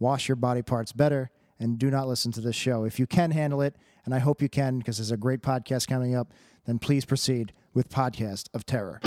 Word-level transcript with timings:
wash 0.00 0.26
your 0.28 0.36
body 0.36 0.62
parts 0.62 0.90
better 0.90 1.30
and 1.60 1.78
do 1.78 1.90
not 1.90 2.08
listen 2.08 2.32
to 2.32 2.40
this 2.40 2.56
show. 2.56 2.84
If 2.84 2.98
you 2.98 3.06
can 3.06 3.30
handle 3.30 3.60
it, 3.60 3.76
and 4.04 4.14
I 4.14 4.18
hope 4.18 4.42
you 4.42 4.48
can 4.48 4.78
because 4.78 4.96
there's 4.96 5.10
a 5.12 5.16
great 5.16 5.42
podcast 5.42 5.86
coming 5.86 6.16
up, 6.16 6.32
then 6.64 6.78
please 6.78 7.04
proceed 7.04 7.52
with 7.74 7.88
Podcast 7.88 8.48
of 8.54 8.66
Terror. 8.66 9.00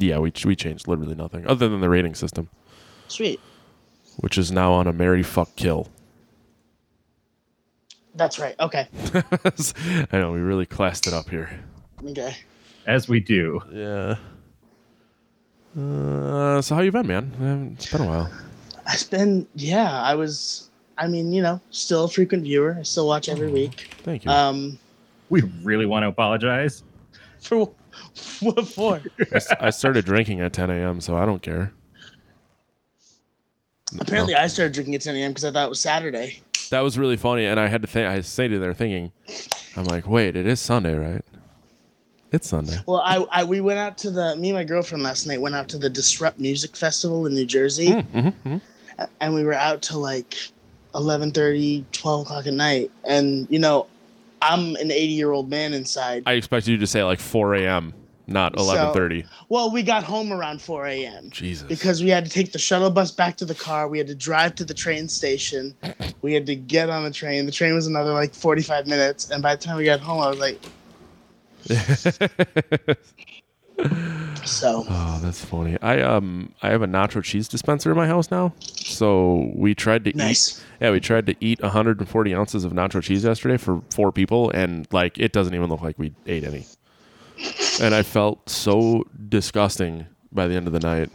Yeah, 0.00 0.18
we 0.18 0.32
we 0.44 0.54
changed 0.54 0.86
literally 0.86 1.14
nothing 1.14 1.46
other 1.46 1.66
than 1.68 1.80
the 1.80 1.88
rating 1.88 2.14
system, 2.14 2.50
Sweet. 3.08 3.40
which 4.18 4.36
is 4.36 4.52
now 4.52 4.72
on 4.72 4.86
a 4.86 4.92
Mary 4.92 5.22
fuck 5.22 5.56
kill. 5.56 5.88
That's 8.14 8.38
right. 8.38 8.54
Okay. 8.60 8.88
I 10.12 10.18
know 10.18 10.32
we 10.32 10.40
really 10.40 10.66
classed 10.66 11.06
it 11.06 11.12
up 11.12 11.28
here. 11.28 11.50
Okay. 12.06 12.36
as 12.86 13.08
we 13.08 13.18
do. 13.20 13.60
Yeah. 13.72 14.16
Uh, 15.76 16.62
so 16.62 16.74
how 16.76 16.80
you 16.82 16.92
been, 16.92 17.06
man? 17.06 17.32
Um, 17.40 17.70
It's 17.74 17.90
been 17.90 18.02
a 18.02 18.06
while. 18.06 18.30
I've 18.86 19.10
been, 19.10 19.46
yeah, 19.56 20.00
I 20.02 20.14
was, 20.14 20.68
I 20.98 21.08
mean, 21.08 21.32
you 21.32 21.42
know, 21.42 21.60
still 21.70 22.04
a 22.04 22.08
frequent 22.08 22.44
viewer. 22.44 22.76
I 22.78 22.82
still 22.82 23.08
watch 23.08 23.28
every 23.28 23.50
week. 23.50 23.88
Thank 24.02 24.24
you. 24.24 24.30
Um, 24.30 24.78
We 25.30 25.42
really 25.62 25.86
want 25.86 26.04
to 26.04 26.08
apologize. 26.08 26.84
for 27.40 27.72
what 28.40 28.68
for? 28.68 29.00
I 29.60 29.70
started 29.70 30.04
drinking 30.04 30.40
at 30.40 30.52
10 30.52 30.70
a.m., 30.70 31.00
so 31.00 31.16
I 31.16 31.24
don't 31.26 31.42
care. 31.42 31.72
Apparently, 33.98 34.34
I 34.34 34.46
started 34.48 34.72
drinking 34.74 34.94
at 34.96 35.00
10 35.00 35.16
a.m. 35.16 35.30
because 35.32 35.44
I 35.44 35.50
thought 35.50 35.66
it 35.66 35.70
was 35.70 35.80
Saturday. 35.80 36.40
That 36.70 36.80
was 36.80 36.98
really 36.98 37.16
funny, 37.16 37.44
and 37.46 37.58
I 37.60 37.68
had 37.68 37.82
to 37.82 37.88
think. 37.88 38.08
I 38.08 38.20
stayed 38.22 38.48
there 38.48 38.74
thinking, 38.74 39.12
I'm 39.76 39.84
like, 39.84 40.08
wait, 40.08 40.36
it 40.36 40.46
is 40.46 40.60
Sunday, 40.60 40.94
right? 40.94 41.22
It's 42.32 42.48
Sunday. 42.48 42.78
Well, 42.86 43.00
I, 43.00 43.24
I 43.30 43.44
we 43.44 43.60
went 43.60 43.78
out 43.78 43.96
to 43.98 44.10
the 44.10 44.34
me 44.36 44.48
and 44.50 44.58
my 44.58 44.64
girlfriend 44.64 45.04
last 45.04 45.26
night 45.26 45.40
went 45.40 45.54
out 45.54 45.68
to 45.68 45.78
the 45.78 45.88
Disrupt 45.88 46.40
Music 46.40 46.74
Festival 46.76 47.26
in 47.26 47.34
New 47.34 47.46
Jersey, 47.46 47.88
Mm-hmm. 47.88 48.56
a- 48.98 49.08
and 49.20 49.34
we 49.34 49.44
were 49.44 49.52
out 49.54 49.82
till 49.82 50.00
like 50.00 50.34
11:30, 50.94 51.84
12 51.92 52.22
o'clock 52.26 52.46
at 52.46 52.54
night. 52.54 52.90
And 53.04 53.46
you 53.50 53.58
know, 53.60 53.86
I'm 54.42 54.74
an 54.76 54.90
80 54.90 55.06
year 55.12 55.30
old 55.30 55.48
man 55.48 55.74
inside. 55.74 56.24
I 56.26 56.32
expected 56.32 56.72
you 56.72 56.78
to 56.78 56.86
say 56.88 57.04
like 57.04 57.20
4 57.20 57.54
a.m., 57.54 57.94
not 58.26 58.54
11:30. 58.54 59.26
well, 59.48 59.70
we 59.70 59.82
got 59.82 60.02
home 60.04 60.32
around 60.32 60.62
4 60.62 60.86
a.m. 60.86 61.30
Jesus. 61.30 61.68
because 61.68 62.02
we 62.02 62.08
had 62.08 62.24
to 62.24 62.30
take 62.30 62.52
the 62.52 62.58
shuttle 62.58 62.90
bus 62.90 63.10
back 63.10 63.36
to 63.38 63.44
the 63.44 63.54
car. 63.54 63.88
We 63.88 63.98
had 63.98 64.06
to 64.06 64.14
drive 64.14 64.54
to 64.56 64.64
the 64.64 64.74
train 64.74 65.08
station. 65.08 65.74
We 66.22 66.32
had 66.32 66.46
to 66.46 66.54
get 66.54 66.88
on 66.90 67.04
the 67.04 67.10
train. 67.10 67.46
The 67.46 67.52
train 67.52 67.74
was 67.74 67.86
another 67.86 68.12
like 68.12 68.34
45 68.34 68.86
minutes. 68.86 69.30
And 69.30 69.42
by 69.42 69.56
the 69.56 69.62
time 69.62 69.76
we 69.76 69.84
got 69.84 70.00
home, 70.00 70.22
I 70.22 70.28
was 70.30 70.38
like, 70.38 70.58
so 74.44 74.84
Oh, 74.88 75.18
that's 75.22 75.44
funny. 75.44 75.76
I 75.82 76.00
um 76.00 76.52
I 76.62 76.70
have 76.70 76.82
a 76.82 76.86
nacho 76.86 77.22
cheese 77.22 77.48
dispenser 77.48 77.90
in 77.90 77.96
my 77.96 78.06
house 78.06 78.30
now. 78.30 78.54
So 78.60 79.50
we 79.54 79.74
tried 79.74 80.04
to 80.04 80.10
eat 80.10 80.16
nice. 80.16 80.62
Yeah, 80.80 80.90
we 80.90 81.00
tried 81.00 81.26
to 81.26 81.36
eat 81.40 81.62
140 81.62 82.34
ounces 82.34 82.64
of 82.64 82.72
nacho 82.72 83.02
cheese 83.02 83.24
yesterday 83.24 83.56
for 83.56 83.82
four 83.90 84.12
people, 84.12 84.50
and 84.50 84.86
like 84.92 85.18
it 85.18 85.32
doesn't 85.32 85.54
even 85.54 85.68
look 85.68 85.80
like 85.82 85.98
we 85.98 86.12
ate 86.26 86.44
any. 86.44 86.66
And 87.80 87.94
I 87.94 88.02
felt 88.02 88.48
so 88.48 89.04
disgusting 89.28 90.06
by 90.32 90.46
the 90.46 90.54
end 90.54 90.66
of 90.66 90.72
the 90.72 90.80
night. 90.80 91.10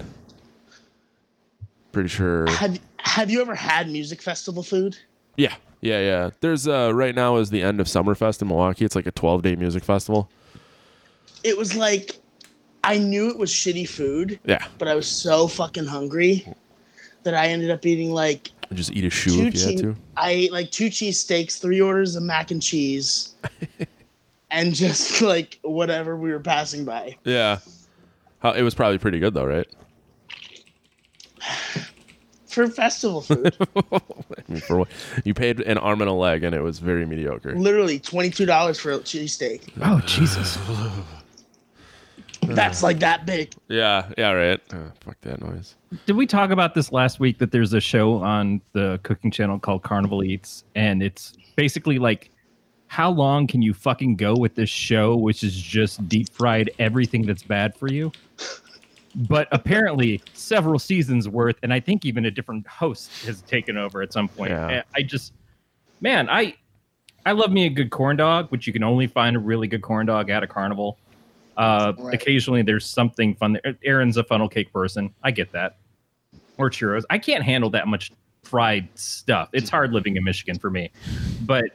Pretty 1.92 2.10
sure. 2.10 2.50
Have 2.50 2.80
Have 3.00 3.30
you 3.30 3.42
ever 3.42 3.56
had 3.56 3.90
music 3.90 4.22
festival 4.22 4.64
food? 4.64 4.98
Yeah, 5.38 5.56
yeah, 5.82 6.00
yeah. 6.00 6.30
There's 6.42 6.68
uh 6.68 6.92
right 6.94 7.16
now 7.16 7.38
is 7.38 7.50
the 7.50 7.62
end 7.62 7.80
of 7.80 7.88
Summerfest 7.88 8.42
in 8.42 8.48
Milwaukee. 8.48 8.86
It's 8.86 8.96
like 8.96 9.08
a 9.08 9.12
12 9.12 9.42
day 9.42 9.56
music 9.56 9.84
festival. 9.84 10.30
It 11.44 11.58
was 11.58 11.76
like 11.76 12.20
I 12.84 12.98
knew 12.98 13.30
it 13.30 13.38
was 13.38 13.52
shitty 13.52 13.88
food, 13.88 14.40
Yeah, 14.46 14.66
but 14.78 14.88
I 14.88 14.96
was 14.96 15.08
so 15.08 15.48
fucking 15.48 15.86
hungry 15.86 16.46
that 17.24 17.34
I 17.34 17.48
ended 17.48 17.72
up 17.72 17.86
eating 17.86 18.12
like 18.12 18.52
just 18.74 18.92
eat 18.92 19.04
a 19.04 19.10
shoe 19.10 19.48
if 19.48 19.56
you 19.56 19.66
had 19.66 19.78
to. 19.80 19.96
I 20.16 20.32
ate 20.32 20.52
like 20.52 20.72
two 20.72 20.88
cheesesteaks, 20.90 21.60
three 21.60 21.82
orders 21.82 22.16
of 22.16 22.24
mac 22.24 22.52
and 22.52 22.62
cheese, 22.62 23.34
and 24.52 24.74
just 24.74 25.22
like 25.34 25.60
whatever 25.64 26.16
we 26.16 26.32
were 26.32 26.40
passing 26.40 26.86
by. 26.86 27.18
Yeah. 27.24 27.60
How, 28.40 28.52
it 28.52 28.62
was 28.62 28.74
probably 28.76 28.98
pretty 28.98 29.20
good 29.20 29.34
though, 29.34 29.46
right? 29.46 29.68
For 32.48 32.68
festival 32.68 33.22
food, 33.22 33.56
for 34.68 34.80
what 34.80 34.88
you 35.24 35.36
paid 35.36 35.60
an 35.62 35.78
arm 35.78 36.02
and 36.02 36.10
a 36.10 36.14
leg, 36.14 36.44
and 36.44 36.56
it 36.56 36.62
was 36.62 36.80
very 36.80 37.06
mediocre. 37.06 37.54
literally 37.56 38.00
twenty 38.00 38.32
two 38.32 38.48
dollars 38.48 38.80
for 38.80 38.92
a 38.92 38.98
cheesesteak. 39.00 39.70
Oh 39.82 40.02
Jesus! 40.02 40.58
That's 42.42 42.82
like 42.82 43.00
that 43.00 43.28
big. 43.28 43.54
Yeah, 43.68 44.10
yeah, 44.18 44.32
right. 44.32 44.60
Oh, 44.74 44.92
fuck 45.02 45.22
that 45.22 45.42
noise. 45.42 45.76
Did 46.08 46.16
we 46.16 46.26
talk 46.26 46.50
about 46.50 46.74
this 46.74 46.92
last 46.92 47.20
week? 47.20 47.38
That 47.38 47.52
there's 47.52 47.74
a 47.74 47.80
show 47.80 48.16
on 48.16 48.62
the 48.74 49.00
cooking 49.04 49.30
channel 49.30 49.60
called 49.60 49.84
Carnival 49.84 50.24
Eats, 50.24 50.64
and 50.74 51.04
it's 51.04 51.34
basically 51.56 52.00
like, 52.00 52.32
how 52.90 53.12
long 53.12 53.46
can 53.46 53.62
you 53.62 53.74
fucking 53.74 54.16
go 54.16 54.36
with 54.36 54.56
this 54.56 54.70
show, 54.70 55.16
which 55.16 55.44
is 55.44 55.56
just 55.56 56.06
deep 56.10 56.28
fried 56.34 56.72
everything 56.80 57.22
that's 57.26 57.44
bad 57.44 57.76
for 57.78 57.88
you? 57.88 58.12
But 59.16 59.48
apparently, 59.52 60.22
several 60.34 60.80
seasons 60.80 61.30
worth, 61.30 61.56
and 61.64 61.72
I 61.72 61.80
think 61.80 62.04
even 62.04 62.26
a 62.26 62.32
different 62.32 62.66
host 62.68 63.12
has 63.26 63.42
taken 63.44 63.78
over 63.78 64.02
at 64.02 64.12
some 64.12 64.28
point. 64.28 64.52
Yeah. 64.52 64.82
I 64.96 65.04
just, 65.04 65.34
man, 66.02 66.30
I, 66.30 66.56
I 67.26 67.34
love 67.34 67.52
me 67.52 67.68
a 67.68 67.70
good 67.70 67.92
corn 67.92 68.18
dog, 68.18 68.50
which 68.50 68.66
you 68.66 68.74
can 68.74 68.84
only 68.84 69.06
find 69.06 69.36
a 69.36 69.40
really 69.40 69.68
good 69.68 69.84
corn 69.84 70.08
dog 70.08 70.30
at 70.32 70.42
a 70.44 70.48
carnival. 70.48 70.98
Uh, 71.58 71.94
Right. 71.98 72.14
Occasionally, 72.16 72.64
there's 72.64 72.86
something 72.86 73.36
fun. 73.36 73.60
there. 73.64 73.78
Aaron's 73.84 74.18
a 74.18 74.24
funnel 74.24 74.50
cake 74.50 74.74
person. 74.74 75.14
I 75.24 75.30
get 75.32 75.52
that. 75.52 75.78
Or 76.58 76.70
churros. 76.72 77.04
I 77.12 77.20
can't 77.20 77.44
handle 77.44 77.70
that 77.72 77.88
much 77.88 78.12
fried 78.44 78.88
stuff. 78.96 79.50
It's 79.54 79.70
hard 79.70 79.92
living 79.94 80.16
in 80.18 80.24
Michigan 80.24 80.58
for 80.58 80.70
me. 80.72 80.90
But 81.46 81.66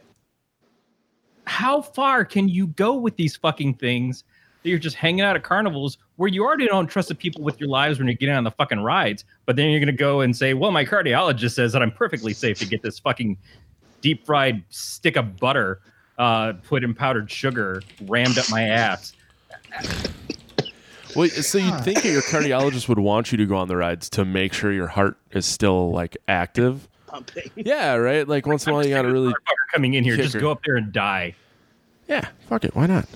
how 1.47 1.83
far 1.83 2.25
can 2.25 2.49
you 2.49 2.69
go 2.69 2.95
with 2.95 3.17
these 3.17 3.37
fucking 3.37 3.75
things 3.75 4.25
that 4.63 4.71
you're 4.71 4.79
just 4.79 4.97
hanging 4.97 5.21
out 5.21 5.37
at 5.37 5.43
carnivals 5.43 5.99
where 6.17 6.29
you 6.29 6.45
already 6.45 6.67
don't 6.67 6.87
trust 6.87 7.09
the 7.09 7.15
people 7.15 7.43
with 7.43 7.61
your 7.61 7.69
lives 7.69 7.99
when 7.99 8.09
you're 8.09 8.17
getting 8.17 8.35
on 8.35 8.45
the 8.45 8.51
fucking 8.51 8.81
rides, 8.81 9.25
but 9.47 9.57
then 9.57 9.71
you're 9.71 9.81
gonna 9.81 9.93
go 9.93 10.21
and 10.21 10.37
say, 10.37 10.55
Well, 10.55 10.71
my 10.71 10.85
cardiologist 10.85 11.53
says 11.53 11.73
that 11.73 11.83
I'm 11.83 11.93
perfectly 11.93 12.33
safe 12.33 12.59
to 12.59 12.67
get 12.67 12.83
this 12.83 12.99
fucking 12.99 13.37
deep 14.01 14.25
fried 14.25 14.63
stick 14.71 15.17
of 15.17 15.37
butter 15.37 15.81
uh, 16.19 16.55
put 16.65 16.85
in 16.85 16.95
powdered 16.95 17.31
sugar 17.31 17.83
rammed 18.03 18.39
up 18.39 18.49
my 18.51 18.63
ass. 18.63 19.13
Well, 21.17 21.29
so 21.29 21.59
you'd 21.59 21.85
think 21.85 22.03
that 22.03 22.11
your 22.11 22.23
cardiologist 22.23 22.89
would 22.89 22.99
want 22.99 23.31
you 23.31 23.39
to 23.39 23.47
go 23.47 23.57
on 23.57 23.69
the 23.69 23.77
rides 23.77 24.11
to 24.11 24.25
make 24.25 24.53
sure 24.53 24.73
your 24.73 24.89
heart 24.89 25.17
is 25.31 25.47
still 25.47 25.93
like 25.93 26.17
active. 26.27 26.89
Pumping. 27.15 27.51
Yeah, 27.65 27.95
right. 27.95 28.27
Like 28.27 28.45
once 28.45 28.67
in 28.67 28.73
a 28.73 28.75
while, 28.75 28.85
you 28.85 28.93
gotta 28.93 29.13
really. 29.13 29.33
Coming 29.73 29.95
in 29.95 30.03
here, 30.03 30.17
just 30.17 30.33
kicker. 30.33 30.41
go 30.41 30.51
up 30.51 30.63
there 30.65 30.75
and 30.77 30.93
die. 30.93 31.37
Yeah, 32.09 32.27
fuck 32.49 32.65
it. 32.65 32.75
Why 32.75 32.87
not? 32.87 33.07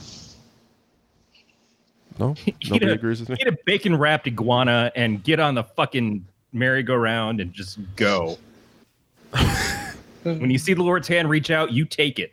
No, 2.21 2.37
nobody 2.65 2.87
a- 2.87 2.95
agrees 2.95 3.19
with 3.19 3.31
me. 3.31 3.37
Get 3.37 3.49
a 3.49 3.59
bacon 3.65 3.97
wrapped 3.97 4.29
iguana 4.29 4.93
and 4.95 5.23
get 5.25 5.41
on 5.41 5.55
the 5.57 5.65
fucking 5.65 6.25
merry-go-round 6.53 7.41
and 7.41 7.53
just 7.53 7.79
go. 7.97 8.39
when 10.23 10.51
you 10.51 10.59
see 10.59 10.75
the 10.75 10.83
Lord's 10.83 11.09
hand 11.09 11.29
reach 11.29 11.51
out, 11.51 11.73
you 11.73 11.85
take 11.85 12.21
it. 12.21 12.33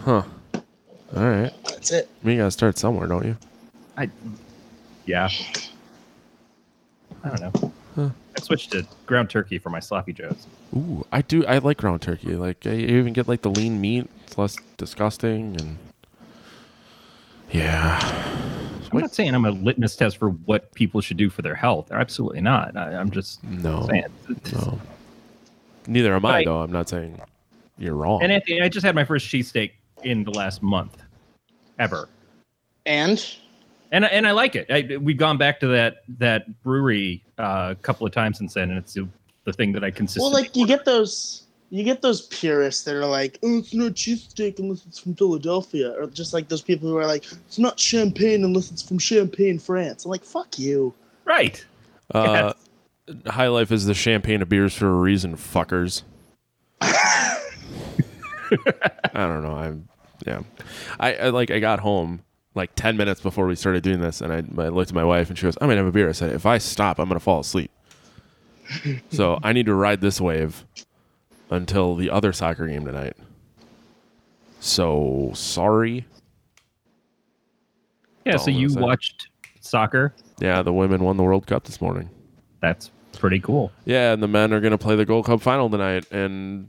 Huh. 0.00 0.22
All 0.54 0.62
right. 1.28 1.52
That's 1.64 1.90
it. 1.92 2.08
You 2.22 2.36
gotta 2.36 2.50
start 2.50 2.76
somewhere, 2.78 3.08
don't 3.08 3.24
you? 3.24 3.36
I, 3.96 4.10
yeah. 5.06 5.28
I 7.24 7.28
don't 7.28 7.62
know. 7.62 7.72
I 7.98 8.40
switched 8.40 8.72
to 8.72 8.86
ground 9.06 9.30
turkey 9.30 9.58
for 9.58 9.70
my 9.70 9.80
sloppy 9.80 10.12
joes. 10.12 10.46
Ooh, 10.74 11.04
I 11.12 11.22
do. 11.22 11.44
I 11.46 11.58
like 11.58 11.78
ground 11.78 12.02
turkey. 12.02 12.36
Like 12.36 12.66
I 12.66 12.70
you 12.72 12.98
even 12.98 13.12
get 13.12 13.26
like 13.28 13.42
the 13.42 13.50
lean 13.50 13.80
meat. 13.80 14.08
It's 14.26 14.38
less 14.38 14.56
disgusting 14.76 15.60
and. 15.60 15.78
Yeah. 17.50 17.98
I'm 18.92 18.98
not 19.00 19.14
saying 19.14 19.34
I'm 19.34 19.44
a 19.44 19.50
litmus 19.50 19.96
test 19.96 20.16
for 20.18 20.30
what 20.30 20.72
people 20.74 21.00
should 21.00 21.16
do 21.16 21.30
for 21.30 21.42
their 21.42 21.54
health. 21.54 21.90
Absolutely 21.92 22.40
not. 22.40 22.76
I, 22.76 22.94
I'm 22.94 23.10
just 23.10 23.42
No. 23.44 23.86
saying. 23.88 24.04
No. 24.52 24.80
Neither 25.86 26.14
am 26.14 26.24
I, 26.24 26.30
Right. 26.30 26.44
though. 26.46 26.60
I'm 26.62 26.72
not 26.72 26.88
saying 26.88 27.20
you're 27.78 27.94
wrong. 27.94 28.22
And 28.22 28.30
Anthony, 28.32 28.60
I 28.62 28.68
just 28.68 28.84
had 28.84 28.94
my 28.94 29.04
first 29.04 29.26
cheesesteak 29.28 29.72
in 30.04 30.24
the 30.24 30.30
last 30.30 30.62
month, 30.62 30.96
ever, 31.78 32.08
And 32.86 33.24
and 33.92 34.04
and 34.04 34.26
I 34.26 34.32
like 34.32 34.56
it. 34.56 34.70
I, 34.70 34.96
we've 34.96 35.16
gone 35.16 35.38
back 35.38 35.60
to 35.60 35.66
that 35.68 36.02
that 36.18 36.62
brewery 36.62 37.24
uh, 37.38 37.68
a 37.72 37.82
couple 37.82 38.06
of 38.06 38.12
times 38.12 38.38
since 38.38 38.54
then, 38.54 38.70
and 38.70 38.78
it's 38.78 38.94
the, 38.94 39.08
the 39.44 39.52
thing 39.52 39.72
that 39.72 39.84
I 39.84 39.90
consistently. 39.90 40.32
well, 40.32 40.42
consistently. 40.42 40.62
like 40.62 40.70
you 40.70 40.76
get 40.76 40.84
those, 40.84 41.44
you 41.70 41.84
get 41.84 42.02
those 42.02 42.26
purists 42.28 42.84
that 42.84 42.94
are 42.94 43.06
like, 43.06 43.38
oh, 43.42 43.58
it's 43.58 43.74
not 43.74 43.92
cheesesteak 43.92 44.58
unless 44.58 44.86
it's 44.86 44.98
from 44.98 45.14
Philadelphia, 45.14 45.94
or 45.98 46.06
just 46.06 46.32
like 46.32 46.48
those 46.48 46.62
people 46.62 46.88
who 46.88 46.96
are 46.96 47.06
like, 47.06 47.24
it's 47.46 47.58
not 47.58 47.78
champagne 47.78 48.44
unless 48.44 48.70
it's 48.70 48.82
from 48.82 48.98
Champagne, 48.98 49.58
France. 49.58 50.04
I'm 50.04 50.10
like, 50.10 50.24
fuck 50.24 50.58
you. 50.58 50.94
right. 51.24 51.64
uh, 52.14 52.52
High 53.26 53.48
Life 53.48 53.72
is 53.72 53.86
the 53.86 53.94
champagne 53.94 54.40
of 54.42 54.48
beers 54.48 54.74
for 54.74 54.88
a 54.88 54.94
reason, 54.94 55.36
fuckers. 55.36 56.02
I 56.80 57.38
don't 59.14 59.42
know. 59.42 59.54
I'm 59.54 59.88
yeah. 60.26 60.42
I, 60.98 61.14
I 61.14 61.28
like 61.30 61.50
I 61.50 61.58
got 61.60 61.80
home 61.80 62.22
like 62.54 62.74
ten 62.74 62.96
minutes 62.96 63.20
before 63.20 63.46
we 63.46 63.54
started 63.54 63.82
doing 63.82 64.00
this, 64.00 64.20
and 64.20 64.32
I, 64.32 64.62
I 64.62 64.68
looked 64.68 64.90
at 64.90 64.94
my 64.94 65.04
wife 65.04 65.28
and 65.28 65.38
she 65.38 65.44
goes, 65.44 65.56
"I'm 65.60 65.68
gonna 65.68 65.78
have 65.78 65.86
a 65.86 65.92
beer." 65.92 66.08
I 66.08 66.12
said, 66.12 66.32
"If 66.32 66.46
I 66.46 66.58
stop, 66.58 66.98
I'm 66.98 67.08
gonna 67.08 67.20
fall 67.20 67.40
asleep." 67.40 67.70
so 69.10 69.38
I 69.42 69.52
need 69.52 69.66
to 69.66 69.74
ride 69.74 70.00
this 70.00 70.20
wave 70.20 70.64
until 71.50 71.96
the 71.96 72.10
other 72.10 72.32
soccer 72.32 72.66
game 72.66 72.84
tonight. 72.84 73.16
So 74.60 75.32
sorry. 75.34 76.06
Yeah. 78.24 78.32
That's 78.32 78.44
So 78.44 78.50
you 78.50 78.72
watched 78.74 79.28
soccer. 79.60 80.14
Yeah, 80.40 80.62
the 80.62 80.72
women 80.72 81.02
won 81.02 81.16
the 81.16 81.22
World 81.22 81.46
Cup 81.46 81.64
this 81.64 81.80
morning. 81.80 82.10
That's 82.60 82.90
pretty 83.12 83.40
cool. 83.40 83.72
Yeah, 83.84 84.12
and 84.12 84.22
the 84.22 84.28
men 84.28 84.52
are 84.52 84.60
going 84.60 84.72
to 84.72 84.78
play 84.78 84.96
the 84.96 85.04
Gold 85.04 85.26
Cup 85.26 85.40
final 85.40 85.68
tonight, 85.70 86.10
and 86.12 86.68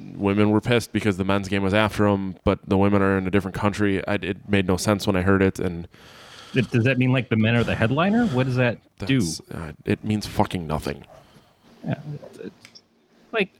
women 0.00 0.50
were 0.50 0.60
pissed 0.60 0.92
because 0.92 1.16
the 1.16 1.24
men's 1.24 1.48
game 1.48 1.62
was 1.62 1.74
after 1.74 2.10
them, 2.10 2.36
but 2.44 2.58
the 2.68 2.78
women 2.78 3.02
are 3.02 3.18
in 3.18 3.26
a 3.26 3.30
different 3.30 3.54
country. 3.54 4.06
I, 4.06 4.14
it 4.14 4.48
made 4.48 4.66
no 4.66 4.76
sense 4.76 5.06
when 5.06 5.16
I 5.16 5.22
heard 5.22 5.42
it, 5.42 5.58
and 5.58 5.86
Does 6.54 6.84
that 6.84 6.98
mean 6.98 7.12
like 7.12 7.28
the 7.28 7.36
men 7.36 7.54
are 7.54 7.64
the 7.64 7.74
headliner? 7.74 8.26
What 8.26 8.46
does 8.46 8.56
that 8.56 8.78
do? 8.98 9.20
uh, 9.54 9.72
it 9.84 10.02
means 10.04 10.26
fucking 10.26 10.66
nothing. 10.66 11.04
Like, 13.32 13.52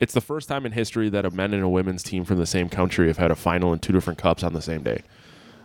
It's 0.00 0.14
the 0.14 0.20
first 0.20 0.48
time 0.48 0.64
in 0.66 0.72
history 0.72 1.08
that 1.08 1.24
a 1.24 1.30
men 1.30 1.52
and 1.54 1.62
a 1.62 1.68
women's 1.68 2.02
team 2.02 2.24
from 2.24 2.38
the 2.38 2.46
same 2.46 2.68
country 2.68 3.08
have 3.08 3.18
had 3.18 3.30
a 3.30 3.36
final 3.36 3.72
in 3.72 3.78
two 3.78 3.92
different 3.92 4.18
cups 4.18 4.42
on 4.42 4.52
the 4.52 4.62
same 4.62 4.82
day. 4.82 5.02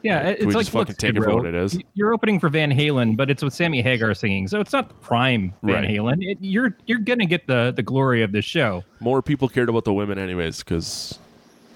Yeah, 0.04 0.30
it's 0.30 0.46
we 0.46 0.54
like 0.54 0.62
just 0.66 0.72
fucking 0.72 0.96
take 0.96 1.16
it 1.16 1.24
for 1.24 1.36
what 1.36 1.46
it 1.46 1.56
is? 1.56 1.78
You're 1.94 2.14
opening 2.14 2.40
for 2.40 2.50
Van 2.50 2.72
Halen, 2.72 3.16
but 3.18 3.30
it's 3.30 3.44
with 3.44 3.54
Sammy 3.54 3.82
Hagar 3.82 4.14
singing, 4.14 4.48
so 4.48 4.60
it's 4.62 4.74
not 4.74 5.02
prime 5.02 5.54
Van 5.64 5.84
Right. 5.84 5.90
Halen. 5.90 6.18
It, 6.22 6.38
you're 6.42 6.76
you're 6.86 7.00
gonna 7.00 7.26
get 7.26 7.48
the 7.48 7.74
the 7.76 7.84
glory 7.84 8.22
of 8.24 8.32
the 8.32 8.42
show. 8.42 8.84
More 9.00 9.22
people 9.22 9.48
cared 9.50 9.70
about 9.70 9.86
the 9.86 9.94
women, 9.94 10.18
anyways, 10.20 10.60
because 10.60 11.20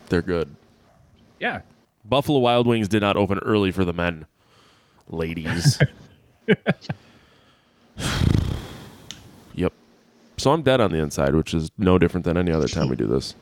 they're 0.10 0.22
good. 0.22 0.54
Yeah, 1.40 1.62
Buffalo 2.06 2.40
Wild 2.40 2.68
Wings 2.68 2.88
did 2.88 3.02
not 3.02 3.18
open 3.18 3.40
early 3.40 3.72
for 3.72 3.84
the 3.86 3.94
men, 3.94 4.26
ladies. 5.10 5.80
yep. 9.56 9.74
So 10.38 10.52
I'm 10.52 10.62
dead 10.62 10.82
on 10.82 10.92
the 10.92 10.98
inside, 11.00 11.36
which 11.36 11.54
is 11.54 11.70
no 11.78 11.98
different 11.98 12.26
than 12.26 12.38
any 12.38 12.52
other 12.52 12.68
time 12.68 12.90
we 12.90 12.96
do 12.96 13.08
this. 13.08 13.36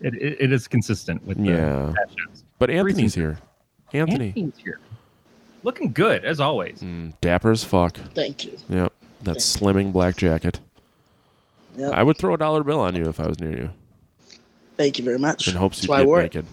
it, 0.00 0.14
it, 0.14 0.36
it 0.40 0.52
is 0.52 0.66
consistent 0.68 1.24
with 1.26 1.38
the 1.38 1.44
Yeah. 1.50 1.92
past 1.96 2.16
shows. 2.18 2.43
But 2.58 2.70
Anthony's 2.70 3.14
here. 3.14 3.38
Anthony. 3.92 4.28
Anthony's 4.28 4.58
here, 4.58 4.80
looking 5.62 5.92
good 5.92 6.24
as 6.24 6.40
always. 6.40 6.80
Mm, 6.80 7.12
dapper 7.20 7.50
as 7.50 7.62
fuck. 7.64 7.96
Thank 8.14 8.44
you. 8.44 8.58
Yep. 8.68 8.92
That 9.22 9.36
slimming 9.38 9.92
black 9.92 10.16
jacket. 10.16 10.60
Yep. 11.76 11.92
I 11.92 12.02
would 12.02 12.16
throw 12.18 12.34
a 12.34 12.38
dollar 12.38 12.62
bill 12.62 12.80
on 12.80 12.94
you 12.96 13.08
if 13.08 13.18
I 13.18 13.26
was 13.26 13.40
near 13.40 13.50
you 13.56 13.70
Thank 14.76 14.98
you 14.98 15.04
very 15.04 15.18
much. 15.18 15.48
in 15.48 15.54
hopes 15.56 15.82
you'd 15.82 15.88
why 15.88 15.98
get 16.00 16.06
wore 16.06 16.20
it 16.20 16.34
naked. 16.34 16.46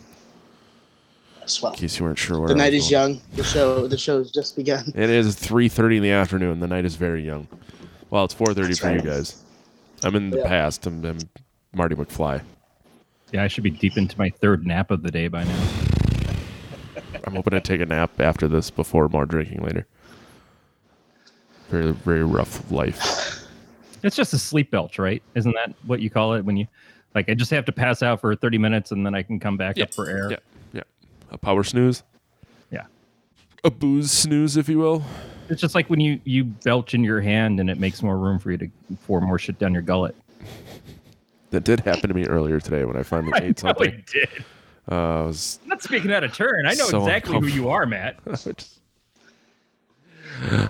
as 1.44 1.62
well. 1.62 1.74
In 1.74 1.80
case 1.80 2.00
you 2.00 2.06
weren't 2.06 2.18
sure 2.18 2.40
where 2.40 2.48
The 2.50 2.56
I 2.56 2.58
night 2.58 2.74
was 2.74 2.86
is 2.86 2.92
going. 2.92 3.14
young. 3.16 3.22
The 3.36 3.44
show, 3.44 3.88
the 3.88 3.98
show 3.98 4.18
has 4.20 4.32
just 4.32 4.56
begun. 4.56 4.92
It 4.96 5.10
is 5.10 5.36
3:30 5.36 5.98
in 5.98 6.04
the 6.04 6.12
afternoon. 6.12 6.60
The 6.60 6.68
night 6.68 6.86
is 6.86 6.96
very 6.96 7.24
young. 7.26 7.48
Well, 8.10 8.26
it's 8.26 8.34
4:30 8.34 8.56
That's 8.68 8.80
for 8.80 8.88
right. 8.88 8.96
you 8.96 9.02
guys. 9.02 9.42
I'm 10.04 10.16
in 10.16 10.30
the 10.32 10.38
Yeah. 10.40 10.48
past. 10.48 10.86
I'm, 10.88 11.04
I'm 11.06 11.18
Marty 11.74 11.96
McFly. 11.96 12.42
Yeah, 13.32 13.44
I 13.44 13.48
should 13.48 13.64
be 13.64 13.70
deep 13.70 13.98
into 13.98 14.18
my 14.18 14.30
third 14.30 14.66
nap 14.66 14.92
of 14.92 15.04
the 15.04 15.12
day 15.12 15.28
by 15.28 15.44
now. 15.44 15.64
I'm 17.26 17.36
hoping 17.36 17.52
to 17.52 17.62
take 17.62 17.82
a 17.82 17.86
nap 17.86 18.20
after 18.20 18.48
this 18.48 18.70
before 18.70 19.08
more 19.10 19.26
drinking 19.26 19.64
later. 19.64 19.86
Very 21.70 21.92
very 21.92 22.24
rough 22.24 22.70
life. 22.72 23.46
It's 24.04 24.16
just 24.16 24.34
a 24.34 24.40
sleep 24.40 24.72
belch, 24.72 24.98
right? 25.00 25.22
Isn't 25.36 25.54
that 25.54 25.74
what 25.86 26.02
you 26.02 26.10
call 26.10 26.34
it 26.34 26.44
when 26.44 26.58
you 26.58 26.68
like? 27.14 27.30
I 27.30 27.34
just 27.34 27.52
have 27.52 27.66
to 27.66 27.72
pass 27.72 28.02
out 28.02 28.20
for 28.20 28.36
30 28.36 28.58
minutes 28.58 28.92
and 28.92 29.06
then 29.06 29.14
I 29.14 29.22
can 29.22 29.40
come 29.40 29.58
back 29.58 29.80
up 29.80 29.94
for 29.94 30.10
air. 30.10 30.32
Yeah, 30.32 30.38
yeah. 30.74 30.82
A 31.30 31.38
power 31.38 31.64
snooze. 31.64 32.04
Yeah. 32.72 32.86
A 33.64 33.70
booze 33.70 34.12
snooze, 34.12 34.58
if 34.58 34.68
you 34.68 34.80
will. 34.80 35.04
It's 35.50 35.62
just 35.62 35.76
like 35.76 35.90
when 35.90 36.00
you 36.00 36.20
you 36.24 36.46
belch 36.46 36.94
in 36.94 37.04
your 37.04 37.22
hand 37.22 37.60
and 37.60 37.70
it 37.70 37.78
makes 37.80 38.02
more 38.02 38.18
room 38.18 38.40
for 38.40 38.52
you 38.52 38.58
to 38.58 38.70
pour 39.06 39.22
more 39.22 39.38
shit 39.38 39.60
down 39.60 39.74
your 39.74 39.84
gullet. 39.84 40.16
That 41.52 41.64
did 41.66 41.82
happen 41.82 42.08
to 42.08 42.14
me 42.14 42.26
earlier 42.26 42.60
today 42.60 42.86
when 42.86 42.96
I 42.98 43.04
finally 43.04 43.34
I 43.36 43.46
ate 43.46 43.60
something. 43.60 43.90
it 43.94 44.06
did. 44.08 44.30
Uh, 44.92 45.24
was 45.28 45.60
I'm 45.64 45.70
not 45.70 45.82
speaking 45.82 46.12
out 46.12 46.24
of 46.26 46.34
turn. 46.34 46.66
I 46.66 46.74
know 46.74 46.86
So 46.86 47.00
exactly 47.00 47.40
who 47.40 47.48
you 47.48 47.70
are, 47.70 47.86
Matt. 47.86 48.18
just- 48.28 48.80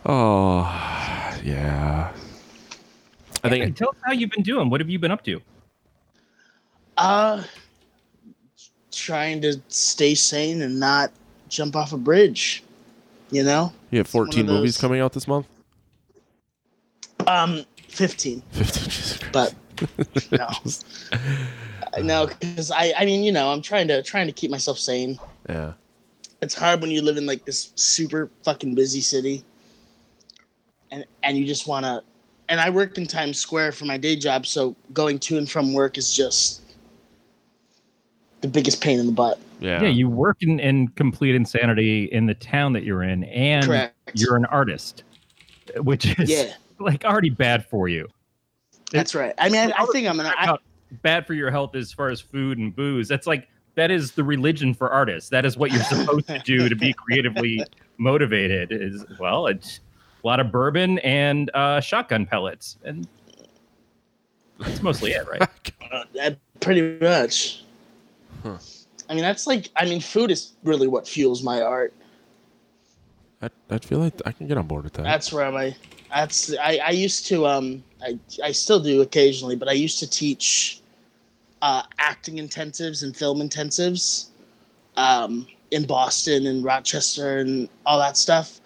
oh, 0.06 0.62
yeah. 1.44 2.12
I 3.44 3.50
Hey, 3.50 3.62
think 3.62 3.76
tell 3.78 3.90
us 3.90 3.96
how 4.06 4.12
you've 4.12 4.30
been 4.30 4.44
doing. 4.44 4.70
What 4.70 4.80
have 4.80 4.90
you 4.92 5.00
been 5.00 5.10
up 5.12 5.24
to? 5.26 5.42
Uh, 6.98 7.42
trying 8.92 9.42
to 9.42 9.60
stay 9.70 10.14
sane 10.14 10.62
and 10.62 10.80
not 10.80 11.12
jump 11.50 11.76
off 11.76 11.92
a 11.94 11.98
bridge. 11.98 12.64
You 13.32 13.44
know, 13.44 13.74
you 13.90 13.98
have 14.00 14.08
14 14.08 14.46
movies 14.46 14.76
those- 14.76 14.82
coming 14.82 15.00
out 15.02 15.14
this 15.14 15.28
month. 15.28 15.48
um, 17.26 17.66
fifteen, 17.88 18.42
15. 18.52 18.84
Jesus 18.84 19.20
but 19.32 19.56
no, 20.32 20.48
I 21.12 21.18
Uh, 21.94 22.02
know 22.02 22.28
because 22.28 22.72
I, 22.72 22.94
I 22.98 23.06
mean, 23.06 23.24
you 23.24 23.32
know, 23.32 23.52
I'm 23.52 23.62
trying 23.62 23.88
to 23.90 24.02
trying 24.04 24.28
to 24.28 24.34
keep 24.34 24.52
myself 24.52 24.78
sane. 24.80 25.20
Yeah. 25.50 25.74
It's 26.42 26.56
hard 26.56 26.82
when 26.82 26.90
you 26.90 27.02
live 27.02 27.18
in 27.18 27.26
like 27.26 27.46
this 27.46 27.72
super 27.76 28.30
fucking 28.44 28.74
busy 28.76 29.02
city, 29.02 29.44
and 30.92 31.06
and 31.24 31.38
you 31.38 31.46
just 31.46 31.68
want 31.68 31.86
to. 31.86 32.04
And 32.50 32.60
I 32.60 32.70
work 32.70 32.98
in 32.98 33.06
Times 33.06 33.38
Square 33.40 33.74
for 33.74 33.86
my 33.86 33.98
day 33.98 34.16
job, 34.16 34.46
so 34.46 34.76
going 34.94 35.20
to 35.20 35.38
and 35.38 35.50
from 35.50 35.74
work 35.74 35.98
is 35.98 36.14
just 36.14 36.62
the 38.42 38.48
biggest 38.48 38.82
pain 38.82 39.00
in 39.00 39.06
the 39.06 39.12
butt. 39.12 39.40
Yeah. 39.60 39.84
Yeah, 39.84 39.90
you 39.90 40.10
work 40.10 40.38
in, 40.42 40.60
in 40.60 40.88
complete 40.90 41.36
insanity 41.36 42.06
in 42.06 42.26
the 42.26 42.34
town 42.34 42.74
that 42.74 42.84
you're 42.84 43.04
in, 43.04 43.24
and 43.26 43.66
Correct. 43.66 43.96
you're 44.16 44.36
an 44.36 44.46
artist, 44.46 45.04
which 45.78 46.20
is 46.20 46.30
Yeah, 46.30 46.54
like 46.80 47.06
already 47.06 47.30
bad 47.30 47.66
for 47.68 47.88
you. 47.88 48.08
that's 48.92 49.14
right. 49.14 49.36
I 49.38 49.50
mean, 49.50 49.72
I, 49.78 49.84
I 49.84 49.86
think 49.92 50.08
I'm 50.08 50.20
an. 50.20 50.26
I, 50.26 50.44
About 50.46 50.64
bad 51.02 51.26
for 51.26 51.34
your 51.34 51.52
health 51.52 51.76
as 51.76 51.92
far 51.92 52.10
as 52.10 52.22
food 52.22 52.58
and 52.58 52.76
booze. 52.76 53.08
That's 53.08 53.28
like 53.28 53.48
that 53.76 53.92
is 53.92 54.12
the 54.12 54.24
religion 54.24 54.74
for 54.74 54.90
artists. 54.90 55.30
That 55.30 55.46
is 55.46 55.58
what 55.58 55.72
you're 55.72 55.84
supposed 55.84 56.28
to 56.28 56.40
do 56.40 56.70
to 56.70 56.76
be 56.76 56.94
creatively 57.08 57.64
motivated. 57.98 58.72
Is 58.72 59.06
well, 59.20 59.48
it's 59.48 59.80
a 60.24 60.28
lot 60.28 60.40
of 60.40 60.52
bourbon 60.52 61.00
and 61.00 61.50
uh, 61.54 61.80
shotgun 61.80 62.26
pellets, 62.26 62.78
and 62.84 63.08
that's 64.60 64.82
mostly 64.82 65.12
it, 65.12 65.28
right? 65.28 65.48
Uh, 66.22 66.32
pretty 66.62 66.98
much. 67.02 67.66
Huh. 68.44 68.58
I 69.10 69.14
mean, 69.14 69.24
that's 69.24 69.46
like. 69.46 69.68
I 69.76 69.84
mean, 69.84 70.00
food 70.00 70.32
is 70.32 70.54
really 70.64 70.88
what 70.88 71.06
fuels 71.06 71.44
my 71.44 71.62
art. 71.62 71.94
I, 73.42 73.50
I 73.70 73.78
feel 73.80 74.00
like 74.00 74.14
I 74.26 74.32
can 74.32 74.48
get 74.48 74.58
on 74.58 74.68
board 74.68 74.86
with 74.86 74.94
that. 74.94 75.04
That's 75.04 75.34
where 75.34 75.52
my. 75.52 75.76
That's 76.10 76.56
I. 76.56 76.78
I 76.78 76.92
used 76.92 77.28
to. 77.28 77.46
Um. 77.46 77.84
I. 78.02 78.18
I 78.42 78.54
still 78.54 78.80
do 78.80 79.02
occasionally, 79.02 79.58
but 79.58 79.68
I 79.68 79.74
used 79.74 80.00
to 80.00 80.10
teach, 80.10 80.81
uh, 81.62 81.84
acting 82.00 82.36
intensives 82.38 83.04
and 83.04 83.16
film 83.16 83.40
intensives, 83.40 84.28
um, 84.98 85.48
in 85.72 85.86
Boston 85.86 86.48
and 86.48 86.64
Rochester 86.64 87.38
and 87.38 87.70
all 87.86 88.00
that 88.00 88.18
stuff. 88.18 88.60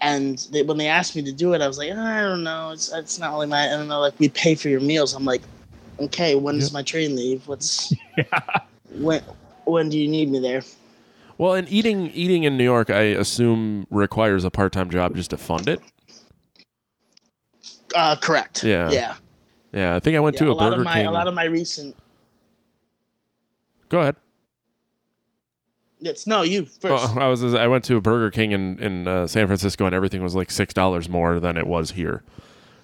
And 0.00 0.38
they, 0.50 0.62
when 0.62 0.76
they 0.76 0.88
asked 0.88 1.16
me 1.16 1.22
to 1.22 1.32
do 1.32 1.54
it, 1.54 1.62
I 1.62 1.68
was 1.68 1.78
like, 1.78 1.90
I 1.92 2.22
don't 2.22 2.44
know. 2.44 2.70
It's 2.70 2.92
it's 2.92 3.18
not 3.18 3.32
really 3.32 3.46
my. 3.46 3.66
I 3.66 3.70
don't 3.70 3.88
know. 3.88 4.00
Like 4.00 4.18
we 4.18 4.28
pay 4.28 4.54
for 4.54 4.68
your 4.68 4.80
meals. 4.80 5.14
I'm 5.14 5.24
like, 5.24 5.42
okay. 6.00 6.34
When 6.34 6.58
does 6.58 6.72
my 6.72 6.82
train 6.82 7.16
leave? 7.16 7.48
What's 7.48 7.94
when? 8.92 9.22
When 9.64 9.88
do 9.88 9.98
you 9.98 10.06
need 10.06 10.30
me 10.30 10.38
there? 10.38 10.62
well, 11.38 11.54
and 11.54 11.68
eating 11.70 12.10
eating 12.12 12.44
in 12.44 12.56
New 12.56 12.64
York, 12.64 12.90
I 12.90 13.02
assume 13.02 13.86
requires 13.90 14.44
a 14.44 14.50
part 14.50 14.72
time 14.72 14.90
job 14.90 15.16
just 15.16 15.30
to 15.30 15.36
fund 15.36 15.68
it. 15.68 15.80
Uh, 17.94 18.16
correct. 18.16 18.64
Yeah. 18.64 18.90
Yeah. 18.90 19.14
Yeah, 19.72 19.96
I 19.96 20.00
think 20.00 20.16
I 20.16 20.20
went 20.20 20.36
yeah. 20.36 20.46
to 20.46 20.50
a 20.50 20.52
a, 20.52 20.54
lot 20.54 20.70
Burger 20.70 20.80
of 20.80 20.84
my 20.84 20.94
King. 20.94 21.06
a 21.06 21.10
lot 21.10 21.28
of 21.28 21.34
my 21.34 21.44
recent. 21.44 21.96
Go 23.88 24.00
ahead. 24.00 24.16
It's 26.00 26.26
no 26.26 26.42
you 26.42 26.66
first. 26.66 27.16
Oh, 27.16 27.18
I 27.18 27.26
was 27.28 27.42
I 27.54 27.66
went 27.66 27.84
to 27.84 27.96
a 27.96 28.00
Burger 28.00 28.30
King 28.30 28.52
in 28.52 28.78
in 28.78 29.08
uh, 29.08 29.26
San 29.26 29.46
Francisco 29.46 29.86
and 29.86 29.94
everything 29.94 30.22
was 30.22 30.34
like 30.34 30.50
six 30.50 30.74
dollars 30.74 31.08
more 31.08 31.40
than 31.40 31.56
it 31.56 31.66
was 31.66 31.92
here, 31.92 32.22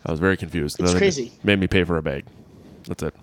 I 0.07 0.11
was 0.11 0.19
very 0.21 0.37
confused. 0.37 0.81
It's 0.81 0.91
Then 0.91 0.95
they 0.95 0.99
crazy. 1.01 1.33
Made 1.45 1.61
me 1.61 1.67
pay 1.67 1.85
for 1.85 1.97
a 1.99 2.03
bag. 2.03 2.25
That's 2.87 3.03
it. 3.03 3.15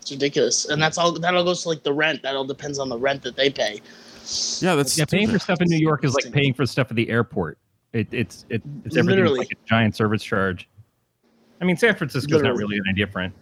It's 0.00 0.12
ridiculous, 0.12 0.66
and 0.66 0.80
that's 0.80 0.98
all. 0.98 1.12
That 1.12 1.34
all 1.34 1.42
goes 1.44 1.62
to 1.64 1.68
like 1.70 1.82
the 1.82 1.92
rent. 1.92 2.22
That 2.22 2.36
all 2.36 2.44
depends 2.44 2.78
on 2.78 2.88
the 2.88 2.96
rent 2.96 3.22
that 3.22 3.34
they 3.34 3.50
pay. 3.50 3.80
Yeah, 4.60 4.76
that's 4.76 4.96
Yeah, 4.96 5.04
paying 5.04 5.28
for 5.28 5.38
stuff 5.40 5.60
in 5.60 5.68
New 5.68 5.78
York 5.78 6.04
is 6.04 6.14
like 6.14 6.32
paying 6.32 6.54
for 6.54 6.64
stuff 6.64 6.90
at 6.90 6.96
the 6.96 7.08
airport. 7.10 7.58
It, 7.92 8.06
it's 8.12 8.44
it, 8.50 8.62
it's 8.84 8.96
everything 8.96 9.16
Literally. 9.24 9.38
like 9.40 9.50
a 9.52 9.68
giant 9.68 9.96
service 9.96 10.22
charge. 10.22 10.68
I 11.60 11.64
mean, 11.64 11.76
San 11.76 11.96
Francisco's 11.96 12.42
not 12.42 12.52
Literally. 12.54 12.76
really 12.76 12.80
any 12.88 12.94
different. 12.96 13.34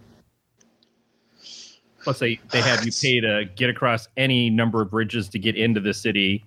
Plus, 2.05 2.19
they 2.19 2.39
they 2.53 2.61
have 2.61 2.85
you 2.85 2.93
pay 2.93 3.21
to 3.21 3.47
get 3.57 3.71
across 3.71 4.09
any 4.17 4.51
number 4.51 4.83
of 4.83 4.91
bridges 4.91 5.29
to 5.31 5.39
get 5.39 5.57
into 5.57 5.81
the 5.81 5.95
city 5.95 6.45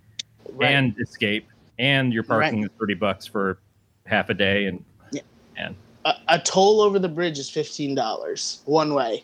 Right. 0.54 0.72
and 0.72 0.96
escape, 1.00 1.48
and 1.80 2.14
your 2.14 2.24
parking 2.24 2.64
is 2.64 2.70
thirty 2.80 2.94
bucks 2.94 3.26
for 3.26 3.60
half 4.06 4.30
a 4.30 4.34
day. 4.34 4.66
And 4.68 4.84
Yeah. 5.12 5.22
and 5.58 5.76
a, 6.06 6.14
a 6.30 6.40
toll 6.40 6.80
over 6.82 7.00
the 7.00 7.10
bridge 7.10 7.38
is 7.40 7.50
fifteen 7.50 7.96
dollars 7.96 8.62
one 8.66 8.94
way. 8.94 9.24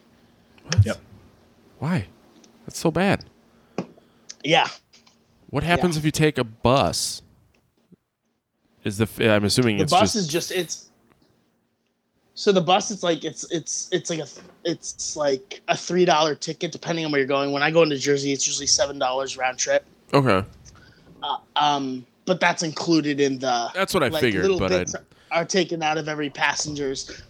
Yep. 0.83 0.97
Why? 1.79 2.07
That's 2.65 2.79
so 2.79 2.91
bad. 2.91 3.25
Yeah, 4.43 4.67
What 5.49 5.63
happens 5.63 5.95
if 5.95 6.03
you 6.03 6.11
take 6.11 6.37
a 6.37 6.43
bus? 6.43 7.21
Is 8.83 8.97
the 8.97 9.07
I'm 9.33 9.45
assuming 9.45 9.77
the 9.77 9.83
it's 9.83 9.91
bus 9.93 10.01
just 10.13 10.15
is 10.15 10.27
just 10.27 10.51
it's. 10.51 10.82
So 12.35 12.51
the 12.51 12.61
bus, 12.61 12.89
it's 12.89 13.03
like 13.03 13.23
it's 13.23 13.49
it's 13.51 13.89
it's 13.91 14.09
like 14.09 14.19
a 14.19 14.27
it's 14.63 15.15
like 15.15 15.61
a 15.67 15.77
three 15.77 16.03
dollar 16.05 16.33
ticket 16.33 16.71
depending 16.71 17.05
on 17.05 17.11
where 17.11 17.19
you're 17.19 17.27
going. 17.27 17.51
When 17.51 17.61
I 17.61 17.69
go 17.69 17.83
into 17.83 17.97
Jersey, 17.97 18.31
it's 18.31 18.47
usually 18.47 18.67
seven 18.67 18.97
dollars 18.97 19.37
round 19.37 19.59
trip. 19.59 19.85
okay. 20.13 20.43
Uh, 21.21 21.37
um, 21.55 22.05
but 22.25 22.39
that's 22.39 22.63
included 22.63 23.19
in 23.21 23.39
the. 23.39 23.69
That's 23.73 23.93
what 23.93 24.03
I 24.03 24.07
like, 24.07 24.21
figured, 24.21 24.43
little 24.43 24.59
but 24.59 24.71
I 24.73 24.79
bits 24.79 24.95
are 25.31 25.45
taken 25.45 25.83
out 25.83 25.97
of 25.97 26.07
every 26.09 26.29
passenger's. 26.29 27.21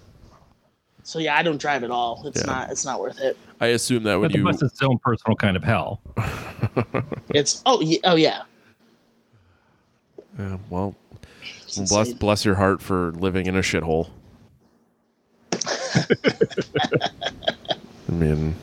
So 1.04 1.20
yeah, 1.20 1.36
I 1.36 1.44
don't 1.44 1.60
drive 1.60 1.84
at 1.84 1.92
all. 1.92 2.24
It's 2.26 2.40
Yeah. 2.40 2.46
not. 2.46 2.72
It's 2.72 2.86
not 2.86 3.00
worth 3.02 3.20
it. 3.20 3.38
I 3.60 3.68
assume 3.68 4.04
that 4.04 4.16
when 4.16 4.30
but 4.30 4.32
the 4.32 4.38
you 4.40 4.44
bus 4.46 4.62
is 4.62 4.72
its 4.72 4.82
own 4.82 4.98
personal 5.00 5.36
kind 5.36 5.58
of 5.58 5.64
hell. 5.64 6.02
It's 7.34 7.62
oh 7.66 7.82
yeah, 7.82 7.98
oh 8.06 8.16
yeah. 8.16 8.44
Yeah, 10.40 10.58
well, 10.70 10.96
bless 11.90 12.14
bless 12.14 12.46
your 12.46 12.56
heart 12.56 12.82
for 12.82 13.12
living 13.14 13.48
in 13.48 13.56
a 13.56 13.62
shithole. 13.62 14.10
I 18.10 18.12
mean, 18.12 18.56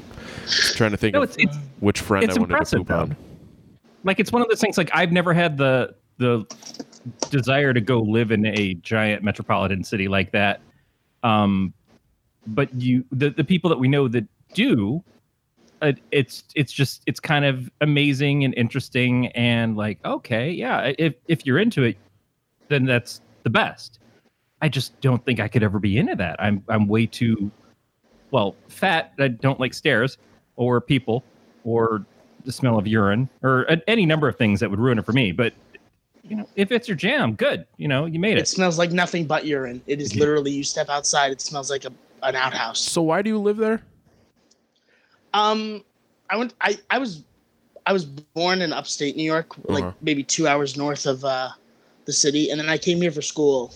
trying 0.74 0.90
to 0.92 0.96
think 0.96 1.14
No, 1.14 1.22
of 1.22 1.30
it's 1.30 1.36
it's 1.38 1.56
which 1.80 2.00
friend 2.00 2.24
it's 2.24 2.36
I 2.36 2.40
wanted 2.40 2.64
to 2.64 2.76
poop 2.78 2.88
though. 2.88 2.98
on. 3.00 3.16
like 4.04 4.20
it's 4.20 4.32
one 4.32 4.42
of 4.42 4.48
those 4.48 4.60
things 4.60 4.76
like 4.78 4.90
I've 4.92 5.12
never 5.12 5.32
had 5.32 5.56
the 5.56 5.94
the 6.18 6.44
desire 7.30 7.72
to 7.72 7.80
go 7.80 8.00
live 8.00 8.30
in 8.30 8.44
a 8.46 8.74
giant 8.74 9.22
metropolitan 9.22 9.82
city 9.84 10.08
like 10.08 10.32
that. 10.32 10.60
Um 11.22 11.72
but 12.46 12.72
you 12.74 13.04
the, 13.12 13.30
the 13.30 13.44
people 13.44 13.68
that 13.70 13.78
we 13.78 13.88
know 13.88 14.08
that 14.08 14.24
do 14.54 15.02
uh, 15.82 15.92
it's 16.10 16.44
it's 16.54 16.72
just 16.72 17.02
it's 17.06 17.20
kind 17.20 17.44
of 17.44 17.70
amazing 17.80 18.44
and 18.44 18.52
interesting 18.54 19.28
and 19.28 19.76
like 19.76 19.98
okay 20.04 20.50
yeah 20.50 20.92
if 20.98 21.14
if 21.28 21.46
you're 21.46 21.58
into 21.58 21.82
it 21.84 21.96
then 22.68 22.84
that's 22.84 23.20
the 23.44 23.50
best 23.50 23.98
i 24.62 24.68
just 24.68 24.98
don't 25.00 25.24
think 25.24 25.40
i 25.40 25.48
could 25.48 25.62
ever 25.62 25.78
be 25.78 25.98
into 25.98 26.14
that 26.16 26.36
i'm 26.42 26.62
i'm 26.68 26.86
way 26.88 27.06
too 27.06 27.50
well 28.30 28.54
fat 28.68 29.12
i 29.18 29.28
don't 29.28 29.60
like 29.60 29.74
stairs 29.74 30.18
or 30.56 30.80
people 30.80 31.24
or 31.64 32.04
the 32.44 32.52
smell 32.52 32.78
of 32.78 32.86
urine 32.86 33.28
or 33.42 33.66
any 33.86 34.06
number 34.06 34.28
of 34.28 34.36
things 34.36 34.60
that 34.60 34.70
would 34.70 34.80
ruin 34.80 34.98
it 34.98 35.04
for 35.04 35.12
me 35.12 35.32
but 35.32 35.52
you 36.22 36.36
know 36.36 36.48
if 36.56 36.70
it's 36.72 36.88
your 36.88 36.96
jam 36.96 37.34
good 37.34 37.66
you 37.76 37.88
know 37.88 38.06
you 38.06 38.18
made 38.18 38.36
It 38.36 38.42
it 38.42 38.48
smells 38.48 38.78
like 38.78 38.92
nothing 38.92 39.24
but 39.26 39.44
urine. 39.46 39.82
It 39.86 40.00
is 40.00 40.14
literally 40.14 40.50
you 40.52 40.62
step 40.64 40.88
outside, 40.88 41.32
it 41.32 41.40
smells 41.40 41.70
like 41.70 41.84
a 41.84 41.92
an 42.22 42.36
outhouse. 42.36 42.78
So 42.78 43.02
why 43.02 43.22
do 43.22 43.30
you 43.30 43.38
live 43.38 43.56
there? 43.56 43.82
Um, 45.32 45.84
I 46.28 46.36
went. 46.36 46.54
I 46.60 46.78
I 46.90 46.98
was, 46.98 47.24
I 47.86 47.92
was 47.92 48.04
born 48.04 48.62
in 48.62 48.72
upstate 48.72 49.16
New 49.16 49.24
York, 49.24 49.56
like 49.68 49.82
Uh-huh. 49.84 49.92
maybe 50.02 50.22
two 50.22 50.46
hours 50.46 50.76
north 50.76 51.06
of 51.06 51.24
uh, 51.24 51.48
the 52.04 52.12
city, 52.12 52.50
and 52.50 52.60
then 52.60 52.68
I 52.68 52.78
came 52.78 53.00
here 53.00 53.10
for 53.12 53.22
school 53.22 53.72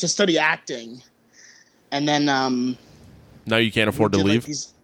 to 0.00 0.08
study 0.08 0.38
acting, 0.38 1.02
and 1.92 2.06
then 2.08 2.28
um. 2.28 2.76
Now 3.46 3.56
you 3.56 3.72
can't 3.72 3.88
afford 3.88 4.12
to 4.12 4.18
did, 4.18 4.24
like, 4.24 4.32
leave. 4.32 4.44
these- 4.46 4.74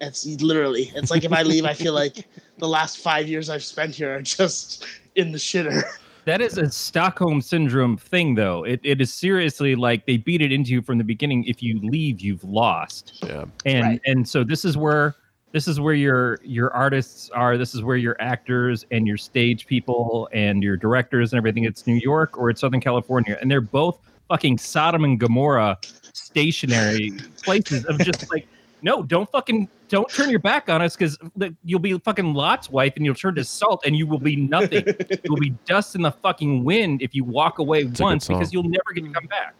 it's 0.00 0.24
literally. 0.40 0.92
It's 0.94 1.10
like 1.10 1.24
if 1.24 1.32
I 1.32 1.42
leave, 1.42 1.64
I 1.64 1.74
feel 1.74 1.92
like 1.92 2.24
the 2.58 2.68
last 2.68 2.98
five 2.98 3.26
years 3.26 3.50
I've 3.50 3.64
spent 3.64 3.96
here 3.96 4.14
are 4.16 4.22
just 4.22 4.84
in 5.16 5.32
the 5.32 5.38
shitter. 5.38 5.82
That 6.24 6.40
is 6.40 6.56
a 6.58 6.70
Stockholm 6.70 7.40
syndrome 7.40 7.96
thing, 7.96 8.34
though. 8.36 8.62
It, 8.62 8.78
it 8.84 9.00
is 9.00 9.12
seriously 9.12 9.74
like 9.74 10.06
they 10.06 10.18
beat 10.18 10.40
it 10.42 10.52
into 10.52 10.70
you 10.72 10.82
from 10.82 10.98
the 10.98 11.04
beginning. 11.04 11.44
If 11.44 11.62
you 11.62 11.80
leave, 11.82 12.20
you've 12.20 12.44
lost. 12.44 13.18
yeah. 13.26 13.46
And 13.64 13.82
Right. 13.84 14.00
and 14.04 14.28
so 14.28 14.44
this 14.44 14.64
is 14.64 14.76
where 14.76 15.16
this 15.52 15.66
is 15.66 15.80
where 15.80 15.94
your 15.94 16.38
your 16.44 16.72
artists 16.74 17.28
are. 17.30 17.56
This 17.58 17.74
is 17.74 17.82
where 17.82 17.96
your 17.96 18.14
actors 18.20 18.84
and 18.92 19.06
your 19.06 19.16
stage 19.16 19.66
people 19.66 20.28
and 20.32 20.62
your 20.62 20.76
directors 20.76 21.32
and 21.32 21.38
everything. 21.38 21.64
It's 21.64 21.86
New 21.88 21.96
York 21.96 22.38
or 22.38 22.50
it's 22.50 22.60
Southern 22.60 22.80
California, 22.80 23.36
and 23.40 23.50
they're 23.50 23.60
both 23.62 23.98
fucking 24.28 24.58
Sodom 24.58 25.04
and 25.04 25.18
Gomorrah 25.18 25.78
stationary 26.12 27.12
places 27.42 27.84
of 27.86 27.98
just 27.98 28.30
like. 28.30 28.46
No, 28.80 29.02
don't 29.02 29.28
fucking 29.32 29.68
don't 29.88 30.08
turn 30.08 30.30
your 30.30 30.38
back 30.38 30.68
on 30.68 30.82
us 30.82 30.96
because 30.96 31.18
you'll 31.64 31.80
be 31.80 31.98
fucking 31.98 32.34
Lot's 32.34 32.70
wife 32.70 32.92
and 32.96 33.04
you'll 33.04 33.14
turn 33.14 33.34
to 33.34 33.44
salt 33.44 33.82
and 33.84 33.96
you 33.96 34.06
will 34.06 34.20
be 34.20 34.36
nothing. 34.36 34.84
You'll 35.24 35.36
be 35.36 35.54
dust 35.64 35.94
in 35.94 36.02
the 36.02 36.12
fucking 36.12 36.64
wind 36.64 37.02
if 37.02 37.14
you 37.14 37.24
walk 37.24 37.58
away 37.58 37.84
good 37.84 38.00
once 38.00 38.28
because 38.28 38.52
you'll 38.52 38.62
never 38.64 38.92
get 38.94 39.04
to 39.04 39.10
come 39.10 39.26
back. 39.26 39.54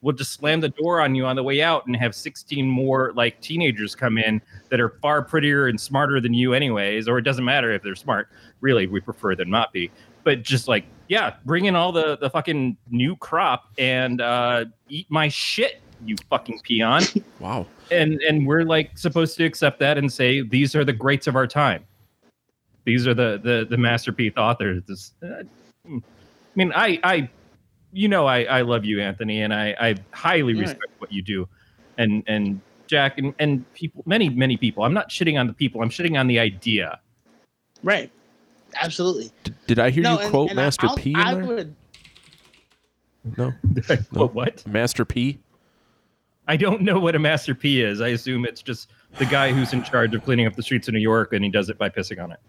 We'll 0.00 0.14
just 0.14 0.34
slam 0.34 0.60
the 0.60 0.68
door 0.68 1.00
on 1.00 1.16
you 1.16 1.26
on 1.26 1.34
the 1.34 1.42
way 1.42 1.60
out 1.60 1.86
and 1.86 1.96
have 1.96 2.14
16 2.14 2.68
more 2.68 3.12
like 3.16 3.40
teenagers 3.40 3.96
come 3.96 4.16
in 4.16 4.40
that 4.68 4.80
are 4.80 4.90
far 5.00 5.22
prettier 5.22 5.66
and 5.66 5.80
smarter 5.80 6.20
than 6.20 6.34
you, 6.34 6.52
anyways. 6.52 7.08
Or 7.08 7.18
it 7.18 7.22
doesn't 7.22 7.44
matter 7.44 7.72
if 7.72 7.82
they're 7.82 7.96
smart. 7.96 8.28
Really, 8.60 8.86
we 8.86 9.00
prefer 9.00 9.34
them 9.34 9.50
not 9.50 9.72
be. 9.72 9.90
But 10.28 10.42
just 10.42 10.68
like, 10.68 10.84
yeah, 11.08 11.36
bring 11.46 11.64
in 11.64 11.74
all 11.74 11.90
the 11.90 12.18
the 12.18 12.28
fucking 12.28 12.76
new 12.90 13.16
crop 13.16 13.64
and 13.78 14.20
uh, 14.20 14.66
eat 14.90 15.06
my 15.08 15.28
shit, 15.28 15.80
you 16.04 16.16
fucking 16.28 16.60
peon. 16.64 17.02
Wow. 17.40 17.64
and 17.90 18.20
and 18.28 18.46
we're 18.46 18.64
like 18.64 18.98
supposed 18.98 19.38
to 19.38 19.44
accept 19.46 19.78
that 19.78 19.96
and 19.96 20.12
say 20.12 20.42
these 20.42 20.74
are 20.74 20.84
the 20.84 20.92
greats 20.92 21.26
of 21.26 21.34
our 21.34 21.46
time. 21.46 21.82
These 22.84 23.06
are 23.06 23.14
the 23.14 23.40
the 23.42 23.66
the 23.70 23.78
masterpiece 23.78 24.34
authors. 24.36 24.82
This, 24.86 25.14
uh, 25.22 25.44
I 25.86 26.00
mean, 26.56 26.72
I 26.76 27.00
I 27.02 27.30
you 27.90 28.08
know 28.08 28.26
I 28.26 28.42
I 28.42 28.60
love 28.60 28.84
you, 28.84 29.00
Anthony, 29.00 29.40
and 29.40 29.54
I 29.54 29.74
I 29.80 29.94
highly 30.12 30.52
Right. 30.52 30.60
respect 30.60 30.92
what 30.98 31.10
you 31.10 31.22
do, 31.22 31.48
and 31.96 32.22
and 32.26 32.60
Jack 32.86 33.16
and 33.16 33.32
and 33.38 33.64
people 33.72 34.02
many 34.04 34.28
many 34.28 34.58
people. 34.58 34.84
I'm 34.84 34.92
not 34.92 35.08
shitting 35.08 35.40
on 35.40 35.46
the 35.46 35.54
people. 35.54 35.80
I'm 35.80 35.88
shitting 35.88 36.20
on 36.20 36.26
the 36.26 36.38
idea. 36.38 37.00
Right. 37.82 38.12
Absolutely. 38.80 39.30
D- 39.44 39.52
did 39.66 39.78
I 39.78 39.90
hear 39.90 40.02
no, 40.02 40.14
you 40.14 40.18
and- 40.20 40.30
quote 40.30 40.48
and 40.50 40.56
Master 40.56 40.86
I'll- 40.86 40.96
P 40.96 41.10
in 41.10 41.16
I 41.16 41.34
there? 41.34 41.44
would. 41.44 41.74
No. 43.36 43.52
What 44.10 44.34
what? 44.34 44.66
Master 44.66 45.04
P. 45.04 45.38
I 46.46 46.56
don't 46.56 46.80
know 46.80 46.98
what 46.98 47.14
a 47.14 47.18
master 47.18 47.54
P 47.54 47.82
is. 47.82 48.00
I 48.00 48.08
assume 48.08 48.46
it's 48.46 48.62
just 48.62 48.88
the 49.18 49.26
guy 49.26 49.52
who's 49.52 49.74
in 49.74 49.82
charge 49.82 50.14
of 50.14 50.24
cleaning 50.24 50.46
up 50.46 50.56
the 50.56 50.62
streets 50.62 50.88
of 50.88 50.94
New 50.94 51.00
York, 51.00 51.34
and 51.34 51.44
he 51.44 51.50
does 51.50 51.68
it 51.68 51.76
by 51.76 51.90
pissing 51.90 52.22
on 52.22 52.32
it. 52.32 52.40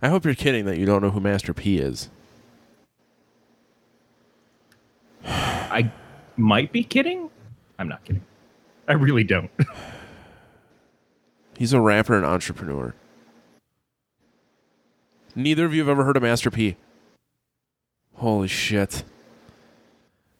I 0.00 0.08
hope 0.08 0.24
you're 0.24 0.34
kidding 0.34 0.64
that 0.64 0.78
you 0.78 0.86
don't 0.86 1.02
know 1.02 1.10
who 1.10 1.20
Master 1.20 1.52
P 1.52 1.76
is. 1.78 2.08
I 5.24 5.90
might 6.38 6.72
be 6.72 6.82
kidding. 6.84 7.28
I'm 7.78 7.88
not 7.88 8.02
kidding. 8.04 8.24
I 8.86 8.94
really 8.94 9.24
don't. 9.24 9.50
He's 11.58 11.74
a 11.74 11.80
rapper 11.80 12.16
and 12.16 12.24
entrepreneur. 12.24 12.94
Neither 15.38 15.64
of 15.66 15.72
you 15.72 15.78
have 15.82 15.88
ever 15.88 16.02
heard 16.02 16.16
of 16.16 16.24
Master 16.24 16.50
P. 16.50 16.74
Holy 18.14 18.48
shit. 18.48 19.04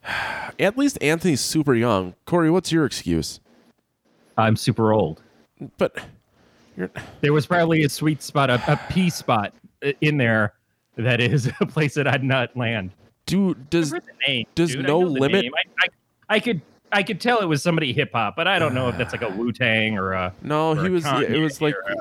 At 0.58 0.76
least 0.76 0.98
Anthony's 1.00 1.40
super 1.40 1.72
young. 1.72 2.14
Corey, 2.26 2.50
what's 2.50 2.72
your 2.72 2.84
excuse? 2.84 3.38
I'm 4.36 4.56
super 4.56 4.92
old. 4.92 5.22
But 5.76 6.00
you're 6.76 6.90
There 7.20 7.32
was 7.32 7.46
probably 7.46 7.84
a 7.84 7.88
sweet 7.88 8.22
spot, 8.24 8.50
a, 8.50 8.60
a 8.72 8.76
P 8.90 9.08
spot 9.08 9.54
in 10.00 10.16
there 10.16 10.54
that 10.96 11.20
is 11.20 11.48
a 11.60 11.66
place 11.66 11.94
that 11.94 12.08
I'd 12.08 12.24
not 12.24 12.56
land. 12.56 12.90
dude 13.24 13.70
does 13.70 13.94
I've 13.94 14.02
heard 14.02 14.10
the 14.18 14.26
name, 14.26 14.46
does 14.56 14.72
dude. 14.72 14.84
No 14.84 14.98
Limit-. 14.98 15.44
I, 15.44 15.68
I, 15.78 16.34
I 16.34 16.40
could 16.40 16.60
I 16.92 17.02
could 17.02 17.20
tell 17.20 17.40
it 17.40 17.46
was 17.46 17.62
somebody 17.62 17.92
hip 17.92 18.12
hop, 18.12 18.34
but 18.36 18.46
I 18.46 18.58
don't 18.58 18.74
know 18.74 18.88
if 18.88 18.96
that's 18.96 19.12
like 19.12 19.22
a 19.22 19.28
Wu 19.36 19.52
Tang 19.52 19.98
or 19.98 20.12
a. 20.12 20.32
No, 20.42 20.70
or 20.72 20.76
he 20.82 20.86
a 20.86 20.90
was 20.90 21.04
Kanye 21.04 21.30
it 21.30 21.38
was 21.38 21.60
like 21.60 21.74
uh, 21.74 21.94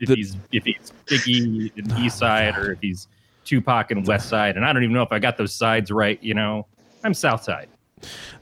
if 0.00 0.08
the- 0.08 0.14
he's 0.16 0.36
if 0.52 0.64
he's 0.64 0.92
Biggie 1.06 1.72
in 1.76 1.88
the 1.88 1.96
East 2.00 2.18
Side 2.18 2.56
or 2.56 2.72
if 2.72 2.80
he's 2.80 3.08
Tupac 3.44 3.90
and 3.90 4.06
West 4.06 4.28
Side, 4.28 4.56
and 4.56 4.64
I 4.64 4.72
don't 4.72 4.82
even 4.82 4.94
know 4.94 5.02
if 5.02 5.12
I 5.12 5.18
got 5.18 5.36
those 5.36 5.54
sides 5.54 5.90
right. 5.90 6.22
You 6.22 6.34
know, 6.34 6.66
I'm 7.04 7.14
South 7.14 7.42
Side. 7.42 7.68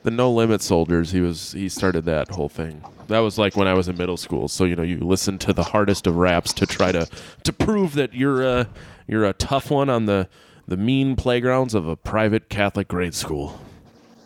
the 0.02 0.10
No 0.10 0.30
Limit 0.32 0.60
Soldiers. 0.62 1.12
He 1.12 1.20
was 1.20 1.52
he 1.52 1.68
started 1.68 2.04
that 2.04 2.28
whole 2.30 2.48
thing. 2.48 2.82
That 3.08 3.20
was 3.20 3.38
like 3.38 3.56
when 3.56 3.68
I 3.68 3.74
was 3.74 3.88
in 3.88 3.96
middle 3.96 4.16
school. 4.16 4.48
So 4.48 4.64
you 4.64 4.74
know, 4.76 4.82
you 4.82 4.98
listen 4.98 5.38
to 5.38 5.52
the 5.52 5.62
hardest 5.62 6.06
of 6.06 6.16
raps 6.16 6.52
to 6.54 6.66
try 6.66 6.92
to 6.92 7.08
to 7.44 7.52
prove 7.52 7.94
that 7.94 8.12
you're 8.14 8.42
a 8.42 8.68
you're 9.06 9.24
a 9.24 9.32
tough 9.32 9.70
one 9.70 9.88
on 9.88 10.06
the 10.06 10.28
the 10.68 10.76
mean 10.76 11.14
playgrounds 11.14 11.72
of 11.74 11.86
a 11.86 11.94
private 11.96 12.48
Catholic 12.48 12.88
grade 12.88 13.14
school. 13.14 13.60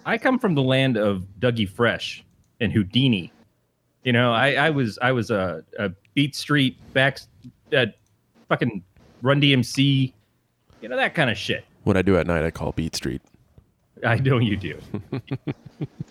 I 0.05 0.19
come 0.19 0.39
from 0.39 0.55
the 0.55 0.63
land 0.63 0.97
of 0.97 1.27
Dougie 1.39 1.69
Fresh 1.69 2.25
and 2.61 2.73
Whodini. 2.73 3.31
You 4.05 4.13
know, 4.13 4.33
I, 4.33 4.55
I 4.55 4.71
was 4.71 4.99
I 5.03 5.13
was 5.13 5.31
a, 5.31 5.63
a 5.79 5.91
Beat 6.15 6.35
Street 6.35 6.77
back, 6.95 7.19
uh, 7.77 7.87
fucking 8.49 8.83
Run 9.23 9.41
DMC, 9.41 10.13
you 10.81 10.89
know 10.89 10.97
that 10.97 11.15
kind 11.15 11.31
of 11.31 11.37
shit. 11.37 11.65
What 11.85 11.97
I 11.97 12.03
do 12.03 12.17
at 12.17 12.27
night, 12.27 12.45
I 12.45 12.51
call 12.51 12.73
Beat 12.73 12.97
Street. 12.97 13.21
I 14.05 14.17
know 14.17 14.39
you 14.39 14.57
do, 14.57 14.79
and 15.13 15.23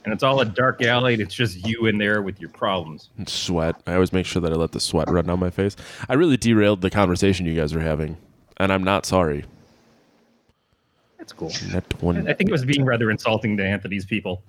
it's 0.05 0.21
all 0.21 0.41
a 0.41 0.45
dark 0.45 0.83
alley. 0.83 1.13
And 1.13 1.21
it's 1.21 1.33
just 1.33 1.65
you 1.65 1.87
in 1.87 1.97
there 1.97 2.21
with 2.21 2.39
your 2.39 2.51
problems. 2.51 3.09
And 3.17 3.27
sweat. 3.27 3.81
I 3.87 3.95
always 3.95 4.13
make 4.13 4.27
sure 4.27 4.41
that 4.43 4.51
I 4.51 4.55
let 4.55 4.73
the 4.73 4.79
sweat 4.79 5.09
run 5.09 5.25
down 5.25 5.39
my 5.39 5.49
face. 5.49 5.75
I 6.07 6.13
really 6.13 6.37
derailed 6.37 6.81
the 6.81 6.91
conversation 6.91 7.47
you 7.47 7.55
guys 7.55 7.73
are 7.73 7.79
having, 7.79 8.17
and 8.57 8.71
I'm 8.71 8.83
not 8.83 9.07
sorry. 9.07 9.45
That's 11.19 11.33
cool. 11.33 11.51
Not 11.71 12.01
one. 12.01 12.27
I 12.27 12.33
think 12.33 12.49
it 12.49 12.51
was 12.51 12.65
being 12.65 12.83
rather 12.83 13.11
insulting 13.11 13.55
to 13.57 13.63
Anthony's 13.63 14.05
people, 14.05 14.41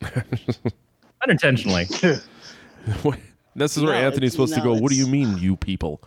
unintentionally. 1.22 1.84
this 3.54 3.76
is 3.76 3.82
where 3.82 3.92
No, 3.92 4.06
Anthony's 4.06 4.16
it's- 4.16 4.32
supposed 4.32 4.54
to 4.54 4.60
go. 4.62 4.74
What 4.74 4.90
do 4.90 4.96
you 4.96 5.06
mean, 5.06 5.38
you 5.38 5.54
people? 5.54 6.00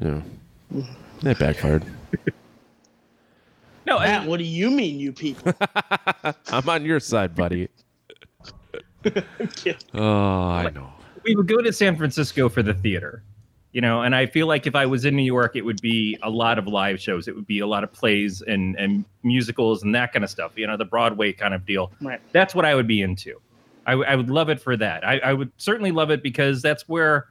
Yeah, 0.00 0.20
that 1.22 1.38
backfired. 1.38 1.84
No, 3.86 3.96
I, 3.98 4.24
what 4.26 4.38
do 4.38 4.44
you 4.44 4.70
mean, 4.70 4.98
you 5.00 5.12
people? 5.12 5.52
I'm 6.48 6.68
on 6.68 6.84
your 6.84 7.00
side, 7.00 7.34
buddy. 7.34 7.68
oh, 9.94 10.48
I 10.48 10.70
know. 10.74 10.92
we 11.24 11.34
would 11.36 11.46
go 11.46 11.62
to 11.62 11.72
San 11.72 11.96
Francisco 11.96 12.48
for 12.48 12.62
the 12.62 12.74
theater, 12.74 13.22
you 13.76 13.82
know, 13.82 14.00
and 14.00 14.16
I 14.16 14.24
feel 14.24 14.46
like 14.46 14.66
if 14.66 14.74
I 14.74 14.86
was 14.86 15.04
in 15.04 15.14
New 15.14 15.22
York, 15.22 15.54
it 15.54 15.60
would 15.60 15.82
be 15.82 16.18
a 16.22 16.30
lot 16.30 16.58
of 16.58 16.66
live 16.66 16.98
shows. 16.98 17.28
It 17.28 17.34
would 17.34 17.46
be 17.46 17.58
a 17.58 17.66
lot 17.66 17.84
of 17.84 17.92
plays 17.92 18.40
and, 18.40 18.74
and 18.76 19.04
musicals 19.22 19.82
and 19.82 19.94
that 19.94 20.14
kind 20.14 20.24
of 20.24 20.30
stuff, 20.30 20.52
you 20.56 20.66
know, 20.66 20.78
the 20.78 20.86
Broadway 20.86 21.30
kind 21.34 21.52
of 21.52 21.66
deal. 21.66 21.92
right. 22.00 22.18
That's 22.32 22.54
what 22.54 22.64
I 22.64 22.74
would 22.74 22.86
be 22.86 23.02
into. 23.02 23.38
I, 23.84 23.90
w- 23.90 24.08
I 24.08 24.16
would 24.16 24.30
love 24.30 24.48
it 24.48 24.62
for 24.62 24.78
that. 24.78 25.06
I, 25.06 25.18
I 25.18 25.34
would 25.34 25.52
certainly 25.58 25.90
love 25.90 26.10
it 26.10 26.22
because 26.22 26.62
that's 26.62 26.88
where, 26.88 27.26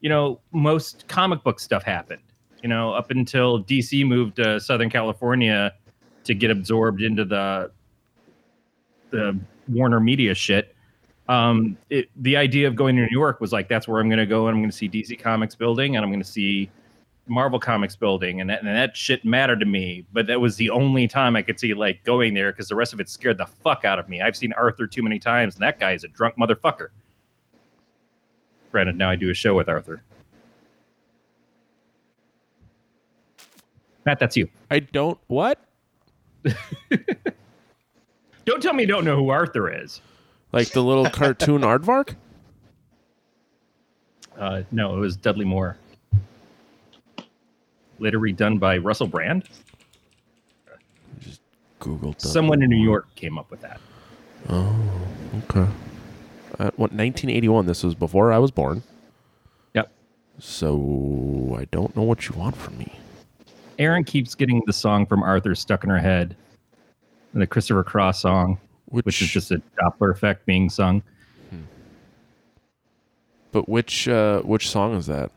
you 0.00 0.08
know, 0.08 0.40
most 0.50 1.06
comic 1.08 1.44
book 1.44 1.60
stuff 1.60 1.82
happened, 1.82 2.22
you 2.62 2.70
know, 2.70 2.94
up 2.94 3.10
until 3.10 3.62
DC 3.62 4.06
moved 4.06 4.36
to 4.36 4.60
Southern 4.60 4.88
California 4.88 5.74
to 6.24 6.32
get 6.32 6.50
absorbed 6.50 7.02
into 7.02 7.26
the, 7.26 7.70
the 9.10 9.38
Warner 9.68 10.00
Media 10.00 10.34
shit 10.34 10.74
um, 11.28 11.76
it, 11.90 12.08
the 12.16 12.36
idea 12.36 12.66
of 12.66 12.74
going 12.74 12.96
to 12.96 13.02
New 13.02 13.08
York 13.10 13.40
was 13.40 13.52
like 13.52 13.68
that's 13.68 13.86
where 13.86 14.00
I'm 14.00 14.08
going 14.08 14.18
to 14.18 14.26
go 14.26 14.48
and 14.48 14.56
I'm 14.56 14.62
going 14.62 14.70
to 14.70 14.76
see 14.76 14.88
DC 14.88 15.18
Comics 15.20 15.54
building 15.54 15.96
and 15.96 16.04
I'm 16.04 16.10
going 16.10 16.22
to 16.22 16.28
see 16.28 16.70
Marvel 17.26 17.60
Comics 17.60 17.94
building 17.94 18.40
and 18.40 18.50
that, 18.50 18.60
and 18.60 18.68
that 18.68 18.96
shit 18.96 19.24
mattered 19.24 19.60
to 19.60 19.66
me. 19.66 20.04
But 20.12 20.26
that 20.26 20.40
was 20.40 20.56
the 20.56 20.70
only 20.70 21.06
time 21.06 21.36
I 21.36 21.42
could 21.42 21.60
see 21.60 21.74
like 21.74 22.02
going 22.04 22.34
there 22.34 22.52
because 22.52 22.68
the 22.68 22.74
rest 22.74 22.92
of 22.92 23.00
it 23.00 23.08
scared 23.08 23.38
the 23.38 23.46
fuck 23.46 23.84
out 23.84 23.98
of 23.98 24.08
me. 24.08 24.20
I've 24.20 24.36
seen 24.36 24.52
Arthur 24.54 24.86
too 24.86 25.02
many 25.02 25.18
times 25.18 25.54
and 25.54 25.62
that 25.62 25.78
guy 25.78 25.92
is 25.92 26.04
a 26.04 26.08
drunk 26.08 26.36
motherfucker. 26.36 26.88
Granted, 28.72 28.96
now 28.96 29.10
I 29.10 29.16
do 29.16 29.30
a 29.30 29.34
show 29.34 29.54
with 29.54 29.68
Arthur. 29.68 30.02
Matt, 34.04 34.18
that's 34.18 34.36
you. 34.36 34.48
I 34.70 34.80
don't. 34.80 35.18
What? 35.28 35.64
Don't 38.44 38.60
tell 38.60 38.72
me 38.74 38.82
you 38.82 38.88
don't 38.88 39.04
know 39.04 39.16
who 39.16 39.30
Arthur 39.30 39.70
is. 39.70 40.00
Like 40.52 40.68
the 40.70 40.82
little 40.82 41.08
cartoon 41.08 41.62
aardvark? 41.62 42.14
Uh, 44.38 44.62
no, 44.70 44.96
it 44.96 45.00
was 45.00 45.16
Dudley 45.16 45.44
Moore. 45.44 45.78
Later 47.98 48.18
redone 48.18 48.58
by 48.58 48.76
Russell 48.76 49.06
Brand. 49.06 49.48
Just 51.20 51.40
Google. 51.78 52.14
Someone 52.18 52.62
in 52.62 52.68
New 52.68 52.82
York 52.82 53.14
came 53.14 53.38
up 53.38 53.50
with 53.50 53.60
that. 53.62 53.80
Oh, 54.48 54.76
okay. 55.44 55.70
Uh, 56.58 56.70
what? 56.76 56.92
1981. 56.92 57.66
This 57.66 57.82
was 57.82 57.94
before 57.94 58.32
I 58.32 58.38
was 58.38 58.50
born. 58.50 58.82
Yep. 59.74 59.90
So 60.38 61.56
I 61.58 61.66
don't 61.66 61.94
know 61.96 62.02
what 62.02 62.28
you 62.28 62.34
want 62.34 62.56
from 62.56 62.76
me. 62.78 62.98
Aaron 63.78 64.04
keeps 64.04 64.34
getting 64.34 64.62
the 64.66 64.72
song 64.72 65.06
from 65.06 65.22
Arthur 65.22 65.54
stuck 65.54 65.84
in 65.84 65.90
her 65.90 65.98
head, 65.98 66.36
the 67.32 67.46
Christopher 67.46 67.84
Cross 67.84 68.20
song, 68.20 68.58
Which, 68.92 69.04
which 69.06 69.22
is 69.22 69.28
just 69.30 69.50
a 69.50 69.60
Doppler 69.80 70.12
effect 70.12 70.46
being 70.46 70.70
sung. 70.70 71.02
But 73.50 73.68
which 73.68 74.08
uh, 74.08 74.40
which 74.42 74.70
song 74.70 74.94
is 74.94 75.06
that? 75.06 75.30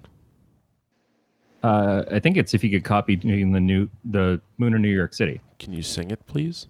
Uh, 1.64 2.04
I 2.12 2.20
think 2.20 2.38
it's 2.38 2.54
if 2.54 2.64
you 2.64 2.70
could 2.70 2.84
copy 2.86 3.20
in 3.24 3.52
the 3.52 3.60
new 3.60 3.90
the 4.06 4.40
Moon 4.58 4.74
of 4.74 4.80
New 4.80 4.88
York 4.94 5.14
City. 5.14 5.42
Can 5.60 5.74
you 5.74 5.82
sing 5.82 6.12
it, 6.12 6.26
please? 6.28 6.68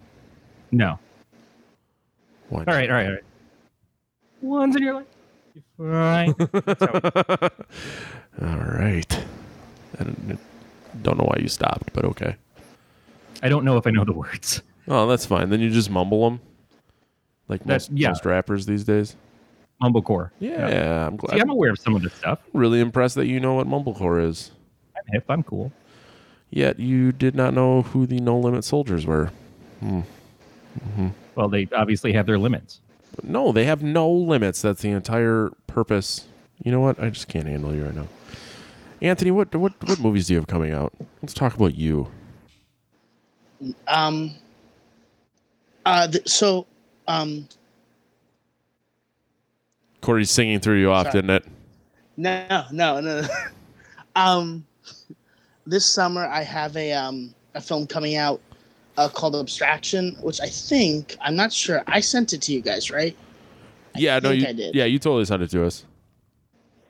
No. 0.72 0.98
Why? 2.48 2.60
All 2.60 2.74
right, 2.74 2.88
all 2.90 2.96
right, 2.96 3.06
all 3.06 3.12
right. 3.12 3.22
Once 4.40 4.76
in 4.76 4.82
your 4.82 4.94
life. 4.94 5.06
you 5.54 5.62
find- 5.78 6.34
That's 6.36 6.80
how 6.84 7.36
it- 7.42 7.52
All 8.42 8.58
right. 8.58 9.24
I 10.00 10.04
don't, 10.04 10.38
don't 11.02 11.18
know 11.18 11.24
why 11.24 11.38
you 11.40 11.48
stopped, 11.48 11.92
but 11.92 12.04
okay. 12.04 12.36
I 13.42 13.48
don't 13.48 13.64
know 13.64 13.76
if 13.76 13.86
I 13.86 13.90
know 13.90 14.04
the 14.04 14.12
words. 14.12 14.62
Oh, 14.88 15.06
that's 15.06 15.26
fine. 15.26 15.48
Then 15.50 15.60
you 15.60 15.70
just 15.70 15.90
mumble 15.90 16.28
them, 16.28 16.40
like 17.48 17.60
That's- 17.64 17.90
most, 17.90 17.98
yeah. 17.98 18.08
most 18.08 18.24
rappers 18.24 18.66
these 18.66 18.84
days. 18.84 19.16
Mumblecore. 19.82 20.30
Yeah, 20.40 21.06
I'm 21.06 21.16
glad. 21.16 21.34
See, 21.36 21.40
I'm 21.40 21.50
aware 21.50 21.70
of 21.70 21.78
some 21.78 21.94
of 21.94 22.00
this 22.02 22.14
stuff. 22.14 22.38
really 22.54 22.80
impressed 22.80 23.14
that 23.16 23.26
you 23.26 23.38
know 23.40 23.54
what 23.54 23.66
mumblecore 23.66 24.24
is. 24.26 24.50
I'm 24.96 25.02
hip. 25.12 25.24
I'm 25.28 25.42
cool. 25.42 25.70
Yet 26.48 26.80
you 26.80 27.12
did 27.12 27.34
not 27.34 27.52
know 27.52 27.82
who 27.82 28.06
the 28.06 28.18
No 28.20 28.38
Limit 28.38 28.64
Soldiers 28.64 29.04
were. 29.04 29.30
Well, 31.34 31.48
they 31.48 31.68
obviously 31.76 32.12
have 32.14 32.24
their 32.26 32.38
limits. 32.38 32.80
No, 33.22 33.52
they 33.52 33.64
have 33.64 33.82
no 33.82 34.10
limits. 34.10 34.62
That's 34.62 34.80
the 34.82 34.90
entire 34.90 35.50
purpose. 35.66 36.26
You 36.64 36.70
know 36.72 36.80
what? 36.80 36.98
I 36.98 37.10
just 37.10 37.28
can't 37.28 37.46
handle 37.46 37.74
you 37.74 37.84
right 37.84 37.94
now. 37.94 38.06
Anthony, 39.02 39.30
what 39.30 39.54
what 39.54 39.72
what 39.86 40.00
movies 40.00 40.26
do 40.28 40.32
you 40.34 40.38
have 40.38 40.46
coming 40.46 40.72
out? 40.72 40.94
Let's 41.20 41.34
talk 41.34 41.54
about 41.54 41.74
you. 41.74 42.10
Um. 43.88 44.34
Uh. 45.84 46.08
th- 46.08 46.26
so, 46.28 46.66
um. 47.08 47.48
Corey's 50.02 50.30
singing 50.30 50.60
through 50.60 50.78
you 50.80 50.90
off, 50.92 51.06
Sorry. 51.06 51.12
didn't 51.22 51.30
it? 51.30 51.44
No, 52.16 52.64
no, 52.70 53.00
no. 53.00 53.20
no. 53.22 53.28
um, 54.16 54.64
this 55.66 55.84
summer 55.84 56.26
I 56.26 56.42
have 56.42 56.76
a 56.76 56.92
um 56.92 57.34
a 57.54 57.60
film 57.60 57.86
coming 57.86 58.16
out 58.16 58.40
uh, 58.98 59.08
called 59.08 59.34
Abstraction, 59.36 60.16
which 60.22 60.40
I 60.40 60.48
think 60.48 61.16
I'm 61.20 61.34
not 61.36 61.52
sure. 61.52 61.82
I 61.86 62.00
sent 62.00 62.32
it 62.32 62.42
to 62.42 62.52
you 62.52 62.60
guys, 62.60 62.90
right? 62.90 63.16
yeah, 63.96 64.18
no, 64.18 64.28
think 64.30 64.42
you, 64.42 64.48
I 64.48 64.52
did. 64.52 64.74
yeah, 64.74 64.84
you 64.84 64.98
totally 64.98 65.24
sent 65.24 65.42
it 65.42 65.50
to 65.50 65.64
us. 65.66 65.84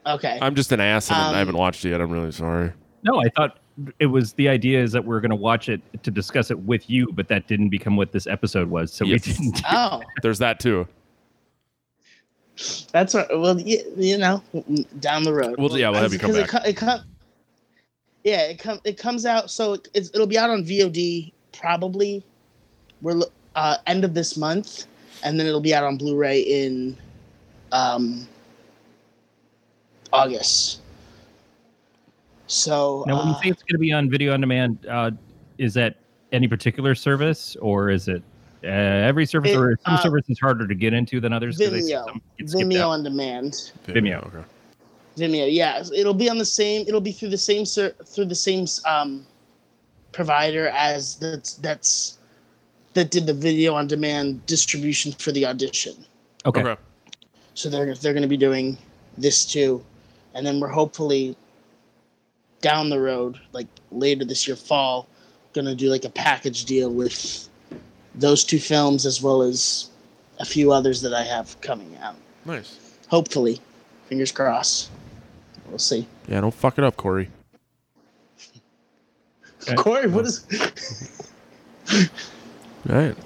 Okay. 0.06 0.38
I'm 0.42 0.54
just 0.54 0.70
an 0.72 0.80
ass 0.80 1.08
and 1.08 1.16
I 1.18 1.28
Um, 1.30 1.34
haven't 1.34 1.56
watched 1.56 1.84
it 1.84 1.90
yet. 1.90 2.00
I'm 2.00 2.10
really 2.10 2.32
sorry. 2.32 2.72
No, 3.02 3.20
I 3.20 3.28
thought 3.30 3.58
it 3.98 4.06
was 4.06 4.32
the 4.34 4.48
idea 4.48 4.82
is 4.82 4.92
that 4.92 5.04
we 5.04 5.14
are 5.14 5.20
going 5.20 5.30
to 5.30 5.36
watch 5.36 5.68
it 5.68 5.80
to 6.02 6.10
discuss 6.10 6.50
it 6.50 6.58
with 6.60 6.88
you, 6.88 7.12
but 7.12 7.28
that 7.28 7.46
didn't 7.46 7.68
become 7.68 7.96
what 7.96 8.12
this 8.12 8.26
episode 8.26 8.68
was. 8.70 8.92
So 8.92 9.04
Yes. 9.04 9.26
we 9.26 9.32
didn't. 9.32 9.62
oh, 9.70 10.02
There's 10.22 10.38
that 10.38 10.60
too. 10.60 10.86
that's 12.90 13.14
right. 13.14 13.26
Well, 13.30 13.60
you, 13.60 13.82
you 13.96 14.16
know, 14.18 14.42
down 15.00 15.24
the 15.24 15.32
road. 15.34 15.56
Well, 15.58 15.76
yeah, 15.78 15.90
we'll 15.90 16.00
have 16.00 16.12
you 16.12 16.18
come 16.18 16.32
Because 16.32 16.44
It, 16.44 16.50
co- 16.50 16.68
it 16.70 16.76
com- 16.76 17.04
yeah, 18.24 18.42
it 18.46 18.58
com- 18.58 18.80
it 18.84 18.96
comes 18.98 19.26
out. 19.26 19.50
So 19.50 19.74
it, 19.74 19.88
it's, 19.94 20.10
it'll 20.14 20.26
be 20.26 20.38
out 20.38 20.48
on 20.50 20.64
VOD 20.64 21.32
probably. 21.52 22.24
We're 23.02 23.20
uh, 23.54 23.76
end 23.86 24.04
of 24.04 24.14
this 24.14 24.36
month, 24.38 24.86
and 25.22 25.38
then 25.38 25.46
it'll 25.46 25.60
be 25.60 25.74
out 25.74 25.84
on 25.84 25.96
Blu-ray 25.98 26.40
in 26.40 26.96
um, 27.72 28.26
August. 30.12 30.80
So 32.46 33.04
Now, 33.06 33.18
when 33.18 33.28
you 33.28 33.34
uh, 33.34 33.40
say 33.40 33.48
it's 33.48 33.62
going 33.62 33.74
to 33.74 33.78
be 33.78 33.92
on 33.92 34.08
video 34.08 34.32
on 34.32 34.40
demand, 34.40 34.86
uh, 34.86 35.10
is 35.58 35.74
that 35.74 35.96
any 36.32 36.48
particular 36.48 36.94
service, 36.94 37.56
or 37.60 37.90
is 37.90 38.08
it 38.08 38.22
uh, 38.64 38.68
every 38.68 39.26
service, 39.26 39.52
It, 39.52 39.56
or 39.56 39.78
some 39.84 39.94
uh, 39.94 40.02
services 40.02 40.38
harder 40.40 40.66
to 40.66 40.74
get 40.74 40.92
into 40.92 41.20
than 41.20 41.32
others? 41.32 41.60
I 41.60 41.66
see 41.66 41.92
Vimeo, 41.92 42.04
some 42.46 42.60
Vimeo 42.60 42.80
out. 42.80 42.90
on 42.90 43.02
demand. 43.02 43.72
Vimeo. 43.86 44.26
Okay. 44.26 44.44
Vimeo, 45.16 45.48
yeah, 45.50 45.82
it'll 45.94 46.14
be 46.14 46.28
on 46.28 46.38
the 46.38 46.44
same. 46.44 46.84
It'll 46.86 47.00
be 47.00 47.12
through 47.12 47.30
the 47.30 47.38
same 47.38 47.64
ser- 47.64 47.94
through 48.04 48.26
the 48.26 48.34
same 48.34 48.66
um, 48.84 49.26
provider 50.12 50.68
as 50.68 51.16
that's 51.16 51.54
that's 51.54 52.18
that 52.94 53.10
did 53.10 53.26
the 53.26 53.34
video 53.34 53.74
on 53.74 53.86
demand 53.86 54.44
distribution 54.46 55.12
for 55.12 55.32
the 55.32 55.46
audition. 55.46 55.94
Okay. 56.44 56.60
Okay. 56.60 56.80
So 57.54 57.70
they're 57.70 57.94
they're 57.94 58.12
going 58.12 58.22
to 58.22 58.28
be 58.28 58.36
doing 58.36 58.76
this 59.16 59.46
too, 59.46 59.82
and 60.34 60.46
then 60.46 60.60
we're 60.60 60.68
hopefully 60.68 61.36
down 62.66 62.90
the 62.90 62.98
road, 62.98 63.38
like 63.52 63.68
later 63.92 64.24
this 64.24 64.48
year, 64.48 64.56
fall, 64.56 65.06
going 65.52 65.66
to 65.66 65.74
do 65.76 65.88
like 65.88 66.04
a 66.04 66.10
package 66.10 66.64
deal 66.64 66.90
with 66.90 67.48
those 68.16 68.42
two 68.42 68.58
films 68.58 69.06
as 69.06 69.22
well 69.22 69.40
as 69.40 69.90
a 70.40 70.44
few 70.44 70.72
others 70.72 71.00
that 71.02 71.14
I 71.14 71.22
have 71.22 71.60
coming 71.60 71.96
out. 72.02 72.16
Nice. 72.44 72.98
Hopefully, 73.06 73.60
fingers 74.08 74.32
crossed. 74.32 74.90
We'll 75.68 75.78
see. 75.78 76.08
Yeah, 76.26 76.40
don't 76.40 76.52
fuck 76.52 76.76
it 76.76 76.82
up, 76.82 76.96
Corey. 76.96 77.30
Okay. 79.62 79.76
Corey, 79.76 80.08
what 80.08 80.24
is? 80.24 80.44
All 82.90 82.96
right. 82.96 83.16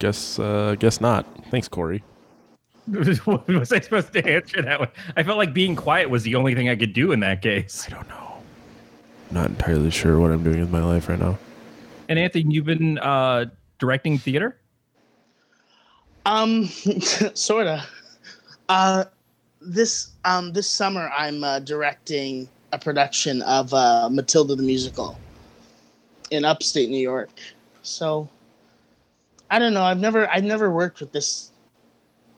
Guess 0.00 0.40
uh 0.40 0.74
guess 0.80 1.00
not. 1.00 1.24
Thanks, 1.52 1.68
Corey. 1.68 2.02
was 2.88 3.72
I 3.72 3.78
supposed 3.78 4.12
to 4.12 4.28
answer 4.28 4.60
that 4.62 4.80
one? 4.80 4.88
I 5.16 5.22
felt 5.22 5.38
like 5.38 5.54
being 5.54 5.76
quiet 5.76 6.10
was 6.10 6.24
the 6.24 6.34
only 6.34 6.56
thing 6.56 6.68
I 6.68 6.74
could 6.74 6.92
do 6.92 7.12
in 7.12 7.20
that 7.20 7.42
case. 7.42 7.86
I 7.86 7.94
don't 7.94 8.08
know. 8.08 8.31
Not 9.32 9.48
entirely 9.48 9.90
sure 9.90 10.18
what 10.18 10.30
I'm 10.30 10.44
doing 10.44 10.60
with 10.60 10.70
my 10.70 10.84
life 10.84 11.08
right 11.08 11.18
now. 11.18 11.38
And 12.08 12.18
Anthony, 12.18 12.52
you've 12.52 12.66
been 12.66 12.98
uh, 12.98 13.46
directing 13.78 14.18
theater. 14.18 14.58
Um, 16.26 16.66
sorta. 17.34 17.84
Uh, 18.68 19.04
this 19.60 20.10
um 20.24 20.52
this 20.52 20.68
summer 20.68 21.10
I'm 21.16 21.44
uh, 21.44 21.60
directing 21.60 22.48
a 22.72 22.78
production 22.78 23.42
of 23.42 23.72
uh, 23.72 24.08
Matilda 24.10 24.54
the 24.54 24.62
musical 24.62 25.18
in 26.30 26.44
upstate 26.44 26.90
New 26.90 27.00
York. 27.00 27.30
So 27.82 28.28
I 29.50 29.58
don't 29.58 29.74
know. 29.74 29.84
I've 29.84 30.00
never 30.00 30.28
I've 30.28 30.44
never 30.44 30.70
worked 30.70 31.00
with 31.00 31.12
this 31.12 31.50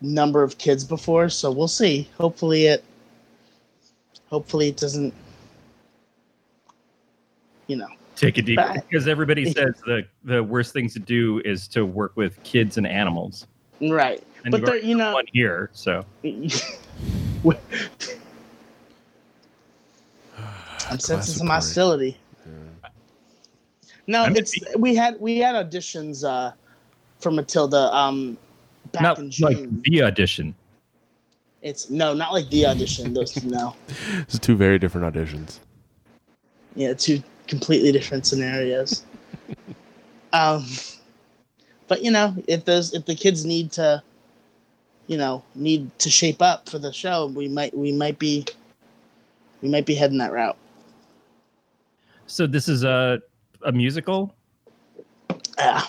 number 0.01 0.43
of 0.43 0.59
kids 0.59 0.85
before, 0.85 1.29
so 1.29 1.51
we'll 1.51 1.69
see. 1.69 2.09
Hopefully 2.19 2.67
it 2.67 2.85
hopefully 4.29 4.69
it 4.69 4.77
doesn't 4.77 5.15
you 7.67 7.77
know. 7.77 7.89
Take 8.17 8.39
a 8.39 8.43
deep 8.43 8.57
But- 8.57 8.89
because 8.89 9.09
everybody 9.09 9.45
says 9.53 9.75
the 9.87 10.07
the 10.25 10.43
worst 10.43 10.73
things 10.73 10.93
to 10.95 11.01
do 11.01 11.41
is 11.45 11.67
to 11.69 11.85
work 11.85 12.13
with 12.17 12.41
kids 12.45 12.77
and 12.79 12.87
animals. 12.87 13.47
Right. 13.81 14.23
And 14.45 14.53
but 14.53 14.61
you've 14.61 14.67
there 14.67 14.77
you 14.79 14.95
know 14.97 15.15
one 15.15 15.25
here, 15.33 15.71
so 15.73 16.05
I'm 20.91 20.99
sensing 20.99 21.35
some 21.35 21.47
Corey. 21.47 21.55
hostility. 21.57 22.17
No, 24.07 24.23
I'm 24.25 24.37
it's 24.37 24.55
we 24.77 24.95
had 24.95 25.19
we 25.19 25.39
had 25.39 25.55
auditions 25.55 26.25
uh 26.29 26.53
for 27.19 27.31
Matilda 27.31 27.95
um 27.95 28.37
back 28.93 29.03
not 29.03 29.19
in 29.19 29.33
like 29.41 29.83
the 29.83 30.03
audition. 30.03 30.55
It's 31.63 31.89
no, 31.89 32.13
not 32.13 32.33
like 32.35 32.51
the 32.51 32.67
audition. 32.67 33.15
Those 33.15 33.43
no, 33.43 33.75
It's 34.21 34.39
two 34.39 34.55
very 34.57 34.79
different 34.79 35.13
auditions. 35.15 35.59
yeah, 36.77 36.93
two 36.93 37.23
completely 37.47 37.93
different 37.93 38.27
scenarios. 38.27 39.05
um, 40.33 40.67
but 41.89 42.03
you 42.03 42.11
know, 42.11 42.35
if 42.47 42.65
those 42.65 42.95
if 42.95 43.05
the 43.07 43.15
kids 43.15 43.45
need 43.45 43.73
to, 43.73 44.03
you 45.07 45.17
know, 45.17 45.43
need 45.55 45.97
to 46.01 46.11
shape 46.11 46.43
up 46.43 46.69
for 46.69 46.79
the 46.79 46.93
show, 46.93 47.27
we 47.27 47.49
might 47.49 47.77
we 47.77 47.93
might 47.93 48.19
be 48.19 48.45
we 49.63 49.69
might 49.69 49.87
be 49.87 49.95
heading 49.95 50.19
that 50.19 50.33
route. 50.33 50.57
So 52.27 52.47
this 52.47 52.69
is 52.69 52.85
a 52.85 53.21
a 53.63 53.73
musical. 53.73 54.35
Yeah. 55.59 55.83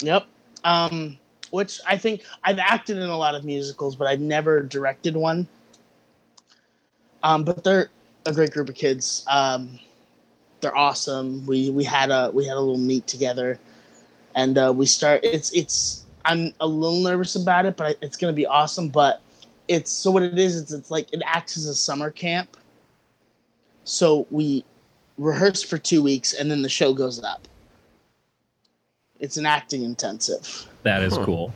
Yep. 0.00 0.26
Um, 0.64 1.18
which 1.50 1.80
I 1.86 1.96
think 1.96 2.22
I've 2.42 2.58
acted 2.58 2.96
in 2.96 3.08
a 3.08 3.16
lot 3.16 3.34
of 3.34 3.44
musicals, 3.44 3.94
but 3.94 4.06
I've 4.06 4.20
never 4.20 4.62
directed 4.62 5.16
one. 5.16 5.46
Um, 7.22 7.44
but 7.44 7.62
they're 7.64 7.90
a 8.26 8.32
great 8.32 8.50
group 8.50 8.68
of 8.68 8.74
kids. 8.74 9.24
Um, 9.28 9.78
they're 10.64 10.76
awesome. 10.76 11.44
We 11.46 11.68
we 11.70 11.84
had 11.84 12.10
a 12.10 12.30
we 12.32 12.46
had 12.46 12.56
a 12.56 12.60
little 12.60 12.78
meet 12.78 13.06
together, 13.06 13.58
and 14.34 14.56
uh, 14.56 14.72
we 14.74 14.86
start. 14.86 15.20
It's 15.22 15.52
it's. 15.52 16.06
I'm 16.24 16.54
a 16.60 16.66
little 16.66 17.02
nervous 17.02 17.36
about 17.36 17.66
it, 17.66 17.76
but 17.76 17.98
it's 18.00 18.16
gonna 18.16 18.32
be 18.32 18.46
awesome. 18.46 18.88
But 18.88 19.20
it's 19.68 19.92
so 19.92 20.10
what 20.10 20.22
it 20.22 20.38
is. 20.38 20.58
It's 20.58 20.72
it's 20.72 20.90
like 20.90 21.12
it 21.12 21.22
acts 21.26 21.58
as 21.58 21.66
a 21.66 21.74
summer 21.74 22.10
camp. 22.10 22.56
So 23.84 24.26
we 24.30 24.64
rehearse 25.18 25.62
for 25.62 25.76
two 25.76 26.02
weeks, 26.02 26.32
and 26.32 26.50
then 26.50 26.62
the 26.62 26.68
show 26.70 26.94
goes 26.94 27.22
up. 27.22 27.46
It's 29.20 29.36
an 29.36 29.44
acting 29.44 29.82
intensive. 29.82 30.66
That 30.82 31.02
is 31.02 31.14
Huh. 31.14 31.26
cool. 31.26 31.54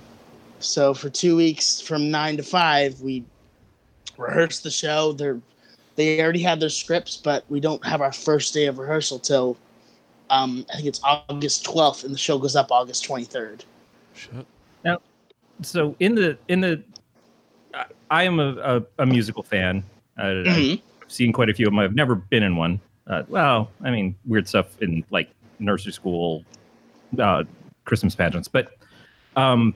So 0.61 0.93
for 0.93 1.09
two 1.09 1.35
weeks 1.35 1.81
from 1.81 2.11
nine 2.11 2.37
to 2.37 2.43
five, 2.43 3.01
we 3.01 3.25
rehearse 4.19 4.61
the 4.61 4.71
show. 4.71 5.13
They're 5.13 5.41
they 5.99 6.23
already 6.23 6.43
have 6.43 6.61
their 6.61 6.69
scripts, 6.71 7.17
but 7.17 7.45
we 7.49 7.59
don't 7.59 7.85
have 7.85 8.01
our 8.01 8.13
first 8.13 8.55
day 8.55 8.67
of 8.67 8.79
rehearsal 8.79 9.19
till 9.19 9.57
um, 10.31 10.65
I 10.73 10.77
think 10.77 10.87
it's 10.87 11.01
August 11.03 11.65
twelfth, 11.65 12.05
and 12.05 12.15
the 12.15 12.19
show 12.19 12.39
goes 12.39 12.55
up 12.55 12.71
August 12.71 13.05
twenty 13.05 13.25
third. 13.25 13.65
Shut. 14.15 14.47
So 15.63 15.97
in 15.99 16.15
the 16.15 16.39
in 16.47 16.61
the, 16.61 16.81
I- 17.75 17.87
I 18.11 18.23
am 18.23 18.39
a, 18.39 18.55
a, 18.99 19.03
a 19.03 19.07
musical 19.07 19.43
fan. 19.43 19.83
Uh, 20.17 20.45
I've 20.47 20.81
seen 21.09 21.33
quite 21.33 21.51
a 21.51 21.55
few 21.55 21.67
of 21.67 21.73
them. 21.73 21.81
I've 21.81 21.97
never 21.97 22.15
been 22.15 22.45
in 22.45 22.55
one. 22.55 22.81
Uh, 23.09 23.25
well, 23.27 23.69
I 23.83 23.91
mean, 23.91 24.15
weird 24.25 24.47
stuff 24.47 24.81
in 24.81 25.03
like 25.11 25.31
nursery 25.59 25.93
school, 25.93 26.45
uh, 27.19 27.43
Christmas 27.87 28.15
pageants, 28.15 28.47
but 28.47 28.77
um, 29.35 29.75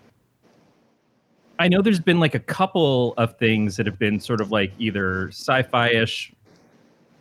I 1.62 1.68
know 1.68 1.80
there's 1.80 2.00
been 2.00 2.18
like 2.18 2.34
a 2.34 2.40
couple 2.40 3.14
of 3.18 3.38
things 3.38 3.76
that 3.76 3.86
have 3.86 3.96
been 3.96 4.18
sort 4.18 4.40
of 4.40 4.50
like 4.50 4.72
either 4.80 5.28
sci-fi-ish, 5.28 6.32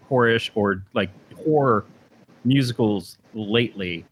horror-ish, 0.10 0.52
or 0.56 0.84
like 0.96 1.12
horror 1.46 1.86
musicals 2.44 3.20
lately. 3.36 4.04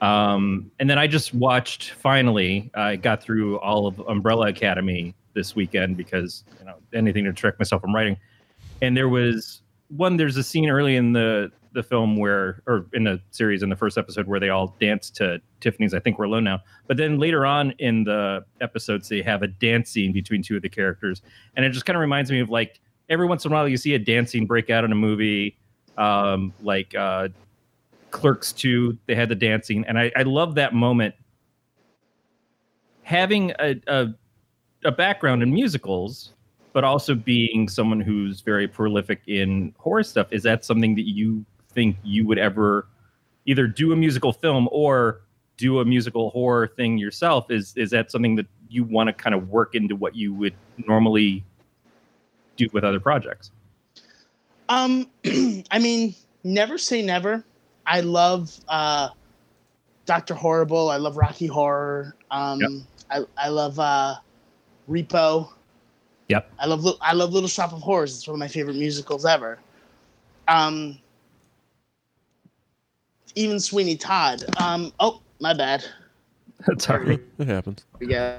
Um, 0.00 0.68
and 0.80 0.90
then 0.90 0.98
I 0.98 1.06
just 1.06 1.32
watched 1.32 1.92
finally. 1.92 2.72
I 2.74 2.96
got 2.96 3.22
through 3.22 3.60
all 3.60 3.86
of 3.86 4.00
Umbrella 4.00 4.48
Academy 4.48 5.14
this 5.32 5.54
weekend 5.54 5.96
because 5.96 6.42
you 6.58 6.66
know 6.66 6.74
anything 6.92 7.22
to 7.26 7.30
distract 7.30 7.60
myself 7.60 7.82
from 7.82 7.94
writing. 7.94 8.16
And 8.80 8.96
there 8.96 9.08
was 9.08 9.62
one. 9.96 10.16
There's 10.16 10.36
a 10.36 10.42
scene 10.42 10.70
early 10.70 10.96
in 10.96 11.12
the 11.12 11.52
the 11.72 11.82
film 11.82 12.16
where, 12.16 12.62
or 12.66 12.86
in 12.92 13.04
the 13.04 13.20
series, 13.30 13.62
in 13.62 13.68
the 13.68 13.76
first 13.76 13.98
episode, 13.98 14.26
where 14.26 14.40
they 14.40 14.50
all 14.50 14.76
dance 14.80 15.10
to 15.10 15.40
Tiffany's. 15.60 15.94
I 15.94 16.00
think 16.00 16.18
we're 16.18 16.26
alone 16.26 16.44
now. 16.44 16.60
But 16.86 16.96
then 16.96 17.18
later 17.18 17.46
on 17.46 17.72
in 17.78 18.04
the 18.04 18.44
episodes, 18.60 19.08
they 19.08 19.22
have 19.22 19.42
a 19.42 19.48
dance 19.48 19.90
scene 19.90 20.12
between 20.12 20.42
two 20.42 20.56
of 20.56 20.62
the 20.62 20.68
characters, 20.68 21.22
and 21.56 21.64
it 21.64 21.70
just 21.70 21.86
kind 21.86 21.96
of 21.96 22.00
reminds 22.00 22.30
me 22.30 22.40
of 22.40 22.50
like 22.50 22.80
every 23.08 23.26
once 23.26 23.44
in 23.44 23.52
a 23.52 23.54
while 23.54 23.68
you 23.68 23.76
see 23.76 23.94
a 23.94 23.98
dance 23.98 24.30
scene 24.30 24.46
break 24.46 24.70
out 24.70 24.84
in 24.84 24.92
a 24.92 24.96
movie, 24.96 25.56
um, 25.98 26.52
like 26.62 26.94
uh, 26.94 27.28
Clerks 28.10 28.52
2, 28.52 28.98
they 29.06 29.14
had 29.14 29.28
the 29.28 29.34
dancing, 29.34 29.84
and 29.86 29.98
I, 29.98 30.12
I 30.16 30.22
love 30.22 30.54
that 30.56 30.74
moment. 30.74 31.14
Having 33.02 33.52
a, 33.58 33.80
a 33.88 34.08
a 34.84 34.92
background 34.92 35.42
in 35.42 35.52
musicals, 35.52 36.32
but 36.72 36.84
also 36.84 37.14
being 37.14 37.68
someone 37.68 38.00
who's 38.00 38.40
very 38.40 38.66
prolific 38.66 39.22
in 39.26 39.74
horror 39.78 40.02
stuff, 40.02 40.28
is 40.30 40.42
that 40.42 40.64
something 40.64 40.94
that 40.94 41.08
you 41.08 41.44
think 41.74 41.96
you 42.02 42.26
would 42.26 42.38
ever 42.38 42.86
either 43.46 43.66
do 43.66 43.92
a 43.92 43.96
musical 43.96 44.32
film 44.32 44.68
or 44.70 45.22
do 45.56 45.80
a 45.80 45.84
musical 45.84 46.30
horror 46.30 46.66
thing 46.66 46.98
yourself? 46.98 47.50
Is 47.50 47.74
is 47.76 47.90
that 47.90 48.10
something 48.10 48.36
that 48.36 48.46
you 48.68 48.84
want 48.84 49.08
to 49.08 49.12
kind 49.12 49.34
of 49.34 49.48
work 49.48 49.74
into 49.74 49.96
what 49.96 50.16
you 50.16 50.32
would 50.34 50.54
normally 50.86 51.44
do 52.56 52.68
with 52.72 52.84
other 52.84 53.00
projects? 53.00 53.50
Um, 54.68 55.08
I 55.70 55.78
mean, 55.78 56.14
never 56.44 56.78
say 56.78 57.02
never. 57.02 57.44
I 57.86 58.00
love 58.00 58.58
uh, 58.68 59.10
Doctor 60.06 60.34
Horrible. 60.34 60.90
I 60.90 60.96
love 60.96 61.16
Rocky 61.16 61.46
Horror. 61.46 62.14
Um, 62.30 62.60
Yep. 62.60 62.70
I 63.10 63.46
I 63.46 63.48
love 63.48 63.78
uh, 63.78 64.14
Repo. 64.88 65.50
Yep. 66.28 66.50
I 66.58 66.66
love 66.66 66.86
I 67.00 67.12
love 67.12 67.32
Little 67.32 67.48
Shop 67.48 67.72
of 67.72 67.82
Horrors. 67.82 68.16
It's 68.16 68.26
one 68.26 68.34
of 68.34 68.38
my 68.40 68.48
favorite 68.48 68.76
musicals 68.76 69.26
ever. 69.26 69.58
Um, 70.48 70.98
even 73.34 73.60
Sweeney 73.60 73.96
Todd. 73.96 74.44
Um, 74.60 74.92
oh, 75.00 75.20
my 75.40 75.52
bad. 75.54 75.84
That's 76.66 76.88
all 76.88 76.98
right. 76.98 77.20
It 77.38 77.46
happens. 77.48 77.84
Yeah. 78.00 78.38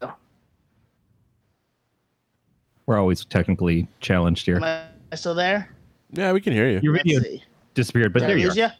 we 0.00 0.06
go. 0.06 0.12
We're 2.86 2.98
always 2.98 3.24
technically 3.24 3.88
challenged 4.00 4.46
here. 4.46 4.56
Am 4.56 4.64
I 5.12 5.16
still 5.16 5.34
there? 5.34 5.70
Yeah, 6.12 6.32
we 6.32 6.40
can 6.40 6.52
hear 6.52 6.68
you. 6.68 6.80
Your 6.82 6.92
video 6.94 7.20
disappeared, 7.74 8.12
but 8.12 8.20
Did 8.20 8.24
I 8.26 8.28
there 8.28 8.38
you 8.38 8.50
are. 8.50 8.54
ya? 8.54 8.70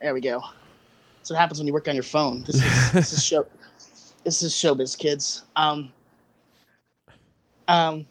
There 0.00 0.14
we 0.14 0.20
go. 0.20 0.40
That's 1.18 1.30
what 1.30 1.38
happens 1.38 1.58
when 1.58 1.66
you 1.66 1.72
work 1.72 1.88
on 1.88 1.94
your 1.94 2.04
phone. 2.04 2.44
This 2.44 2.56
is 2.56 2.92
this 2.92 3.12
is 3.12 3.24
show 3.24 3.46
this 4.24 4.42
is 4.42 4.52
showbiz 4.52 4.96
kids. 4.96 5.42
Um 5.56 5.92
um 7.68 8.06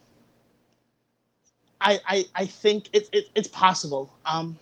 I 1.80 1.98
I 2.06 2.24
I 2.34 2.46
think 2.46 2.88
it, 2.92 3.08
it 3.12 3.26
it's 3.34 3.48
possible. 3.48 4.12
Um 4.26 4.58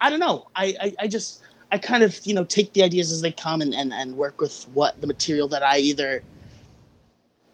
I 0.00 0.10
don't 0.10 0.20
know. 0.20 0.46
I, 0.56 0.74
I 0.80 0.94
I 1.00 1.08
just 1.08 1.42
I 1.72 1.78
kind 1.78 2.02
of, 2.02 2.18
you 2.24 2.34
know, 2.34 2.44
take 2.44 2.72
the 2.72 2.82
ideas 2.82 3.12
as 3.12 3.20
they 3.20 3.32
come 3.32 3.60
and, 3.60 3.74
and, 3.74 3.92
and 3.92 4.16
work 4.16 4.40
with 4.40 4.64
what 4.74 5.00
the 5.00 5.06
material 5.06 5.46
that 5.48 5.62
I 5.62 5.78
either 5.78 6.22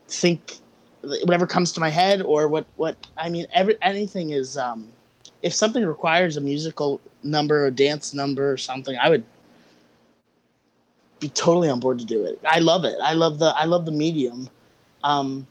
think 0.09 0.59
whatever 1.03 1.47
comes 1.47 1.73
to 1.73 1.81
my 1.81 1.91
head 1.91 2.23
or 2.23 2.49
what 2.49 2.67
what 2.77 2.97
I 3.17 3.29
mean 3.29 3.47
every 3.53 3.77
anything 3.83 4.31
is 4.31 4.57
um 4.57 4.89
if 5.43 5.53
something 5.53 5.85
requires 5.85 6.37
a 6.37 6.41
musical 6.41 7.01
number 7.23 7.67
or 7.67 7.71
dance 7.71 8.15
number 8.15 8.51
or 8.51 8.57
something, 8.57 8.97
I 8.97 9.11
would 9.11 9.25
be 11.21 11.29
totally 11.29 11.69
on 11.69 11.81
board 11.81 11.99
to 11.99 12.05
do 12.05 12.25
it. 12.25 12.41
I 12.45 12.59
love 12.61 12.85
it. 12.85 12.97
I 13.03 13.13
love 13.13 13.39
the 13.39 13.55
I 13.57 13.65
love 13.65 13.85
the 13.85 13.93
medium. 13.93 14.49
Um, 15.05 15.47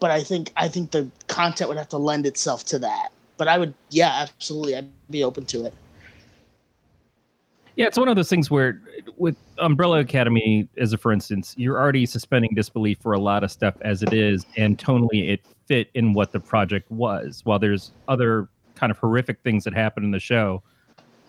but 0.00 0.10
I 0.10 0.22
think 0.22 0.52
I 0.56 0.68
think 0.68 0.90
the 0.90 1.10
content 1.26 1.68
would 1.68 1.78
have 1.78 1.88
to 1.90 1.98
lend 1.98 2.26
itself 2.26 2.64
to 2.66 2.78
that. 2.80 3.08
But 3.36 3.48
I 3.48 3.58
would, 3.58 3.74
yeah, 3.90 4.10
absolutely, 4.14 4.76
I'd 4.76 4.88
be 5.10 5.22
open 5.22 5.44
to 5.46 5.64
it. 5.66 5.74
Yeah, 7.78 7.86
it's 7.86 7.96
one 7.96 8.08
of 8.08 8.16
those 8.16 8.28
things 8.28 8.50
where, 8.50 8.82
with 9.18 9.36
Umbrella 9.58 10.00
Academy, 10.00 10.68
as 10.78 10.92
a 10.92 10.98
for 10.98 11.12
instance, 11.12 11.54
you're 11.56 11.78
already 11.78 12.06
suspending 12.06 12.50
disbelief 12.52 12.98
for 13.00 13.12
a 13.12 13.20
lot 13.20 13.44
of 13.44 13.52
stuff 13.52 13.76
as 13.82 14.02
it 14.02 14.12
is, 14.12 14.44
and 14.56 14.76
tonally 14.76 15.30
it 15.30 15.42
fit 15.66 15.88
in 15.94 16.12
what 16.12 16.32
the 16.32 16.40
project 16.40 16.90
was. 16.90 17.40
While 17.44 17.60
there's 17.60 17.92
other 18.08 18.48
kind 18.74 18.90
of 18.90 18.98
horrific 18.98 19.38
things 19.44 19.62
that 19.62 19.74
happen 19.74 20.02
in 20.02 20.10
the 20.10 20.18
show, 20.18 20.60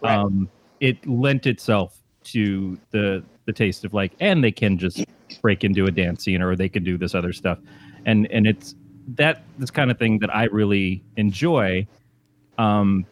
Right. 0.01 0.15
um, 0.17 0.49
it 0.79 1.05
lent 1.07 1.45
itself 1.45 1.99
to 2.23 2.79
the 2.89 3.23
the 3.45 3.53
taste 3.53 3.85
of 3.85 3.93
like, 3.93 4.13
and 4.19 4.43
they 4.43 4.51
can 4.51 4.79
just 4.79 5.05
break 5.43 5.63
into 5.63 5.85
a 5.85 5.91
dance 5.91 6.23
scene, 6.23 6.41
or 6.41 6.55
they 6.55 6.69
can 6.69 6.83
do 6.83 6.97
this 6.97 7.13
other 7.13 7.31
stuff, 7.31 7.59
and 8.07 8.25
and 8.31 8.47
it's 8.47 8.73
that 9.17 9.43
this 9.59 9.69
kind 9.69 9.91
of 9.91 9.99
thing 9.99 10.17
that 10.17 10.35
I 10.35 10.45
really 10.45 11.03
enjoy, 11.15 11.85
um, 12.57 13.05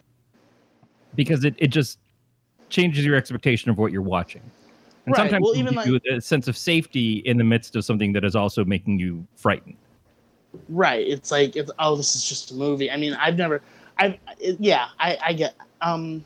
because 1.14 1.44
it 1.46 1.54
it 1.60 1.68
just 1.68 2.00
changes 2.70 3.06
your 3.06 3.16
expectation 3.16 3.70
of 3.72 3.78
what 3.78 3.92
you're 3.92 4.02
watching. 4.02 4.42
And 5.06 5.14
Right. 5.14 5.24
sometimes 5.24 5.44
Well, 5.44 5.54
it 5.54 5.60
even 5.60 5.74
gives 5.74 5.88
you 5.88 6.18
a 6.18 6.22
sense 6.22 6.48
of 6.48 6.58
safety 6.58 7.20
in 7.20 7.38
the 7.38 7.44
midst 7.44 7.76
of 7.76 7.86
something 7.86 8.12
that 8.14 8.26
is 8.26 8.36
also 8.36 8.66
making 8.66 9.00
you 9.00 9.26
frightened. 9.36 9.78
Right. 10.68 11.08
It's 11.08 11.32
like 11.32 11.56
it's 11.56 11.72
oh, 11.80 11.96
this 11.96 12.16
is 12.16 12.28
just 12.28 12.52
a 12.52 12.54
movie. 12.54 12.92
I 12.92 12.98
mean, 12.98 13.14
I've 13.14 13.38
never, 13.38 13.62
I've 13.98 14.18
it, 14.40 14.58
yeah, 14.60 14.88
I 15.00 15.18
I 15.22 15.34
get 15.34 15.56
um. 15.82 16.26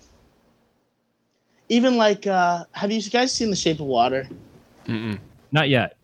Even 1.70 1.96
like, 1.96 2.28
uh 2.28 2.66
have 2.72 2.92
you 2.92 3.02
guys 3.10 3.32
seen 3.32 3.50
The 3.50 3.56
Shape 3.56 3.80
of 3.80 3.86
Water? 3.86 4.28
Mm-mm. 4.88 5.20
Not 5.52 5.70
yet. 5.70 5.96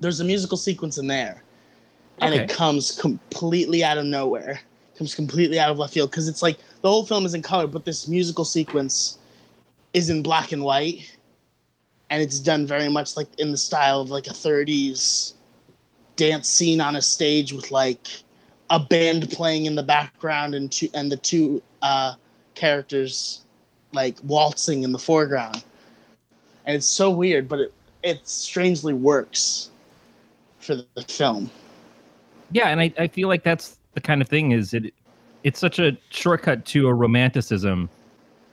There's 0.00 0.20
a 0.20 0.24
musical 0.24 0.56
sequence 0.56 0.98
in 0.98 1.06
there, 1.06 1.42
and 2.20 2.34
it 2.34 2.48
comes 2.48 2.98
completely 2.98 3.84
out 3.84 3.98
of 3.98 4.06
nowhere. 4.06 4.60
Comes 4.96 5.14
completely 5.14 5.58
out 5.58 5.70
of 5.70 5.78
left 5.78 5.94
field 5.94 6.10
because 6.10 6.28
it's 6.28 6.42
like 6.42 6.58
the 6.84 6.90
whole 6.90 7.06
film 7.06 7.24
is 7.24 7.32
in 7.32 7.40
color, 7.40 7.66
but 7.66 7.86
this 7.86 8.06
musical 8.06 8.44
sequence 8.44 9.16
is 9.94 10.10
in 10.10 10.22
black 10.22 10.52
and 10.52 10.62
white, 10.62 11.16
and 12.10 12.22
it's 12.22 12.38
done 12.38 12.66
very 12.66 12.90
much 12.90 13.16
like 13.16 13.26
in 13.38 13.50
the 13.50 13.56
style 13.56 14.02
of 14.02 14.10
like 14.10 14.26
a 14.26 14.34
30s 14.34 15.32
dance 16.16 16.46
scene 16.46 16.82
on 16.82 16.94
a 16.94 17.00
stage 17.00 17.54
with 17.54 17.70
like 17.70 18.06
a 18.68 18.78
band 18.78 19.30
playing 19.30 19.64
in 19.64 19.76
the 19.76 19.82
background 19.82 20.54
and 20.54 20.70
two 20.70 20.90
and 20.92 21.10
the 21.10 21.16
two 21.16 21.62
uh, 21.80 22.16
characters 22.54 23.40
like 23.94 24.18
waltzing 24.22 24.82
in 24.82 24.92
the 24.92 24.98
foreground, 24.98 25.64
and 26.66 26.76
it's 26.76 26.84
so 26.84 27.10
weird, 27.10 27.48
but 27.48 27.60
it 27.60 27.72
it 28.02 28.28
strangely 28.28 28.92
works 28.92 29.70
for 30.58 30.74
the 30.74 30.86
film. 31.08 31.50
Yeah, 32.52 32.68
and 32.68 32.78
I, 32.78 32.92
I 32.98 33.08
feel 33.08 33.28
like 33.28 33.42
that's 33.42 33.78
the 33.94 34.02
kind 34.02 34.20
of 34.20 34.28
thing 34.28 34.52
is 34.52 34.74
it 34.74 34.92
it's 35.44 35.60
such 35.60 35.78
a 35.78 35.96
shortcut 36.10 36.64
to 36.66 36.88
a 36.88 36.94
romanticism 36.94 37.88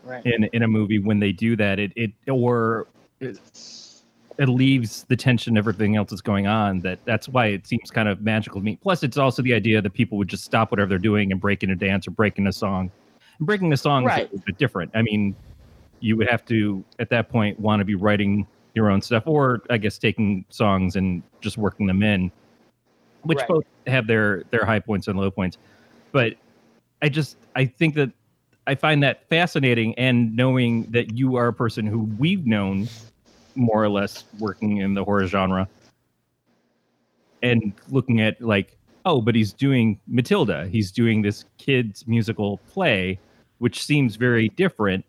Right. 0.04 0.26
in 0.26 0.46
in 0.46 0.64
a 0.64 0.68
movie 0.68 0.98
when 1.00 1.20
they 1.20 1.32
do 1.32 1.56
that. 1.58 1.80
It 1.80 1.92
it 1.96 2.12
or 2.30 2.88
it, 3.20 3.40
it 4.40 4.50
leaves 4.50 5.04
the 5.10 5.16
tension 5.16 5.58
everything 5.58 5.96
else 5.96 6.10
that's 6.10 6.22
going 6.22 6.48
on 6.48 6.80
that 6.80 6.98
that's 7.06 7.30
why 7.30 7.48
it 7.48 7.68
seems 7.68 7.92
kind 7.92 8.10
of 8.10 8.22
magical 8.22 8.60
to 8.62 8.66
me 8.66 8.80
plus 8.82 9.04
it's 9.04 9.18
also 9.18 9.42
the 9.44 9.54
idea 9.54 9.80
that 9.82 9.94
people 9.94 10.18
would 10.18 10.28
just 10.28 10.44
stop 10.44 10.72
whatever 10.72 10.90
they're 10.90 10.98
doing 10.98 11.32
and 11.32 11.40
break 11.40 11.62
into 11.62 11.76
dance 11.76 12.08
or 12.08 12.12
break 12.12 12.38
into 12.40 12.50
a 12.50 12.54
song 12.54 12.90
and 13.38 13.46
breaking 13.46 13.70
the 13.70 13.78
song 13.78 14.04
is 14.10 14.18
a 14.34 14.38
bit 14.46 14.58
different 14.58 14.90
i 14.96 15.02
mean 15.04 15.36
you 16.00 16.18
would 16.18 16.28
have 16.28 16.44
to 16.46 16.84
at 16.98 17.10
that 17.10 17.30
point 17.30 17.60
want 17.60 17.80
to 17.80 17.86
be 17.86 17.94
writing 17.94 18.48
your 18.74 18.90
own 18.90 19.02
stuff 19.02 19.22
or 19.28 19.62
i 19.70 19.78
guess 19.78 20.00
taking 20.00 20.44
songs 20.50 20.96
and 20.96 21.22
just 21.42 21.58
working 21.60 21.86
them 21.86 22.02
in 22.02 22.32
which 23.24 23.38
Right. 23.40 23.48
both 23.50 23.66
have 23.86 24.08
their 24.08 24.44
their 24.50 24.66
high 24.66 24.80
points 24.80 25.08
and 25.08 25.20
low 25.20 25.30
points 25.30 25.60
but 26.12 26.34
i 27.02 27.10
just 27.10 27.38
i 27.56 27.66
think 27.66 27.96
that 27.96 28.12
i 28.68 28.76
find 28.76 29.02
that 29.04 29.28
fascinating 29.30 29.94
and 29.96 30.36
knowing 30.36 30.84
that 30.84 31.18
you 31.18 31.36
are 31.36 31.48
a 31.48 31.54
person 31.54 31.86
who 31.86 32.10
we've 32.18 32.46
known 32.46 32.88
more 33.56 33.84
or 33.84 33.90
less 33.90 34.24
working 34.40 34.78
in 34.78 34.94
the 34.94 35.04
horror 35.04 35.28
genre 35.28 35.68
and 37.42 37.74
looking 37.90 38.22
at 38.22 38.40
like 38.42 38.78
oh 39.06 39.22
but 39.22 39.36
he's 39.36 39.52
doing 39.52 40.00
matilda. 40.08 40.68
He's 40.68 40.92
doing 40.92 41.22
this 41.22 41.46
kids 41.58 42.08
musical 42.08 42.60
play 42.72 43.20
which 43.58 43.84
seems 43.84 44.16
very 44.16 44.50
different 44.50 45.06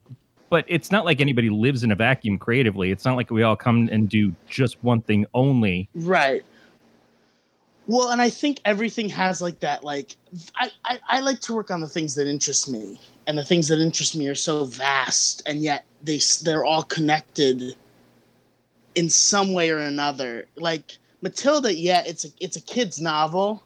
but 0.53 0.67
it's 0.69 0.91
not 0.91 1.07
like 1.07 1.23
anybody 1.23 1.49
lives 1.49 1.83
in 1.83 1.93
a 1.93 1.95
vacuum 1.95 2.37
creatively. 2.37 2.91
It's 2.91 3.07
not 3.07 3.17
like 3.17 3.31
we 3.31 3.43
all 3.43 3.57
come 3.57 3.89
and 3.91 4.07
do 4.07 4.35
just 4.51 4.77
one 4.85 5.01
thing 5.01 5.25
only. 5.33 5.89
Right. 5.95 6.45
Well, 7.87 8.11
and 8.11 8.23
I 8.23 8.31
think 8.31 8.61
everything 8.65 9.09
has 9.11 9.43
like 9.43 9.61
that. 9.61 9.83
Like, 9.83 10.17
I, 10.57 10.71
I, 10.85 11.01
I 11.09 11.21
like 11.21 11.41
to 11.41 11.55
work 11.55 11.71
on 11.71 11.81
the 11.81 11.89
things 11.89 12.15
that 12.15 12.29
interest 12.29 12.69
me, 12.69 13.01
and 13.27 13.37
the 13.37 13.45
things 13.45 13.69
that 13.69 13.81
interest 13.81 14.15
me 14.17 14.29
are 14.29 14.35
so 14.35 14.65
vast, 14.65 15.43
and 15.47 15.61
yet 15.61 15.85
they 16.03 16.21
they're 16.43 16.65
all 16.65 16.85
connected 16.85 17.77
in 18.95 19.11
some 19.11 19.53
way 19.53 19.71
or 19.71 19.79
another. 19.79 20.47
Like 20.57 20.99
Matilda, 21.23 21.75
yeah, 21.75 22.03
it's 22.07 22.25
a 22.25 22.29
it's 22.41 22.57
a 22.57 22.61
kid's 22.61 23.01
novel, 23.01 23.65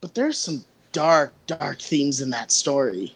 but 0.00 0.14
there's 0.14 0.38
some 0.38 0.64
dark, 0.92 1.32
dark 1.46 1.80
themes 1.80 2.20
in 2.20 2.30
that 2.30 2.52
story. 2.52 3.14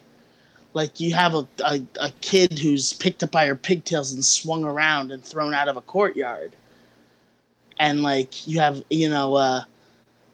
Like 0.73 0.99
you 0.99 1.13
have 1.13 1.35
a, 1.35 1.47
a, 1.65 1.81
a 1.99 2.11
kid 2.21 2.57
who's 2.57 2.93
picked 2.93 3.23
up 3.23 3.31
by 3.31 3.45
her 3.45 3.55
pigtails 3.55 4.13
and 4.13 4.23
swung 4.23 4.63
around 4.63 5.11
and 5.11 5.23
thrown 5.23 5.53
out 5.53 5.67
of 5.67 5.77
a 5.77 5.81
courtyard 5.81 6.55
and 7.79 8.03
like 8.03 8.47
you 8.47 8.59
have 8.59 8.81
you 8.89 9.09
know 9.09 9.35
uh 9.35 9.63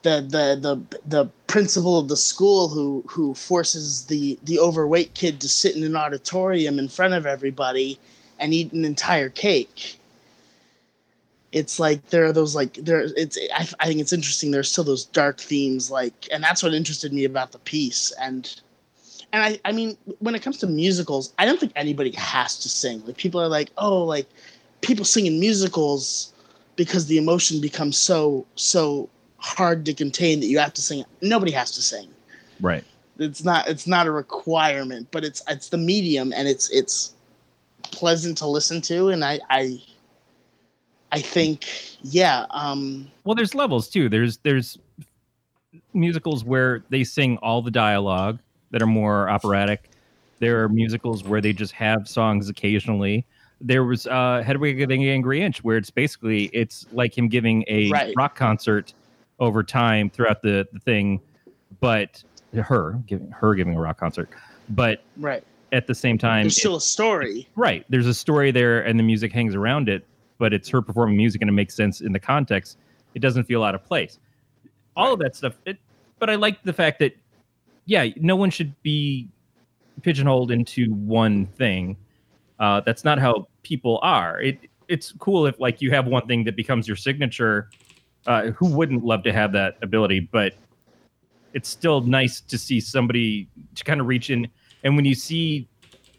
the 0.03 0.21
the 0.21 0.55
the 0.61 0.99
the 1.05 1.25
principal 1.47 1.97
of 1.97 2.07
the 2.07 2.17
school 2.17 2.67
who 2.67 3.03
who 3.07 3.33
forces 3.33 4.05
the 4.05 4.37
the 4.43 4.59
overweight 4.59 5.13
kid 5.13 5.41
to 5.41 5.49
sit 5.49 5.75
in 5.75 5.83
an 5.83 5.95
auditorium 5.95 6.79
in 6.79 6.87
front 6.87 7.13
of 7.13 7.25
everybody 7.25 7.99
and 8.39 8.53
eat 8.53 8.71
an 8.73 8.85
entire 8.85 9.29
cake. 9.29 9.99
It's 11.51 11.79
like 11.79 12.09
there 12.09 12.25
are 12.25 12.33
those 12.33 12.55
like 12.55 12.73
there 12.75 13.07
it's 13.15 13.37
I, 13.53 13.67
I 13.79 13.87
think 13.87 14.01
it's 14.01 14.13
interesting 14.13 14.51
there's 14.51 14.71
still 14.71 14.83
those 14.83 15.05
dark 15.05 15.39
themes 15.39 15.89
like 15.89 16.27
and 16.31 16.43
that's 16.43 16.61
what 16.61 16.73
interested 16.73 17.13
me 17.13 17.23
about 17.23 17.51
the 17.51 17.59
piece. 17.59 18.11
And 18.21 18.61
and 19.33 19.41
I, 19.43 19.59
I 19.65 19.71
mean 19.71 19.97
when 20.19 20.35
it 20.35 20.41
comes 20.41 20.57
to 20.59 20.67
musicals 20.67 21.33
i 21.37 21.45
don't 21.45 21.59
think 21.59 21.73
anybody 21.75 22.11
has 22.11 22.59
to 22.59 22.69
sing. 22.69 23.03
Like 23.05 23.17
people 23.17 23.41
are 23.41 23.47
like 23.47 23.71
oh 23.77 24.03
like 24.03 24.27
people 24.81 25.05
sing 25.05 25.25
in 25.25 25.39
musicals 25.39 26.33
because 26.75 27.07
the 27.07 27.17
emotion 27.17 27.59
becomes 27.59 27.97
so 27.97 28.45
so 28.55 29.09
hard 29.47 29.85
to 29.85 29.93
contain 29.93 30.39
that 30.41 30.47
you 30.47 30.59
have 30.59 30.73
to 30.73 30.81
sing. 30.81 31.03
Nobody 31.21 31.51
has 31.53 31.71
to 31.71 31.81
sing. 31.81 32.09
Right. 32.59 32.83
It's 33.19 33.43
not 33.43 33.67
it's 33.67 33.87
not 33.87 34.05
a 34.07 34.11
requirement 34.11 35.07
but 35.11 35.23
it's 35.23 35.41
it's 35.47 35.69
the 35.69 35.77
medium 35.77 36.33
and 36.33 36.47
it's 36.47 36.69
it's 36.69 37.13
pleasant 37.81 38.37
to 38.39 38.47
listen 38.47 38.81
to. 38.81 39.09
And 39.09 39.23
i 39.25 39.39
i 39.49 39.81
i 41.11 41.19
think 41.21 41.65
yeah 42.03 42.45
um 42.51 43.09
well 43.23 43.33
there's 43.35 43.55
levels 43.55 43.87
too. 43.89 44.09
There's 44.09 44.37
there's 44.37 44.77
musicals 45.93 46.43
where 46.43 46.83
they 46.89 47.03
sing 47.03 47.37
all 47.37 47.61
the 47.61 47.71
dialogue 47.71 48.39
that 48.71 48.81
are 48.81 48.87
more 48.87 49.29
operatic. 49.29 49.89
There 50.39 50.63
are 50.63 50.69
musicals 50.69 51.23
where 51.23 51.41
they 51.41 51.53
just 51.53 51.73
have 51.73 52.07
songs 52.07 52.49
occasionally. 52.49 53.25
There 53.61 53.83
was 53.83 54.05
uh 54.05 54.43
hedwig 54.45 54.79
and 54.81 54.91
the 54.91 55.09
angry 55.09 55.41
inch 55.41 55.63
where 55.63 55.77
it's 55.77 55.89
basically 55.89 56.45
it's 56.53 56.85
like 56.91 57.17
him 57.17 57.27
giving 57.29 57.63
a 57.67 57.89
Right. 57.89 58.13
rock 58.15 58.35
concert 58.35 58.93
over 59.39 59.63
time 59.63 60.09
throughout 60.09 60.41
the, 60.41 60.67
the 60.73 60.79
thing 60.79 61.19
but 61.79 62.23
her 62.63 62.99
giving 63.05 63.29
her 63.31 63.53
giving 63.55 63.75
a 63.75 63.79
rock 63.79 63.99
concert 63.99 64.29
but 64.69 65.03
right 65.17 65.43
at 65.71 65.85
the 65.85 65.95
same 65.95 66.17
time 66.17 66.43
there's 66.43 66.57
still 66.57 66.77
a 66.77 66.81
story 66.81 67.47
Right. 67.55 67.85
There's 67.89 68.07
a 68.07 68.13
story 68.13 68.51
there 68.51 68.81
and 68.81 68.99
the 68.99 69.03
music 69.03 69.33
hangs 69.33 69.55
around 69.55 69.89
it, 69.89 70.05
but 70.37 70.53
it's 70.53 70.69
her 70.69 70.81
performing 70.81 71.17
music 71.17 71.41
and 71.41 71.49
it 71.49 71.53
makes 71.53 71.75
sense 71.75 72.01
in 72.01 72.11
the 72.11 72.19
context. 72.19 72.77
It 73.15 73.19
doesn't 73.19 73.45
feel 73.45 73.63
out 73.63 73.75
of 73.75 73.83
place. 73.83 74.19
All 74.95 75.13
of 75.13 75.19
that 75.19 75.35
stuff. 75.35 75.55
It, 75.65 75.77
but 76.19 76.29
I 76.29 76.35
like 76.35 76.61
the 76.63 76.71
fact 76.71 76.99
that, 76.99 77.17
yeah, 77.85 78.07
no 78.15 78.35
one 78.35 78.51
should 78.51 78.79
be 78.83 79.27
pigeonholed 80.03 80.51
into 80.51 80.93
one 80.93 81.47
thing. 81.47 81.97
Uh, 82.59 82.81
that's 82.81 83.03
not 83.03 83.19
how 83.19 83.47
people 83.63 83.99
are. 84.03 84.39
It 84.39 84.59
it's 84.87 85.13
cool 85.19 85.47
if 85.47 85.59
like 85.59 85.81
you 85.81 85.91
have 85.91 86.07
one 86.07 86.27
thing 86.27 86.43
that 86.45 86.55
becomes 86.55 86.87
your 86.87 86.95
signature. 86.95 87.69
Uh, 88.27 88.51
who 88.51 88.67
wouldn't 88.67 89.03
love 89.03 89.23
to 89.23 89.33
have 89.33 89.51
that 89.53 89.77
ability? 89.81 90.19
But 90.19 90.53
it's 91.53 91.69
still 91.69 92.01
nice 92.01 92.41
to 92.41 92.57
see 92.57 92.79
somebody 92.79 93.47
to 93.75 93.83
kind 93.83 93.99
of 93.99 94.07
reach 94.07 94.29
in. 94.29 94.47
And 94.83 94.95
when 94.95 95.05
you 95.05 95.15
see 95.15 95.67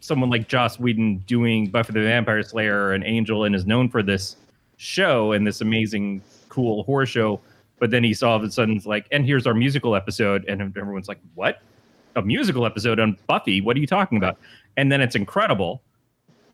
someone 0.01 0.29
like 0.29 0.47
Joss 0.47 0.79
Whedon 0.79 1.19
doing 1.19 1.67
Buffy 1.67 1.93
the 1.93 2.01
Vampire 2.01 2.43
Slayer 2.43 2.85
or 2.85 2.93
an 2.93 3.03
Angel 3.03 3.43
and 3.43 3.55
is 3.55 3.65
known 3.65 3.89
for 3.89 4.01
this 4.01 4.37
show 4.77 5.33
and 5.33 5.45
this 5.45 5.61
amazing, 5.61 6.21
cool 6.49 6.83
horror 6.83 7.05
show, 7.05 7.39
but 7.79 7.91
then 7.91 8.03
he 8.03 8.13
saw 8.13 8.31
all 8.31 8.37
of 8.37 8.43
a 8.43 8.51
sudden 8.51 8.81
like, 8.85 9.05
and 9.11 9.25
here's 9.25 9.45
our 9.47 9.53
musical 9.53 9.95
episode, 9.95 10.45
and 10.47 10.61
everyone's 10.61 11.07
like, 11.07 11.19
what? 11.35 11.61
A 12.15 12.21
musical 12.21 12.65
episode 12.65 12.99
on 12.99 13.17
Buffy? 13.27 13.61
What 13.61 13.77
are 13.77 13.79
you 13.79 13.87
talking 13.87 14.17
about? 14.17 14.37
And 14.77 14.91
then 14.91 14.99
it's 14.99 15.15
incredible. 15.15 15.81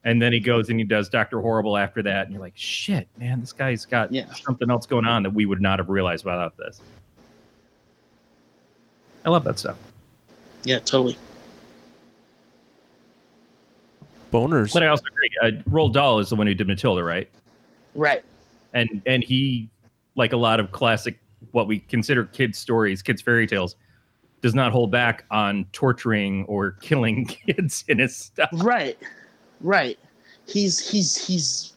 And 0.05 0.21
then 0.21 0.31
he 0.31 0.39
goes 0.39 0.69
and 0.69 0.79
he 0.79 0.85
does 0.85 1.09
Doctor 1.09 1.41
Horrible 1.41 1.75
after 1.77 2.01
that, 2.03 2.25
and 2.25 2.31
you're 2.33 2.41
like, 2.41 2.53
shit, 2.55 3.07
man, 3.17 3.39
this 3.41 3.51
guy's 3.51 3.85
got 3.85 4.11
Yeah. 4.13 4.31
something 4.33 4.69
else 4.69 4.85
going 4.85 5.05
on 5.05 5.23
that 5.23 5.31
we 5.33 5.45
would 5.47 5.61
not 5.61 5.79
have 5.79 5.89
realized 5.89 6.23
without 6.25 6.55
this. 6.57 6.79
I 9.25 9.29
love 9.29 9.43
that 9.45 9.57
stuff. 9.59 9.77
yeah 10.63 10.79
totally 10.79 11.17
boners. 14.31 14.73
But 14.73 14.83
I 14.83 14.87
also 14.87 15.03
agree. 15.11 15.29
Uh, 15.41 15.63
Roald 15.69 15.93
Dahl 15.93 16.19
is 16.19 16.29
the 16.29 16.35
one 16.35 16.45
who 16.47 16.53
did 16.53 16.67
Matilda, 16.67 17.03
right? 17.03 17.29
Right. 17.95 18.23
And 18.73 19.01
and 19.05 19.23
he, 19.23 19.69
like 20.15 20.33
a 20.33 20.37
lot 20.37 20.59
of 20.59 20.71
classic, 20.71 21.17
what 21.51 21.67
we 21.67 21.79
consider 21.79 22.25
kids 22.25 22.57
stories, 22.59 23.01
kids 23.01 23.21
fairy 23.21 23.47
tales, 23.47 23.75
does 24.41 24.53
not 24.53 24.71
hold 24.71 24.91
back 24.91 25.25
on 25.31 25.65
torturing 25.71 26.43
or 26.45 26.71
killing 26.81 27.25
kids 27.47 27.85
in 27.87 27.97
his 27.99 28.15
stuff. 28.15 28.49
Right. 28.53 28.97
Right. 29.65 29.97
He's 30.47 30.78
he's 30.78 31.15
he's 31.17 31.73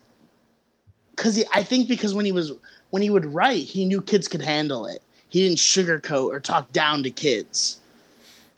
because 1.16 1.36
he, 1.36 1.44
I 1.54 1.62
think 1.62 1.88
because 1.88 2.12
when 2.12 2.26
he 2.26 2.32
was 2.32 2.52
when 2.90 3.00
he 3.02 3.08
would 3.08 3.24
write, 3.24 3.64
he 3.64 3.86
knew 3.86 4.02
kids 4.02 4.28
could 4.28 4.42
handle 4.42 4.84
it. 4.84 5.02
He 5.30 5.42
didn't 5.42 5.58
sugarcoat 5.58 6.30
or 6.30 6.38
talk 6.38 6.70
down 6.72 7.02
to 7.02 7.10
kids. 7.10 7.80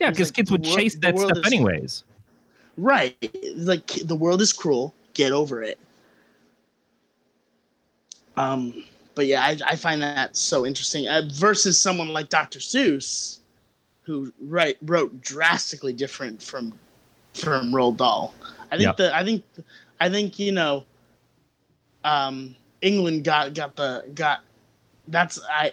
Yeah, 0.00 0.10
because 0.10 0.28
like 0.28 0.34
kids 0.34 0.50
would 0.50 0.66
wor- 0.66 0.76
chase 0.76 0.96
that 0.96 1.16
stuff 1.16 1.38
is- 1.38 1.46
anyways. 1.46 2.04
Right. 2.76 3.16
Like 3.54 3.86
the 4.04 4.16
world 4.16 4.42
is 4.42 4.52
cruel. 4.52 4.94
Get 5.14 5.30
over 5.30 5.62
it. 5.62 5.78
Um, 8.36 8.84
but 9.14 9.26
yeah, 9.26 9.42
I, 9.42 9.58
I 9.64 9.76
find 9.76 10.02
that 10.02 10.36
so 10.36 10.66
interesting. 10.66 11.06
Uh, 11.06 11.22
versus 11.34 11.78
someone 11.78 12.08
like 12.08 12.30
Dr. 12.30 12.58
Seuss, 12.58 13.38
who 14.02 14.32
write 14.40 14.78
wrote 14.82 15.20
drastically 15.20 15.92
different 15.92 16.42
from 16.42 16.72
from 17.34 17.72
Roald 17.72 17.98
Dahl. 17.98 18.34
I 18.70 18.76
think 18.76 18.86
Yeah. 18.86 18.92
the 18.92 19.16
I 19.16 19.24
think 19.24 19.44
I 20.00 20.08
think 20.08 20.38
you 20.38 20.52
know, 20.52 20.84
um, 22.04 22.54
England 22.80 23.24
got 23.24 23.54
got 23.54 23.76
the 23.76 24.04
got 24.14 24.40
that's 25.08 25.40
I 25.50 25.72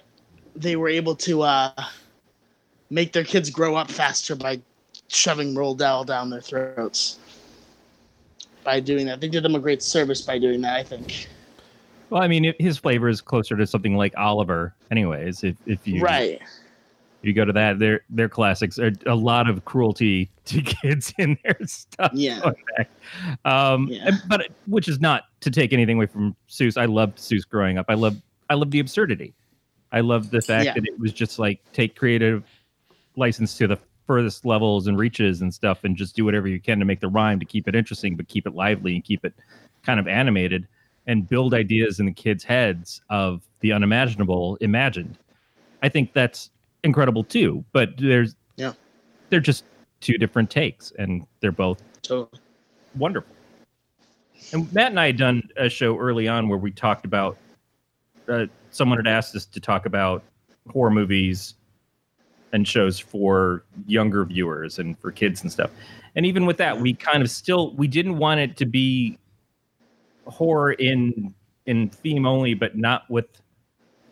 they 0.56 0.76
were 0.76 0.90
able 0.90 1.16
to 1.16 1.44
uh 1.44 1.72
make 2.90 3.14
their 3.14 3.24
kids 3.24 3.50
grow 3.50 3.76
up 3.76 3.92
faster 3.92 4.36
by 4.36 4.60
shoving 5.10 5.54
Roald 5.54 5.78
Dahl 5.78 6.04
down 6.04 6.30
their 6.30 6.42
throats. 6.42 7.20
By 8.64 8.80
doing 8.80 9.06
that, 9.06 9.22
they 9.22 9.30
did 9.30 9.44
them 9.44 9.56
a 9.56 9.60
great 9.60 9.82
service 9.82 10.22
by 10.22 10.40
doing 10.40 10.62
that. 10.62 10.76
I 10.76 10.84
think. 10.84 11.30
Well, 12.10 12.22
I 12.22 12.28
mean, 12.28 12.54
his 12.60 12.78
flavor 12.78 13.10
is 13.10 13.20
closer 13.22 13.58
to 13.58 13.68
something 13.68 13.96
like 13.96 14.14
Oliver, 14.18 14.74
anyways. 14.92 15.44
If 15.44 15.56
if 15.66 15.86
you 15.88 16.02
Right. 16.02 16.42
You 17.24 17.34
go 17.34 17.46
to 17.46 17.54
that, 17.54 17.80
their 17.80 18.02
their 18.10 18.30
classics 18.30 18.78
are 18.80 18.92
a 19.06 19.16
lot 19.16 19.50
of 19.50 19.66
cruelty 19.66 20.30
to 20.46 20.62
kids 20.82 21.14
in 21.18 21.38
their 21.44 21.58
stuff. 21.66 22.12
Yeah. 22.14 22.52
Um, 23.46 23.88
Yeah. 23.90 24.12
but 24.28 24.48
which 24.68 24.88
is 24.88 25.00
not 25.00 25.24
to 25.42 25.52
take 25.52 25.74
anything 25.74 25.98
away 25.98 26.06
from 26.06 26.36
Seuss. 26.50 26.78
I 26.78 26.86
loved 26.86 27.18
Seuss 27.18 27.48
growing 27.48 27.78
up. 27.78 27.86
I 27.90 27.94
love 27.96 28.18
I 28.50 28.54
love 28.54 28.72
the 28.72 28.80
absurdity. 28.80 29.34
I 29.92 30.02
love 30.02 30.30
the 30.30 30.42
fact 30.42 30.66
Yeah. 30.66 30.74
that 30.74 30.84
it 30.86 31.00
was 31.00 31.14
just 31.14 31.40
like 31.40 31.60
take 31.74 31.96
creative 31.96 32.44
license 33.16 33.58
to 33.58 33.68
the 33.68 33.78
furthest 34.06 34.46
levels 34.46 34.88
and 34.88 34.98
reaches 34.98 35.42
and 35.42 35.54
stuff, 35.54 35.84
and 35.84 35.98
just 35.98 36.16
do 36.16 36.24
whatever 36.24 36.48
you 36.48 36.62
can 36.62 36.80
to 36.80 36.86
make 36.86 37.00
the 37.02 37.10
rhyme 37.10 37.40
to 37.40 37.46
keep 37.46 37.68
it 37.68 37.76
interesting, 37.76 38.16
but 38.16 38.28
keep 38.30 38.48
it 38.48 38.54
lively 38.56 38.96
and 38.96 39.04
keep 39.04 39.26
it 39.26 39.34
kind 39.84 40.00
of 40.00 40.08
animated 40.08 40.66
and 41.08 41.28
build 41.28 41.54
ideas 41.54 42.00
in 42.00 42.06
the 42.06 42.12
kids' 42.14 42.44
heads 42.44 43.02
of 43.10 43.42
the 43.62 43.72
unimaginable 43.74 44.58
imagined. 44.62 45.18
I 45.84 45.90
think 45.90 46.14
that's 46.14 46.52
incredible 46.88 47.24
too. 47.24 47.64
But 47.72 47.92
there's 47.98 48.36
Yeah. 48.56 48.74
they're 49.30 49.40
just 49.40 49.64
two 50.02 50.18
different 50.18 50.50
takes, 50.50 50.92
and 50.98 51.26
they're 51.42 51.52
both 51.52 51.84
so 52.04 52.30
wonderful. 52.96 53.36
And 54.54 54.72
Matt 54.74 54.92
and 54.92 55.00
I 55.00 55.08
had 55.08 55.18
done 55.18 55.48
a 55.58 55.70
show 55.70 55.98
early 56.00 56.28
on 56.28 56.48
where 56.50 56.58
we 56.58 56.72
talked 56.72 57.06
about. 57.06 57.38
Uh, 58.28 58.46
someone 58.72 58.98
had 58.98 59.08
asked 59.08 59.36
us 59.36 59.46
to 59.46 59.60
talk 59.60 59.86
about 59.86 60.24
horror 60.70 60.90
movies 60.90 61.56
and 62.54 62.68
shows 62.68 62.98
for 63.00 63.64
younger 63.88 64.24
viewers 64.26 64.80
and 64.80 64.98
for 65.00 65.12
kids 65.12 65.42
and 65.42 65.52
stuff. 65.52 65.70
And 66.16 66.26
even 66.26 66.46
with 66.46 66.58
that, 66.58 66.80
we 66.80 66.94
kind 66.94 67.22
of 67.22 67.30
still 67.30 67.74
we 67.76 67.88
didn't 67.88 68.18
want 68.18 68.40
it 68.40 68.58
to 68.58 68.66
be 68.66 69.18
horror 70.26 70.74
in 70.74 71.34
in 71.66 71.90
theme 71.90 72.26
only, 72.26 72.54
but 72.54 72.78
not 72.78 73.10
with 73.10 73.28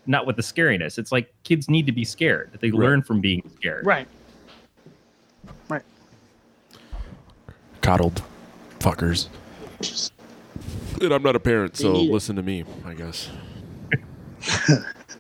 not 0.08 0.26
with 0.26 0.36
the 0.36 0.42
scariness. 0.42 0.98
It's 0.98 1.12
like 1.12 1.34
kids 1.44 1.70
need 1.70 1.86
to 1.86 1.92
be 1.92 2.04
scared. 2.06 2.52
They 2.62 2.72
Right. 2.72 2.80
learn 2.80 3.02
from 3.02 3.22
being 3.22 3.50
scared. 3.56 3.86
Right. 3.86 4.08
Right. 5.70 5.82
Coddled 7.82 8.22
fuckers. 8.80 9.30
And 11.02 11.12
I'm 11.14 11.24
not 11.24 11.36
a 11.36 11.40
parent, 11.40 11.76
so 11.78 11.92
They 11.94 12.00
need 12.00 12.10
it. 12.10 12.14
listen 12.14 12.36
to 12.38 12.44
me, 12.44 12.64
I 12.86 12.94
guess. 12.94 13.30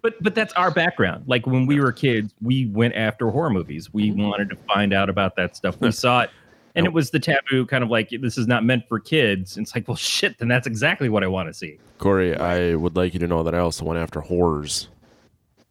but 0.01 0.21
but 0.21 0.35
that's 0.35 0.53
our 0.53 0.71
background. 0.71 1.25
Like 1.27 1.45
when 1.47 1.65
we 1.65 1.79
were 1.79 1.91
kids, 1.91 2.33
we 2.41 2.67
went 2.67 2.95
after 2.95 3.29
horror 3.29 3.49
movies. 3.49 3.93
We 3.93 4.11
Mm-hmm. 4.11 4.21
wanted 4.21 4.49
to 4.51 4.55
find 4.73 4.93
out 4.93 5.09
about 5.09 5.35
that 5.35 5.55
stuff. 5.55 5.79
We 5.79 5.91
saw 6.03 6.21
it, 6.21 6.29
and 6.75 6.85
it 6.85 6.93
was 6.93 7.11
the 7.11 7.19
taboo 7.19 7.65
kind 7.65 7.83
of 7.83 7.89
like 7.89 8.09
this 8.09 8.37
is 8.37 8.47
not 8.47 8.63
meant 8.65 8.87
for 8.87 8.99
kids. 8.99 9.57
And 9.57 9.65
it's 9.65 9.73
like, 9.75 9.87
well, 9.87 9.95
shit. 9.97 10.37
Then 10.37 10.47
that's 10.47 10.67
exactly 10.67 11.09
what 11.09 11.23
I 11.23 11.27
want 11.27 11.49
to 11.49 11.53
see. 11.53 11.77
Corey, 11.97 12.35
I 12.37 12.75
would 12.75 12.95
like 12.95 13.13
you 13.13 13.19
to 13.21 13.27
know 13.27 13.43
that 13.43 13.55
I 13.55 13.59
also 13.59 13.85
went 13.85 13.99
after 13.99 14.21
horrors. 14.21 14.89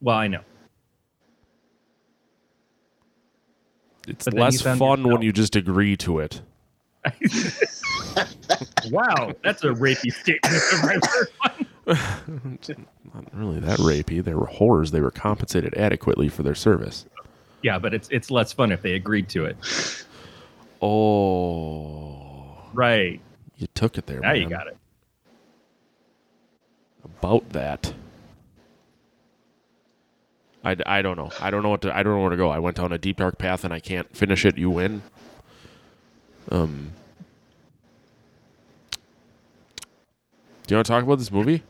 Well, 0.00 0.16
I 0.16 0.28
know. 0.28 0.40
It's 4.06 4.26
But 4.26 4.34
less 4.34 4.60
found 4.60 4.78
fun 4.78 5.02
when 5.02 5.22
you 5.22 5.32
just 5.32 5.56
agree 5.56 5.96
to 5.98 6.18
it. 6.20 6.40
Wow, 8.90 9.32
that's 9.42 9.64
a 9.64 9.68
rapey 9.68 10.12
statement. 10.12 10.62
of 10.72 10.82
my 10.84 10.98
first 11.08 11.32
one. 11.38 12.58
Not 13.14 13.34
really 13.34 13.58
that 13.60 13.78
rapey. 13.78 14.22
They 14.22 14.34
were 14.34 14.46
horrors. 14.46 14.90
They 14.90 15.00
were 15.00 15.10
compensated 15.10 15.74
adequately 15.74 16.28
for 16.28 16.42
their 16.42 16.54
service. 16.54 17.06
yeah, 17.62 17.78
but 17.78 17.94
it's 17.94 18.08
it's 18.10 18.30
less 18.30 18.52
fun 18.52 18.70
if 18.72 18.82
they 18.82 18.92
agreed 18.92 19.28
to 19.30 19.46
it. 19.46 19.56
Oh, 20.86 22.56
Right 22.72 23.20
you 23.56 23.66
took 23.74 23.96
it 23.98 24.06
there. 24.06 24.20
now, 24.20 24.32
you 24.32 24.48
got 24.48 24.66
it. 24.66 24.76
About 27.04 27.48
that. 27.50 27.94
I, 30.64 30.76
I 30.86 31.02
don't 31.02 31.16
know. 31.16 31.30
I 31.40 31.50
don't 31.50 31.62
know 31.62 31.68
what 31.68 31.82
to. 31.82 31.96
I 31.96 32.02
don't 32.02 32.14
know 32.14 32.20
where 32.20 32.30
to 32.30 32.36
go. 32.36 32.50
I 32.50 32.58
went 32.58 32.76
down 32.76 32.92
a 32.92 32.98
deep 32.98 33.18
dark 33.18 33.38
path 33.38 33.64
and 33.64 33.72
I 33.72 33.80
can't 33.80 34.14
finish 34.16 34.44
it. 34.44 34.56
You 34.56 34.70
win. 34.70 35.02
Um. 36.50 36.92
Do 40.66 40.74
you 40.74 40.76
want 40.78 40.86
to 40.86 40.92
talk 40.92 41.04
about 41.04 41.18
this 41.18 41.30
movie? 41.30 41.62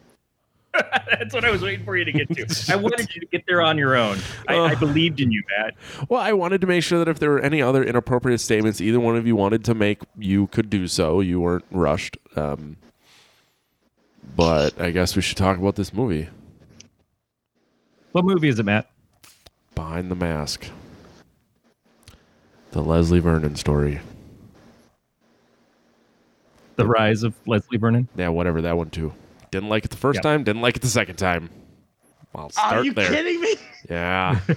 That's 1.18 1.34
what 1.34 1.44
I 1.44 1.50
was 1.50 1.62
waiting 1.62 1.84
for 1.84 1.96
you 1.96 2.04
to 2.04 2.12
get 2.12 2.28
to. 2.34 2.72
I 2.72 2.76
wanted 2.80 3.14
you 3.14 3.20
to 3.20 3.26
get 3.26 3.44
there 3.46 3.62
on 3.62 3.78
your 3.78 3.96
own. 3.96 4.18
I, 4.48 4.58
I 4.58 4.74
believed 4.74 5.20
in 5.20 5.30
you, 5.30 5.42
Matt. 5.56 5.74
Well, 6.08 6.20
I 6.20 6.32
wanted 6.32 6.60
to 6.62 6.66
make 6.66 6.82
sure 6.82 6.98
that 6.98 7.08
if 7.08 7.18
there 7.18 7.30
were 7.30 7.40
any 7.40 7.62
other 7.62 7.84
inappropriate 7.84 8.40
statements 8.40 8.80
either 8.80 9.00
one 9.00 9.16
of 9.16 9.26
you 9.26 9.36
wanted 9.36 9.64
to 9.66 9.74
make, 9.74 10.00
you 10.18 10.48
could 10.48 10.70
do 10.70 10.88
so. 10.88 11.20
You 11.20 11.40
weren't 11.40 11.64
rushed. 11.70 12.16
Um, 12.36 12.76
but 14.36 14.80
I 14.80 14.90
guess 14.90 15.14
we 15.14 15.22
should 15.22 15.36
talk 15.36 15.58
about 15.58 15.76
this 15.76 15.92
movie, 15.92 16.28
What 18.12 18.24
movie 18.24 18.48
is 18.48 18.58
it, 18.58 18.64
Matt? 18.64 18.90
Behind 19.74 20.10
the 20.10 20.16
Mask. 20.16 20.66
The 22.72 22.82
Leslie 22.82 23.20
Vernon 23.20 23.54
story. 23.54 24.00
The 26.76 26.86
Rise 26.86 27.22
of 27.22 27.34
Leslie 27.46 27.78
Vernon. 27.78 28.08
Yeah, 28.16 28.30
whatever, 28.30 28.60
that 28.62 28.76
one 28.76 28.90
too. 28.90 29.12
Didn't 29.54 29.68
like 29.68 29.84
it 29.84 29.92
the 29.92 29.96
first 29.96 30.16
Yep. 30.16 30.22
time, 30.24 30.42
didn't 30.42 30.62
like 30.62 30.74
it 30.74 30.82
the 30.82 30.88
second 30.88 31.14
time. 31.14 31.48
I'll 32.34 32.50
start 32.50 32.72
Are 32.72 32.84
you 32.84 32.92
there. 32.92 33.08
kidding 33.08 33.40
me? 33.40 33.54
Yeah. 33.88 34.40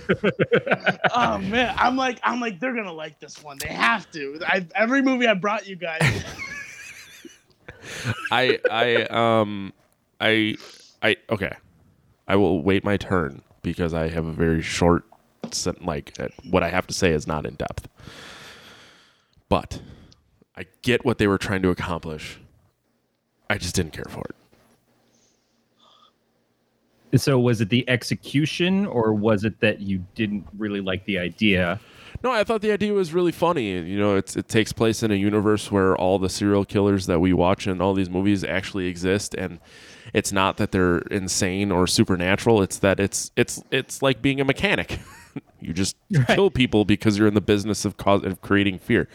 Oh 1.13 1.37
man, 1.37 1.73
I'm 1.77 1.95
like, 1.95 2.19
I'm 2.23 2.39
like, 2.39 2.59
they're 2.59 2.73
gonna 2.73 2.91
like 2.93 3.19
this 3.19 3.43
one. 3.43 3.57
They 3.59 3.67
have 3.67 4.09
to. 4.11 4.39
I, 4.45 4.65
every 4.73 5.03
movie 5.03 5.27
I 5.27 5.35
brought 5.35 5.67
you 5.67 5.75
guys. 5.75 6.01
I 8.31 8.59
I 8.71 9.03
um 9.03 9.71
I 10.19 10.55
I 11.03 11.17
okay. 11.29 11.51
I 12.27 12.35
will 12.37 12.61
wait 12.63 12.83
my 12.83 12.97
turn 12.97 13.43
because 13.61 13.93
I 13.93 14.07
have 14.09 14.25
a 14.25 14.31
very 14.33 14.61
short 14.63 15.03
like 15.81 16.13
uh, 16.19 16.29
what 16.49 16.63
I 16.63 16.69
have 16.69 16.87
to 16.87 16.93
say 16.93 17.11
is 17.11 17.27
not 17.27 17.45
in 17.45 17.53
depth. 17.55 17.87
But 19.49 19.79
I 20.55 20.65
get 20.81 21.05
what 21.05 21.19
they 21.19 21.27
were 21.27 21.37
trying 21.37 21.61
to 21.61 21.69
accomplish. 21.69 22.39
I 23.49 23.57
just 23.59 23.75
didn't 23.75 23.93
care 23.93 24.05
for 24.09 24.21
it. 24.29 24.35
So 27.15 27.39
was 27.39 27.61
it 27.61 27.69
the 27.69 27.87
execution 27.89 28.85
or 28.85 29.13
was 29.13 29.43
it 29.43 29.59
that 29.61 29.79
you 29.81 30.05
didn't 30.15 30.45
really 30.57 30.81
like 30.81 31.05
the 31.05 31.17
idea? 31.17 31.79
No, 32.23 32.31
I 32.31 32.43
thought 32.43 32.61
the 32.61 32.71
idea 32.71 32.93
was 32.93 33.13
really 33.13 33.31
funny. 33.31 33.71
You 33.73 33.99
know, 33.99 34.15
it's 34.15 34.35
it 34.35 34.47
takes 34.49 34.73
place 34.73 35.03
in 35.03 35.11
a 35.11 35.15
universe 35.15 35.71
where 35.71 35.95
all 35.95 36.17
the 36.19 36.29
serial 36.29 36.65
killers 36.65 37.05
that 37.05 37.19
we 37.19 37.31
watch 37.31 37.67
in 37.67 37.79
all 37.79 37.93
these 37.93 38.09
movies 38.09 38.43
actually 38.43 38.87
exist, 38.87 39.35
and 39.35 39.59
it's 40.13 40.31
not 40.31 40.57
that 40.57 40.71
they're 40.71 40.97
insane 41.11 41.71
or 41.71 41.85
supernatural. 41.85 42.61
It's 42.63 42.79
that 42.79 42.99
it's 42.99 43.31
it's 43.35 43.61
it's 43.71 44.01
like 44.01 44.21
being 44.21 44.41
a 44.41 44.45
mechanic. 44.45 44.99
you 45.61 45.73
just 45.73 45.95
Right. 46.11 46.27
kill 46.27 46.49
people 46.49 46.85
because 46.85 47.17
you're 47.19 47.27
in 47.27 47.35
the 47.35 47.41
business 47.41 47.85
of 47.85 47.97
cause 47.97 48.23
of 48.23 48.41
creating 48.41 48.79
fear. 48.79 49.07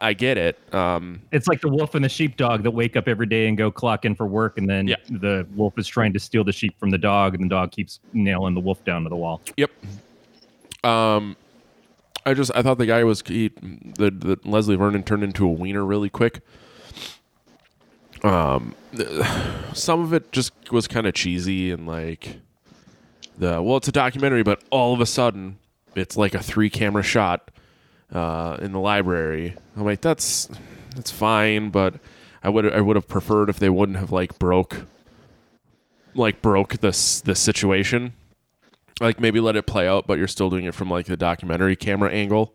I 0.00 0.12
get 0.14 0.38
it. 0.38 0.58
Um, 0.74 1.20
It's 1.32 1.46
like 1.46 1.60
the 1.60 1.68
wolf 1.68 1.94
and 1.94 2.04
the 2.04 2.08
sheepdog 2.08 2.62
that 2.62 2.70
wake 2.70 2.96
up 2.96 3.08
every 3.08 3.26
day 3.26 3.46
and 3.48 3.56
go 3.56 3.70
clock 3.70 4.04
in 4.04 4.14
for 4.14 4.26
work, 4.26 4.58
and 4.58 4.68
then 4.68 4.86
Yeah. 4.88 4.96
the 5.10 5.46
wolf 5.54 5.78
is 5.78 5.86
trying 5.86 6.12
to 6.14 6.18
steal 6.18 6.44
the 6.44 6.52
sheep 6.52 6.78
from 6.78 6.90
the 6.90 6.98
dog, 6.98 7.34
and 7.34 7.44
the 7.44 7.48
dog 7.48 7.72
keeps 7.72 8.00
nailing 8.12 8.54
the 8.54 8.60
wolf 8.60 8.84
down 8.84 9.02
to 9.04 9.08
the 9.08 9.16
wall. 9.16 9.40
Yep. 9.56 9.70
Um, 10.84 11.36
I 12.24 12.34
just 12.34 12.50
I 12.54 12.62
thought 12.62 12.78
the 12.78 12.86
guy 12.86 13.04
was 13.04 13.22
he, 13.26 13.48
the 13.98 14.10
the 14.10 14.38
Leslie 14.44 14.76
Vernon 14.76 15.02
turned 15.02 15.22
into 15.22 15.44
a 15.46 15.50
wiener 15.50 15.84
really 15.84 16.08
quick. 16.10 16.40
Um, 18.24 18.74
some 19.72 20.00
of 20.00 20.12
it 20.12 20.32
just 20.32 20.52
was 20.72 20.88
kind 20.88 21.06
of 21.06 21.14
cheesy 21.14 21.70
and 21.70 21.86
like 21.86 22.40
the 23.38 23.62
well, 23.62 23.76
it's 23.76 23.88
a 23.88 23.92
documentary, 23.92 24.42
but 24.42 24.62
all 24.70 24.92
of 24.94 25.00
a 25.00 25.06
sudden 25.06 25.58
it's 25.94 26.16
like 26.16 26.34
a 26.34 26.42
three 26.42 26.70
camera 26.70 27.02
shot 27.02 27.50
uh, 28.12 28.56
in 28.60 28.72
the 28.72 28.80
library. 28.80 29.56
I'm 29.76 29.84
like, 29.84 30.00
that's 30.00 30.48
that's 30.94 31.10
fine, 31.10 31.70
but 31.70 31.94
I 32.42 32.48
would 32.48 32.72
I 32.72 32.80
would 32.80 32.96
have 32.96 33.08
preferred 33.08 33.50
if 33.50 33.58
they 33.58 33.70
wouldn't 33.70 33.98
have 33.98 34.12
like 34.12 34.38
broke 34.38 34.86
like 36.14 36.42
broke 36.42 36.78
this 36.78 37.20
this 37.20 37.40
situation. 37.40 38.12
Like 39.00 39.20
maybe 39.20 39.40
let 39.40 39.56
it 39.56 39.66
play 39.66 39.86
out, 39.86 40.06
but 40.06 40.16
you're 40.16 40.26
still 40.26 40.48
doing 40.48 40.64
it 40.64 40.74
from 40.74 40.88
like 40.88 41.06
the 41.06 41.16
documentary 41.16 41.76
camera 41.76 42.10
angle. 42.10 42.54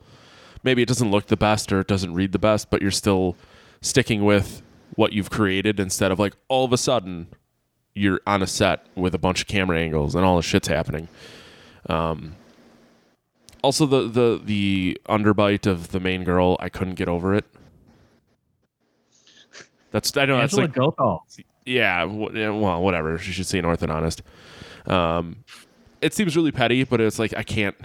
Maybe 0.63 0.81
it 0.81 0.87
doesn't 0.87 1.11
look 1.11 1.27
the 1.27 1.37
best 1.37 1.71
or 1.71 1.79
it 1.79 1.87
doesn't 1.87 2.13
read 2.13 2.31
the 2.31 2.39
best, 2.39 2.69
but 2.69 2.81
you're 2.81 2.91
still 2.91 3.35
sticking 3.81 4.23
with 4.23 4.63
what 4.95 5.13
you've 5.13 5.29
created 5.29 5.79
instead 5.79 6.11
of 6.11 6.19
like 6.19 6.33
all 6.47 6.65
of 6.65 6.73
a 6.73 6.77
sudden 6.77 7.27
you're 7.93 8.21
on 8.25 8.41
a 8.41 8.47
set 8.47 8.85
with 8.95 9.13
a 9.13 9.17
bunch 9.17 9.41
of 9.41 9.47
camera 9.47 9.79
angles 9.79 10.15
and 10.15 10.25
all 10.25 10.37
the 10.37 10.41
shit's 10.41 10.67
happening. 10.67 11.07
Um, 11.89 12.35
also, 13.61 13.85
the 13.85 14.07
the 14.07 14.41
the 14.43 15.01
underbite 15.07 15.67
of 15.67 15.91
the 15.91 15.99
main 15.99 16.23
girl, 16.23 16.57
I 16.59 16.69
couldn't 16.69 16.95
get 16.95 17.07
over 17.07 17.35
it. 17.35 17.45
That's 19.91 20.15
I 20.15 20.25
don't 20.25 20.37
know 20.37 20.41
that's 20.41 20.53
like 20.53 20.73
Gothal. 20.73 21.21
yeah, 21.65 22.03
well, 22.05 22.81
whatever. 22.81 23.17
She 23.17 23.31
should 23.31 23.45
see 23.45 23.59
an 23.59 23.65
orthodontist. 23.65 24.21
Um, 24.89 25.43
it 26.01 26.13
seems 26.13 26.35
really 26.35 26.51
petty, 26.51 26.83
but 26.83 26.99
it's 27.01 27.19
like 27.19 27.33
I 27.35 27.43
can't, 27.43 27.75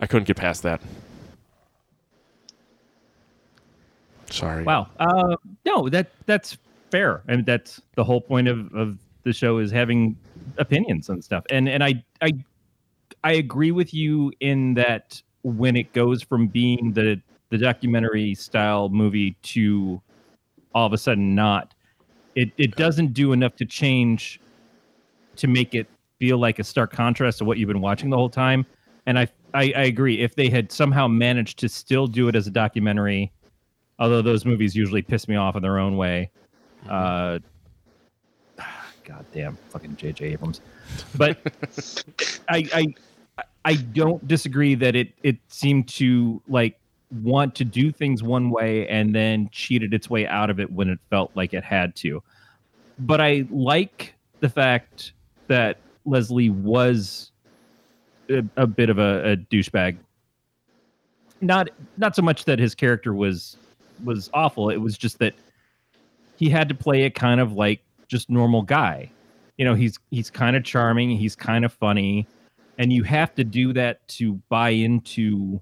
I 0.00 0.06
couldn't 0.06 0.26
get 0.26 0.36
past 0.36 0.62
that. 0.62 0.80
Sorry. 4.30 4.62
Wow. 4.62 4.88
Uh, 4.98 5.36
no, 5.64 5.88
that 5.88 6.12
that's 6.26 6.56
fair. 6.90 7.22
I 7.28 7.36
mean, 7.36 7.44
that's 7.44 7.80
the 7.96 8.04
whole 8.04 8.20
point 8.20 8.48
of, 8.48 8.72
of 8.74 8.98
the 9.24 9.32
show 9.32 9.58
is 9.58 9.70
having 9.70 10.16
opinions 10.58 11.08
and 11.08 11.22
stuff. 11.24 11.44
And 11.50 11.68
and 11.68 11.82
I 11.82 12.04
I 12.22 12.32
I 13.22 13.32
agree 13.32 13.70
with 13.70 13.92
you 13.92 14.32
in 14.40 14.74
that 14.74 15.20
when 15.42 15.76
it 15.76 15.92
goes 15.92 16.22
from 16.22 16.48
being 16.48 16.92
the 16.92 17.20
the 17.50 17.58
documentary 17.58 18.34
style 18.34 18.88
movie 18.88 19.32
to 19.42 20.00
all 20.72 20.86
of 20.86 20.92
a 20.92 20.98
sudden 20.98 21.34
not, 21.34 21.74
it 22.34 22.50
it 22.58 22.76
doesn't 22.76 23.12
do 23.12 23.32
enough 23.32 23.56
to 23.56 23.64
change 23.64 24.40
to 25.36 25.48
make 25.48 25.74
it 25.74 25.88
feel 26.18 26.38
like 26.38 26.58
a 26.58 26.64
stark 26.64 26.92
contrast 26.92 27.38
to 27.38 27.44
what 27.44 27.58
you've 27.58 27.68
been 27.68 27.80
watching 27.80 28.10
the 28.10 28.16
whole 28.16 28.30
time. 28.30 28.64
And 29.06 29.18
I 29.18 29.28
I, 29.52 29.72
I 29.76 29.82
agree. 29.82 30.20
If 30.20 30.36
they 30.36 30.48
had 30.48 30.70
somehow 30.70 31.08
managed 31.08 31.58
to 31.58 31.68
still 31.68 32.06
do 32.06 32.28
it 32.28 32.36
as 32.36 32.46
a 32.46 32.50
documentary 32.50 33.32
although 34.00 34.22
those 34.22 34.44
movies 34.44 34.74
usually 34.74 35.02
piss 35.02 35.28
me 35.28 35.36
off 35.36 35.54
in 35.54 35.62
their 35.62 35.78
own 35.78 35.96
way. 35.96 36.30
Uh, 36.88 37.38
God 39.04 39.24
damn, 39.32 39.56
fucking 39.68 39.96
J.J. 39.96 40.24
Abrams. 40.32 40.60
But 41.16 41.38
I, 42.48 42.68
I, 42.74 42.94
I 43.64 43.74
don't 43.74 44.26
disagree 44.26 44.74
that 44.76 44.96
it 44.96 45.12
it 45.22 45.36
seemed 45.48 45.88
to 45.90 46.42
like 46.48 46.78
want 47.22 47.54
to 47.56 47.64
do 47.64 47.90
things 47.90 48.22
one 48.22 48.50
way 48.50 48.86
and 48.88 49.14
then 49.14 49.48
cheated 49.52 49.92
its 49.92 50.08
way 50.08 50.26
out 50.26 50.48
of 50.48 50.60
it 50.60 50.72
when 50.72 50.88
it 50.88 50.98
felt 51.10 51.30
like 51.34 51.52
it 51.52 51.64
had 51.64 51.94
to. 51.96 52.22
But 52.98 53.20
I 53.20 53.46
like 53.50 54.14
the 54.40 54.48
fact 54.48 55.12
that 55.48 55.78
Leslie 56.04 56.50
was 56.50 57.32
a, 58.28 58.44
a 58.56 58.66
bit 58.66 58.90
of 58.90 58.98
a, 58.98 59.32
a 59.32 59.36
douchebag. 59.36 59.96
Not 61.40 61.70
not 61.96 62.14
so 62.14 62.22
much 62.22 62.44
that 62.44 62.58
his 62.58 62.74
character 62.74 63.14
was 63.14 63.56
was 64.04 64.30
awful. 64.32 64.70
It 64.70 64.78
was 64.78 64.96
just 64.96 65.18
that 65.18 65.34
he 66.36 66.48
had 66.48 66.68
to 66.68 66.74
play 66.74 67.02
it 67.02 67.14
kind 67.14 67.40
of 67.40 67.52
like 67.52 67.82
just 68.08 68.30
normal 68.30 68.62
guy. 68.62 69.10
You 69.56 69.64
know, 69.64 69.74
he's 69.74 69.98
he's 70.10 70.30
kind 70.30 70.56
of 70.56 70.64
charming, 70.64 71.10
he's 71.10 71.34
kind 71.34 71.64
of 71.64 71.72
funny, 71.72 72.26
and 72.80 72.90
you 72.94 73.02
have 73.02 73.34
to 73.34 73.44
do 73.44 73.74
that 73.74 74.08
to 74.08 74.32
buy 74.48 74.70
into 74.70 75.60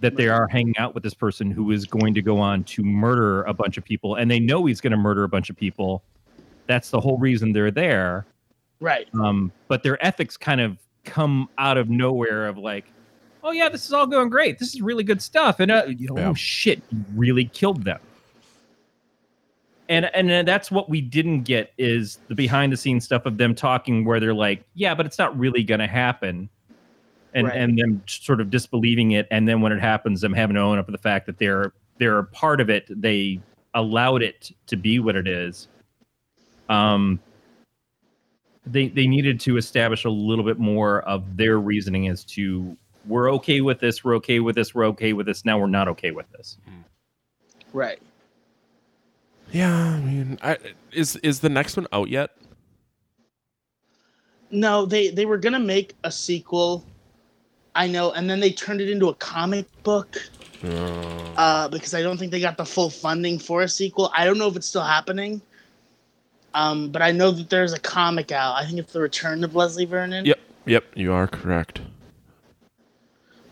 that 0.00 0.16
they 0.16 0.28
are 0.28 0.48
hanging 0.48 0.76
out 0.78 0.92
with 0.92 1.04
this 1.04 1.14
person 1.14 1.48
who 1.48 1.70
is 1.70 1.86
going 1.86 2.12
to 2.12 2.20
go 2.20 2.38
on 2.38 2.64
to 2.64 2.82
murder 2.82 3.44
a 3.44 3.54
bunch 3.54 3.78
of 3.78 3.84
people 3.84 4.16
and 4.16 4.28
they 4.28 4.40
know 4.40 4.66
he's 4.66 4.80
going 4.80 4.90
to 4.90 4.96
murder 4.96 5.22
a 5.22 5.28
bunch 5.28 5.48
of 5.48 5.56
people. 5.56 6.02
That's 6.66 6.90
the 6.90 6.98
whole 7.00 7.18
reason 7.18 7.52
they're 7.52 7.70
there. 7.70 8.26
Right. 8.80 9.06
Um, 9.14 9.52
but 9.68 9.84
their 9.84 10.04
ethics 10.04 10.36
kind 10.36 10.60
of 10.60 10.76
come 11.04 11.48
out 11.56 11.78
of 11.78 11.88
nowhere 11.88 12.48
of 12.48 12.58
like, 12.58 12.86
oh 13.44 13.52
yeah, 13.52 13.68
this 13.68 13.86
is 13.86 13.92
all 13.92 14.08
going 14.08 14.28
great. 14.28 14.58
This 14.58 14.74
is 14.74 14.82
really 14.82 15.04
good 15.04 15.22
stuff. 15.22 15.60
And 15.60 15.70
uh, 15.70 15.84
you 15.86 16.08
know, 16.08 16.18
Yeah. 16.18 16.28
oh 16.30 16.34
shit, 16.34 16.82
you 16.90 17.04
really 17.14 17.44
killed 17.44 17.84
them. 17.84 18.00
And 19.88 20.06
and 20.14 20.30
uh, 20.30 20.42
that's 20.44 20.70
what 20.70 20.88
we 20.88 21.00
didn't 21.00 21.42
get 21.42 21.72
is 21.76 22.18
the 22.28 22.34
behind 22.34 22.72
the 22.72 22.76
scenes 22.76 23.04
stuff 23.04 23.26
of 23.26 23.36
them 23.36 23.54
talking 23.54 24.04
where 24.04 24.18
they're 24.18 24.32
like, 24.34 24.64
yeah, 24.74 24.94
but 24.94 25.04
it's 25.04 25.18
not 25.18 25.38
really 25.38 25.62
going 25.62 25.80
to 25.80 25.86
happen. 25.86 26.48
And 27.34 27.48
Right. 27.48 27.56
and 27.56 27.76
them 27.76 28.02
sort 28.06 28.40
of 28.40 28.48
disbelieving 28.48 29.10
it 29.10 29.26
and 29.32 29.48
then 29.48 29.60
when 29.60 29.72
it 29.72 29.80
happens 29.80 30.20
them 30.20 30.32
having 30.32 30.54
to 30.54 30.60
own 30.60 30.78
up 30.78 30.86
to 30.86 30.92
the 30.92 30.98
fact 30.98 31.26
that 31.26 31.36
they're 31.38 31.72
they're 31.98 32.18
a 32.18 32.24
part 32.24 32.60
of 32.60 32.70
it. 32.70 32.86
They 32.88 33.40
allowed 33.74 34.22
it 34.22 34.52
to 34.68 34.76
be 34.76 35.00
what 35.00 35.16
it 35.16 35.26
is. 35.26 35.66
Um 36.68 37.18
they 38.64 38.88
they 38.88 39.06
needed 39.06 39.40
to 39.40 39.56
establish 39.56 40.04
a 40.04 40.10
little 40.10 40.44
bit 40.44 40.58
more 40.58 41.02
of 41.02 41.36
their 41.36 41.58
reasoning 41.58 42.08
as 42.08 42.24
to 42.24 42.76
we're 43.06 43.30
okay 43.32 43.60
with 43.60 43.80
this, 43.80 44.02
we're 44.04 44.14
okay 44.16 44.40
with 44.40 44.54
this, 44.54 44.74
we're 44.74 44.86
okay 44.86 45.12
with 45.12 45.26
this. 45.26 45.44
Now 45.44 45.58
we're 45.58 45.66
not 45.66 45.88
okay 45.88 46.12
with 46.12 46.30
this. 46.32 46.56
Right. 47.72 48.00
Yeah, 49.54 49.72
I 49.72 50.00
mean, 50.00 50.36
I, 50.42 50.58
is 50.92 51.14
is 51.16 51.38
the 51.38 51.48
next 51.48 51.76
one 51.76 51.86
out 51.92 52.08
yet? 52.08 52.30
No, 54.50 54.84
they 54.84 55.10
they 55.10 55.26
were 55.26 55.38
gonna 55.38 55.60
make 55.60 55.94
a 56.02 56.10
sequel. 56.10 56.84
I 57.76 57.86
know, 57.86 58.10
and 58.10 58.28
then 58.28 58.40
they 58.40 58.50
turned 58.50 58.80
it 58.80 58.90
into 58.90 59.08
a 59.08 59.14
comic 59.14 59.66
book 59.84 60.16
uh, 60.64 61.68
because 61.68 61.94
I 61.94 62.02
don't 62.02 62.18
think 62.18 62.32
they 62.32 62.40
got 62.40 62.56
the 62.56 62.64
full 62.64 62.90
funding 62.90 63.38
for 63.38 63.62
a 63.62 63.68
sequel. 63.68 64.10
I 64.12 64.24
don't 64.24 64.38
know 64.38 64.48
if 64.48 64.56
it's 64.56 64.66
still 64.66 64.82
happening. 64.82 65.40
Um, 66.54 66.90
but 66.90 67.02
I 67.02 67.12
know 67.12 67.30
that 67.30 67.48
there's 67.48 67.72
a 67.72 67.80
comic 67.80 68.32
out. 68.32 68.56
I 68.56 68.66
think 68.66 68.78
it's 68.78 68.92
the 68.92 69.00
Return 69.00 69.42
of 69.44 69.54
Leslie 69.54 69.86
Vernon. 69.86 70.24
Yep, 70.24 70.38
yep, 70.66 70.84
you 70.94 71.12
are 71.12 71.28
correct. 71.28 71.80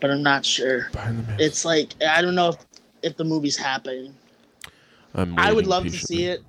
But 0.01 0.11
I'm 0.11 0.23
not 0.23 0.45
sure. 0.45 0.89
Behind 0.91 1.19
the 1.19 1.23
mask. 1.23 1.41
It's 1.41 1.65
like 1.65 1.93
I 2.05 2.21
don't 2.21 2.35
know 2.35 2.49
if 2.49 2.57
if 3.03 3.15
the 3.15 3.23
movie's 3.23 3.55
happening. 3.55 4.13
I'm 5.13 5.37
I 5.37 5.49
would 5.49 5.67
waiting 5.67 5.69
love 5.69 5.83
to 5.85 5.91
see 5.91 6.25
it. 6.25 6.41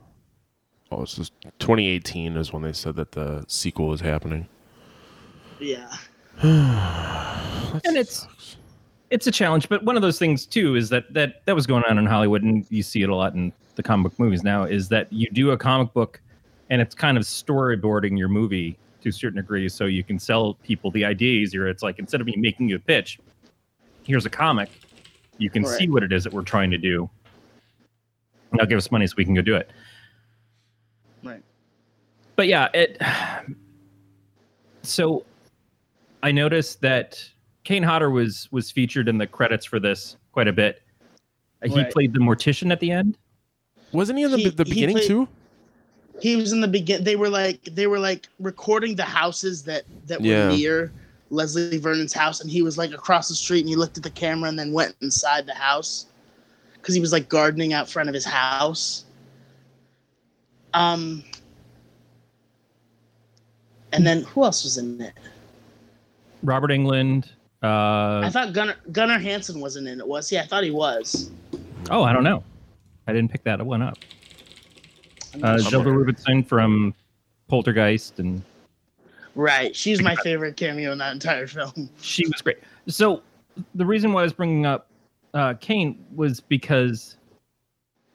Oh, 0.90 1.02
it's 1.02 1.16
just 1.16 1.32
2018 1.58 2.36
is 2.36 2.52
when 2.52 2.62
they 2.62 2.72
said 2.72 2.96
that 2.96 3.12
the 3.12 3.44
sequel 3.48 3.92
is 3.92 4.00
happening. 4.00 4.48
Yeah. 5.60 5.92
And 7.84 7.96
it's 7.96 8.28
it's 9.10 9.26
a 9.26 9.32
challenge, 9.32 9.68
but 9.68 9.84
one 9.84 9.96
of 9.96 10.02
those 10.02 10.18
things 10.18 10.46
too 10.46 10.76
is 10.76 10.88
that 10.90 11.12
that 11.12 11.44
that 11.46 11.56
was 11.56 11.66
going 11.66 11.82
on 11.84 11.98
in 11.98 12.06
Hollywood, 12.06 12.42
and 12.44 12.64
you 12.70 12.84
see 12.84 13.02
it 13.02 13.08
a 13.08 13.14
lot 13.14 13.34
in 13.34 13.52
the 13.74 13.82
comic 13.82 14.12
book 14.12 14.18
movies 14.20 14.44
now. 14.44 14.62
Is 14.62 14.88
that 14.90 15.12
you 15.12 15.28
do 15.30 15.50
a 15.50 15.56
comic 15.56 15.92
book, 15.92 16.20
and 16.70 16.80
it's 16.80 16.94
kind 16.94 17.16
of 17.16 17.24
storyboarding 17.24 18.16
your 18.16 18.28
movie 18.28 18.76
to 19.02 19.08
a 19.08 19.12
certain 19.12 19.36
degree, 19.36 19.68
so 19.68 19.86
you 19.86 20.04
can 20.04 20.18
sell 20.18 20.54
people 20.62 20.90
the 20.92 21.04
idea 21.04 21.42
easier. 21.42 21.66
It's 21.68 21.82
like 21.82 21.98
instead 21.98 22.20
of 22.20 22.26
me 22.26 22.34
making 22.36 22.68
you 22.68 22.76
a 22.76 22.80
pitch, 22.80 23.18
here's 24.04 24.26
a 24.26 24.30
comic, 24.30 24.70
you 25.38 25.50
can 25.50 25.64
see 25.64 25.88
what 25.88 26.02
it 26.02 26.12
is 26.12 26.24
that 26.24 26.32
we're 26.32 26.42
trying 26.42 26.70
to 26.70 26.78
do. 26.78 27.10
Now 28.54 28.64
give 28.64 28.78
us 28.78 28.90
money 28.90 29.06
so 29.06 29.14
we 29.16 29.24
can 29.24 29.34
go 29.34 29.42
do 29.42 29.56
it. 29.56 29.70
Right. 31.22 31.42
But 32.36 32.46
yeah, 32.48 32.68
it. 32.74 33.00
So, 34.82 35.24
I 36.22 36.30
noticed 36.32 36.80
that 36.82 37.22
Kane 37.64 37.82
Hodder 37.82 38.10
was 38.10 38.48
was 38.52 38.70
featured 38.70 39.08
in 39.08 39.18
the 39.18 39.26
credits 39.26 39.64
for 39.64 39.80
this 39.80 40.16
quite 40.32 40.48
a 40.48 40.52
bit. 40.52 40.82
He 41.64 41.74
Right. 41.74 41.90
played 41.90 42.12
the 42.12 42.20
mortician 42.20 42.70
at 42.70 42.80
the 42.80 42.90
end. 42.90 43.16
Wasn't 43.92 44.18
he 44.18 44.24
in 44.24 44.30
the, 44.30 44.36
He- 44.38 44.48
the 44.50 44.64
he 44.64 44.70
beginning 44.70 44.96
played- 44.96 45.08
too? 45.08 45.28
He 46.20 46.36
was 46.36 46.52
in 46.52 46.60
the 46.60 46.68
begin. 46.68 47.02
They 47.02 47.16
were 47.16 47.28
like 47.30 47.64
they 47.64 47.86
were 47.86 47.98
like 47.98 48.28
recording 48.38 48.94
the 48.94 49.02
houses 49.04 49.62
that 49.64 49.84
that 50.06 50.20
were 50.20 50.26
Yeah. 50.26 50.48
near 50.48 50.92
Leslie 51.30 51.78
Vernon's 51.78 52.12
house, 52.12 52.40
and 52.40 52.48
he 52.50 52.62
was 52.62 52.78
like 52.78 52.92
across 52.92 53.28
the 53.28 53.34
street, 53.34 53.60
and 53.60 53.68
he 53.68 53.74
looked 53.76 53.96
at 53.96 54.02
the 54.04 54.10
camera 54.10 54.48
and 54.48 54.58
then 54.58 54.72
went 54.72 54.94
inside 55.00 55.46
the 55.46 55.54
house 55.54 56.06
because 56.84 56.94
he 56.94 57.00
was 57.00 57.12
like 57.12 57.30
gardening 57.30 57.72
out 57.72 57.88
front 57.88 58.10
of 58.10 58.14
his 58.14 58.26
house. 58.26 59.06
Um, 60.74 61.24
and 63.90 64.06
then 64.06 64.20
who 64.24 64.44
else 64.44 64.64
was 64.64 64.76
in 64.76 65.00
it? 65.00 65.14
Robert 66.42 66.70
Englund. 66.70 67.30
Uh, 67.62 68.20
I 68.22 68.28
thought 68.30 68.52
Gunnar 68.52 68.74
Gunnar 68.92 69.18
Hansen 69.18 69.60
wasn't 69.60 69.88
in 69.88 69.98
it. 69.98 70.06
Was 70.06 70.28
he? 70.28 70.38
I 70.38 70.42
thought 70.44 70.62
he 70.62 70.70
was. 70.70 71.30
oh, 71.90 72.02
I 72.02 72.12
don't 72.12 72.22
know. 72.22 72.44
I 73.06 73.14
didn't 73.14 73.30
pick 73.32 73.44
that 73.44 73.64
one 73.64 73.80
up. 73.80 73.96
Uh. 75.42 75.56
Zelda 75.56 75.90
Rubinstein 75.90 76.44
from 76.44 76.94
Poltergeist, 77.48 78.18
and 78.18 78.42
Right, 79.34 79.74
she's 79.74 80.02
my 80.02 80.16
favorite 80.16 80.58
cameo 80.58 80.92
in 80.92 80.98
that 80.98 81.14
entire 81.14 81.46
film. 81.46 81.88
she 82.02 82.26
was 82.26 82.42
great. 82.42 82.58
So 82.88 83.22
the 83.74 83.86
reason 83.86 84.12
why 84.12 84.20
I 84.20 84.24
was 84.24 84.34
bringing 84.34 84.66
up 84.66 84.88
uh, 85.34 85.54
Kane 85.60 86.04
was 86.14 86.40
because 86.40 87.16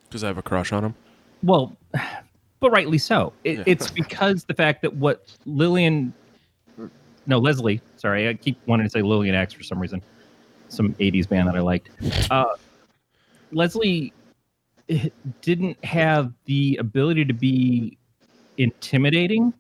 Because 0.07 0.23
I 0.23 0.27
have 0.27 0.37
a 0.37 0.41
crush 0.41 0.71
on 0.73 0.83
him. 0.83 0.95
Well, 1.43 1.77
but 2.59 2.71
rightly 2.71 2.97
so. 2.97 3.33
It, 3.43 3.63
It's 3.67 3.91
because 3.91 4.45
the 4.45 4.53
fact 4.53 4.81
that 4.81 4.95
what 4.95 5.31
Lillian, 5.45 6.13
no 7.27 7.37
Leslie, 7.39 7.81
sorry, 7.97 8.27
I 8.27 8.33
keep 8.33 8.57
wanting 8.65 8.85
to 8.87 8.89
say 8.89 9.01
Lillian 9.01 9.35
X 9.35 9.53
for 9.53 9.63
some 9.63 9.79
reason, 9.79 10.01
some 10.69 10.93
'80s 10.95 11.27
band 11.29 11.47
that 11.47 11.55
I 11.55 11.61
liked. 11.61 11.89
Uh, 12.31 12.55
Leslie 13.51 14.13
eh, 14.89 15.09
didn't 15.41 15.83
have 15.83 16.33
the 16.45 16.77
ability 16.79 17.25
to 17.25 17.33
be 17.33 17.97
intimidating 18.57 19.53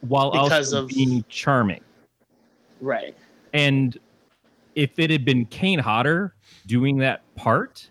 while 0.00 0.30
Because 0.32 0.72
also 0.72 0.82
of- 0.84 0.88
being 0.88 1.24
charming. 1.28 1.80
Right. 2.80 3.14
And 3.52 3.98
if 4.74 4.98
it 4.98 5.10
had 5.10 5.24
been 5.24 5.46
Kane 5.46 5.78
Hodder 5.78 6.34
doing 6.66 6.98
that 6.98 7.22
part, 7.36 7.88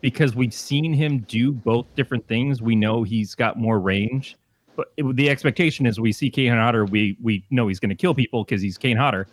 because 0.00 0.34
we've 0.34 0.54
seen 0.54 0.92
him 0.92 1.20
do 1.20 1.52
both 1.52 1.86
different 1.96 2.26
things, 2.28 2.60
we 2.60 2.76
know 2.76 3.02
he's 3.02 3.34
got 3.34 3.58
more 3.58 3.80
range. 3.80 4.36
But 4.76 4.92
it, 4.96 5.16
the 5.16 5.30
expectation 5.30 5.86
is 5.86 6.00
we 6.00 6.12
see 6.12 6.30
Kane 6.30 6.52
Hodder, 6.52 6.84
we 6.84 7.16
we 7.22 7.44
know 7.50 7.68
he's 7.68 7.80
going 7.80 7.90
to 7.90 7.94
kill 7.94 8.14
people 8.14 8.44
because 8.44 8.60
he's 8.60 8.76
Kane 8.76 8.96
Hodder. 8.96 9.26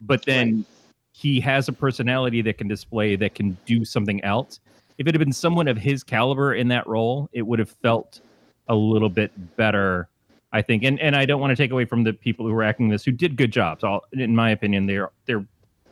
But 0.00 0.24
then 0.24 0.64
he 1.12 1.40
has 1.40 1.68
a 1.68 1.72
personality 1.72 2.40
that 2.42 2.56
can 2.56 2.66
display 2.66 3.16
that 3.16 3.34
can 3.34 3.56
do 3.66 3.84
something 3.84 4.22
else. 4.24 4.60
If 4.98 5.06
it 5.06 5.14
had 5.14 5.18
been 5.18 5.32
someone 5.32 5.68
of 5.68 5.76
his 5.76 6.02
caliber 6.02 6.54
in 6.54 6.68
that 6.68 6.86
role, 6.86 7.28
it 7.32 7.42
would 7.42 7.58
have 7.58 7.70
felt 7.82 8.20
a 8.68 8.74
little 8.74 9.08
bit 9.08 9.56
better 9.56 10.08
I 10.52 10.62
think, 10.62 10.82
and 10.82 10.98
and 11.00 11.14
I 11.14 11.26
don't 11.26 11.40
want 11.40 11.52
to 11.52 11.56
take 11.56 11.70
away 11.70 11.84
from 11.84 12.02
the 12.02 12.12
people 12.12 12.46
who 12.46 12.52
were 12.52 12.62
acting 12.62 12.88
this 12.88 13.04
who 13.04 13.12
did 13.12 13.36
good 13.36 13.52
jobs. 13.52 13.84
All 13.84 14.04
in 14.12 14.34
my 14.34 14.50
opinion, 14.50 14.86
they're 14.86 15.10
they're 15.26 15.44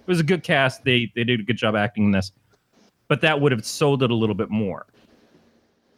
was 0.08 0.20
a 0.20 0.24
good 0.24 0.42
cast. 0.42 0.82
They 0.84 1.12
they 1.14 1.22
did 1.22 1.40
a 1.40 1.42
good 1.42 1.56
job 1.56 1.76
acting 1.76 2.06
in 2.06 2.10
this, 2.10 2.32
but 3.06 3.20
that 3.20 3.40
would 3.40 3.52
have 3.52 3.64
sold 3.64 4.02
it 4.02 4.10
a 4.10 4.14
little 4.14 4.34
bit 4.34 4.50
more 4.50 4.86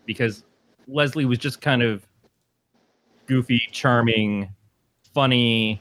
because 0.04 0.44
Leslie 0.88 1.24
was 1.24 1.38
just 1.38 1.60
kind 1.60 1.82
of 1.82 2.04
goofy, 3.26 3.62
charming, 3.70 4.52
funny, 5.14 5.80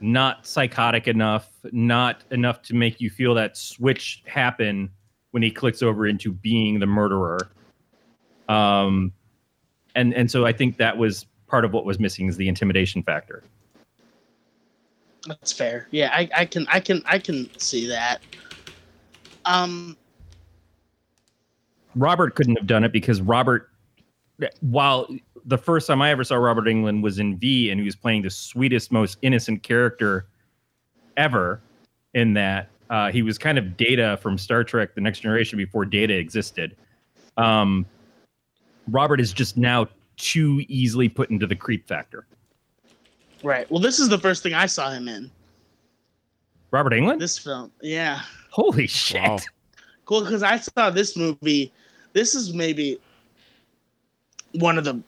not 0.00 0.46
psychotic 0.46 1.08
enough, 1.08 1.48
not 1.72 2.22
enough 2.30 2.60
to 2.62 2.74
make 2.74 3.00
you 3.00 3.08
feel 3.08 3.34
that 3.34 3.56
switch 3.56 4.22
happen 4.26 4.90
when 5.30 5.42
he 5.42 5.50
clicks 5.50 5.82
over 5.82 6.06
into 6.06 6.30
being 6.30 6.78
the 6.78 6.86
murderer. 6.86 7.38
Um, 8.48 9.12
and 9.94 10.12
and 10.14 10.30
so 10.30 10.44
I 10.44 10.52
think 10.52 10.76
that 10.76 10.96
was 10.96 11.26
part 11.46 11.64
of 11.64 11.72
what 11.72 11.86
was 11.86 11.98
missing 11.98 12.28
is 12.28 12.36
the 12.36 12.48
intimidation 12.48 13.02
factor. 13.02 13.42
That's 15.26 15.52
fair. 15.52 15.88
Yeah, 15.90 16.10
I, 16.12 16.28
I 16.36 16.44
can 16.44 16.66
I 16.68 16.80
can 16.80 17.02
I 17.06 17.18
can 17.18 17.48
see 17.58 17.86
that. 17.88 18.20
Um 19.44 19.96
Robert 21.96 22.34
couldn't 22.34 22.56
have 22.56 22.66
done 22.66 22.84
it 22.84 22.92
because 22.92 23.20
Robert, 23.20 23.70
while 24.60 25.08
the 25.44 25.58
first 25.58 25.86
time 25.86 26.02
I 26.02 26.10
ever 26.10 26.24
saw 26.24 26.36
Robert 26.36 26.64
Englund 26.64 27.02
was 27.02 27.18
in 27.18 27.36
V, 27.38 27.70
and 27.70 27.78
he 27.78 27.84
was 27.84 27.94
playing 27.94 28.22
the 28.22 28.30
sweetest, 28.30 28.90
most 28.90 29.18
innocent 29.22 29.62
character 29.62 30.26
ever. 31.16 31.60
In 32.14 32.32
that, 32.34 32.68
uh, 32.90 33.10
he 33.10 33.22
was 33.22 33.38
kind 33.38 33.58
of 33.58 33.76
Data 33.76 34.18
from 34.22 34.38
Star 34.38 34.64
Trek: 34.64 34.94
The 34.94 35.00
Next 35.00 35.20
Generation 35.20 35.56
before 35.56 35.84
Data 35.84 36.14
existed. 36.14 36.76
Um, 37.36 37.86
Robert 38.88 39.20
is 39.20 39.32
just 39.32 39.56
now 39.56 39.88
too 40.16 40.64
easily 40.68 41.08
put 41.08 41.30
into 41.30 41.46
the 41.46 41.56
creep 41.56 41.88
factor. 41.88 42.26
Right. 43.44 43.70
Well, 43.70 43.80
this 43.80 44.00
is 44.00 44.08
the 44.08 44.18
first 44.18 44.42
thing 44.42 44.54
I 44.54 44.66
saw 44.66 44.90
him 44.90 45.06
in. 45.06 45.30
Robert 46.70 46.92
Englund? 46.92 47.20
This 47.20 47.38
film. 47.38 47.70
Yeah. 47.82 48.20
Holy 48.50 48.86
shit! 48.86 49.22
Wow. 49.22 49.38
Cool 50.06 50.26
cuz 50.26 50.42
I 50.42 50.56
saw 50.58 50.90
this 50.90 51.16
movie. 51.16 51.72
This 52.14 52.34
is 52.34 52.52
maybe 52.52 52.98
one 54.52 54.78
of 54.78 54.84
the 54.84 55.00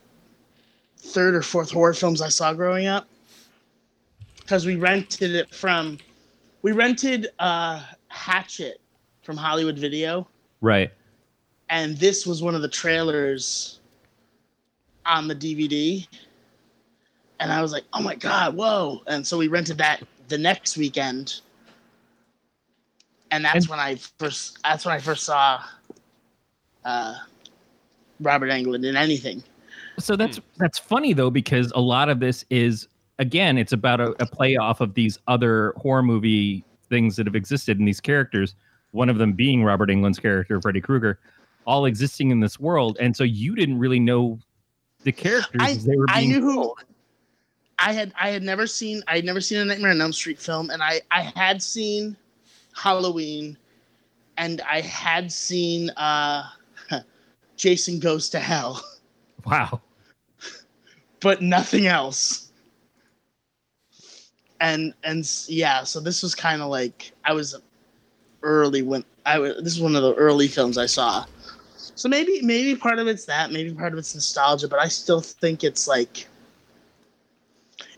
third 0.98 1.34
or 1.34 1.42
fourth 1.42 1.70
horror 1.70 1.94
films 1.94 2.20
I 2.22 2.28
saw 2.28 2.52
growing 2.52 2.86
up. 2.86 3.08
Cuz 4.46 4.64
we 4.66 4.76
rented 4.76 5.34
it 5.34 5.52
from 5.54 5.98
we 6.62 6.72
rented 6.72 7.28
uh 7.38 7.82
Hatchet 8.08 8.80
from 9.22 9.36
Hollywood 9.36 9.78
Video. 9.78 10.28
Right. 10.60 10.92
and 11.68 11.96
this 11.98 12.26
was 12.26 12.42
one 12.42 12.54
of 12.54 12.62
the 12.62 12.68
trailers 12.68 13.80
on 15.04 15.26
the 15.28 15.34
DVD. 15.34 16.06
And 17.40 17.52
I 17.52 17.60
was 17.62 17.72
like, 17.72 17.84
"Oh 17.92 18.02
my 18.02 18.14
god, 18.14 18.56
whoa!" 18.56 19.02
And 19.06 19.26
so 19.26 19.36
we 19.38 19.48
rented 19.48 19.78
that 19.78 20.02
the 20.28 20.38
next 20.38 20.76
weekend, 20.76 21.40
and 23.30 23.44
that's 23.44 23.64
And- 23.64 23.68
when 23.68 23.78
I 23.80 23.96
first 24.18 24.58
that's 24.62 24.84
when 24.84 24.94
I 24.94 24.98
first 24.98 25.24
saw 25.24 25.62
uh, 26.84 27.14
Robert 28.20 28.48
Englund 28.50 28.86
in 28.86 28.96
anything. 28.96 29.42
So 29.98 30.16
that's 30.16 30.40
that's 30.58 30.78
funny 30.78 31.12
though 31.12 31.30
because 31.30 31.72
a 31.74 31.80
lot 31.80 32.08
of 32.08 32.20
this 32.20 32.44
is 32.50 32.88
again 33.18 33.58
it's 33.58 33.72
about 33.72 34.00
a, 34.00 34.10
a 34.22 34.26
play 34.26 34.56
off 34.56 34.80
of 34.80 34.94
these 34.94 35.18
other 35.26 35.72
horror 35.76 36.02
movie 36.02 36.64
things 36.88 37.16
that 37.16 37.26
have 37.26 37.34
existed 37.34 37.78
in 37.78 37.84
these 37.84 38.00
characters. 38.00 38.54
One 38.92 39.08
of 39.08 39.18
them 39.18 39.32
being 39.32 39.64
Robert 39.64 39.90
Englund's 39.90 40.18
character 40.18 40.60
Freddy 40.60 40.80
Krueger, 40.80 41.18
all 41.66 41.84
existing 41.86 42.30
in 42.30 42.40
this 42.40 42.58
world, 42.60 42.96
and 43.00 43.14
so 43.16 43.24
you 43.24 43.54
didn't 43.54 43.78
really 43.78 44.00
know 44.00 44.38
the 45.02 45.12
characters 45.12 45.60
I- 45.60 45.74
they 45.74 45.96
were 45.96 46.06
I 46.08 46.24
knew 46.24 46.40
who 46.40 46.54
told. 46.54 46.78
I 47.78 47.92
had 47.92 48.12
I 48.18 48.30
had 48.30 48.42
never 48.42 48.66
seen 48.66 49.02
I 49.06 49.16
had 49.16 49.24
never 49.24 49.40
seen 49.40 49.58
a 49.58 49.64
Nightmare 49.64 49.90
on 49.90 50.00
Elm 50.00 50.12
Street 50.12 50.38
film, 50.38 50.70
and 50.70 50.82
I 50.82 51.02
I 51.10 51.32
had 51.36 51.62
seen 51.62 52.16
Halloween, 52.74 53.56
and 54.38 54.60
I 54.62 54.80
had 54.80 55.30
seen 55.30 55.90
uh, 55.90 56.44
Jason 57.56 57.98
Goes 57.98 58.28
to 58.30 58.38
Hell. 58.40 58.82
Wow. 59.44 59.80
but 61.20 61.40
nothing 61.40 61.86
else. 61.86 62.50
And 64.60 64.92
and 65.04 65.24
yeah, 65.46 65.84
so 65.84 66.00
this 66.00 66.20
was 66.20 66.34
kind 66.34 66.62
of 66.62 66.68
like 66.68 67.12
I 67.24 67.32
was 67.32 67.54
early 68.42 68.82
when 68.82 69.04
I 69.24 69.38
was. 69.38 69.62
This 69.62 69.74
is 69.74 69.80
one 69.80 69.94
of 69.94 70.02
the 70.02 70.14
early 70.14 70.48
films 70.48 70.78
I 70.78 70.86
saw. 70.86 71.24
So 71.76 72.08
maybe 72.08 72.42
maybe 72.42 72.74
part 72.74 72.98
of 72.98 73.06
it's 73.06 73.24
that, 73.26 73.52
maybe 73.52 73.72
part 73.72 73.92
of 73.92 74.00
it's 74.00 74.16
nostalgia, 74.16 74.66
but 74.66 74.80
I 74.80 74.88
still 74.88 75.20
think 75.20 75.62
it's 75.62 75.86
like 75.86 76.26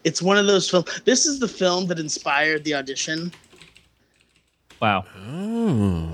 it's 0.05 0.23
one 0.23 0.39
of 0.39 0.47
those 0.47 0.69
films. 0.71 1.03
This 1.05 1.27
is 1.27 1.39
the 1.41 1.49
film 1.49 1.87
that 1.89 1.99
inspired 1.99 2.65
the 2.65 2.75
audition 2.75 3.33
Wow. 4.81 5.05
Oh. 5.17 6.11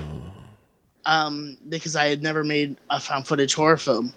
um, 1.06 1.56
because 1.68 1.96
I 1.96 2.06
had 2.06 2.22
never 2.22 2.42
made 2.44 2.76
a 2.90 2.98
found 2.98 3.26
footage 3.26 3.54
horror 3.54 3.76
film, 3.76 4.12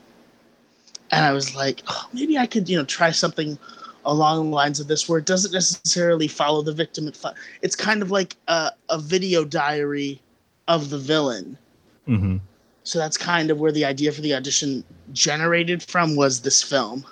and 1.11 1.25
I 1.25 1.31
was 1.33 1.55
like, 1.55 1.83
oh, 1.87 2.05
maybe 2.13 2.37
I 2.37 2.45
could, 2.47 2.69
you 2.69 2.77
know, 2.77 2.85
try 2.85 3.11
something 3.11 3.57
along 4.05 4.49
the 4.49 4.55
lines 4.55 4.79
of 4.79 4.87
this, 4.87 5.09
where 5.09 5.19
it 5.19 5.25
doesn't 5.25 5.51
necessarily 5.51 6.27
follow 6.29 6.61
the 6.61 6.71
victim. 6.73 7.11
It's 7.61 7.75
kind 7.75 8.01
of 8.01 8.11
like 8.11 8.37
a, 8.47 8.71
a 8.89 8.99
video 8.99 9.43
diary 9.43 10.21
of 10.69 10.89
the 10.89 10.97
villain. 10.97 11.57
hmm 12.05 12.37
So 12.83 12.99
that's 12.99 13.17
kind 13.17 13.51
of 13.51 13.59
where 13.59 13.71
the 13.73 13.83
idea 13.83 14.11
for 14.13 14.21
the 14.21 14.33
audition 14.33 14.83
generated 15.11 15.83
from 15.83 16.15
was 16.15 16.41
this 16.41 16.63
film. 16.63 17.05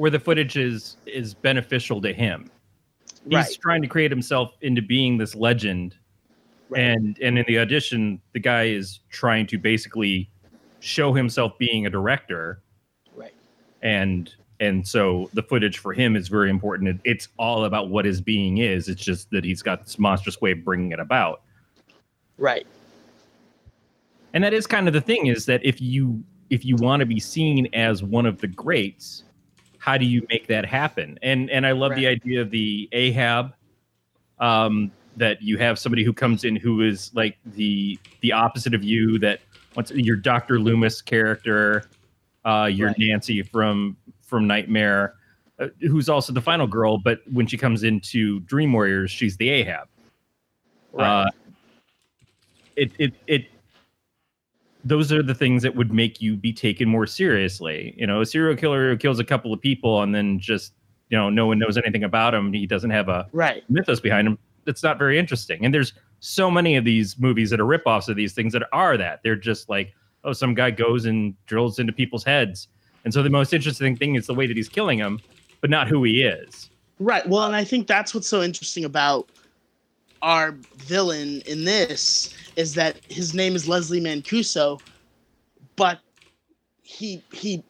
Where 0.00 0.10
the 0.10 0.18
footage 0.18 0.56
is 0.56 0.96
is 1.04 1.34
beneficial 1.34 2.00
to 2.00 2.10
him. 2.10 2.50
He's 3.26 3.34
Right. 3.34 3.58
trying 3.60 3.82
to 3.82 3.86
create 3.88 4.10
himself 4.10 4.56
into 4.62 4.80
being 4.80 5.18
this 5.18 5.34
legend 5.34 5.94
Right. 6.70 6.80
and 6.80 7.18
and 7.20 7.38
in 7.38 7.44
the 7.46 7.58
audition 7.58 8.18
the 8.32 8.38
guy 8.38 8.62
is 8.68 9.00
trying 9.10 9.46
to 9.48 9.58
basically 9.58 10.30
show 10.78 11.12
himself 11.12 11.58
being 11.58 11.84
a 11.84 11.90
director 11.90 12.62
Right. 13.14 13.34
and 13.82 14.34
and 14.58 14.88
so 14.88 15.28
the 15.34 15.42
footage 15.42 15.76
for 15.76 15.92
him 15.92 16.16
is 16.16 16.28
very 16.28 16.48
important 16.48 16.88
It- 16.88 17.00
it's 17.04 17.28
all 17.38 17.66
about 17.66 17.90
what 17.90 18.06
his 18.06 18.22
being 18.22 18.56
is 18.56 18.88
it's 18.88 19.04
just 19.04 19.28
that 19.32 19.44
he's 19.44 19.60
got 19.60 19.84
this 19.84 19.98
monstrous 19.98 20.40
way 20.40 20.52
of 20.52 20.64
bringing 20.64 20.92
it 20.92 20.98
about 21.00 21.42
Right. 22.38 22.66
and 24.32 24.42
that 24.44 24.54
is 24.54 24.66
kind 24.66 24.86
of 24.88 24.94
the 24.94 25.02
thing 25.02 25.26
is 25.26 25.44
that 25.44 25.60
if 25.62 25.78
you 25.78 26.24
if 26.48 26.64
you 26.64 26.76
want 26.76 27.00
to 27.00 27.06
be 27.06 27.20
seen 27.20 27.68
as 27.74 28.02
one 28.02 28.24
of 28.24 28.40
the 28.40 28.46
greats 28.48 29.24
how 29.80 29.96
do 29.96 30.04
you 30.04 30.24
make 30.28 30.46
that 30.46 30.64
happen 30.64 31.18
and 31.22 31.50
and 31.50 31.66
i 31.66 31.72
love 31.72 31.94
the 31.96 32.06
idea 32.06 32.40
of 32.40 32.50
the 32.50 32.88
ahab 32.92 33.52
um 34.38 34.92
that 35.16 35.40
you 35.42 35.56
have 35.58 35.78
somebody 35.78 36.04
who 36.04 36.12
comes 36.12 36.44
in 36.44 36.54
who 36.54 36.82
is 36.82 37.10
like 37.14 37.38
the 37.44 37.98
the 38.20 38.30
opposite 38.30 38.74
of 38.74 38.84
you 38.84 39.18
that 39.18 39.40
wants 39.74 39.90
your 39.92 40.16
dr 40.16 40.58
loomis 40.60 41.00
character 41.02 41.90
uh 42.44 42.68
your 42.70 42.88
Right. 42.88 42.96
nancy 42.98 43.42
from 43.42 43.96
from 44.22 44.46
nightmare 44.46 45.14
uh, 45.58 45.68
who's 45.80 46.08
also 46.08 46.32
the 46.32 46.42
final 46.42 46.66
girl 46.66 46.98
but 46.98 47.20
when 47.32 47.46
she 47.46 47.56
comes 47.56 47.82
into 47.82 48.40
dream 48.40 48.72
warriors 48.72 49.10
she's 49.10 49.36
the 49.38 49.48
ahab 49.48 49.88
Right. 50.92 51.22
uh, 51.26 51.30
it 52.76 52.92
it 52.98 53.14
it 53.26 53.46
those 54.84 55.12
are 55.12 55.22
the 55.22 55.34
things 55.34 55.62
that 55.62 55.76
would 55.76 55.92
make 55.92 56.20
you 56.20 56.36
be 56.36 56.52
taken 56.52 56.88
more 56.88 57.06
seriously. 57.06 57.94
You 57.96 58.06
know, 58.06 58.20
a 58.20 58.26
serial 58.26 58.56
killer 58.56 58.90
who 58.90 58.96
kills 58.96 59.18
a 59.18 59.24
couple 59.24 59.52
of 59.52 59.60
people 59.60 60.02
and 60.02 60.14
then 60.14 60.38
just 60.38 60.72
you 61.08 61.18
know 61.18 61.30
no 61.30 61.46
one 61.46 61.58
knows 61.58 61.76
anything 61.76 62.04
about 62.04 62.34
him. 62.34 62.52
He 62.52 62.66
doesn't 62.66 62.90
have 62.90 63.08
a 63.08 63.28
right. 63.32 63.62
mythos 63.68 64.00
behind 64.00 64.28
him. 64.28 64.38
That's 64.64 64.82
not 64.82 64.98
very 64.98 65.18
interesting. 65.18 65.64
And 65.64 65.72
there's 65.72 65.92
so 66.20 66.50
many 66.50 66.76
of 66.76 66.84
these 66.84 67.18
movies 67.18 67.50
that 67.50 67.60
are 67.60 67.64
ripoffs 67.64 68.08
of 68.08 68.16
these 68.16 68.34
things 68.34 68.52
that 68.52 68.62
are 68.72 68.96
that. 68.96 69.20
They're 69.22 69.36
just 69.36 69.68
like 69.68 69.94
oh, 70.24 70.32
some 70.32 70.54
guy 70.54 70.70
goes 70.70 71.06
and 71.06 71.34
drills 71.46 71.78
into 71.78 71.92
people's 71.92 72.24
heads. 72.24 72.68
And 73.04 73.14
so 73.14 73.22
the 73.22 73.30
most 73.30 73.52
interesting 73.52 73.96
thing 73.96 74.16
is 74.16 74.26
the 74.26 74.34
way 74.34 74.46
that 74.46 74.56
he's 74.56 74.68
killing 74.68 74.98
them, 74.98 75.20
but 75.60 75.70
not 75.70 75.88
who 75.88 76.04
he 76.04 76.22
is. 76.22 76.70
Right. 76.98 77.26
Well, 77.26 77.44
and 77.44 77.56
I 77.56 77.64
think 77.64 77.86
that's 77.86 78.14
what's 78.14 78.28
so 78.28 78.42
interesting 78.42 78.84
about 78.84 79.30
our 80.22 80.52
villain 80.76 81.42
in 81.46 81.64
this 81.64 82.34
is 82.56 82.74
that 82.74 82.96
his 83.08 83.34
name 83.34 83.54
is 83.54 83.68
Leslie 83.68 84.00
Mancuso, 84.00 84.80
but 85.76 86.00
he 86.82 87.22
he 87.32 87.62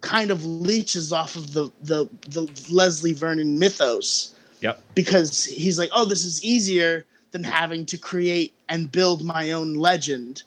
kind 0.00 0.30
of 0.30 0.44
leeches 0.44 1.12
off 1.12 1.36
of 1.36 1.52
the 1.52 1.70
the 1.82 2.08
the 2.28 2.50
Leslie 2.70 3.12
Vernon 3.12 3.58
mythos. 3.58 4.34
Yep. 4.60 4.82
Because 4.94 5.44
he's 5.44 5.78
like, 5.78 5.90
oh, 5.92 6.04
this 6.04 6.24
is 6.24 6.42
easier 6.42 7.04
than 7.30 7.44
having 7.44 7.84
to 7.86 7.98
create 7.98 8.54
and 8.68 8.90
build 8.90 9.22
my 9.22 9.52
own 9.52 9.74
legend. 9.74 10.42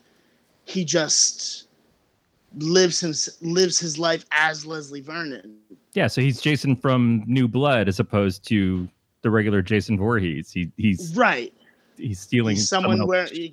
He 0.65 0.83
just 0.83 1.67
lives 2.57 2.99
his 2.99 3.37
lives 3.41 3.79
his 3.79 3.99
life 3.99 4.25
as 4.31 4.65
Leslie 4.65 5.01
Vernon. 5.01 5.57
Yeah, 5.93 6.07
so 6.07 6.21
he's 6.21 6.41
Jason 6.41 6.75
from 6.75 7.23
New 7.27 7.47
Blood 7.47 7.87
as 7.87 7.99
opposed 7.99 8.43
to 8.47 8.87
the 9.21 9.29
regular 9.29 9.61
Jason 9.61 9.97
Voorhees. 9.97 10.51
He 10.51 10.71
he's 10.77 11.15
Right. 11.15 11.53
he's 11.97 12.19
stealing 12.19 12.55
He's 12.55 12.69
someone 12.69 12.97
someone 12.97 13.07
where 13.07 13.21
else's 13.23 13.51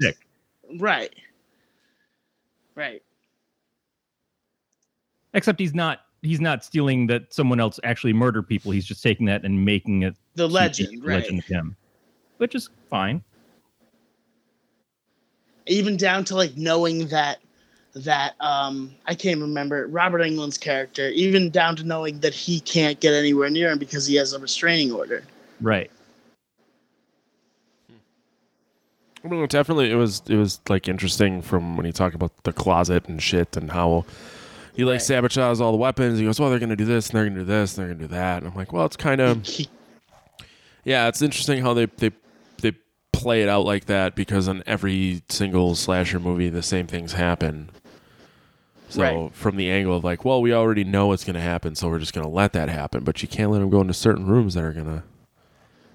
right. 0.78 1.14
Right. 2.74 3.02
Except 5.34 5.58
he's 5.60 5.74
not 5.74 6.00
he's 6.22 6.40
not 6.40 6.64
stealing 6.64 7.06
that 7.08 7.32
someone 7.32 7.60
else 7.60 7.78
actually 7.84 8.12
murdered 8.12 8.48
people. 8.48 8.70
He's 8.72 8.86
just 8.86 9.02
taking 9.02 9.26
that 9.26 9.44
and 9.44 9.64
making 9.64 10.02
it 10.02 10.14
The 10.34 10.48
legend, 10.48 11.04
right. 11.04 11.22
legend 11.22 11.40
of 11.40 11.44
him, 11.46 11.76
which 12.38 12.54
is 12.54 12.68
fine. 12.90 13.22
even 15.68 15.96
down 15.96 16.24
to 16.24 16.36
like 16.36 16.56
knowing 16.56 17.08
that 17.08 17.38
that 17.94 18.34
um 18.40 18.94
I 19.06 19.14
can't 19.14 19.40
remember 19.40 19.86
Robert 19.88 20.20
Englund's 20.20 20.58
character, 20.58 21.08
even 21.08 21.50
down 21.50 21.76
to 21.76 21.84
knowing 21.84 22.20
that 22.20 22.34
he 22.34 22.60
can't 22.60 23.00
get 23.00 23.14
anywhere 23.14 23.50
near 23.50 23.70
him 23.70 23.78
because 23.78 24.06
he 24.06 24.14
has 24.16 24.32
a 24.32 24.38
restraining 24.38 24.92
order. 24.92 25.24
Right. 25.60 25.90
I 29.24 29.28
don't 29.28 29.50
definitely 29.50 29.90
it 29.90 29.96
was 29.96 30.22
it 30.28 30.36
was 30.36 30.60
like 30.68 30.88
interesting 30.88 31.42
from 31.42 31.76
when 31.76 31.84
he 31.86 31.92
talked 31.92 32.14
about 32.14 32.44
the 32.44 32.52
closet 32.52 33.08
and 33.08 33.20
shit 33.20 33.56
and 33.56 33.70
how 33.72 34.04
he 34.74 34.84
like 34.84 35.00
Right. 35.00 35.00
sabotages 35.00 35.60
all 35.60 35.72
the 35.72 35.78
weapons. 35.78 36.18
He 36.18 36.24
goes, 36.24 36.38
Well, 36.38 36.50
they're 36.50 36.58
gonna 36.60 36.76
do 36.76 36.84
this 36.84 37.08
and 37.08 37.16
they're 37.18 37.24
gonna 37.24 37.40
do 37.40 37.44
this 37.44 37.76
and 37.76 37.86
they're 37.86 37.94
gonna 37.94 38.06
do 38.08 38.14
that. 38.14 38.38
And 38.42 38.46
I'm 38.52 38.54
like, 38.56 38.72
Well, 38.72 38.86
it's 38.86 38.96
kind 38.96 39.20
of 39.20 39.48
yeah, 40.84 41.08
it's 41.08 41.22
interesting 41.22 41.62
how 41.62 41.74
they 41.74 41.86
they 41.86 42.12
they 42.62 42.72
play 43.12 43.42
it 43.42 43.48
out 43.48 43.64
like 43.64 43.86
that 43.86 44.14
because 44.14 44.46
on 44.46 44.62
every 44.66 45.22
single 45.28 45.74
slasher 45.74 46.20
movie 46.20 46.48
the 46.50 46.62
same 46.62 46.86
things 46.86 47.12
happen. 47.14 47.70
So 48.90 49.00
Right. 49.02 49.34
from 49.34 49.56
the 49.56 49.68
angle 49.70 49.96
of 49.96 50.04
like, 50.04 50.24
well, 50.24 50.40
we 50.40 50.52
already 50.52 50.84
know 50.84 51.10
it's 51.12 51.24
gonna 51.24 51.40
happen, 51.40 51.74
so 51.74 51.88
we're 51.88 51.98
just 51.98 52.12
gonna 52.14 52.28
let 52.28 52.52
that 52.52 52.68
happen. 52.68 53.02
But 53.02 53.22
you 53.22 53.28
can't 53.28 53.50
let 53.50 53.58
them 53.58 53.70
go 53.70 53.80
into 53.80 53.94
certain 53.94 54.26
rooms 54.26 54.54
that 54.54 54.62
are 54.62 54.72
gonna 54.72 55.02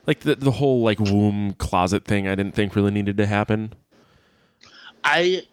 like 0.08 0.22
the 0.22 0.36
the 0.36 0.52
whole 0.52 0.82
like 0.82 1.00
womb 1.00 1.54
closet 1.58 2.06
thing. 2.06 2.28
I 2.28 2.36
didn't 2.36 2.54
think 2.56 2.76
really 2.76 2.92
needed 2.92 3.18
to 3.18 3.26
happen. 3.26 3.74
I 5.04 5.44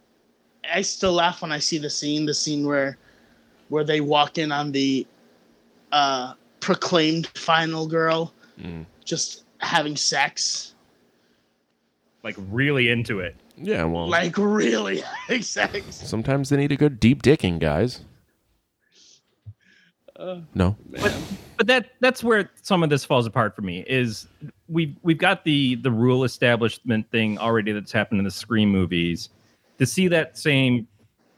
I 0.70 0.82
still 0.82 1.12
laugh 1.12 1.42
when 1.42 1.52
I 1.52 1.58
see 1.58 1.78
the 1.78 1.90
scene, 1.90 2.26
the 2.26 2.34
scene 2.34 2.66
where 2.66 2.98
where 3.68 3.84
they 3.84 4.00
walk 4.00 4.38
in 4.38 4.52
on 4.52 4.72
the 4.72 5.06
uh 5.92 6.34
proclaimed 6.60 7.26
final 7.34 7.86
girl 7.86 8.32
Mm. 8.60 8.86
just 9.04 9.44
having 9.60 9.94
sex. 9.94 10.74
Like 12.24 12.34
really 12.50 12.88
into 12.88 13.20
it. 13.20 13.36
Yeah, 13.56 13.84
well, 13.84 14.08
Like 14.08 14.36
really 14.36 14.98
having 15.28 15.42
sex. 15.42 15.94
sometimes 15.94 16.48
they 16.48 16.56
need 16.56 16.72
a 16.72 16.76
good 16.76 16.98
deep 16.98 17.22
dicking, 17.22 17.60
guys. 17.60 18.00
Uh, 20.18 20.40
No, 20.54 20.76
but 20.90 21.14
that 21.66 21.90
that's 22.00 22.24
where 22.24 22.50
some 22.62 22.82
of 22.82 22.90
this 22.90 23.04
falls 23.04 23.26
apart 23.26 23.54
for 23.54 23.62
me 23.62 23.84
is 23.86 24.26
we've 24.68 24.94
we've 25.02 25.18
got 25.18 25.44
the 25.44 25.76
the 25.76 25.90
rule 25.90 26.24
establishment 26.24 27.08
thing 27.10 27.38
already 27.38 27.72
that's 27.72 27.92
happened 27.92 28.18
in 28.18 28.24
the 28.24 28.30
scream 28.30 28.70
movies. 28.70 29.30
To 29.78 29.86
see 29.86 30.08
that 30.08 30.36
same 30.36 30.88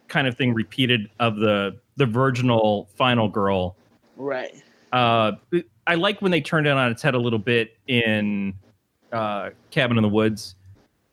kind 0.08 0.26
of 0.26 0.36
thing 0.36 0.54
repeated 0.54 1.10
of 1.20 1.36
the 1.36 1.76
the 1.96 2.06
virginal 2.06 2.88
final 2.96 3.28
girl. 3.28 3.76
Right. 4.16 4.54
uh 4.92 5.32
i 5.86 5.94
like 5.94 6.20
when 6.20 6.30
they 6.30 6.40
turned 6.40 6.66
it 6.66 6.70
on 6.70 6.90
its 6.90 7.00
head 7.02 7.14
a 7.14 7.18
little 7.18 7.38
bit 7.38 7.76
in 7.86 8.54
uh 9.12 9.50
cabin 9.70 9.96
in 9.96 10.02
the 10.02 10.08
woods 10.08 10.56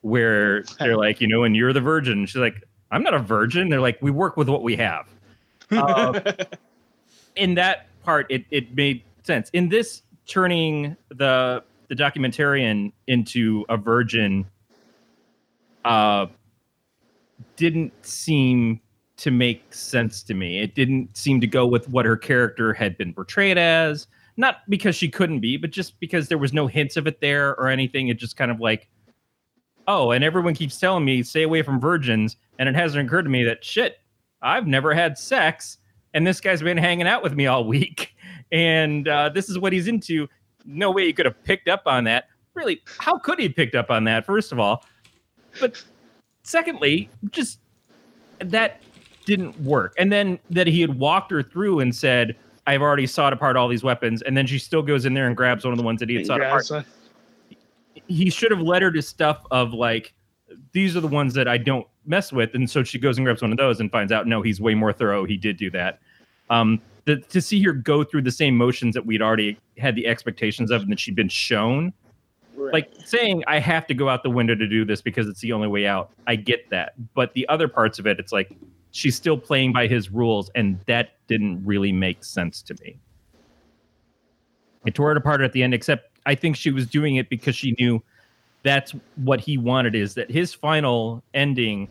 where 0.00 0.62
they're 0.78 0.96
like 1.06 1.20
you 1.20 1.28
know 1.28 1.44
and 1.44 1.54
you're 1.54 1.72
the 1.72 1.80
virgin. 1.80 2.24
She's 2.26 2.36
like 2.36 2.62
i'm 2.90 3.02
not 3.02 3.14
a 3.14 3.18
virgin. 3.18 3.68
They're 3.68 3.80
like 3.80 3.98
we 4.02 4.10
work 4.10 4.36
with 4.36 4.48
what 4.48 4.62
we 4.62 4.76
have. 4.76 5.06
Uh, 5.70 6.18
in 7.38 7.54
that 7.54 7.86
part 8.02 8.26
it, 8.28 8.44
it 8.50 8.74
made 8.74 9.02
sense. 9.22 9.50
In 9.52 9.68
this 9.68 10.02
turning 10.26 10.96
the 11.08 11.62
the 11.88 11.94
documentarian 11.94 12.92
into 13.06 13.64
a 13.68 13.76
virgin 13.76 14.46
uh 15.84 16.26
didn't 17.56 17.92
seem 18.04 18.80
to 19.16 19.30
make 19.30 19.74
sense 19.74 20.22
to 20.22 20.34
me. 20.34 20.60
It 20.60 20.74
didn't 20.74 21.16
seem 21.16 21.40
to 21.40 21.46
go 21.46 21.66
with 21.66 21.88
what 21.88 22.04
her 22.06 22.16
character 22.16 22.72
had 22.72 22.96
been 22.98 23.12
portrayed 23.12 23.58
as. 23.58 24.06
Not 24.36 24.58
because 24.68 24.94
she 24.94 25.08
couldn't 25.08 25.40
be 25.40 25.56
but 25.56 25.70
just 25.70 25.98
because 26.00 26.28
there 26.28 26.38
was 26.38 26.52
no 26.52 26.66
hints 26.66 26.96
of 26.96 27.06
it 27.06 27.20
there 27.20 27.58
or 27.58 27.68
anything. 27.68 28.08
It 28.08 28.18
just 28.18 28.36
kind 28.36 28.50
of 28.50 28.60
like 28.60 28.88
oh 29.86 30.10
and 30.10 30.22
everyone 30.22 30.54
keeps 30.54 30.78
telling 30.78 31.04
me 31.04 31.22
stay 31.22 31.42
away 31.42 31.62
from 31.62 31.80
virgins. 31.80 32.36
And 32.58 32.68
it 32.68 32.74
hasn't 32.74 33.06
occurred 33.06 33.22
to 33.22 33.30
me 33.30 33.44
that 33.44 33.64
shit 33.64 33.98
i've 34.40 34.66
never 34.66 34.94
had 34.94 35.18
sex 35.18 35.77
and 36.14 36.26
this 36.26 36.40
guy's 36.40 36.62
been 36.62 36.78
hanging 36.78 37.06
out 37.06 37.22
with 37.22 37.34
me 37.34 37.46
all 37.46 37.64
week. 37.64 38.14
And 38.50 39.06
uh, 39.08 39.28
this 39.28 39.50
is 39.50 39.58
what 39.58 39.74
he's 39.74 39.88
into. 39.88 40.26
No 40.64 40.90
way 40.90 41.04
he 41.04 41.12
could 41.12 41.26
have 41.26 41.44
picked 41.44 41.68
up 41.68 41.82
on 41.84 42.04
that. 42.04 42.28
Really 42.54 42.80
how 42.98 43.18
could 43.18 43.38
he 43.38 43.44
have 43.44 43.54
picked 43.54 43.74
up 43.74 43.90
on 43.90 44.04
that 44.04 44.24
first 44.24 44.52
of 44.52 44.58
all? 44.58 44.86
But 45.60 45.84
secondly 46.44 47.10
just 47.30 47.58
that 48.38 48.80
didn't 49.26 49.60
work. 49.60 49.92
And 49.98 50.10
then 50.10 50.38
that 50.48 50.66
he 50.66 50.80
had 50.80 50.98
walked 50.98 51.30
her 51.30 51.42
through 51.42 51.80
and 51.80 51.94
said 51.94 52.36
i've 52.66 52.80
already 52.80 53.06
sawed 53.06 53.34
apart 53.34 53.54
all 53.54 53.68
these 53.68 53.82
weapons 53.82 54.22
and 54.22 54.34
then 54.34 54.46
she 54.46 54.58
still 54.58 54.80
goes 54.82 55.04
in 55.04 55.12
there 55.12 55.26
and 55.26 55.36
grabs 55.36 55.64
one 55.64 55.72
of 55.74 55.78
the 55.78 55.84
ones 55.84 56.00
that 56.00 56.08
he 56.08 56.14
had 56.14 56.24
sawed 56.24 56.40
apart. 56.40 56.86
he 58.06 58.30
should 58.30 58.50
have 58.50 58.62
led 58.62 58.80
her 58.80 58.90
to 58.90 59.02
stuff 59.02 59.44
of 59.50 59.74
like 59.74 60.14
these 60.72 60.96
are 60.96 61.00
the 61.00 61.08
ones 61.08 61.34
that 61.34 61.48
I 61.48 61.58
don't 61.58 61.86
mess 62.08 62.32
with, 62.32 62.54
and 62.54 62.68
so 62.68 62.82
she 62.82 62.98
goes 62.98 63.18
and 63.18 63.24
grabs 63.24 63.42
one 63.42 63.52
of 63.52 63.58
those 63.58 63.80
and 63.80 63.90
finds 63.90 64.12
out 64.12 64.26
no, 64.26 64.42
he's 64.42 64.60
way 64.60 64.74
more 64.74 64.92
thorough. 64.92 65.24
He 65.24 65.36
did 65.36 65.56
do 65.56 65.70
that. 65.70 66.00
Um, 66.50 66.80
the, 67.04 67.16
to 67.16 67.40
see 67.40 67.62
her 67.62 67.72
go 67.72 68.04
through 68.04 68.22
the 68.22 68.30
same 68.30 68.56
motions 68.56 68.94
that 68.94 69.06
we'd 69.06 69.22
already 69.22 69.58
had 69.78 69.94
the 69.94 70.06
expectations 70.06 70.70
of, 70.70 70.82
and 70.82 70.92
that 70.92 71.00
she'd 71.00 71.14
been 71.14 71.28
shown, 71.28 71.92
Right. 72.56 72.72
like 72.72 72.90
saying 73.04 73.44
I 73.46 73.60
have 73.60 73.86
to 73.86 73.94
go 73.94 74.08
out 74.08 74.24
the 74.24 74.30
window 74.30 74.56
to 74.56 74.66
do 74.66 74.84
this 74.84 75.00
because 75.00 75.28
it's 75.28 75.40
the 75.40 75.52
only 75.52 75.68
way 75.68 75.86
out. 75.86 76.10
I 76.26 76.34
get 76.34 76.68
that, 76.70 76.94
but 77.14 77.32
the 77.34 77.48
other 77.48 77.68
parts 77.68 78.00
of 78.00 78.06
it, 78.06 78.18
it's 78.18 78.32
like 78.32 78.50
she's 78.90 79.14
still 79.14 79.38
playing 79.38 79.72
by 79.72 79.86
his 79.86 80.10
rules, 80.10 80.50
and 80.56 80.80
that 80.86 81.10
didn't 81.28 81.64
really 81.64 81.92
make 81.92 82.24
sense 82.24 82.60
to 82.62 82.74
me. 82.82 82.98
I 84.84 84.90
tore 84.90 85.12
it 85.12 85.16
apart 85.16 85.40
at 85.40 85.52
the 85.52 85.62
end, 85.62 85.72
except 85.72 86.18
I 86.26 86.34
think 86.34 86.56
she 86.56 86.70
was 86.70 86.86
doing 86.86 87.16
it 87.16 87.28
because 87.28 87.54
she 87.54 87.76
knew 87.78 88.02
that's 88.64 88.92
what 89.16 89.40
he 89.40 89.56
wanted 89.56 89.94
is 89.94 90.14
that 90.14 90.30
his 90.30 90.52
final 90.52 91.22
ending 91.34 91.88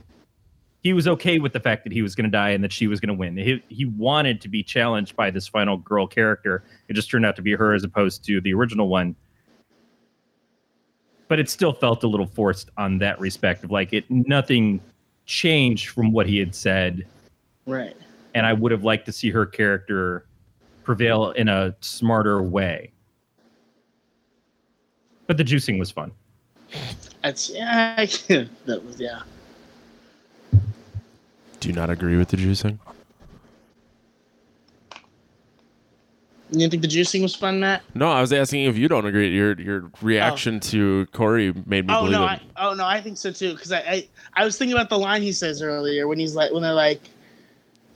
he 0.81 0.93
was 0.93 1.07
okay 1.07 1.39
with 1.39 1.53
the 1.53 1.59
fact 1.59 1.83
that 1.83 1.91
he 1.91 2.01
was 2.01 2.15
going 2.15 2.25
to 2.25 2.31
die 2.31 2.49
and 2.49 2.63
that 2.63 2.71
she 2.71 2.87
was 2.87 2.99
going 2.99 3.09
to 3.09 3.13
win 3.13 3.35
he, 3.37 3.63
he 3.69 3.85
wanted 3.85 4.41
to 4.41 4.49
be 4.49 4.63
challenged 4.63 5.15
by 5.15 5.29
this 5.29 5.47
final 5.47 5.77
girl 5.77 6.07
character 6.07 6.63
it 6.87 6.93
just 6.93 7.09
turned 7.09 7.25
out 7.25 7.35
to 7.35 7.41
be 7.41 7.53
her 7.53 7.73
as 7.73 7.83
opposed 7.83 8.23
to 8.23 8.41
the 8.41 8.53
original 8.53 8.87
one 8.87 9.15
but 11.27 11.39
it 11.39 11.49
still 11.49 11.73
felt 11.73 12.03
a 12.03 12.07
little 12.07 12.27
forced 12.27 12.69
on 12.77 12.97
that 12.99 13.19
respect 13.19 13.63
of 13.63 13.71
like 13.71 13.93
it 13.93 14.05
nothing 14.09 14.79
changed 15.25 15.89
from 15.89 16.11
what 16.11 16.25
he 16.25 16.37
had 16.37 16.55
said 16.55 17.05
right. 17.65 17.95
and 18.33 18.45
I 18.45 18.53
would 18.53 18.71
have 18.71 18.83
liked 18.83 19.05
to 19.07 19.11
see 19.11 19.29
her 19.29 19.45
character 19.45 20.25
prevail 20.87 21.31
in 21.31 21.49
a 21.49 21.75
smarter 21.81 22.41
way. 22.41 22.93
But 25.27 25.35
the 25.35 25.43
juicing 25.43 25.77
was 25.77 25.91
fun. 25.91 26.13
That's 27.21 27.49
yeah. 27.49 27.95
I 27.97 28.05
that 28.65 28.83
was 28.83 28.99
yeah. 28.99 29.23
Do 31.59 31.69
you 31.69 31.75
not 31.75 31.89
agree 31.89 32.17
with 32.17 32.29
the 32.29 32.37
juicing? 32.37 32.79
You 36.49 36.59
didn't 36.59 36.71
think 36.71 36.81
the 36.81 36.87
juicing 36.87 37.21
was 37.21 37.35
fun, 37.35 37.59
Matt? 37.59 37.83
No, 37.93 38.09
I 38.09 38.21
was 38.21 38.31
asking 38.31 38.63
if 38.65 38.77
you 38.77 38.87
don't 38.87 39.05
agree. 39.05 39.35
Your 39.35 39.59
your 39.59 39.91
reaction 40.01 40.57
oh. 40.57 40.59
to 40.59 41.05
Corey 41.07 41.53
made 41.65 41.87
me 41.87 41.93
Oh 41.93 42.05
believe 42.05 42.11
no, 42.13 42.23
it. 42.23 42.27
I, 42.27 42.41
oh 42.57 42.73
no, 42.73 42.85
I 42.85 43.01
think 43.01 43.17
so 43.17 43.31
too. 43.31 43.53
Because 43.53 43.73
I, 43.73 43.79
I 43.79 44.07
I 44.33 44.45
was 44.45 44.57
thinking 44.57 44.73
about 44.73 44.89
the 44.89 44.97
line 44.97 45.21
he 45.21 45.33
says 45.33 45.61
earlier 45.61 46.07
when 46.07 46.19
he's 46.19 46.35
like 46.35 46.53
when 46.53 46.63
they're 46.63 46.73
like 46.73 47.01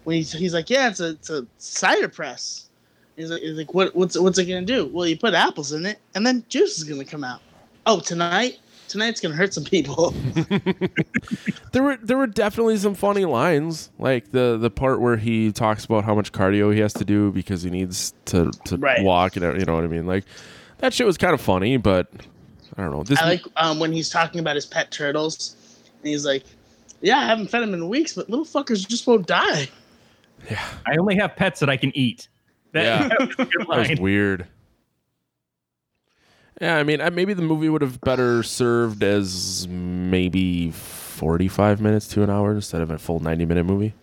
when 0.04 0.18
he's 0.18 0.34
he's 0.34 0.54
like 0.54 0.70
yeah 0.70 0.90
it's 0.90 1.00
a 1.00 1.12
it's 1.12 1.30
a 1.30 1.46
cider 1.60 2.10
press. 2.10 2.70
He's 3.16 3.32
like, 3.32 3.42
he's 3.42 3.58
like 3.58 3.74
what 3.74 3.96
what's 3.96 4.20
what's 4.20 4.38
it 4.38 4.46
gonna 4.46 4.64
do? 4.64 4.88
Well, 4.88 5.08
you 5.08 5.18
put 5.18 5.34
apples 5.34 5.72
in 5.72 5.86
it 5.86 6.00
and 6.14 6.28
then 6.28 6.44
juice 6.50 6.78
is 6.78 6.84
gonna 6.84 7.06
come 7.06 7.24
out. 7.24 7.42
Oh, 7.86 8.02
tonight 8.02 8.60
tonight's 8.92 9.20
gonna 9.22 9.36
hurt 9.36 9.54
some 9.54 9.64
people. 9.64 10.14
There 11.72 11.84
were 11.84 11.98
there 11.98 12.18
were 12.18 12.28
definitely 12.28 12.76
some 12.78 12.96
funny 12.96 13.24
lines, 13.26 13.90
like 13.98 14.32
the 14.32 14.58
the 14.60 14.70
part 14.70 15.00
where 15.00 15.16
he 15.18 15.52
talks 15.54 15.86
about 15.86 16.04
how 16.04 16.14
much 16.14 16.32
cardio 16.34 16.74
he 16.74 16.82
has 16.82 16.94
to 16.96 17.06
do 17.06 17.32
because 17.32 17.64
he 17.64 17.70
needs 17.70 18.14
to 18.26 18.52
to 18.66 18.76
Right. 18.78 19.02
walk 19.04 19.38
and 19.38 19.58
you 19.60 19.66
know 19.66 19.76
what 19.76 19.84
I 19.86 19.88
mean. 19.88 20.06
Like 20.06 20.26
that 20.80 20.94
shit 20.94 21.08
was 21.08 21.18
kind 21.18 21.34
of 21.34 21.40
funny, 21.40 21.78
but 21.78 22.10
I 22.78 22.82
don't 22.82 22.92
know. 22.92 23.04
This 23.04 23.20
I 23.22 23.26
like 23.26 23.44
um, 23.56 23.80
when 23.80 23.94
he's 23.94 24.10
talking 24.10 24.42
about 24.42 24.56
his 24.56 24.66
pet 24.66 24.92
turtles, 24.92 25.56
and 26.02 26.10
he's 26.10 26.26
like, 26.26 26.44
"Yeah, 27.02 27.20
I 27.20 27.26
haven't 27.26 27.48
fed 27.48 27.62
them 27.62 27.74
in 27.74 27.88
weeks, 27.88 28.14
but 28.16 28.30
little 28.30 28.46
fuckers 28.46 28.86
just 28.86 29.08
won't 29.08 29.26
die." 29.28 29.70
Yeah, 30.50 30.62
I 30.86 30.98
only 30.98 31.16
have 31.16 31.36
pets 31.38 31.62
that 31.62 31.70
I 31.70 31.78
can 31.78 31.96
eat. 31.96 32.28
That, 32.74 32.84
Yeah. 32.84 33.08
that 33.08 33.20
was 33.20 33.30
a 33.30 33.36
good 33.46 33.50
that 33.62 33.68
was 33.70 33.88
line. 33.90 34.02
weird. 34.02 34.48
Yeah, 36.62 36.78
I 36.78 36.84
mean, 36.84 37.02
I- 37.02 37.10
maybe 37.10 37.34
the 37.34 37.42
movie 37.42 37.70
would 37.70 37.82
have 37.82 38.00
better 38.02 38.44
served 38.44 39.04
as 39.04 39.68
maybe 39.68 40.70
forty-five 40.72 41.82
minutes 41.82 42.08
to 42.10 42.22
an 42.24 42.30
hour 42.30 42.52
instead 42.54 42.82
of 42.82 42.92
a 42.92 42.98
full 43.00 43.20
ninety-minute 43.20 43.66
movie. 43.66 43.94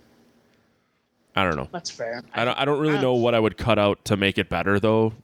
I 1.37 1.45
don't 1.45 1.57
know. 1.57 1.69
That's 1.73 1.91
fair. 1.91 2.23
I 2.35 2.45
don't. 2.45 2.59
I 2.59 2.65
don't 2.65 2.81
really 2.81 2.99
I- 2.99 3.03
know 3.03 3.15
what 3.15 3.35
I 3.35 3.39
would 3.41 3.57
cut 3.57 3.79
out 3.79 4.05
to 4.07 4.17
make 4.17 4.39
it 4.39 4.49
better, 4.49 4.81
though. 4.81 5.13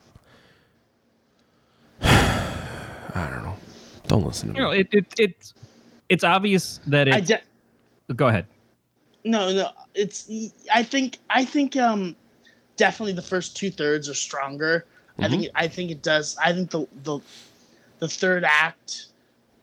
I 2.01 3.29
don't 3.33 3.43
know. 3.45 3.57
Don't 4.07 4.25
listen 4.25 4.51
to 4.51 4.55
You 4.55 4.61
know, 4.61 4.71
me. 4.71 4.79
it, 4.81 4.89
it 4.93 5.07
it's 5.19 5.55
it's 6.09 6.23
obvious 6.25 6.79
that 6.87 7.09
I 7.13 7.19
it. 7.19 7.27
de- 7.27 8.15
go 8.15 8.29
ahead. 8.29 8.47
no, 9.25 9.53
no. 9.53 9.71
It's. 9.95 10.31
I 10.73 10.83
think. 10.85 11.19
I 11.31 11.45
think. 11.45 11.77
Um, 11.77 12.15
definitely 12.77 13.13
the 13.15 13.23
first 13.23 13.57
two 13.57 13.71
thirds 13.71 14.09
are 14.09 14.15
stronger. 14.15 14.87
I 15.19 15.29
think. 15.29 15.45
Mm-hmm. 15.45 15.57
I 15.57 15.69
think 15.69 15.91
it 15.91 16.03
does. 16.03 16.37
I 16.43 16.53
think 16.53 16.71
the 16.71 16.87
the 17.05 17.21
the 18.01 18.09
third 18.09 18.45
act, 18.45 19.07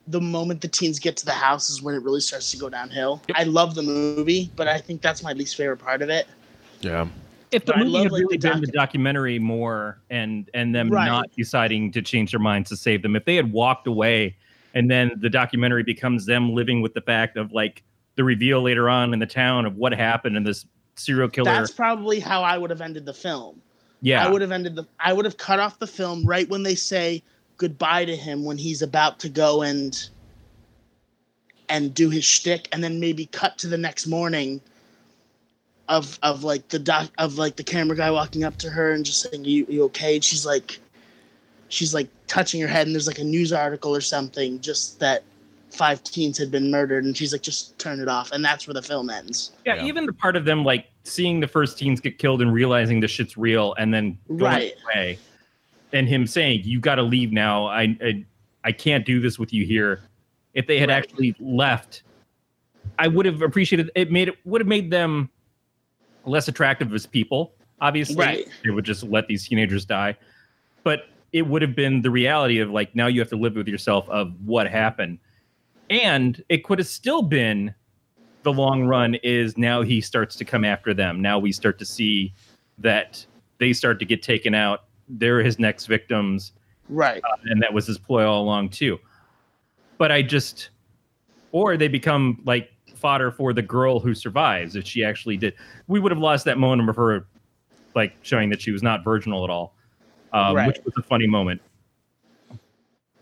the 0.08 0.22
moment 0.22 0.62
the 0.62 0.68
teens 0.68 1.00
get 1.00 1.18
to 1.18 1.26
the 1.26 1.32
house, 1.32 1.70
is 1.70 1.82
when 1.82 1.94
it 1.96 2.02
really 2.04 2.22
starts 2.22 2.52
to 2.52 2.58
go 2.58 2.70
downhill. 2.70 3.22
I 3.36 3.44
love 3.44 3.76
the 3.76 3.84
movie, 3.84 4.50
but 4.56 4.68
I 4.68 4.78
think 4.80 5.02
that's 5.02 5.22
my 5.24 5.34
least 5.34 5.56
favorite 5.58 5.78
part 5.78 6.02
of 6.02 6.10
it. 6.10 6.28
yeah. 6.82 7.08
If 7.52 7.66
the 7.66 7.74
But 7.74 7.80
movie 7.80 7.90
love, 7.92 8.04
had 8.04 8.12
like, 8.14 8.22
really 8.22 8.38
the 8.38 8.50
been 8.50 8.62
the 8.62 8.68
documentary 8.68 9.38
more 9.38 10.00
and 10.10 10.50
and 10.54 10.74
them 10.74 10.90
Right. 10.90 11.06
not 11.06 11.30
deciding 11.36 11.92
to 11.92 12.02
change 12.02 12.32
their 12.32 12.40
minds 12.40 12.70
to 12.70 12.78
save 12.78 13.02
them, 13.02 13.14
if 13.18 13.26
they 13.26 13.36
had 13.36 13.52
walked 13.52 13.88
away 13.88 14.38
and 14.74 14.90
then 14.90 15.12
the 15.18 15.30
documentary 15.30 15.84
becomes 15.84 16.26
them 16.26 16.54
living 16.56 16.82
with 16.82 16.94
the 16.94 17.02
fact 17.02 17.36
of 17.36 17.52
like 17.52 17.84
the 18.16 18.24
reveal 18.24 18.62
later 18.62 18.90
on 18.90 19.14
in 19.14 19.20
the 19.20 19.26
town 19.26 19.66
of 19.66 19.76
what 19.76 19.92
happened 19.94 20.38
and 20.38 20.48
this 20.48 20.66
serial 20.96 21.28
killer. 21.28 21.52
That's 21.52 21.72
probably 21.72 22.22
how 22.22 22.42
I 22.42 22.58
would 22.58 22.70
have 22.70 22.80
ended 22.80 23.06
the 23.06 23.14
film. 23.14 23.62
Yeah, 24.02 24.26
I 24.26 24.30
would 24.30 24.42
have 24.42 24.52
ended 24.52 24.76
the. 24.76 24.86
I 25.00 25.14
would 25.14 25.26
have 25.26 25.38
cut 25.38 25.60
off 25.60 25.80
the 25.80 25.88
film 25.88 26.26
right 26.26 26.50
when 26.50 26.64
they 26.64 26.76
say 26.76 27.24
goodbye 27.58 28.06
to 28.06 28.16
him 28.16 28.44
when 28.44 28.58
he's 28.58 28.82
about 28.82 29.20
to 29.20 29.30
go 29.30 29.62
and 29.62 30.10
and 31.70 31.94
do 31.94 32.10
his 32.10 32.26
shtick, 32.26 32.68
and 32.72 32.84
then 32.84 33.00
maybe 33.00 33.28
cut 33.28 33.58
to 33.60 33.68
the 33.68 33.78
next 33.78 34.08
morning 34.08 34.60
of 35.88 36.18
of 36.24 36.44
like 36.44 36.68
the 36.70 36.80
doc 36.80 37.12
of 37.18 37.38
like 37.38 37.56
the 37.58 37.64
camera 37.64 37.96
guy 37.96 38.10
walking 38.10 38.44
up 38.44 38.58
to 38.58 38.70
her 38.70 38.92
and 38.92 39.06
just 39.06 39.22
saying, 39.22 39.46
"You 39.46 39.66
you 39.70 39.84
okay?" 39.86 40.16
And 40.16 40.24
she's 40.24 40.46
like, 40.46 40.80
she's 41.70 41.94
like 41.94 42.08
touching 42.28 42.60
her 42.62 42.68
head, 42.68 42.88
and 42.88 42.96
there's 42.96 43.08
like 43.08 43.20
a 43.20 43.24
news 43.24 43.54
article 43.54 43.96
or 43.96 44.02
something, 44.02 44.60
just 44.62 45.00
that 45.00 45.24
five 45.72 46.04
teens 46.04 46.38
had 46.38 46.52
been 46.52 46.70
murdered, 46.70 47.04
and 47.06 47.16
she's 47.16 47.32
like, 47.32 47.42
"Just 47.42 47.78
turn 47.80 48.00
it 48.00 48.08
off," 48.08 48.32
and 48.32 48.44
that's 48.44 48.68
where 48.68 48.74
the 48.74 48.82
film 48.82 49.10
ends. 49.10 49.52
yeah, 49.66 49.76
Yeah. 49.76 49.86
Even 49.86 50.06
the 50.06 50.14
part 50.14 50.36
of 50.36 50.46
them 50.46 50.64
like 50.64 50.88
seeing 51.04 51.40
the 51.40 51.48
first 51.48 51.78
teens 51.78 52.00
get 52.00 52.18
killed 52.20 52.42
and 52.42 52.54
realizing 52.54 53.00
the 53.00 53.08
shit's 53.08 53.38
real, 53.38 53.74
and 53.76 53.94
then 53.94 54.18
going 54.28 54.40
Right. 54.42 54.74
away, 54.94 55.18
and 55.94 56.08
him 56.08 56.28
saying, 56.28 56.62
"You 56.64 56.80
got 56.80 56.96
to 56.96 57.04
leave 57.04 57.32
now. 57.32 57.66
I, 57.68 57.98
I 58.04 58.26
I 58.64 58.72
can't 58.72 59.06
do 59.06 59.20
this 59.20 59.40
with 59.40 59.52
you 59.54 59.66
here." 59.66 60.02
If 60.54 60.68
they 60.68 60.78
had 60.80 60.90
Right. 60.90 60.98
actually 60.98 61.36
left, 61.40 62.04
I 63.00 63.08
would 63.08 63.26
have 63.26 63.42
appreciated. 63.42 63.90
It 63.96 64.12
made 64.12 64.28
it 64.30 64.36
would 64.46 64.62
have 64.62 64.68
made 64.68 64.92
them 64.92 65.30
less 66.26 66.48
attractive 66.48 66.94
as 66.94 67.06
people. 67.06 67.54
Obviously, 67.80 68.16
Right. 68.18 68.48
they 68.64 68.70
would 68.70 68.86
just 68.86 69.04
let 69.04 69.28
these 69.28 69.48
teenagers 69.48 69.86
die, 69.86 70.16
but 70.84 71.08
it 71.34 71.48
would 71.48 71.62
have 71.64 71.76
been 71.76 72.02
the 72.02 72.12
reality 72.12 72.60
of 72.60 72.70
like 72.70 72.94
now 72.94 73.08
you 73.08 73.20
have 73.22 73.30
to 73.30 73.36
live 73.38 73.56
with 73.56 73.68
yourself 73.68 74.08
of 74.10 74.34
what 74.46 74.68
happened, 74.68 75.18
and 75.92 76.42
it 76.50 76.64
could 76.64 76.80
have 76.80 76.88
still 76.88 77.22
been 77.22 77.76
the 78.44 78.52
long 78.54 78.86
run 78.86 79.16
is 79.16 79.58
now 79.58 79.82
he 79.84 80.00
starts 80.02 80.36
to 80.38 80.46
come 80.46 80.64
after 80.66 80.94
them. 80.94 81.22
Now 81.22 81.38
we 81.38 81.52
start 81.52 81.78
to 81.80 81.86
see 81.86 82.34
that 82.80 83.24
they 83.60 83.74
start 83.74 84.00
to 84.00 84.06
get 84.06 84.24
taken 84.24 84.56
out. 84.56 84.86
They're 85.10 85.44
his 85.44 85.60
next 85.60 85.86
victims 85.86 86.54
Right. 86.90 87.22
and 87.46 87.62
that 87.62 87.72
was 87.74 87.86
his 87.88 87.98
ploy 87.98 88.26
all 88.26 88.42
along 88.44 88.70
too. 88.70 89.00
But 89.98 90.12
I 90.12 90.22
just, 90.24 90.70
or 91.52 91.78
they 91.78 91.88
become 91.88 92.42
like 92.46 92.72
fodder 92.96 93.30
for 93.32 93.54
the 93.54 93.62
girl 93.62 94.00
who 94.00 94.16
survives 94.16 94.76
if 94.76 94.86
she 94.88 95.04
actually 95.04 95.38
did. 95.38 95.54
We 95.88 96.00
would 96.00 96.12
have 96.12 96.20
lost 96.20 96.46
that 96.46 96.58
moment 96.58 96.90
of 96.90 96.96
her, 96.96 97.28
like 97.96 98.14
showing 98.24 98.50
that 98.50 98.62
she 98.62 98.72
was 98.72 98.82
not 98.82 99.04
virginal 99.04 99.44
at 99.44 99.50
all, 99.50 99.76
um, 100.34 100.56
Right. 100.56 100.68
which 100.68 100.80
was 100.84 100.94
a 100.98 101.04
funny 101.04 101.28
moment. 101.28 101.62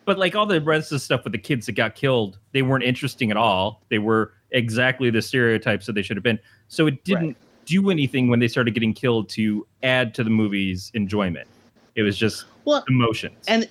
But 0.10 0.18
like 0.18 0.34
all 0.36 0.48
the 0.48 0.60
rest 0.60 0.92
of 0.92 0.96
the 0.96 1.00
stuff 1.02 1.24
with 1.24 1.34
the 1.34 1.38
kids 1.38 1.68
that 1.68 1.74
got 1.74 1.94
killed, 1.94 2.40
they 2.52 2.64
weren't 2.64 2.84
interesting 2.84 3.30
at 3.30 3.38
all. 3.38 3.84
They 3.90 4.00
were 4.00 4.34
exactly 4.50 5.12
the 5.12 5.22
stereotypes 5.22 5.86
that 5.86 5.94
they 5.94 6.02
should 6.02 6.18
have 6.18 6.24
been. 6.24 6.40
So 6.68 6.88
it 6.88 7.04
didn't 7.04 7.28
Right. 7.28 7.38
do 7.66 7.92
anything 7.92 8.28
when 8.28 8.40
they 8.40 8.48
started 8.48 8.74
getting 8.74 8.92
killed 8.92 9.30
to 9.30 9.68
add 9.84 10.16
to 10.16 10.24
the 10.24 10.32
movie's 10.32 10.90
enjoyment. 10.96 11.48
It 11.94 12.02
was 12.02 12.18
just 12.18 12.46
Well, 12.66 12.84
emotions. 12.90 13.36
and 13.48 13.70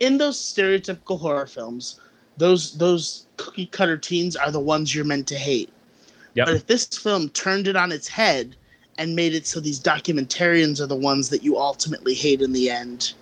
in 0.00 0.16
those 0.16 0.38
stereotypical 0.38 1.20
horror 1.20 1.46
films, 1.46 2.00
those 2.38 2.78
those 2.78 3.26
cookie 3.36 3.66
cutter 3.66 3.98
teens 3.98 4.36
are 4.36 4.50
the 4.50 4.60
ones 4.60 4.94
you're 4.94 5.04
meant 5.04 5.26
to 5.26 5.36
hate. 5.36 5.68
Yep. 6.32 6.46
But 6.46 6.54
if 6.54 6.66
this 6.66 6.86
film 6.86 7.28
turned 7.28 7.68
it 7.68 7.76
on 7.76 7.92
its 7.92 8.08
head 8.08 8.56
and 8.96 9.14
made 9.14 9.34
it 9.34 9.46
so 9.46 9.60
these 9.60 9.80
documentarians 9.80 10.80
are 10.80 10.86
the 10.86 10.96
ones 10.96 11.28
that 11.28 11.42
you 11.42 11.58
ultimately 11.58 12.14
hate 12.14 12.40
in 12.40 12.52
the 12.54 12.70
end, 12.70 13.12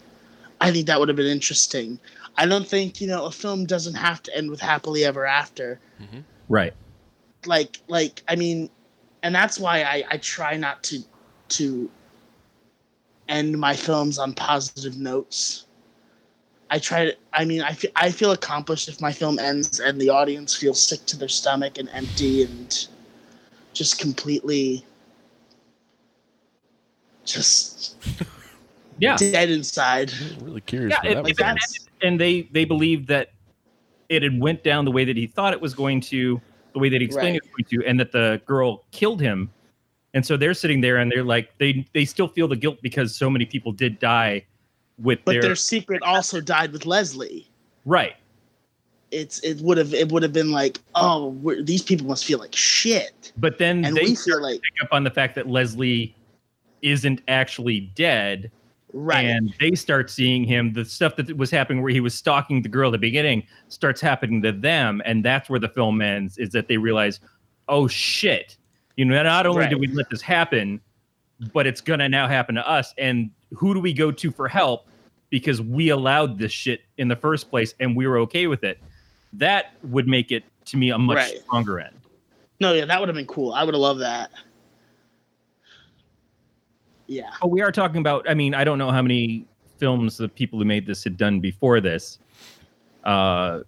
I 0.61 0.71
think 0.71 0.87
that 0.87 1.01
would 1.01 1.09
have 1.09 1.17
been 1.17 1.27
interesting. 1.27 1.99
I 2.37 2.47
don't 2.47 2.67
think, 2.67 3.01
you 3.01 3.07
know, 3.07 3.27
a 3.27 3.31
film 3.31 3.67
doesn't 3.67 3.95
have 3.95 4.23
to 4.25 4.37
end 4.37 4.51
with 4.51 4.61
happily 4.61 5.05
ever 5.05 5.27
after. 5.27 5.81
Mm-hmm. 6.01 6.21
right. 6.49 6.73
Like 7.47 7.79
like 7.89 8.23
I 8.29 8.37
mean 8.37 8.71
and 9.23 9.35
that's 9.35 9.59
why 9.59 9.83
I, 9.83 10.05
I 10.11 10.17
try 10.19 10.57
not 10.57 10.83
to 10.85 11.01
to 11.51 11.91
end 13.29 13.59
my 13.59 13.75
films 13.75 14.19
on 14.19 14.35
positive 14.35 14.97
notes. 14.99 15.67
I 16.71 16.79
try 16.79 17.05
to. 17.07 17.17
I 17.33 17.45
mean, 17.45 17.63
I 17.63 17.73
feel, 17.73 17.91
I 17.97 18.11
feel 18.11 18.33
accomplished 18.33 18.89
if 18.89 19.01
my 19.01 19.13
film 19.13 19.39
ends 19.39 19.81
and 19.81 20.01
the 20.01 20.09
audience 20.09 20.55
feels 20.57 20.81
sick 20.81 21.05
to 21.07 21.19
their 21.19 21.29
stomach 21.29 21.79
and 21.79 21.89
empty 21.91 22.45
and 22.45 22.89
just 23.75 23.99
completely 23.99 24.85
just 27.25 27.97
Yeah. 28.99 29.17
dead 29.17 29.51
inside. 29.51 30.13
I'm 30.39 30.47
really 30.47 30.61
curious. 30.63 30.97
Yeah, 31.03 31.11
where 31.11 31.19
if, 31.19 31.25
that 31.25 31.31
if 31.31 31.41
it 31.41 31.47
ended 31.47 31.65
and 32.03 32.21
they 32.21 32.43
they 32.53 32.65
believed 32.65 33.09
that 33.09 33.33
it 34.09 34.23
had 34.23 34.39
went 34.39 34.63
down 34.63 34.85
the 34.85 34.91
way 34.91 35.05
that 35.05 35.17
he 35.17 35.27
thought 35.27 35.53
it 35.53 35.61
was 35.61 35.75
going 35.75 36.01
to, 36.01 36.41
the 36.73 36.79
way 36.79 36.89
that 36.89 37.01
he 37.01 37.07
explained 37.07 37.37
it 37.37 37.43
was 37.43 37.51
going 37.67 37.83
to, 37.83 37.89
and 37.89 37.99
that 37.99 38.13
the 38.13 38.41
girl 38.47 38.85
killed 38.91 39.21
him, 39.21 39.51
and 40.15 40.25
so 40.25 40.37
they're 40.37 40.55
sitting 40.55 40.81
there 40.81 40.99
and 40.99 41.11
they're 41.11 41.25
like 41.25 41.57
they 41.59 41.87
they 41.95 42.05
still 42.05 42.29
feel 42.29 42.49
the 42.49 42.57
guilt 42.57 42.79
because 42.83 43.15
so 43.15 43.31
many 43.31 43.47
people 43.47 43.73
did 43.73 43.99
die 43.99 44.45
with 44.99 45.21
But 45.25 45.33
their, 45.33 45.43
their 45.43 45.57
secret 45.57 46.03
also 46.03 46.41
died 46.41 46.73
with 46.73 46.87
Leslie. 46.87 47.49
right. 47.85 48.15
It's 49.11 49.41
it 49.41 49.61
would 49.61 49.77
have 49.77 49.93
it 49.93 50.11
would 50.11 50.23
have 50.23 50.33
been 50.33 50.53
like 50.53 50.79
oh 50.95 51.29
we're, 51.43 51.63
these 51.63 51.83
people 51.83 52.07
must 52.07 52.25
feel 52.25 52.39
like 52.39 52.55
shit 52.55 53.33
But 53.37 53.59
then 53.59 53.85
and 53.85 53.95
they 53.95 54.15
feel 54.15 54.41
like 54.41 54.61
pick 54.63 54.83
up 54.83 54.89
on 54.91 55.05
the 55.05 55.11
fact 55.11 55.35
that 55.35 55.49
Leslie 55.49 56.15
isn't 56.81 57.21
actually 57.29 57.93
dead, 57.95 58.51
right. 58.93 59.25
and 59.25 59.53
they 59.61 59.73
start 59.75 60.11
seeing 60.11 60.45
him 60.45 60.73
the 60.73 60.85
stuff 60.85 61.17
that 61.17 61.37
was 61.37 61.51
happening 61.51 61.83
where 61.83 61.93
he 61.93 62.01
was 62.01 62.15
stalking 62.15 62.63
the 62.63 62.69
girl 62.69 62.89
at 62.89 62.93
the 62.93 62.99
beginning 62.99 63.47
starts 63.69 64.01
happening 64.01 64.43
to 64.43 64.53
them 64.53 65.01
and 65.05 65.25
that's 65.25 65.49
where 65.51 65.61
the 65.61 65.69
film 65.69 66.01
ends 66.03 66.39
is 66.39 66.51
that 66.51 66.69
they 66.69 66.77
realize 66.77 67.21
oh 67.69 67.87
shit. 67.89 68.57
You 68.97 69.05
know 69.07 69.23
not 69.23 69.47
only 69.47 69.65
did 69.67 69.73
Right. 69.73 69.81
we 69.81 69.87
let 69.89 70.11
this 70.11 70.21
happen 70.23 70.81
but 71.53 71.67
it's 71.67 71.81
gonna 71.81 72.09
now 72.09 72.29
happen 72.29 72.55
to 72.55 72.69
us 72.69 72.93
and 72.99 73.31
who 73.55 73.75
do 73.75 73.81
we 73.81 73.93
go 73.93 74.11
to 74.13 74.31
for 74.31 74.49
help 74.49 74.87
because 75.31 75.61
we 75.63 75.89
allowed 75.89 76.39
this 76.39 76.53
shit 76.53 76.83
in 76.99 77.09
the 77.09 77.17
first 77.17 77.49
place 77.51 77.75
and 77.81 77.97
we 77.97 78.07
were 78.07 78.19
okay 78.19 78.47
with 78.47 78.65
it? 78.65 78.79
That 79.33 79.73
would 79.85 80.07
make 80.07 80.31
it 80.31 80.45
to 80.67 80.77
me 80.77 80.91
a 80.91 80.99
much 80.99 81.17
Right. 81.17 81.41
stronger 81.43 81.81
end. 81.81 81.97
No 82.61 82.73
yeah 82.75 82.85
that 82.85 83.01
would 83.01 83.09
have 83.09 83.17
been 83.17 83.27
cool. 83.27 83.53
I 83.55 83.65
would 83.65 83.75
have 83.75 83.81
loved 83.81 84.01
that 84.01 84.31
yeah 87.13 87.31
But 87.41 87.49
we 87.49 87.61
are 87.61 87.73
talking 87.73 87.99
about. 87.99 88.29
I 88.29 88.35
mean, 88.35 88.55
I 88.55 88.65
don't 88.65 88.79
know 88.79 88.91
how 88.91 89.03
many 89.03 89.47
films 89.79 90.17
the 90.17 90.29
people 90.29 90.59
who 90.59 90.65
made 90.65 90.87
this 90.87 91.03
had 91.03 91.17
done 91.17 91.41
before 91.41 91.81
this. 91.81 92.19
Uh, 93.05 93.61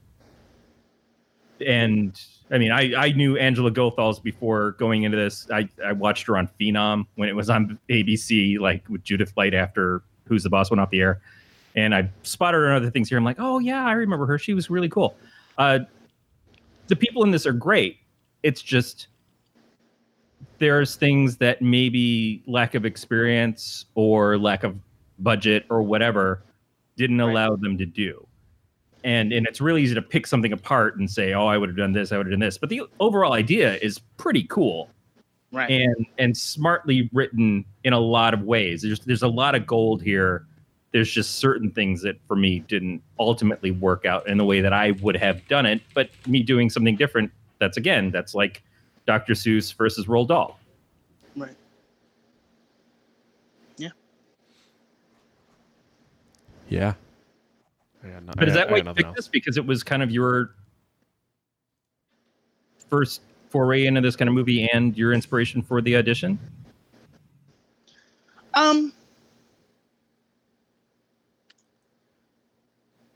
and 1.64 2.20
I 2.50 2.58
mean, 2.58 2.70
I, 2.70 2.94
I 2.94 3.12
knew 3.12 3.36
Angela 3.36 3.70
Goethals 3.70 4.22
before 4.22 4.72
going 4.72 5.02
into 5.02 5.16
this. 5.16 5.50
I, 5.50 5.68
I 5.84 5.92
watched 5.92 6.26
her 6.26 6.36
on 6.36 6.48
Phenom 6.60 7.06
when 7.16 7.28
it 7.28 7.34
was 7.34 7.50
on 7.50 7.78
ABC, 7.88 8.58
like 8.58 8.88
with 8.88 9.02
Judith 9.02 9.32
Light 9.36 9.54
after 9.54 10.02
Who's 10.26 10.42
the 10.42 10.50
Boss 10.50 10.70
went 10.70 10.80
off 10.80 10.90
the 10.90 11.00
air. 11.00 11.20
And 11.74 11.94
I 11.94 12.08
spotted 12.22 12.58
her 12.58 12.70
in 12.70 12.76
other 12.76 12.90
things 12.90 13.08
here. 13.08 13.18
I'm 13.18 13.24
like, 13.24 13.40
oh, 13.40 13.58
yeah, 13.58 13.84
I 13.84 13.92
remember 13.92 14.26
her. 14.26 14.38
She 14.38 14.54
was 14.54 14.70
really 14.70 14.88
cool. 14.88 15.16
Uh, 15.58 15.80
the 16.86 16.96
people 16.96 17.24
in 17.24 17.32
this 17.32 17.46
are 17.46 17.52
great. 17.52 17.98
It's 18.44 18.62
just 18.62 19.08
there's 20.58 20.96
things 20.96 21.36
that 21.38 21.60
maybe 21.62 22.42
lack 22.46 22.74
of 22.74 22.84
experience 22.84 23.86
or 23.94 24.38
lack 24.38 24.64
of 24.64 24.76
budget 25.18 25.64
or 25.70 25.82
whatever 25.82 26.42
didn't 26.96 27.18
Right. 27.20 27.30
allow 27.30 27.56
them 27.56 27.76
to 27.78 27.86
do. 27.86 28.26
And 29.04 29.32
and 29.32 29.46
it's 29.46 29.60
really 29.60 29.82
easy 29.82 29.94
to 29.94 30.02
pick 30.02 30.26
something 30.26 30.52
apart 30.52 30.96
and 30.96 31.10
say, 31.10 31.34
"Oh, 31.34 31.46
I 31.46 31.58
would 31.58 31.68
have 31.68 31.76
done 31.76 31.92
this, 31.92 32.10
I 32.12 32.16
would 32.16 32.26
have 32.26 32.32
done 32.32 32.40
this." 32.40 32.56
But 32.56 32.70
the 32.70 32.82
overall 33.00 33.32
idea 33.34 33.76
is 33.82 33.98
pretty 34.16 34.44
cool 34.44 34.88
Right. 35.52 35.70
and 35.70 36.06
and 36.18 36.36
smartly 36.36 37.10
written 37.12 37.64
in 37.84 37.92
a 37.92 37.98
lot 38.00 38.32
of 38.34 38.42
ways. 38.42 38.82
There's 38.82 39.00
there's 39.00 39.22
a 39.22 39.28
lot 39.28 39.54
of 39.54 39.66
gold 39.66 40.02
here. 40.02 40.46
There's 40.92 41.10
just 41.10 41.36
certain 41.36 41.70
things 41.70 42.00
that 42.02 42.16
for 42.26 42.36
me 42.36 42.60
didn't 42.60 43.02
ultimately 43.18 43.72
work 43.72 44.06
out 44.06 44.26
in 44.28 44.38
the 44.38 44.44
way 44.44 44.60
that 44.60 44.72
I 44.72 44.92
would 45.02 45.16
have 45.16 45.46
done 45.48 45.66
it. 45.66 45.80
But 45.92 46.08
me 46.26 46.42
doing 46.42 46.70
something 46.70 46.96
different, 46.96 47.30
that's 47.58 47.76
again, 47.76 48.10
that's 48.10 48.34
like 48.34 48.62
Dr. 49.06 49.34
Seuss 49.34 49.74
versus 49.74 50.06
Roald 50.06 50.28
Dahl. 50.28 50.58
right. 51.36 51.54
Yeah. 53.76 53.90
Yeah. 56.68 56.94
got 58.02 58.22
no- 58.24 58.32
But 58.36 58.44
I 58.44 58.46
is 58.46 58.54
got- 58.54 58.54
that 58.54 58.68
I 58.68 58.72
why 58.72 58.80
got 58.80 58.88
you 58.88 58.94
picked 58.94 59.06
else. 59.08 59.16
this? 59.16 59.28
Because 59.28 59.56
it 59.56 59.66
was 59.66 59.82
kind 59.82 60.02
of 60.02 60.10
your 60.10 60.54
first 62.88 63.20
foray 63.50 63.86
into 63.86 64.00
this 64.00 64.16
kind 64.16 64.28
of 64.28 64.34
movie 64.34 64.68
and 64.72 64.96
your 64.96 65.12
inspiration 65.12 65.62
for 65.62 65.80
the 65.82 65.96
audition? 65.96 66.38
Um, 68.54 68.92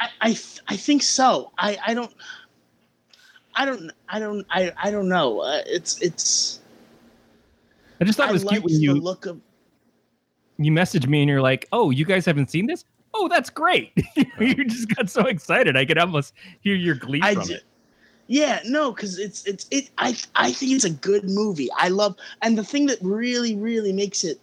I 0.00 0.08
I, 0.20 0.26
th- 0.28 0.60
I 0.68 0.76
think 0.76 1.02
so. 1.02 1.52
I 1.58 1.78
I 1.86 1.94
don't. 1.94 2.12
I 3.58 3.64
don't. 3.64 3.90
I 4.08 4.20
don't. 4.20 4.46
I 4.50 4.72
I 4.80 4.90
don't 4.92 5.08
know. 5.08 5.40
Uh, 5.40 5.62
it's 5.66 6.00
it's. 6.00 6.60
I 8.00 8.04
just 8.04 8.16
thought 8.16 8.30
it 8.30 8.32
was 8.32 8.44
cute 8.44 8.62
when 8.62 8.80
you 8.80 8.94
look 8.94 9.26
of. 9.26 9.40
you 10.58 10.70
messaged 10.70 11.08
me 11.08 11.22
and 11.22 11.28
you're 11.28 11.42
like, 11.42 11.66
"Oh, 11.72 11.90
you 11.90 12.04
guys 12.04 12.24
haven't 12.24 12.52
seen 12.52 12.66
this? 12.66 12.84
Oh, 13.14 13.26
that's 13.26 13.50
great!" 13.50 13.92
you 14.38 14.64
just 14.64 14.94
got 14.94 15.10
so 15.10 15.26
excited. 15.26 15.76
I 15.76 15.84
could 15.84 15.98
almost 15.98 16.34
hear 16.60 16.76
your 16.76 16.94
glee 16.94 17.20
I 17.20 17.34
from 17.34 17.48
d- 17.48 17.54
it. 17.54 17.64
Yeah, 18.28 18.60
no, 18.64 18.92
because 18.92 19.18
it's 19.18 19.44
it's 19.44 19.66
it. 19.72 19.90
I 19.98 20.16
I 20.36 20.52
think 20.52 20.72
it's 20.72 20.84
a 20.84 20.90
good 20.90 21.24
movie. 21.24 21.68
I 21.76 21.88
love, 21.88 22.14
and 22.42 22.56
the 22.56 22.64
thing 22.64 22.86
that 22.86 22.98
really 23.02 23.56
really 23.56 23.92
makes 23.92 24.22
it 24.22 24.38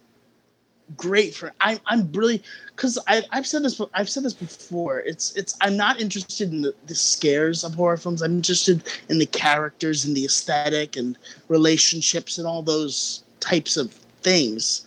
great 0.96 1.34
for 1.34 1.52
I'm 1.60 1.78
I'm 1.86 2.12
really 2.12 2.42
because 2.74 2.98
I 3.08 3.22
I've 3.32 3.46
said 3.46 3.64
this 3.64 3.80
I've 3.94 4.08
said 4.08 4.22
this 4.22 4.34
before. 4.34 5.00
It's 5.00 5.34
it's 5.34 5.56
I'm 5.60 5.76
not 5.76 6.00
interested 6.00 6.52
in 6.52 6.62
the, 6.62 6.74
the 6.86 6.94
scares 6.94 7.64
of 7.64 7.74
horror 7.74 7.96
films. 7.96 8.22
I'm 8.22 8.36
interested 8.36 8.84
in 9.08 9.18
the 9.18 9.26
characters 9.26 10.04
and 10.04 10.16
the 10.16 10.24
aesthetic 10.24 10.96
and 10.96 11.18
relationships 11.48 12.38
and 12.38 12.46
all 12.46 12.62
those 12.62 13.24
types 13.40 13.76
of 13.76 13.92
things. 14.22 14.86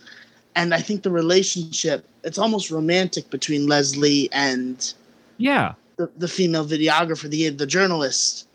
And 0.56 0.74
I 0.74 0.80
think 0.80 1.02
the 1.02 1.10
relationship 1.10 2.06
it's 2.24 2.38
almost 2.38 2.70
romantic 2.70 3.30
between 3.30 3.66
Leslie 3.66 4.28
and 4.32 4.92
Yeah, 5.38 5.74
the, 5.96 6.10
the 6.16 6.28
female 6.28 6.64
videographer, 6.66 7.28
the 7.28 7.50
the 7.50 7.66
journalist. 7.66 8.48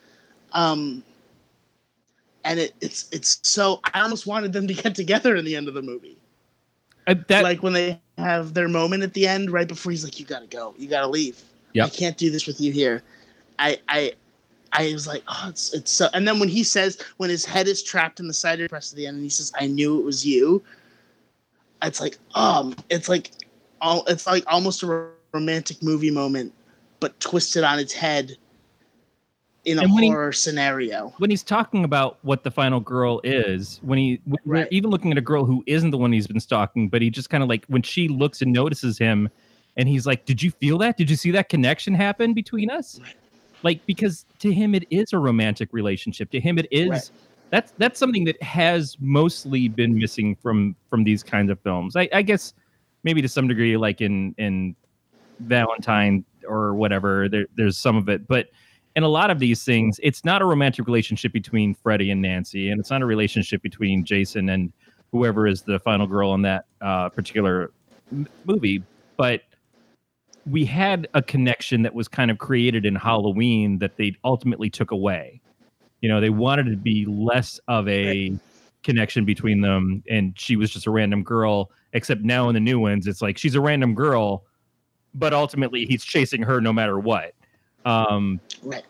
Um, 0.53 1.03
and 2.43 2.59
it, 2.59 2.73
it's 2.81 3.07
it's 3.11 3.39
so 3.43 3.81
I 3.93 4.01
almost 4.01 4.27
wanted 4.27 4.53
them 4.53 4.67
to 4.67 4.73
get 4.73 4.95
together 4.95 5.35
in 5.35 5.45
the 5.45 5.55
end 5.55 5.67
of 5.67 5.73
the 5.73 5.81
movie, 5.81 6.17
I, 7.07 7.13
that 7.13 7.43
like 7.43 7.63
when 7.63 7.73
they 7.73 7.99
have 8.17 8.53
their 8.53 8.67
moment 8.67 9.03
at 9.03 9.13
the 9.13 9.27
end, 9.27 9.51
right 9.51 9.67
before 9.67 9.91
he's 9.91 10.03
like, 10.03 10.19
"You 10.19 10.25
gotta 10.25 10.47
go, 10.47 10.73
you 10.77 10.87
gotta 10.87 11.07
leave. 11.07 11.41
Yep. 11.73 11.85
I 11.85 11.89
can't 11.89 12.17
do 12.17 12.29
this 12.31 12.47
with 12.47 12.59
you 12.59 12.71
here." 12.71 13.03
I 13.59 13.79
I 13.87 14.13
I 14.71 14.91
was 14.93 15.07
like, 15.07 15.23
"Oh, 15.27 15.45
it's 15.49 15.73
it's 15.73 15.91
so." 15.91 16.09
And 16.13 16.27
then 16.27 16.39
when 16.39 16.49
he 16.49 16.63
says, 16.63 16.97
when 17.17 17.29
his 17.29 17.45
head 17.45 17.67
is 17.67 17.83
trapped 17.83 18.19
in 18.19 18.27
the 18.27 18.33
cider 18.33 18.67
press 18.67 18.91
at 18.91 18.97
the 18.97 19.07
end, 19.07 19.15
and 19.15 19.23
he 19.23 19.29
says, 19.29 19.51
"I 19.59 19.67
knew 19.67 19.99
it 19.99 20.03
was 20.03 20.25
you," 20.25 20.63
it's 21.81 22.01
like, 22.01 22.17
um, 22.33 22.75
it's 22.89 23.07
like, 23.09 23.31
all 23.81 24.03
it's 24.07 24.25
like 24.27 24.43
almost 24.47 24.83
a 24.83 25.07
romantic 25.33 25.83
movie 25.83 26.11
moment, 26.11 26.53
but 26.99 27.19
twisted 27.19 27.63
on 27.63 27.79
its 27.79 27.93
head 27.93 28.37
in 29.65 29.79
a 29.79 29.81
when 29.83 30.03
he- 30.03 30.09
horror 30.09 30.31
scenario. 30.31 31.13
when 31.17 31.29
he's 31.29 31.43
talking 31.43 31.83
about 31.83 32.17
what 32.23 32.43
the 32.43 32.51
final 32.51 32.79
girl 32.79 33.19
is, 33.23 33.79
when 33.83 33.97
he 33.99 34.21
when 34.25 34.37
we're 34.45 34.53
Right. 34.61 34.67
even 34.71 34.89
looking 34.89 35.11
at 35.11 35.17
a 35.17 35.21
girl 35.21 35.45
who 35.45 35.63
isn't 35.67 35.91
the 35.91 35.97
one 35.97 36.11
he's 36.11 36.27
been 36.27 36.39
stalking, 36.39 36.87
but 36.89 37.01
he 37.01 37.09
just 37.09 37.29
kind 37.29 37.41
of 37.43 37.49
like 37.49 37.65
when 37.67 37.81
she 37.81 38.07
looks 38.07 38.41
and 38.41 38.51
notices 38.53 38.97
him, 38.97 39.29
and 39.77 39.89
he's 39.89 40.05
like, 40.07 40.25
"Did 40.25 40.41
you 40.41 40.51
feel 40.51 40.77
that? 40.79 40.97
Did 40.97 41.09
you 41.09 41.15
see 41.15 41.31
that 41.31 41.49
connection 41.49 41.93
happen 41.93 42.33
between 42.33 42.69
us?" 42.69 42.99
Right. 43.01 43.15
Like 43.63 43.85
because 43.85 44.25
to 44.39 44.53
him 44.53 44.75
it 44.75 44.85
is 44.91 45.11
a 45.13 45.17
romantic 45.19 45.69
relationship. 45.73 46.29
To 46.31 46.39
him 46.39 46.57
it 46.59 46.67
is. 46.71 46.89
Right. 46.89 47.09
That's 47.49 47.71
that's 47.77 47.99
something 47.99 48.23
that 48.25 48.41
has 48.41 48.97
mostly 48.99 49.67
been 49.67 49.97
missing 49.97 50.35
from 50.35 50.75
from 50.89 51.03
these 51.03 51.23
kinds 51.23 51.49
of 51.51 51.59
films. 51.61 51.95
I, 51.95 52.07
I 52.13 52.21
guess 52.21 52.53
maybe 53.03 53.21
to 53.21 53.27
some 53.27 53.47
degree, 53.47 53.77
like 53.77 54.01
in 54.01 54.35
in 54.37 54.75
Valentine 55.39 56.23
or 56.47 56.75
whatever, 56.75 57.27
there, 57.29 57.45
there's 57.55 57.77
some 57.77 57.95
of 57.97 58.07
it, 58.09 58.27
but 58.27 58.49
in 58.95 59.03
a 59.03 59.09
lot 59.09 59.29
of 59.29 59.39
these 59.39 59.63
things, 59.63 59.99
it's 60.01 60.23
not 60.23 60.41
a 60.41 60.45
romantic 60.45 60.85
relationship 60.87 61.33
between 61.33 61.75
Freddy 61.75 62.11
and 62.11 62.21
Nancy, 62.21 62.69
and 62.69 62.79
it's 62.79 62.89
not 62.89 63.01
a 63.01 63.05
relationship 63.05 63.61
between 63.61 64.05
Jason 64.05 64.49
and 64.49 64.71
whoever 65.11 65.47
is 65.47 65.63
the 65.63 65.79
final 65.79 66.07
girl 66.07 66.33
in 66.33 66.41
that 66.43 66.65
uh, 66.81 67.09
particular 67.09 67.71
m- 68.11 68.27
movie. 68.45 68.81
But 69.17 69.41
we 70.49 70.63
had 70.63 71.07
a 71.13 71.21
connection 71.21 71.81
that 71.81 71.93
was 71.93 72.07
kind 72.07 72.31
of 72.31 72.37
created 72.37 72.85
in 72.85 72.95
Halloween 72.95 73.79
that 73.79 73.97
they 73.97 74.15
ultimately 74.23 74.69
took 74.69 74.91
away. 74.91 75.41
You 76.01 76.09
know, 76.09 76.21
they 76.21 76.29
wanted 76.29 76.65
to 76.65 76.77
be 76.77 77.05
less 77.05 77.59
of 77.67 77.87
a 77.89 78.37
connection 78.83 79.25
between 79.25 79.61
them, 79.61 80.03
and 80.09 80.37
she 80.39 80.55
was 80.55 80.69
just 80.69 80.87
a 80.87 80.91
random 80.91 81.23
girl. 81.23 81.71
Except 81.93 82.21
now 82.21 82.47
in 82.49 82.53
the 82.53 82.59
new 82.59 82.79
ones, 82.79 83.07
it's 83.07 83.21
like 83.21 83.37
she's 83.37 83.55
a 83.55 83.61
random 83.61 83.93
girl, 83.93 84.43
but 85.13 85.33
ultimately 85.33 85.85
he's 85.85 86.03
chasing 86.03 86.43
her 86.43 86.61
no 86.61 86.71
matter 86.71 86.99
what. 86.99 87.33
Um, 87.85 88.39
Right. 88.63 88.83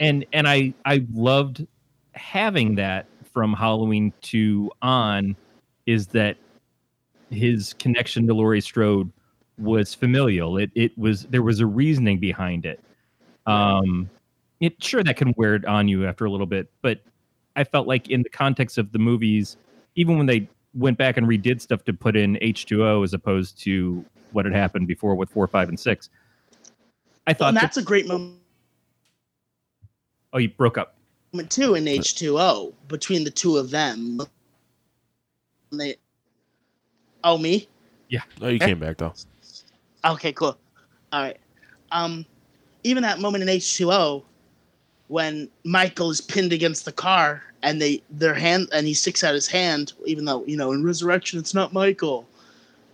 and 0.00 0.24
and 0.32 0.48
I 0.48 0.74
I 0.84 1.06
loved 1.12 1.66
having 2.12 2.74
that 2.76 3.06
from 3.32 3.52
Halloween 3.52 4.12
two 4.20 4.70
on 4.82 5.36
is 5.86 6.08
that 6.08 6.36
his 7.30 7.72
connection 7.74 8.26
to 8.26 8.34
Laurie 8.34 8.60
Strode 8.60 9.10
was 9.58 9.94
familial. 9.94 10.56
It 10.58 10.70
it 10.74 10.96
was 10.98 11.24
there 11.26 11.42
was 11.42 11.60
a 11.60 11.66
reasoning 11.66 12.18
behind 12.18 12.66
it. 12.66 12.80
Um, 13.46 14.08
it 14.60 14.82
sure 14.82 15.04
that 15.04 15.16
can 15.16 15.34
wear 15.36 15.54
it 15.54 15.64
on 15.64 15.86
you 15.88 16.06
after 16.06 16.24
a 16.24 16.30
little 16.30 16.46
bit, 16.46 16.70
but 16.80 17.00
I 17.56 17.64
felt 17.64 17.86
like 17.86 18.08
in 18.08 18.22
the 18.22 18.28
context 18.30 18.78
of 18.78 18.90
the 18.92 18.98
movies, 18.98 19.56
even 19.94 20.16
when 20.16 20.26
they 20.26 20.48
went 20.74 20.98
back 20.98 21.16
and 21.16 21.26
redid 21.28 21.60
stuff 21.60 21.84
to 21.84 21.92
put 21.92 22.16
in 22.16 22.38
H 22.40 22.66
two 22.66 22.84
O 22.84 23.02
as 23.02 23.12
opposed 23.14 23.60
to 23.62 24.04
what 24.32 24.44
had 24.44 24.54
happened 24.54 24.88
before 24.88 25.14
with 25.14 25.30
four, 25.30 25.46
five, 25.46 25.68
and 25.68 25.78
six, 25.78 26.10
I 27.26 27.32
Well, 27.32 27.38
thought 27.38 27.48
and 27.48 27.56
that, 27.56 27.60
that's 27.62 27.76
a 27.78 27.82
great 27.82 28.06
moment 28.06 28.40
oh 30.32 30.38
you 30.38 30.48
broke 30.50 30.76
up. 30.78 30.96
Moment 31.32 31.50
too 31.50 31.74
in 31.74 31.88
H 31.88 32.14
two 32.14 32.38
O 32.38 32.74
between 32.88 33.24
the 33.24 33.30
two 33.30 33.56
of 33.56 33.70
them. 33.70 34.18
When 35.70 35.78
they, 35.78 35.96
oh 37.24 37.38
me. 37.38 37.68
Yeah. 38.08 38.22
Oh, 38.40 38.48
you 38.48 38.58
came 38.58 38.78
back 38.78 38.98
though. 38.98 39.14
Okay, 40.04 40.32
cool. 40.32 40.58
All 41.12 41.22
right. 41.22 41.38
Um, 41.92 42.26
even 42.82 43.02
that 43.02 43.20
moment 43.20 43.42
in 43.42 43.48
H 43.48 43.76
two 43.76 43.90
O, 43.90 44.24
when 45.08 45.48
Michael 45.64 46.10
is 46.10 46.20
pinned 46.20 46.52
against 46.52 46.84
the 46.84 46.92
car 46.92 47.42
and 47.62 47.80
they 47.80 48.02
their 48.10 48.34
hand 48.34 48.68
and 48.72 48.86
he 48.86 48.94
sticks 48.94 49.24
out 49.24 49.34
his 49.34 49.46
hand, 49.46 49.94
even 50.04 50.24
though 50.24 50.44
you 50.44 50.56
know 50.56 50.72
in 50.72 50.84
Resurrection 50.84 51.38
it's 51.38 51.54
not 51.54 51.72
Michael, 51.72 52.28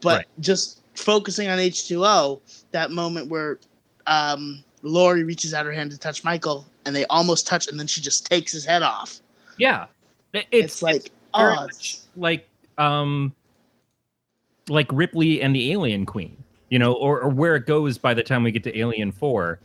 but 0.00 0.18
Right. 0.18 0.26
just 0.40 0.82
focusing 0.94 1.48
on 1.48 1.58
H 1.58 1.88
two 1.88 2.04
O, 2.04 2.40
that 2.72 2.90
moment 2.90 3.28
where 3.28 3.58
um, 4.10 4.62
Laurie 4.82 5.24
reaches 5.24 5.54
out 5.54 5.64
her 5.64 5.72
hand 5.72 5.92
to 5.92 5.98
touch 5.98 6.24
Michael 6.24 6.66
and 6.84 6.94
they 6.94 7.06
almost 7.06 7.46
touch 7.46 7.68
and 7.68 7.78
then 7.78 7.86
she 7.86 8.00
just 8.00 8.26
takes 8.26 8.52
his 8.52 8.64
head 8.64 8.82
off. 8.82 9.20
Yeah, 9.56 9.86
It's, 10.34 10.46
it's, 10.50 10.82
like 10.82 11.10
very 11.34 11.54
oh, 11.54 11.68
like 12.16 12.48
um 12.76 13.34
like 14.68 14.88
Ripley 14.92 15.42
and 15.42 15.54
the 15.54 15.72
Alien 15.72 16.06
Queen, 16.06 16.36
you 16.70 16.78
know, 16.78 16.92
or, 16.94 17.20
or 17.20 17.28
where 17.28 17.56
it 17.56 17.66
goes 17.66 17.98
by 17.98 18.14
the 18.14 18.22
time 18.22 18.42
we 18.42 18.50
get 18.50 18.64
to 18.64 18.78
Alien 18.78 19.12
Four. 19.12 19.60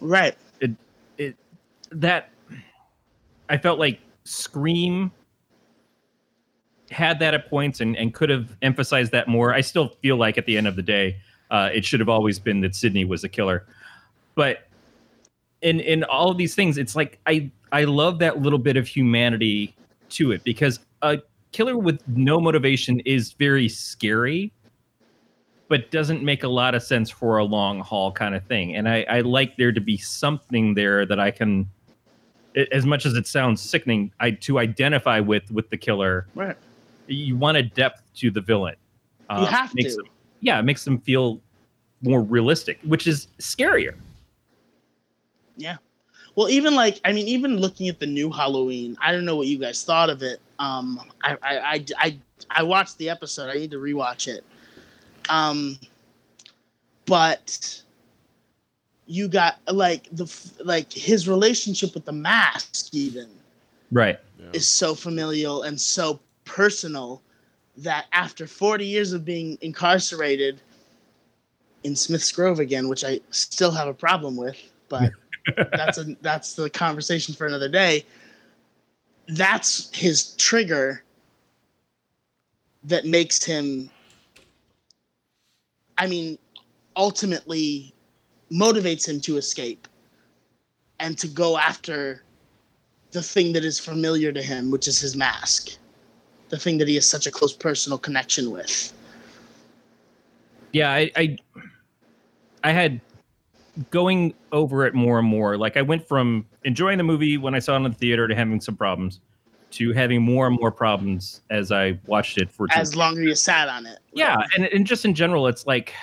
right. 0.00 0.36
It 0.60 0.70
it 1.18 1.36
that 1.90 2.30
I 3.48 3.58
felt 3.58 3.78
like 3.78 4.00
Scream 4.24 5.10
had 6.90 7.18
that 7.18 7.34
at 7.34 7.48
points 7.48 7.80
and, 7.80 7.96
and 7.96 8.14
could 8.14 8.30
have 8.30 8.56
emphasized 8.62 9.12
that 9.12 9.28
more. 9.28 9.52
I 9.52 9.60
still 9.60 9.88
feel 10.02 10.16
like 10.16 10.38
at 10.38 10.46
the 10.46 10.56
end 10.56 10.66
of 10.66 10.76
the 10.76 10.82
day, 10.82 11.16
uh, 11.50 11.70
it 11.72 11.84
should 11.84 12.00
have 12.00 12.08
always 12.08 12.38
been 12.38 12.60
that 12.60 12.74
Sidney 12.74 13.04
was 13.04 13.22
the 13.22 13.28
killer. 13.28 13.66
But 14.34 14.68
in 15.60 15.80
in 15.80 16.04
all 16.04 16.30
of 16.30 16.38
these 16.38 16.54
things, 16.54 16.78
it's 16.78 16.96
like 16.96 17.18
I 17.26 17.50
I 17.70 17.84
love 17.84 18.18
that 18.20 18.40
little 18.40 18.58
bit 18.58 18.76
of 18.76 18.86
humanity 18.86 19.74
to 20.10 20.32
it 20.32 20.44
because 20.44 20.80
a 21.02 21.18
killer 21.52 21.76
with 21.76 22.00
no 22.08 22.40
motivation 22.40 23.00
is 23.00 23.32
very 23.32 23.68
scary, 23.68 24.52
but 25.68 25.90
doesn't 25.90 26.22
make 26.22 26.42
a 26.44 26.48
lot 26.48 26.74
of 26.74 26.82
sense 26.82 27.10
for 27.10 27.38
a 27.38 27.44
long 27.44 27.80
haul 27.80 28.12
kind 28.12 28.34
of 28.34 28.44
thing. 28.44 28.76
And 28.76 28.88
I, 28.88 29.04
I 29.08 29.20
like 29.20 29.56
there 29.56 29.72
to 29.72 29.80
be 29.80 29.96
something 29.96 30.74
there 30.74 31.06
that 31.06 31.18
I 31.20 31.30
can 31.30 31.68
as 32.70 32.84
much 32.84 33.06
as 33.06 33.14
it 33.14 33.26
sounds 33.26 33.62
sickening, 33.62 34.12
I 34.20 34.32
to 34.32 34.58
identify 34.58 35.20
with 35.20 35.50
with 35.50 35.70
the 35.70 35.76
killer, 35.76 36.26
Right. 36.34 36.56
you 37.06 37.36
want 37.36 37.56
a 37.56 37.62
depth 37.62 38.02
to 38.16 38.30
the 38.30 38.40
villain. 38.42 38.76
Uh, 39.30 39.40
You 39.40 39.46
have 39.46 39.74
makes 39.74 39.94
to. 39.94 40.02
Them, 40.02 40.10
yeah, 40.40 40.58
it 40.58 40.64
makes 40.64 40.84
them 40.84 40.98
feel 40.98 41.40
more 42.02 42.20
realistic, 42.22 42.78
which 42.84 43.06
is 43.06 43.28
scarier. 43.38 43.94
Yeah. 45.56 45.76
Well, 46.34 46.48
even 46.48 46.74
like 46.74 47.00
I 47.04 47.12
mean, 47.12 47.28
even 47.28 47.58
looking 47.58 47.88
at 47.88 47.98
the 48.00 48.06
new 48.06 48.30
Halloween, 48.30 48.96
I 49.00 49.12
don't 49.12 49.24
know 49.24 49.36
what 49.36 49.46
you 49.46 49.58
guys 49.58 49.84
thought 49.84 50.10
of 50.10 50.22
it. 50.22 50.40
Um, 50.58 51.00
I 51.22 51.36
I 51.42 51.58
I 51.58 51.84
I, 51.98 52.18
I 52.50 52.62
watched 52.62 52.98
the 52.98 53.10
episode. 53.10 53.50
I 53.50 53.54
need 53.54 53.70
to 53.72 53.78
rewatch 53.78 54.28
it. 54.28 54.44
Um, 55.28 55.78
but 57.06 57.82
you 59.06 59.28
got 59.28 59.58
like 59.72 60.08
the 60.12 60.26
like 60.64 60.92
his 60.92 61.28
relationship 61.28 61.94
with 61.94 62.04
the 62.04 62.12
mask 62.12 62.82
even 62.84 63.28
Right. 63.90 64.18
is 64.52 64.68
so 64.68 64.94
familial 64.94 65.62
and 65.62 65.80
so 65.80 66.20
personal 66.44 67.22
that 67.76 68.06
after 68.12 68.46
40 68.46 68.84
years 68.86 69.12
of 69.12 69.24
being 69.24 69.58
incarcerated 69.60 70.60
in 71.84 71.96
Smith's 71.96 72.30
Grove 72.32 72.60
again, 72.60 72.88
which 72.88 73.04
I 73.04 73.20
still 73.30 73.72
have 73.72 73.88
a 73.88 73.94
problem 73.94 74.36
with, 74.36 74.56
but 74.88 75.12
that's 75.56 75.98
a 75.98 76.16
that's 76.20 76.54
the 76.54 76.70
conversation 76.70 77.34
for 77.34 77.46
another 77.46 77.68
day. 77.68 78.04
That's 79.28 79.94
his 79.96 80.34
trigger 80.36 81.02
that 82.84 83.06
makes 83.06 83.42
him 83.44 83.90
I 85.98 86.06
mean 86.06 86.38
ultimately 86.96 87.94
motivates 88.50 89.08
him 89.08 89.20
to 89.20 89.36
escape 89.36 89.88
and 91.00 91.16
to 91.18 91.28
go 91.28 91.56
after 91.56 92.22
the 93.12 93.22
thing 93.22 93.52
that 93.52 93.64
is 93.64 93.78
familiar 93.78 94.32
to 94.32 94.42
him, 94.42 94.70
which 94.70 94.88
is 94.88 95.00
his 95.00 95.16
mask, 95.16 95.76
the 96.48 96.58
thing 96.58 96.78
that 96.78 96.88
he 96.88 96.94
has 96.96 97.06
such 97.06 97.26
a 97.26 97.30
close 97.30 97.52
personal 97.52 97.98
connection 97.98 98.50
with. 98.50 98.92
yeah 100.72 100.90
I, 100.90 101.10
I 101.16 101.36
i 102.64 102.72
had 102.72 103.00
going 103.90 104.34
over 104.52 104.84
it 104.86 104.94
more 104.94 105.18
and 105.18 105.28
more. 105.28 105.56
Like 105.56 105.76
i 105.76 105.82
went 105.82 106.06
from 106.06 106.46
enjoying 106.64 106.98
the 106.98 107.04
movie 107.04 107.38
when 107.38 107.54
i 107.54 107.58
saw 107.58 107.72
it 107.74 107.76
in 107.76 107.82
the 107.84 107.90
theater 107.90 108.28
to 108.28 108.34
having 108.34 108.60
some 108.60 108.76
problems 108.76 109.20
to 109.70 109.92
having 109.92 110.20
more 110.20 110.46
and 110.46 110.58
more 110.60 110.70
problems 110.70 111.40
as 111.48 111.72
i 111.72 111.98
watched 112.06 112.36
it 112.36 112.50
for 112.50 112.68
two 112.68 112.74
As 112.78 112.94
long 112.94 113.14
as 113.18 113.24
you 113.24 113.34
sat 113.34 113.68
on 113.68 113.86
it, 113.86 113.98
yeah 114.12 114.36
and, 114.54 114.66
and 114.66 114.86
just 114.86 115.04
in 115.06 115.14
general 115.14 115.46
it's 115.46 115.66
like 115.66 115.94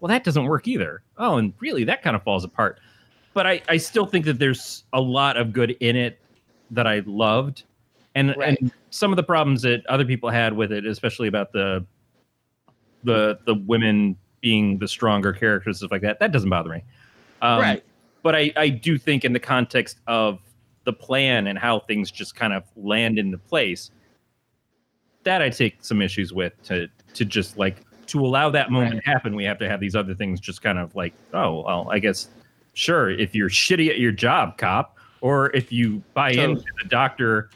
well 0.00 0.08
that 0.08 0.24
doesn't 0.24 0.44
work 0.46 0.66
either. 0.66 1.02
Oh 1.16 1.36
and 1.36 1.52
really 1.60 1.84
that 1.84 2.02
kind 2.02 2.16
of 2.16 2.22
falls 2.24 2.42
apart. 2.44 2.80
But 3.34 3.46
i 3.46 3.62
i 3.68 3.76
still 3.76 4.06
think 4.06 4.24
that 4.24 4.38
there's 4.40 4.84
a 4.92 5.00
lot 5.00 5.36
of 5.36 5.52
good 5.52 5.76
in 5.80 5.94
it 5.94 6.18
that 6.72 6.86
i 6.88 7.02
loved. 7.06 7.62
And 8.16 8.34
Right. 8.36 8.58
and 8.60 8.72
some 8.90 9.12
of 9.12 9.16
the 9.16 9.22
problems 9.22 9.62
that 9.62 9.86
other 9.86 10.04
people 10.04 10.28
had 10.28 10.52
with 10.52 10.72
it 10.72 10.84
especially 10.84 11.28
about 11.28 11.52
the 11.52 11.86
the 13.04 13.38
the 13.46 13.54
women 13.54 14.16
being 14.40 14.78
the 14.78 14.88
stronger 14.88 15.32
characters 15.32 15.78
stuff 15.78 15.90
like 15.90 16.02
that 16.02 16.18
that 16.20 16.32
doesn't 16.32 16.50
bother 16.50 16.70
me 16.70 16.82
um, 17.42 17.60
right? 17.60 17.84
but 18.22 18.34
I, 18.34 18.52
I 18.56 18.68
do 18.68 18.98
think 18.98 19.24
in 19.24 19.32
the 19.32 19.40
context 19.40 19.98
of 20.06 20.40
the 20.84 20.92
plan 20.92 21.46
and 21.46 21.58
how 21.58 21.80
things 21.80 22.10
just 22.10 22.34
kind 22.34 22.52
of 22.52 22.64
land 22.76 23.18
into 23.18 23.38
place 23.38 23.90
that 25.24 25.42
i 25.42 25.50
take 25.50 25.76
some 25.84 26.00
issues 26.02 26.32
with 26.32 26.52
to 26.64 26.88
to 27.14 27.24
just 27.24 27.56
like 27.58 27.76
to 28.06 28.24
allow 28.24 28.50
that 28.50 28.70
moment 28.70 28.94
Right. 28.94 29.04
to 29.04 29.10
happen 29.10 29.36
we 29.36 29.44
have 29.44 29.58
to 29.58 29.68
have 29.68 29.78
these 29.80 29.94
other 29.94 30.14
things 30.14 30.40
just 30.40 30.62
kind 30.62 30.78
of 30.78 30.94
like 30.96 31.12
oh 31.34 31.62
well 31.64 31.88
i 31.90 31.98
guess 31.98 32.28
sure 32.72 33.10
if 33.10 33.34
you're 33.34 33.50
shitty 33.50 33.88
at 33.90 33.98
your 33.98 34.12
job 34.12 34.56
cop 34.58 34.96
or 35.20 35.50
if 35.54 35.70
you 35.70 36.02
buy 36.14 36.32
Totally. 36.32 36.52
into 36.60 36.64
the 36.82 36.88
doctor 36.88 37.50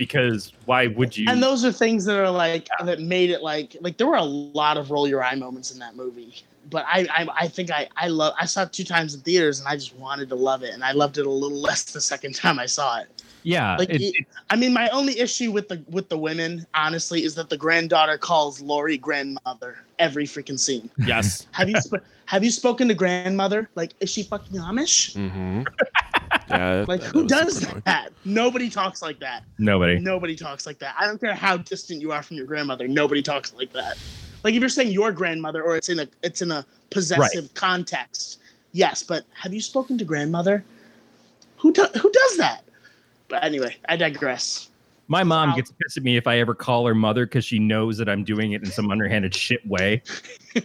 because 0.00 0.52
why 0.64 0.86
would 0.86 1.14
you 1.16 1.26
And 1.28 1.42
those 1.42 1.62
are 1.62 1.70
things 1.70 2.06
that 2.06 2.18
are 2.18 2.30
like 2.30 2.66
that 2.84 3.00
made 3.00 3.28
it 3.30 3.42
like 3.42 3.76
like 3.82 3.98
there 3.98 4.06
were 4.06 4.16
a 4.16 4.24
lot 4.24 4.78
of 4.78 4.90
roll 4.90 5.06
your 5.06 5.22
eye 5.22 5.34
moments 5.34 5.70
in 5.70 5.78
that 5.80 5.94
movie. 5.94 6.32
But 6.70 6.84
I 6.88 7.00
I, 7.18 7.28
I 7.42 7.48
think 7.48 7.70
I 7.70 7.86
I 7.96 8.08
love 8.08 8.32
I 8.40 8.46
saw 8.46 8.62
it 8.62 8.72
two 8.72 8.84
times 8.84 9.14
in 9.14 9.20
theaters 9.20 9.60
and 9.60 9.68
I 9.68 9.74
just 9.76 9.94
wanted 9.96 10.28
to 10.30 10.34
love 10.36 10.62
it 10.62 10.72
and 10.72 10.82
I 10.82 10.92
loved 10.92 11.18
it 11.18 11.26
a 11.26 11.30
little 11.30 11.58
less 11.68 11.82
the 11.92 12.00
second 12.00 12.34
time 12.34 12.58
I 12.58 12.66
saw 12.66 13.00
it. 13.00 13.08
yeah 13.42 13.76
Like 13.76 13.90
it- 13.90 14.00
it- 14.00 14.14
it- 14.20 14.26
I 14.52 14.56
mean, 14.56 14.72
my 14.72 14.88
only 14.88 15.14
issue 15.20 15.52
with 15.52 15.68
the 15.68 15.78
with 15.96 16.08
the 16.08 16.18
women, 16.18 16.66
honestly, 16.74 17.24
is 17.24 17.34
that 17.36 17.48
the 17.50 17.56
granddaughter 17.56 18.16
calls 18.18 18.60
Laurie 18.60 18.98
grandmother 18.98 19.72
every 19.98 20.26
freaking 20.26 20.58
scene. 20.58 20.88
Yes. 21.12 21.46
Have 21.52 21.68
you 21.68 21.78
sp- 21.86 22.02
have 22.32 22.42
you 22.46 22.50
spoken 22.50 22.88
to 22.88 22.94
grandmother? 22.94 23.68
Like, 23.74 23.92
is 24.00 24.08
she 24.10 24.22
fucking 24.22 24.56
Amish? 24.58 25.14
Mm-hmm. 25.14 25.62
Yeah. 26.50 26.84
Like, 26.88 27.02
who 27.02 27.26
does 27.26 27.58
super 27.58 27.70
annoying. 27.70 27.82
that? 27.86 28.12
Nobody 28.24 28.68
talks 28.68 29.02
like 29.02 29.20
that. 29.20 29.44
nobody 29.58 29.98
Nobody 29.98 30.36
talks 30.36 30.66
like 30.66 30.78
that. 30.80 30.94
I 30.98 31.06
don't 31.06 31.20
care 31.20 31.34
how 31.34 31.56
distant 31.58 32.00
you 32.00 32.12
are 32.12 32.22
from 32.22 32.36
your 32.36 32.46
grandmother. 32.46 32.88
Nobody 32.88 33.22
talks 33.22 33.52
like 33.54 33.72
that. 33.72 33.96
Like 34.42 34.54
if 34.54 34.60
you're 34.60 34.68
saying 34.68 34.90
your 34.92 35.12
grandmother 35.12 35.62
or 35.62 35.76
it's 35.76 35.88
in 35.88 36.00
a 36.00 36.08
it's 36.22 36.42
in 36.42 36.50
a 36.50 36.64
possessive 36.90 37.52
context. 37.54 38.40
Yes, 38.72 39.02
but 39.02 39.24
have 39.34 39.52
you 39.52 39.60
spoken 39.60 39.98
to 39.98 40.04
grandmother? 40.04 40.64
Who 41.58 41.72
do, 41.72 41.84
who 42.00 42.10
does 42.10 42.36
that? 42.38 42.64
But 43.28 43.44
anyway, 43.44 43.76
I 43.88 43.96
digress. 43.96 44.70
My 45.08 45.24
mom 45.24 45.50
Wow. 45.50 45.56
gets 45.56 45.72
pissed 45.72 45.96
at 45.96 46.04
me 46.04 46.16
if 46.16 46.26
I 46.26 46.38
ever 46.38 46.54
call 46.54 46.86
her 46.86 46.94
mother 46.94 47.26
because 47.26 47.44
she 47.44 47.58
knows 47.58 47.98
that 47.98 48.08
I'm 48.08 48.22
doing 48.24 48.52
it 48.52 48.62
in 48.62 48.70
some 48.70 48.90
underhanded 48.90 49.34
shit 49.34 49.66
way. 49.66 50.02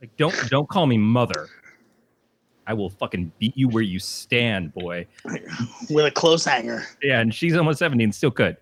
Like, 0.00 0.16
don't 0.18 0.34
don't 0.50 0.68
call 0.68 0.86
me 0.86 0.98
mother. 0.98 1.48
I 2.66 2.72
will 2.74 2.90
fucking 2.90 3.30
beat 3.38 3.56
you 3.56 3.68
where 3.68 3.82
you 3.82 3.98
stand, 3.98 4.72
boy. 4.74 5.06
With 5.90 6.06
a 6.06 6.10
close 6.10 6.44
hanger. 6.44 6.84
Yeah, 7.02 7.20
and 7.20 7.34
she's 7.34 7.56
almost 7.56 7.78
seventy 7.78 8.04
and 8.04 8.14
still 8.14 8.30
could. 8.30 8.56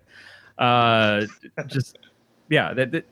Uh, 0.57 1.25
just 1.67 1.97
yeah, 2.49 2.73
that, 2.73 2.91
that 2.91 3.05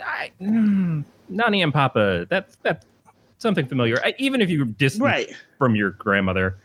I, 0.00 0.32
mm, 0.40 1.04
Nani 1.28 1.62
and 1.62 1.72
Papa. 1.72 2.26
That's 2.30 2.56
that's 2.62 2.86
something 3.38 3.66
familiar. 3.66 3.98
I, 4.04 4.14
even 4.18 4.40
if 4.40 4.50
you're 4.50 4.64
distant 4.64 5.04
Right. 5.04 5.30
from 5.58 5.76
your 5.76 5.90
grandmother, 5.90 6.56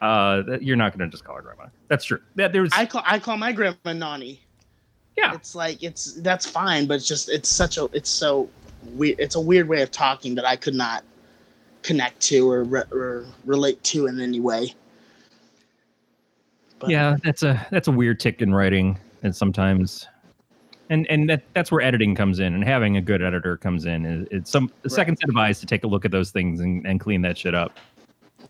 uh, 0.00 0.42
that, 0.42 0.62
you're 0.62 0.76
not 0.76 0.96
going 0.96 1.08
to 1.08 1.12
just 1.12 1.24
call 1.24 1.36
her 1.36 1.42
grandma. 1.42 1.66
That's 1.88 2.04
true. 2.04 2.20
That 2.36 2.52
there's 2.52 2.70
I 2.74 2.86
call 2.86 3.02
I 3.06 3.18
call 3.18 3.36
my 3.36 3.52
grandma 3.52 3.92
Nani. 3.94 4.40
yeah. 5.16 5.34
It's 5.34 5.54
like 5.54 5.82
it's 5.82 6.14
that's 6.20 6.46
fine, 6.46 6.86
but 6.86 6.94
it's 6.94 7.08
just 7.08 7.28
it's 7.30 7.48
such 7.48 7.78
a 7.78 7.86
it's 7.92 8.10
so 8.10 8.48
weird. 8.92 9.18
It's 9.18 9.34
a 9.34 9.40
weird 9.40 9.66
way 9.68 9.82
of 9.82 9.90
talking 9.90 10.34
that 10.36 10.44
I 10.44 10.54
could 10.56 10.74
not 10.74 11.02
connect 11.82 12.20
to 12.20 12.50
or, 12.50 12.64
re- 12.64 12.82
or 12.92 13.26
relate 13.44 13.82
to 13.84 14.06
in 14.06 14.20
any 14.20 14.40
way. 14.40 14.74
But- 16.78 16.90
yeah 16.90 17.16
that's 17.24 17.42
a 17.42 17.66
that's 17.70 17.88
a 17.88 17.92
weird 17.92 18.20
tick 18.20 18.40
in 18.40 18.54
writing 18.54 18.98
and 19.24 19.34
sometimes 19.34 20.06
and 20.90 21.06
and 21.10 21.28
that 21.28 21.42
that's 21.52 21.72
where 21.72 21.80
editing 21.80 22.14
comes 22.14 22.38
in 22.38 22.54
and 22.54 22.62
having 22.62 22.96
a 22.96 23.00
good 23.00 23.20
editor 23.20 23.56
comes 23.56 23.84
in 23.84 24.06
is 24.06 24.28
it's 24.30 24.50
some 24.50 24.68
the 24.82 24.88
Right. 24.88 24.92
second 24.94 25.16
set 25.18 25.28
of 25.28 25.36
eyes 25.36 25.58
to 25.60 25.66
take 25.66 25.82
a 25.82 25.88
look 25.88 26.04
at 26.04 26.12
those 26.12 26.30
things 26.30 26.60
and, 26.60 26.86
and 26.86 27.00
clean 27.00 27.20
that 27.22 27.36
shit 27.36 27.52
up 27.54 27.76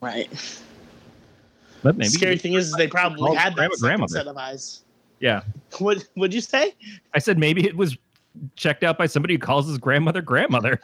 Right. 0.03 0.29
but 1.83 1.97
maybe 1.97 2.11
Scary 2.11 2.37
thing 2.37 2.53
is, 2.53 2.71
they 2.75 2.87
probably 2.87 3.35
had 3.35 3.55
grandma 3.55 3.71
that 3.71 3.79
second 3.79 3.87
grandmother. 3.89 4.13
set 4.13 4.27
of 4.27 4.37
eyes. 4.37 4.83
yeah 5.21 5.41
What 5.79 6.07
would 6.17 6.35
you 6.35 6.43
say? 6.43 6.75
i 7.15 7.19
said 7.19 7.39
maybe 7.39 7.67
it 7.67 7.77
was 7.77 7.97
checked 8.57 8.85
out 8.85 8.99
by 8.99 9.07
somebody 9.07 9.35
who 9.35 9.39
calls 9.39 9.67
his 9.67 9.79
grandmother 9.79 10.21
grandmother 10.21 10.79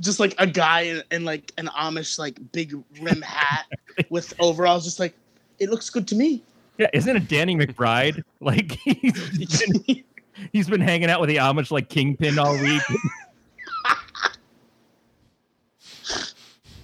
Just 0.00 0.20
like 0.20 0.34
a 0.38 0.46
guy 0.46 0.80
in, 0.82 1.02
in 1.10 1.24
like 1.24 1.52
an 1.58 1.68
Amish 1.68 2.18
like 2.18 2.38
big 2.52 2.74
rim 3.00 3.22
hat 3.22 3.66
with 4.10 4.32
overalls, 4.40 4.84
just 4.84 4.98
like 5.00 5.14
it 5.58 5.70
looks 5.70 5.88
good 5.90 6.06
to 6.08 6.14
me. 6.16 6.42
yeah 6.78 6.88
isn't 6.92 7.16
it 7.16 7.28
danny 7.28 7.54
mcbride 7.54 8.22
like 8.40 8.72
he's, 8.82 9.62
been, 9.84 10.04
he's 10.52 10.68
been 10.68 10.80
hanging 10.80 11.08
out 11.08 11.20
with 11.20 11.28
the 11.28 11.36
amish 11.36 11.70
like 11.70 11.88
kingpin 11.88 12.38
all 12.38 12.60
week 12.60 12.82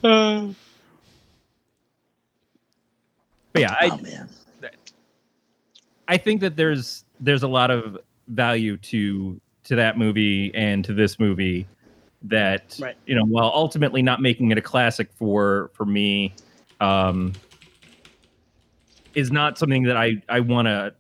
Uh, 0.03 0.49
but 3.53 3.61
yeah 3.63 3.77
I, 3.79 3.91
oh 3.93 3.99
man. 3.99 4.29
I 6.09 6.17
think 6.17 6.41
that 6.41 6.57
there's 6.57 7.05
there's 7.21 7.43
a 7.43 7.49
lot 7.49 7.71
of 7.71 7.99
value 8.29 8.77
to 8.79 9.41
to 9.65 9.77
that 9.77 9.99
movie 9.99 10.53
and 10.55 10.85
to 10.87 10.95
this 10.95 11.19
movie 11.21 11.67
that 12.23 12.77
Right. 12.81 12.97
you 13.07 13.15
know 13.15 13.25
while 13.25 13.51
ultimately 13.55 14.03
not 14.03 14.21
making 14.21 14.51
it 14.51 14.59
a 14.59 14.63
classic 14.63 15.11
for 15.15 15.71
for 15.73 15.87
me 15.87 16.35
um 16.81 17.33
is 19.15 19.33
not 19.33 19.59
something 19.59 19.83
that 19.85 19.97
I 19.97 20.23
I 20.29 20.41
want 20.41 20.67
to 20.67 20.95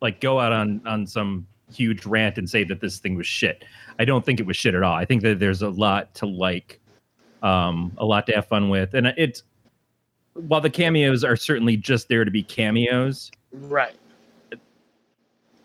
like 0.00 0.20
go 0.20 0.40
out 0.40 0.52
on 0.52 0.80
on 0.86 1.06
some 1.06 1.46
huge 1.72 2.06
rant 2.06 2.38
and 2.38 2.48
say 2.48 2.64
that 2.64 2.80
this 2.80 2.98
thing 2.98 3.16
was 3.16 3.26
shit. 3.26 3.64
I 3.98 4.04
don't 4.04 4.24
think 4.24 4.38
it 4.40 4.46
was 4.46 4.56
shit 4.56 4.74
at 4.74 4.82
all. 4.82 4.94
I 4.94 5.04
think 5.04 5.22
that 5.22 5.38
there's 5.40 5.62
a 5.62 5.68
lot 5.70 6.14
to 6.16 6.26
like 6.26 6.80
um 7.42 7.92
a 7.98 8.04
lot 8.04 8.26
to 8.26 8.32
have 8.32 8.46
fun 8.46 8.68
with 8.70 8.94
and 8.94 9.08
it's 9.18 9.42
while 10.34 10.60
the 10.60 10.70
cameos 10.70 11.22
are 11.24 11.36
certainly 11.36 11.76
just 11.76 12.08
there 12.08 12.24
to 12.24 12.30
be 12.30 12.42
cameos 12.42 13.30
Right. 13.52 13.94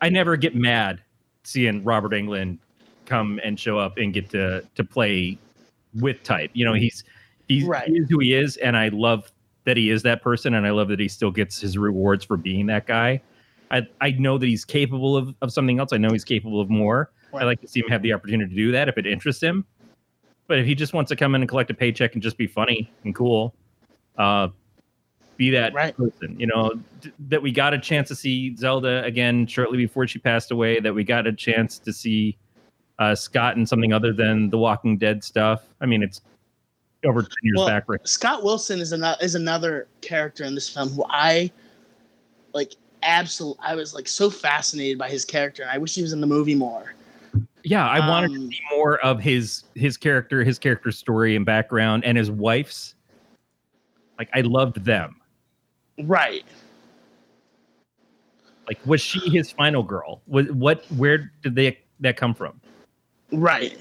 I 0.02 0.10
never 0.10 0.36
get 0.38 0.56
mad 0.56 1.02
seeing 1.44 1.84
Robert 1.84 2.12
Englund 2.14 2.58
come 3.06 3.39
and 3.43 3.60
show 3.60 3.78
up 3.78 3.97
and 3.97 4.14
get 4.14 4.30
to 4.32 4.64
to 4.76 4.84
play 4.84 5.38
with 5.95 6.24
type. 6.24 6.52
You 6.54 6.66
know, 6.66 6.74
he's 6.74 7.04
he's 7.47 7.66
Right. 7.66 7.88
he 7.88 7.97
is 7.97 8.10
who 8.10 8.20
he 8.20 8.34
is, 8.34 8.58
and 8.58 8.78
I 8.78 8.89
love 8.89 9.32
that 9.66 9.78
he 9.78 9.89
is 9.89 10.02
that 10.04 10.22
person, 10.22 10.54
and 10.56 10.66
I 10.66 10.72
love 10.72 10.88
that 10.89 10.99
he 10.99 11.08
still 11.08 11.32
gets 11.32 11.60
his 11.60 11.78
rewards 11.78 12.26
for 12.26 12.38
being 12.38 12.66
that 12.68 12.88
guy. 12.88 13.22
I 13.70 13.88
I 14.02 14.12
know 14.12 14.38
that 14.38 14.45
he's 14.45 14.66
capable 14.66 15.16
of, 15.18 15.34
of 15.41 15.52
something 15.54 15.80
else. 15.80 15.93
I 15.93 15.97
know 15.97 16.10
he's 16.12 16.24
capable 16.26 16.60
of 16.62 16.70
more. 16.70 17.12
I 17.34 17.43
like 17.45 17.62
to 17.62 17.68
see 17.68 17.80
him 17.80 17.88
have 17.89 18.02
the 18.02 18.12
opportunity 18.14 18.49
to 18.49 18.56
do 18.56 18.72
that 18.74 18.89
if 18.89 18.97
it 18.97 19.06
interests 19.08 19.41
him. 19.41 19.66
But 20.47 20.60
if 20.60 20.66
he 20.66 20.76
just 20.76 20.93
wants 20.93 21.08
to 21.10 21.16
come 21.16 21.34
in 21.36 21.41
and 21.41 21.47
collect 21.47 21.70
a 21.70 21.74
paycheck 21.74 22.14
and 22.14 22.22
just 22.22 22.38
be 22.38 22.45
funny 22.47 22.91
and 23.06 23.16
cool, 23.16 23.56
uh, 24.18 24.49
be 25.38 25.49
that 25.52 25.74
Right. 25.74 25.95
person. 25.95 26.38
You 26.38 26.47
know 26.47 26.74
d- 26.99 27.12
that 27.30 27.41
we 27.41 27.54
got 27.54 27.74
a 27.74 27.80
chance 27.80 28.10
to 28.10 28.16
see 28.16 28.54
Zelda 28.58 29.02
again 29.06 29.47
shortly 29.47 29.78
before 29.78 30.06
she 30.08 30.20
passed 30.20 30.52
away. 30.52 30.80
That 30.82 30.93
we 30.93 31.04
got 31.06 31.26
a 31.26 31.32
chance 31.32 31.80
to 31.80 31.93
see 31.93 32.38
uh, 33.02 33.16
Scott 33.16 33.58
in 33.58 33.66
something 33.66 33.91
other 33.93 34.14
than 34.14 34.47
the 34.52 34.60
Walking 34.60 34.95
Dead 34.95 35.24
stuff. 35.24 35.64
I 35.82 35.88
mean, 35.88 36.04
it's 36.04 36.22
over 37.04 37.24
ten 37.24 37.32
years 37.41 37.58
Well, 37.58 37.68
back. 37.68 37.86
Right? 37.88 37.99
Scott 38.08 38.43
Wilson 38.43 38.80
is 38.80 38.91
another 38.91 39.18
is 39.22 39.34
another 39.34 39.88
character 40.02 40.43
in 40.43 40.54
this 40.54 40.70
film 40.70 40.89
who 40.89 41.04
I 41.10 41.49
like 42.54 42.76
absolutely 43.02 43.64
I 43.66 43.74
was 43.74 43.95
like 43.95 44.08
so 44.08 44.30
fascinated 44.30 44.99
by 44.99 45.10
his 45.10 45.26
character 45.26 45.64
and 45.64 45.72
I 45.72 45.80
wish 45.80 45.95
he 45.95 46.04
was 46.04 46.14
in 46.14 46.22
the 46.22 46.28
movie 46.28 46.54
more. 46.54 46.93
Yeah, 47.64 47.88
I 47.88 48.08
wanted 48.08 48.34
to 48.34 48.36
Um, 48.36 48.52
see 48.52 48.60
more 48.70 48.99
of 48.99 49.20
his 49.20 49.64
his 49.74 49.97
character, 49.97 50.43
his 50.43 50.60
character 50.60 50.91
story 50.91 51.36
and 51.36 51.43
background, 51.43 52.06
and 52.06 52.16
his 52.16 52.30
wife's. 52.30 52.93
Like 54.20 54.30
I 54.36 54.41
loved 54.41 54.86
them. 54.86 55.16
Right. 56.04 56.45
Like 58.68 58.78
was 58.86 59.02
she 59.02 59.28
his 59.28 59.52
final 59.52 59.82
girl? 59.82 60.22
Was 60.28 60.52
what? 60.52 60.86
Where 60.95 61.32
did 61.41 61.56
they 61.56 61.80
that 62.02 62.18
come 62.18 62.36
from? 62.36 62.61
Right. 63.32 63.77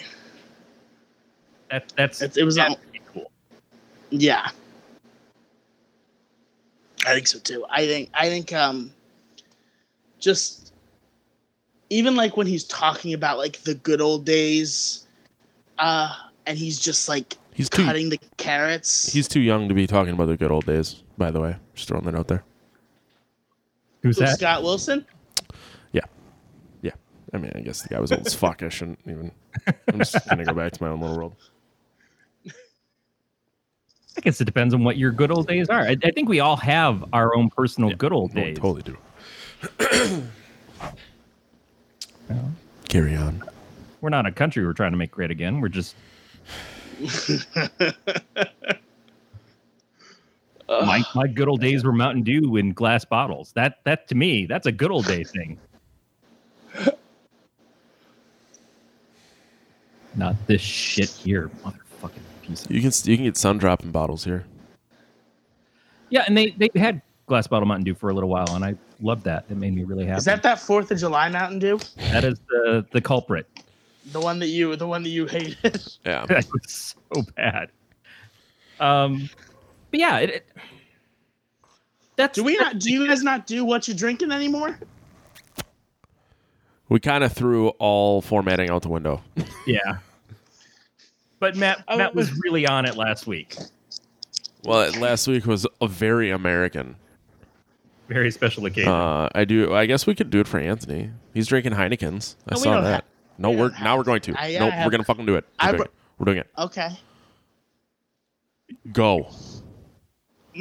That 1.71 1.93
that's 1.97 2.23
It, 2.23 2.37
it 2.37 2.45
was 2.45 2.57
that's 2.57 2.75
pretty 2.75 3.01
cool. 3.13 3.31
yeah. 4.11 4.49
I 7.07 7.15
think 7.15 7.27
so 7.27 7.39
too. 7.39 7.65
I 7.71 7.87
think 7.87 8.11
I 8.15 8.29
think 8.29 8.53
um 8.53 8.93
just 10.19 10.73
even 11.89 12.15
like 12.15 12.37
when 12.37 12.47
he's 12.47 12.65
talking 12.65 13.15
about 13.15 13.39
like 13.39 13.59
the 13.63 13.75
good 13.75 14.01
old 14.01 14.25
days 14.25 15.07
uh 15.79 16.15
and 16.47 16.59
he's 16.59 16.79
just 16.79 17.09
like 17.09 17.37
He's 17.55 17.69
too 17.69 17.85
cutting 17.85 18.09
the 18.09 18.19
carrots. 18.37 19.13
he's 19.13 19.29
too 19.29 19.41
young 19.41 19.69
to 19.69 19.75
be 19.75 19.87
talking 19.87 20.15
about 20.15 20.27
the 20.27 20.37
good 20.37 20.51
old 20.51 20.67
days. 20.67 21.03
By 21.19 21.31
the 21.31 21.41
way, 21.41 21.57
just 21.75 21.89
throwing 21.89 22.05
that 22.05 22.15
out 22.15 22.29
there. 22.29 22.45
Who's 24.03 24.19
Who, 24.19 24.25
that? 24.25 24.39
Scott 24.39 24.63
Wilson? 24.63 25.05
Yeah, 27.33 27.39
I 27.39 27.43
mean, 27.43 27.53
I 27.55 27.61
guess 27.61 27.83
the 27.83 27.89
guy 27.89 28.01
was 28.01 28.13
old 28.13 28.27
as 28.27 28.35
fuck. 28.35 28.63
I 28.63 28.69
shouldn't 28.69 28.99
even. 29.07 29.31
I'm 29.93 29.99
just 29.99 30.29
gonna 30.29 30.45
go 30.45 30.55
back 30.55 30.73
to 30.73 30.83
my 30.83 30.89
own 30.91 31.01
little 31.01 31.17
world. 31.17 31.37
I 34.17 34.21
guess 34.23 34.41
it 34.41 34.45
depends 34.45 34.75
on 34.75 34.83
what 34.85 34.97
your 34.97 35.13
good 35.13 35.31
old 35.31 35.47
days 35.47 35.69
are. 35.69 35.83
I, 35.83 35.97
I 36.03 36.11
think 36.11 36.29
we 36.29 36.41
all 36.41 36.57
have 36.57 37.05
our 37.13 37.35
own 37.37 37.49
personal 37.49 37.91
Yeah, 37.91 37.97
good 37.97 38.13
old 38.13 38.35
No, 38.35 38.43
days. 38.43 38.59
totally 38.59 38.83
do. 38.83 38.97
Carry 42.89 43.17
on. 43.17 43.43
We're 44.01 44.09
not 44.11 44.27
a 44.27 44.33
country 44.33 44.65
we're 44.67 44.73
trying 44.73 44.91
to 44.93 44.97
make 44.97 45.13
great 45.13 45.31
again. 45.31 45.61
We're 45.61 45.69
just 45.69 45.95
my, 50.69 51.03
my 51.15 51.27
good 51.27 51.49
old 51.49 51.61
days 51.61 51.85
were 51.85 51.93
Mountain 51.93 52.23
Dew 52.25 52.57
in 52.57 52.73
glass 52.73 53.05
bottles. 53.05 53.53
That 53.53 53.79
that 53.85 54.09
to 54.09 54.15
me, 54.15 54.47
that's 54.47 54.67
a 54.67 54.73
good 54.73 54.91
old 54.91 55.07
day 55.07 55.23
thing. 55.25 55.59
Not 60.17 60.35
this 60.47 60.61
shit 60.61 61.09
here, 61.11 61.51
motherfucking 61.65 62.21
piece 62.43 62.65
of 62.65 62.71
You 62.71 62.81
can 62.81 62.91
you 63.05 63.17
can 63.17 63.25
get 63.27 63.37
Sun 63.37 63.59
Drop 63.59 63.83
in 63.85 63.91
bottles 63.91 64.25
here. 64.25 64.45
Yeah, 66.09 66.25
and 66.27 66.37
they 66.37 66.51
they 66.51 66.69
had 66.75 67.01
glass 67.27 67.47
bottle 67.47 67.67
Mountain 67.69 67.85
Dew 67.85 67.95
for 67.95 68.11
a 68.11 68.15
little 68.15 68.29
while, 68.29 68.55
and 68.57 68.65
I 68.65 68.75
loved 69.01 69.25
that. 69.25 69.45
It 69.49 69.57
made 69.57 69.75
me 69.75 69.85
really 69.85 70.05
happy. 70.05 70.19
Is 70.19 70.25
that 70.25 70.43
that 70.43 70.59
Fourth 70.61 70.91
of 70.91 70.99
July 70.99 71.29
Mountain 71.29 71.61
Dew? 71.61 71.79
that 72.11 72.25
is 72.25 72.41
the 72.49 72.85
the 72.91 73.01
culprit. 73.01 73.47
The 74.13 74.21
one 74.21 74.39
that 74.41 74.49
you 74.49 74.75
the 74.77 74.87
one 74.87 75.03
that 75.05 75.11
you 75.11 75.27
hated? 75.27 75.57
Yeah. 76.05 76.27
that 76.29 76.47
was 76.53 76.95
so 77.15 77.23
bad. 77.37 77.71
Um, 78.81 79.29
but 79.91 80.01
yeah, 80.01 80.19
it, 80.19 80.31
it- 80.31 80.49
that's 82.17 82.35
Do 82.37 82.45
we 82.45 82.57
not 82.57 82.79
do 82.81 82.93
you 82.93 83.07
guys 83.07 83.23
not 83.23 83.47
do 83.47 83.65
what 83.65 83.87
you're 83.89 83.97
drinking 83.97 84.31
anymore? 84.33 84.79
We 86.91 87.01
kind 87.01 87.25
of 87.25 87.33
threw 87.33 87.69
all 87.79 88.21
formatting 88.21 88.69
out 88.69 88.83
the 88.83 88.89
window. 88.91 89.23
yeah. 89.67 89.99
But 91.39 91.57
Matt 91.57 91.83
Oh, 91.89 91.97
Matt 91.97 92.15
was 92.15 92.31
really 92.45 92.67
on 92.67 92.85
it 92.85 92.97
last 92.97 93.27
week. 93.27 93.57
Well, 94.65 94.91
last 95.01 95.27
week 95.27 95.47
was 95.47 95.67
a 95.81 95.87
very 95.89 96.31
American. 96.31 96.97
Very 98.09 98.31
special 98.31 98.67
occasion. 98.67 98.91
Uh, 98.93 99.31
I 99.35 99.45
do. 99.47 99.73
I 99.73 99.87
guess 99.87 100.07
we 100.07 100.15
could 100.15 100.29
do 100.31 100.41
it 100.41 100.49
for 100.49 100.59
Anthony. 100.59 101.11
He's 101.33 101.47
drinking 101.47 101.73
Heinekens. 101.73 102.35
I 102.49 102.55
No, 102.57 102.61
saw 102.61 102.81
that. 102.83 102.91
have- 102.93 103.05
no, 103.39 103.51
we 103.51 103.57
we're 103.57 103.71
now 103.83 103.97
we're 103.97 104.03
going 104.05 104.21
to. 104.23 104.33
to. 104.33 104.41
I- 104.41 104.47
I 104.49 104.59
nope, 104.59 104.73
have- 104.73 104.85
we're 104.85 104.91
gonna 104.91 105.05
fucking 105.05 105.25
do 105.27 105.37
it. 105.37 105.45
We're 105.63 105.69
I 105.69 105.71
doing 105.71 105.83
it. 105.83 105.91
We're 106.19 106.25
doing 106.27 106.39
it. 106.39 106.51
Okay. 106.59 106.89
Go. 108.93 109.31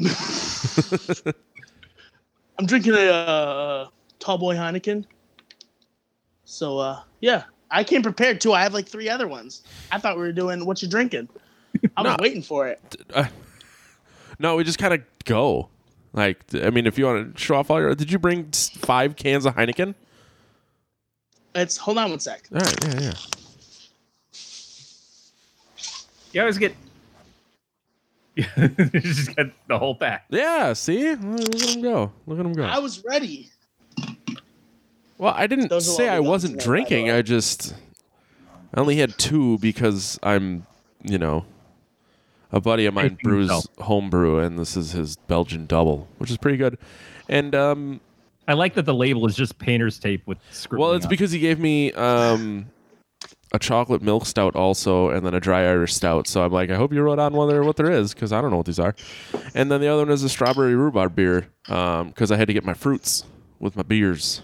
I'm 2.60 2.66
drinking 2.66 2.94
a 2.94 3.10
uh, 3.10 3.88
tall 4.20 4.38
boy 4.38 4.56
Heineken. 4.56 5.06
So 6.50 6.80
uh 6.80 7.02
yeah, 7.22 7.44
I 7.70 7.84
came 7.84 8.02
prepared 8.02 8.42
too. 8.42 8.54
I 8.54 8.64
have 8.64 8.74
like 8.74 8.88
three 8.88 9.08
other 9.08 9.28
ones. 9.28 9.62
I 9.92 10.00
thought 10.00 10.16
we 10.16 10.24
were 10.24 10.32
doing 10.32 10.66
what 10.66 10.82
you 10.82 10.88
drinking. 10.90 11.30
I 11.96 12.02
was 12.02 12.18
No. 12.18 12.18
waiting 12.20 12.42
for 12.42 12.68
it. 12.68 12.80
Uh, 13.14 13.26
no, 14.40 14.56
we 14.56 14.64
just 14.64 14.80
kind 14.80 14.94
of 14.96 15.02
go. 15.26 15.70
Like, 16.12 16.40
I 16.56 16.72
mean, 16.72 16.88
if 16.88 16.98
you 16.98 17.06
want 17.06 17.36
to 17.36 17.40
show 17.42 17.56
off 17.56 17.70
all 17.70 17.80
your, 17.80 17.94
did 17.94 18.12
you 18.12 18.18
bring 18.18 18.50
five 18.52 19.16
cans 19.16 19.46
of 19.46 19.56
Heineken? 19.56 19.94
It's 21.54 21.78
hold 21.78 22.00
on 22.00 22.10
one 22.10 22.20
sec. 22.20 22.48
All 22.52 22.60
right, 22.60 22.84
yeah, 22.84 23.00
yeah. 23.00 23.14
you 26.32 26.42
always 26.42 26.58
get. 26.58 26.76
you 28.36 28.44
just 29.02 29.36
got 29.36 29.48
the 29.68 29.78
whole 29.78 29.94
pack. 29.94 30.26
Yeah, 30.32 30.74
see? 30.74 31.14
Look 31.14 31.42
at 31.56 31.76
him 31.76 31.82
go. 31.84 32.12
Look 32.26 32.40
at 32.40 32.46
him 32.46 32.54
go. 32.54 32.64
I 32.64 32.80
was 32.80 33.04
ready. 33.06 33.52
Well, 35.20 35.34
I 35.36 35.46
didn't 35.48 35.68
Those 35.70 35.88
will 35.88 35.96
say 35.96 36.08
all 36.08 36.16
be 36.16 36.18
I 36.18 36.20
gone 36.22 36.28
wasn't 36.30 36.52
tonight, 36.54 36.64
by 36.64 36.66
drinking. 36.66 37.06
way. 37.08 37.12
I 37.12 37.22
just 37.22 37.76
I 38.74 38.80
only 38.80 38.96
had 38.98 39.18
two 39.18 39.58
because 39.60 40.18
I'm, 40.24 40.66
you 41.04 41.18
know, 41.20 41.46
a 42.52 42.60
buddy 42.62 42.86
of 42.88 42.94
mine 42.96 43.12
Pacing 43.18 43.30
brews 43.30 43.50
himself. 43.52 43.66
homebrew, 43.80 44.40
and 44.40 44.58
this 44.58 44.76
is 44.78 44.92
his 44.94 45.18
Belgian 45.28 45.66
double, 45.68 46.08
which 46.18 46.32
is 46.32 46.38
pretty 46.38 46.58
good. 46.58 46.78
And 47.28 47.54
um, 47.54 48.00
I 48.48 48.54
like 48.54 48.74
that 48.76 48.86
the 48.86 48.94
label 48.94 49.28
is 49.28 49.36
just 49.36 49.60
painter's 49.60 50.00
tape 50.00 50.26
with 50.26 50.40
script. 50.52 50.80
well, 50.80 50.94
it's 50.94 51.06
because 51.06 51.32
he 51.32 51.40
gave 51.40 51.60
me 51.60 51.92
um 51.94 52.68
a 53.52 53.60
chocolate 53.60 54.02
milk 54.02 54.26
stout 54.26 54.56
also, 54.56 55.10
and 55.10 55.26
then 55.26 55.34
a 55.34 55.40
dry 55.40 55.64
Irish 55.68 55.94
stout. 55.94 56.28
So 56.28 56.44
I'm 56.44 56.52
like, 56.52 56.70
I 56.70 56.76
hope 56.76 56.94
you 56.94 57.02
wrote 57.02 57.20
on 57.20 57.34
what 57.34 57.48
there 57.48 57.64
what 57.64 57.76
there 57.76 57.92
is 57.92 58.14
because 58.14 58.32
I 58.32 58.40
don't 58.42 58.52
know 58.52 58.58
what 58.58 58.68
these 58.68 58.80
are. 58.80 58.96
And 59.54 59.70
then 59.72 59.82
the 59.82 59.88
other 59.90 60.04
one 60.04 60.12
is 60.14 60.24
a 60.24 60.30
strawberry 60.30 60.76
rhubarb 60.76 61.14
beer 61.16 61.50
because 61.66 62.32
I 62.32 62.38
had 62.38 62.48
to 62.48 62.54
get 62.54 62.64
my 62.64 62.74
fruits 62.74 63.26
with 63.60 63.76
my 63.76 63.84
beers. 63.84 64.44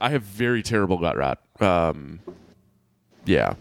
I 0.00 0.10
have 0.10 0.22
very 0.22 0.62
terrible 0.62 0.98
gut 0.98 1.16
rot. 1.16 1.40
Um, 1.60 2.20
yeah, 3.24 3.54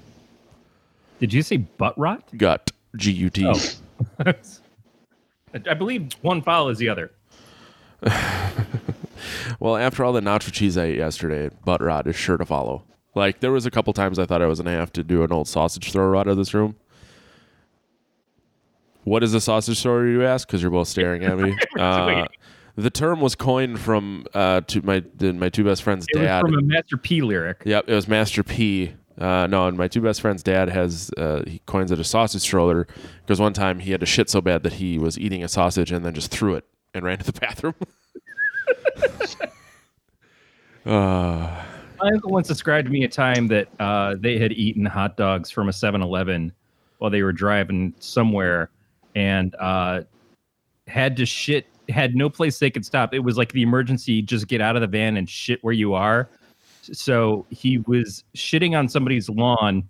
Did 1.20 1.34
you 1.34 1.42
say 1.42 1.58
butt 1.58 1.98
rot? 1.98 2.24
gut 2.38 2.72
G 2.96 3.12
U 3.12 3.30
T. 3.30 3.46
Oh. 3.46 3.60
I 5.70 5.74
believe 5.74 6.12
one 6.22 6.42
foul 6.42 6.70
is 6.70 6.78
the 6.78 6.90
other. 6.90 7.12
Well, 9.60 9.76
after 9.76 10.04
all 10.04 10.14
the 10.14 10.22
nacho 10.22 10.52
cheese 10.52 10.78
I 10.78 10.86
ate 10.86 10.98
yesterday, 10.98 11.50
butt 11.66 11.82
rot 11.82 12.06
is 12.08 12.16
sure 12.16 12.38
to 12.38 12.46
follow. 12.46 12.84
Like 13.16 13.40
there 13.40 13.52
was 13.52 13.66
a 13.66 13.72
couple 13.72 13.92
times 13.94 14.20
I 14.20 14.26
thought 14.26 14.42
I 14.42 14.46
was 14.46 14.60
gonna 14.60 14.72
have 14.78 14.94
to 14.94 15.04
do 15.04 15.24
an 15.24 15.32
old 15.32 15.48
sausage 15.48 15.92
thrower 15.92 16.16
out 16.16 16.28
of 16.28 16.38
this 16.38 16.54
room. 16.54 16.76
What 19.04 19.24
is 19.24 19.34
a 19.34 19.42
sausage 19.42 19.82
thrower, 19.82 20.06
you 20.08 20.24
ask? 20.24 20.48
Because 20.48 20.62
you're 20.62 20.70
both 20.72 20.88
staring 20.88 21.24
at 21.24 21.38
me. 21.40 21.58
Uh. 21.80 22.26
The 22.78 22.90
term 22.92 23.20
was 23.20 23.36
coined 23.36 23.80
from 23.80 24.26
uh, 24.34 24.62
to 24.62 24.82
my 24.84 25.04
my 25.20 25.50
two 25.50 25.64
best 25.64 25.84
friends' 25.84 26.06
It 26.10 26.20
dad. 26.20 26.44
was 26.44 26.52
from 26.52 26.60
a 26.60 26.62
Master 26.62 26.96
P 26.98 27.22
lyric. 27.22 27.64
Yep, 27.66 27.86
it 27.90 27.94
was 27.94 28.08
Master 28.08 28.44
P. 28.44 28.94
Uh, 29.20 29.48
no, 29.48 29.68
and 29.68 29.76
my 29.78 29.88
two 29.88 30.00
best 30.02 30.22
friends' 30.22 30.44
dad 30.44 30.70
has 30.70 31.10
uh, 31.18 31.42
he 31.48 31.60
coins 31.66 31.92
it 31.92 32.00
a 32.00 32.04
sausage 32.04 32.42
stroller 32.42 32.88
because 33.26 33.40
one 33.40 33.52
time 33.54 33.80
he 33.80 33.92
had 33.92 34.00
to 34.00 34.06
shit 34.06 34.30
so 34.30 34.42
bad 34.42 34.62
that 34.62 34.74
he 34.74 35.00
was 35.00 35.18
eating 35.18 35.44
a 35.44 35.48
sausage 35.48 35.92
and 35.92 36.06
then 36.06 36.14
just 36.14 36.30
threw 36.30 36.54
it 36.54 36.66
and 36.94 37.04
ran 37.04 37.18
to 37.18 37.26
the 37.26 37.32
bathroom. 37.40 37.74
uh, 40.86 41.64
My 42.00 42.12
uncle 42.14 42.32
once 42.32 42.48
described 42.48 42.86
to 42.86 42.92
me 42.92 43.04
a 43.04 43.10
time 43.10 43.48
that 43.48 43.68
uh, 43.80 44.16
they 44.20 44.38
had 44.38 44.52
eaten 44.52 44.86
hot 44.86 45.18
dogs 45.18 45.50
from 45.50 45.68
a 45.68 45.72
7-Eleven 45.72 46.54
while 47.00 47.10
they 47.10 47.24
were 47.24 47.34
driving 47.34 47.94
somewhere 48.00 48.70
and 49.16 49.56
uh, 49.60 50.02
had 50.88 51.18
to 51.18 51.26
shit, 51.26 51.66
had 51.90 52.16
no 52.16 52.30
place 52.30 52.60
they 52.60 52.70
could 52.70 52.86
stop. 52.86 53.14
It 53.14 53.20
was 53.20 53.38
like 53.38 53.52
the 53.52 53.62
emergency, 53.62 54.22
just 54.22 54.48
get 54.48 54.62
out 54.62 54.76
of 54.76 54.82
the 54.82 54.88
van 54.88 55.18
and 55.18 55.30
shit 55.30 55.64
where 55.64 55.74
you 55.74 55.94
are. 55.94 56.30
So 56.82 57.46
he 57.50 57.80
was 57.80 58.24
shitting 58.36 58.78
on 58.78 58.88
somebody's 58.88 59.30
lawn 59.30 59.88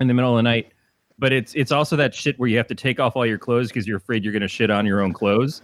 in 0.00 0.08
the 0.08 0.14
middle 0.14 0.32
of 0.32 0.36
the 0.36 0.42
night 0.42 0.72
but 1.18 1.32
it's 1.32 1.54
it's 1.54 1.72
also 1.72 1.96
that 1.96 2.14
shit 2.14 2.38
where 2.38 2.48
you 2.48 2.56
have 2.56 2.66
to 2.66 2.74
take 2.74 2.98
off 2.98 3.16
all 3.16 3.26
your 3.26 3.38
clothes 3.38 3.68
because 3.68 3.86
you're 3.86 3.96
afraid 3.96 4.24
you're 4.24 4.32
gonna 4.32 4.48
shit 4.48 4.70
on 4.70 4.86
your 4.86 5.00
own 5.00 5.12
clothes. 5.12 5.62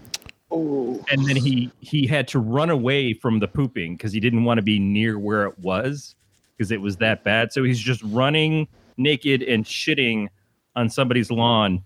Ooh. 0.53 1.05
And 1.11 1.27
then 1.27 1.37
he 1.37 1.71
he 1.81 2.07
had 2.07 2.29
to 2.29 2.39
run 2.39 2.71
away 2.71 3.15
from 3.15 3.39
the 3.41 3.49
pooping 3.49 3.97
because 3.97 4.13
he 4.13 4.21
didn't 4.21 4.45
want 4.45 4.59
to 4.59 4.63
be 4.63 4.79
near 4.79 5.19
where 5.19 5.47
it 5.47 5.59
was 5.59 6.15
because 6.57 6.71
it 6.71 6.81
was 6.81 6.97
that 6.99 7.25
bad. 7.25 7.53
So 7.53 7.63
he's 7.65 7.81
just 7.81 8.03
running 8.05 8.69
naked 8.97 9.43
and 9.43 9.65
shitting 9.65 10.29
on 10.77 10.89
somebody's 10.89 11.31
lawn. 11.31 11.83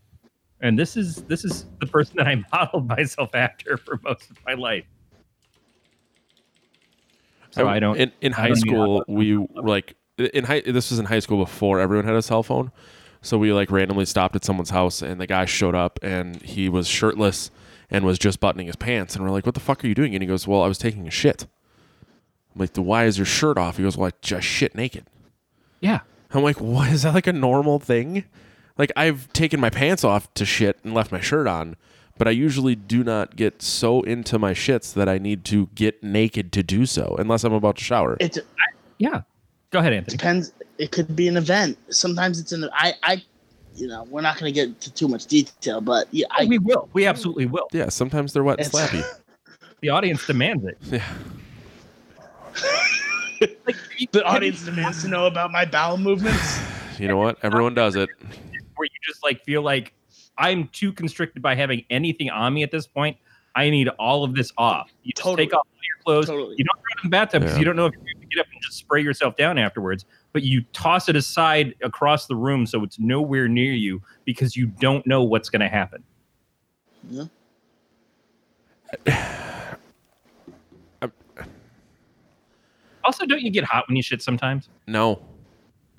And 0.64 0.78
this 0.78 0.96
is 0.96 1.16
this 1.24 1.44
is 1.44 1.66
the 1.78 1.86
person 1.86 2.16
that 2.16 2.26
I 2.26 2.42
modeled 2.52 2.88
myself 2.88 3.34
after 3.34 3.76
for 3.76 4.00
most 4.02 4.30
of 4.30 4.38
my 4.46 4.54
life. 4.54 4.86
So 7.50 7.68
I 7.68 7.78
don't 7.78 7.96
In, 7.98 8.12
in 8.22 8.32
I 8.32 8.36
high 8.36 8.48
don't 8.48 8.56
school, 8.56 9.04
we 9.06 9.36
like 9.36 9.94
in 10.16 10.44
high. 10.44 10.62
This 10.62 10.90
was 10.90 10.98
in 10.98 11.04
high 11.04 11.18
school 11.18 11.36
before 11.36 11.80
everyone 11.80 12.06
had 12.06 12.16
a 12.16 12.22
cell 12.22 12.42
phone, 12.42 12.72
so 13.20 13.36
we 13.36 13.52
like 13.52 13.70
randomly 13.70 14.06
stopped 14.06 14.34
at 14.34 14.42
someone's 14.42 14.70
house, 14.70 15.02
and 15.02 15.20
the 15.20 15.26
guy 15.26 15.44
showed 15.44 15.74
up, 15.74 15.98
and 16.02 16.40
he 16.40 16.70
was 16.70 16.88
shirtless 16.88 17.50
and 17.90 18.06
was 18.06 18.18
just 18.18 18.40
buttoning 18.40 18.66
his 18.66 18.76
pants, 18.76 19.14
and 19.14 19.22
we're 19.22 19.30
like, 19.30 19.44
"What 19.44 19.54
the 19.54 19.60
fuck 19.60 19.84
are 19.84 19.86
you 19.86 19.94
doing?" 19.94 20.14
And 20.14 20.22
he 20.22 20.26
goes, 20.26 20.48
"Well, 20.48 20.62
I 20.62 20.66
was 20.66 20.78
taking 20.78 21.06
a 21.06 21.10
shit." 21.10 21.46
I'm 22.54 22.60
like, 22.60 22.72
"Then 22.72 22.86
"Why 22.86 23.04
is 23.04 23.18
your 23.18 23.26
shirt 23.26 23.58
off?" 23.58 23.76
He 23.76 23.82
goes, 23.82 23.98
"Well, 23.98 24.08
I 24.08 24.12
just 24.22 24.46
shit 24.46 24.74
naked." 24.74 25.04
Yeah. 25.80 26.00
I'm 26.32 26.42
like, 26.42 26.58
"What 26.58 26.90
is 26.90 27.02
that 27.02 27.12
like 27.12 27.26
a 27.26 27.34
normal 27.34 27.78
thing?" 27.78 28.24
Like 28.76 28.92
I've 28.96 29.32
taken 29.32 29.60
my 29.60 29.70
pants 29.70 30.02
off 30.05 30.32
to 30.34 30.44
shit 30.44 30.78
and 30.82 30.94
left 30.94 31.12
my 31.12 31.20
shirt 31.20 31.46
on, 31.46 31.76
but 32.18 32.26
I 32.26 32.32
usually 32.32 32.74
do 32.74 33.05
not 33.05 33.36
get 33.36 33.62
so 33.62 34.02
into 34.02 34.38
my 34.38 34.52
shits 34.52 34.92
that 34.94 35.09
I 35.09 35.18
need 35.18 35.44
to 35.46 35.68
get 35.74 36.02
naked 36.02 36.52
to 36.52 36.62
do 36.62 36.84
so, 36.86 37.14
unless 37.18 37.44
I'm 37.44 37.52
about 37.52 37.76
to 37.76 37.84
shower. 37.84 38.16
It 38.20 38.38
Yeah. 38.98 39.22
Go 39.70 39.80
ahead, 39.80 39.92
Anthony. 39.92 40.16
depends. 40.16 40.52
It 40.78 40.92
could 40.92 41.14
be 41.16 41.26
an 41.28 41.36
event. 41.36 41.78
Sometimes 41.90 42.38
it's 42.40 42.52
an. 42.52 42.68
I. 42.72 42.94
I. 43.02 43.22
You 43.76 43.88
know, 43.88 44.05
we're 44.05 44.20
not 44.20 44.38
going 44.38 44.52
to 44.52 44.55
get 44.55 44.68
into 44.68 44.92
too 44.92 45.09
much 45.09 45.26
detail, 45.26 45.80
but 45.80 46.06
yeah, 46.12 46.26
I. 46.30 46.44
we 46.44 46.59
will. 46.59 46.88
We 46.92 47.06
absolutely 47.06 47.46
will. 47.46 47.66
Yeah, 47.72 47.88
sometimes 47.88 48.32
they're 48.32 48.44
wet 48.44 48.60
and 48.60 48.68
slappy. 48.68 49.05
The 49.80 49.90
audience 49.90 50.26
demands 50.26 50.64
it. 50.64 50.78
Yeah. 50.90 51.05
Like, 53.66 53.76
the 54.12 54.24
audience 54.24 54.64
demands 54.64 55.02
to 55.02 55.09
know 55.09 55.26
about 55.26 55.52
my 55.52 55.64
bowel 55.64 55.98
movements. 55.98 56.59
You 56.96 57.09
know 57.09 57.16
what? 57.16 57.38
Everyone 57.42 57.74
does 57.74 57.96
it. 57.96 58.09
Where 59.05 59.09
you 59.09 59.12
just 59.12 59.22
like 59.22 59.44
feel 59.44 59.62
like 59.62 59.93
I'm 60.39 60.68
too 60.68 60.93
constricted 60.93 61.43
by 61.43 61.55
having 61.55 61.85
anything 61.90 62.31
on 62.31 62.55
me 62.55 62.62
at 62.62 62.70
this 62.70 62.86
point. 62.86 63.16
I 63.56 63.70
need 63.70 63.89
all 64.01 64.24
of 64.24 64.35
this 64.35 64.52
off. 64.59 64.90
You 65.05 65.12
just 65.14 65.22
Totally. 65.22 65.47
take 65.47 65.55
off 65.55 65.66
all 65.66 65.81
your 65.86 66.05
clothes. 66.05 66.26
Totally. 66.26 66.55
You 66.59 66.64
don't 66.64 66.76
throw 66.76 66.90
it 66.90 67.05
in 67.05 67.10
the 67.10 67.10
bathtub 67.10 67.43
because 67.43 67.55
Yeah. 67.55 67.59
you 67.60 67.64
don't 67.64 67.76
know 67.76 67.86
if 67.86 67.93
you're 67.94 68.02
going 68.02 68.20
to 68.20 68.26
get 68.35 68.40
up 68.40 68.47
and 68.52 68.60
just 68.62 68.78
spray 68.78 69.01
yourself 69.01 69.36
down 69.36 69.59
afterwards. 69.59 70.05
But 70.32 70.43
you 70.43 70.62
toss 70.72 71.09
it 71.09 71.14
aside 71.14 71.74
across 71.85 72.26
the 72.26 72.35
room 72.35 72.66
so 72.66 72.82
it's 72.82 72.98
nowhere 72.98 73.47
near 73.47 73.72
you 73.72 74.02
because 74.24 74.56
you 74.56 74.66
don't 74.66 75.06
know 75.06 75.22
what's 75.22 75.48
going 75.48 75.60
to 75.60 75.68
happen. 75.68 76.02
Yeah. 77.09 77.24
Also, 83.06 83.26
don't 83.26 83.43
you 83.43 83.51
get 83.51 83.64
hot 83.64 83.86
when 83.86 83.97
you 83.97 84.02
shit 84.02 84.22
sometimes? 84.22 84.70
No, 84.86 85.20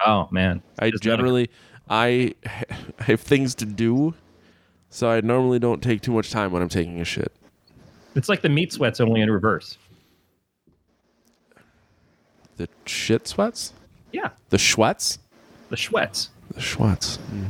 Oh 0.04 0.28
man, 0.32 0.62
I 0.80 0.90
Just 0.90 1.06
not 1.06 1.12
generally 1.18 1.50
I 1.90 2.34
I 2.46 2.66
have 3.04 3.22
things 3.22 3.56
to 3.56 3.66
do, 3.66 4.14
so 4.90 5.10
I 5.10 5.22
normally 5.22 5.60
don't 5.60 5.82
take 5.84 6.02
too 6.02 6.12
much 6.12 6.32
time 6.32 6.52
when 6.52 6.62
I'm 6.62 6.70
taking 6.70 7.00
a 7.02 7.06
shit. 7.06 7.32
it's 8.16 8.30
like 8.30 8.42
the 8.42 8.50
meat 8.50 8.74
sweats 8.74 9.00
only 9.00 9.22
in 9.22 9.30
reverse. 9.30 9.78
The 12.58 12.70
shit 12.86 13.28
sweats, 13.28 13.74
Yeah, 14.14 14.30
the 14.50 14.58
schwets, 14.58 15.18
the 15.70 15.78
sweats. 15.78 16.30
the 16.54 16.62
schwets. 16.62 17.18
Mm. 17.34 17.46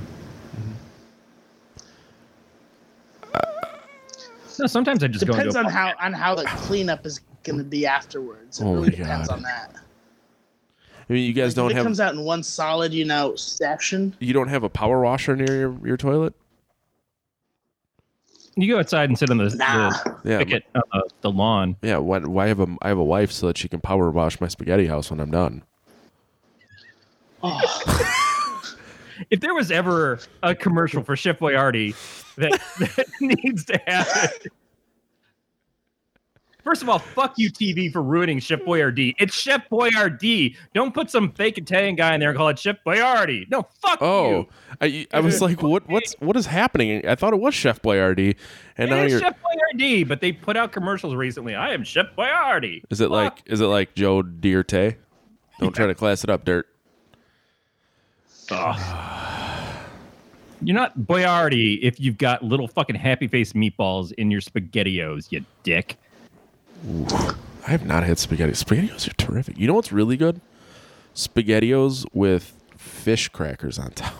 Mm-hmm. 0.55 0.71
No, 4.59 4.67
sometimes 4.67 5.03
I 5.03 5.07
just 5.07 5.25
depends 5.25 5.53
go 5.53 5.59
on 5.59 5.65
into 5.65 5.77
a 5.77 5.79
how 5.79 5.93
on 5.99 6.13
how 6.13 6.33
the 6.35 6.45
cleanup 6.45 7.05
is 7.05 7.19
going 7.43 7.57
to 7.59 7.63
be 7.63 7.85
afterwards. 7.85 8.59
It 8.59 8.65
Oh 8.65 8.73
really 8.73 8.89
my 8.91 8.95
depends 8.95 9.27
God. 9.27 9.35
on 9.37 9.41
that. 9.43 9.75
I 11.09 11.13
mean, 11.13 11.23
you 11.25 11.33
guys 11.33 11.51
Like, 11.51 11.55
don't 11.55 11.65
if 11.71 11.71
it 11.71 11.77
have 11.77 11.85
comes 11.85 11.99
out 11.99 12.13
in 12.15 12.21
one 12.21 12.41
solid, 12.43 12.93
you 12.93 13.05
know, 13.05 13.35
section. 13.35 14.15
you 14.19 14.33
don't 14.33 14.47
have 14.47 14.63
a 14.63 14.69
power 14.69 15.01
washer 15.01 15.35
near 15.35 15.55
your, 15.55 15.87
your 15.87 15.97
toilet. 15.97 16.33
You 18.57 18.71
go 18.73 18.79
outside 18.79 19.09
and 19.09 19.19
sit 19.19 19.29
on 19.29 19.37
the, 19.37 19.53
Nah. 19.55 19.89
the 19.89 20.29
Yeah, 20.29 20.37
picket, 20.39 20.63
uh, 20.73 21.01
the 21.21 21.29
lawn. 21.29 21.75
yeah. 21.81 21.97
Why, 21.97 22.19
why 22.19 22.47
have 22.47 22.59
a 22.61 22.67
I 22.81 22.87
have 22.87 22.97
a 22.97 23.03
wife 23.03 23.31
so 23.31 23.47
that 23.47 23.57
she 23.57 23.67
can 23.67 23.81
power 23.81 24.09
wash 24.09 24.39
my 24.39 24.47
spaghetti 24.47 24.87
house 24.87 25.11
when 25.11 25.19
I'm 25.19 25.31
done? 25.31 25.63
Oh, 27.43 27.61
If 29.29 29.39
there 29.39 29.53
was 29.53 29.71
ever 29.71 30.19
a 30.43 30.53
commercial 30.55 31.01
for 31.03 31.15
Chef 31.15 31.39
Boyardee 31.39 31.95
that, 32.35 32.51
that 32.97 33.07
needs 33.21 33.63
to 33.65 33.77
happen. 33.85 34.29
First 36.65 36.81
of 36.81 36.89
all, 36.89 36.97
fuck 36.97 37.35
you, 37.37 37.51
TV, 37.51 37.93
for 37.93 38.01
ruining 38.01 38.39
Chef 38.39 38.59
Boyardee. 38.61 39.13
It's 39.19 39.35
Chef 39.35 39.69
Boyardee. 39.69 40.55
Don't 40.73 40.95
put 40.95 41.11
some 41.11 41.31
fake 41.31 41.59
Italian 41.59 41.95
guy 41.95 42.15
in 42.15 42.19
there 42.19 42.29
and 42.29 42.37
call 42.37 42.49
it 42.49 42.57
Chef 42.57 42.77
Boyardee. 42.83 43.47
No, 43.51 43.67
fuck 43.83 43.99
Oh, 44.01 44.47
you. 44.81 44.81
I 44.81 45.07
I 45.13 45.19
was 45.19 45.41
like, 45.41 45.61
what 45.61 45.87
what's 45.87 46.15
what 46.19 46.35
is 46.35 46.47
happening? 46.47 47.07
I 47.07 47.13
thought 47.13 47.33
it 47.33 47.39
was 47.39 47.53
Chef 47.53 47.83
Boyardee, 47.83 48.35
and 48.79 48.89
now 48.89 48.97
It 48.97 49.05
is 49.05 49.11
you're. 49.11 49.21
Chef 49.21 49.35
Boyardee, 49.35 50.07
but 50.07 50.21
they 50.21 50.31
put 50.31 50.57
out 50.57 50.71
commercials 50.71 51.13
recently. 51.13 51.53
I 51.53 51.71
am 51.71 51.83
Chef 51.83 52.07
Boyardee. 52.17 52.81
Is 52.89 52.99
it 52.99 53.11
like 53.11 53.43
is 53.45 53.61
it 53.61 53.67
like 53.67 53.93
Joe 53.93 54.23
Dierte? 54.23 54.95
Don't 55.59 55.75
try 55.75 55.85
to 55.85 55.93
class 55.93 56.23
it 56.23 56.31
up, 56.31 56.45
Dirt. 56.45 56.67
You're 58.49 58.57
not 60.75 60.97
Boyardee 60.97 61.77
if 61.83 61.99
you've 61.99 62.17
got 62.17 62.43
little 62.43 62.67
fucking 62.67 62.95
happy 62.95 63.27
face 63.27 63.53
meatballs 63.53 64.13
in 64.13 64.31
your 64.31 64.41
spaghettios, 64.41 65.31
you 65.31 65.45
dick. 65.61 65.97
I 67.67 67.71
have 67.71 67.85
not 67.85 68.03
had 68.03 68.19
spaghetti. 68.19 68.51
Spaghettios 68.53 69.07
are 69.09 69.13
terrific. 69.13 69.57
You 69.57 69.67
know 69.67 69.73
what's 69.73 69.91
really 69.91 70.17
good? 70.17 70.41
Spaghettios 71.15 72.05
with 72.13 72.53
fish 72.77 73.29
crackers 73.29 73.79
on 73.79 73.91
top. 73.91 74.13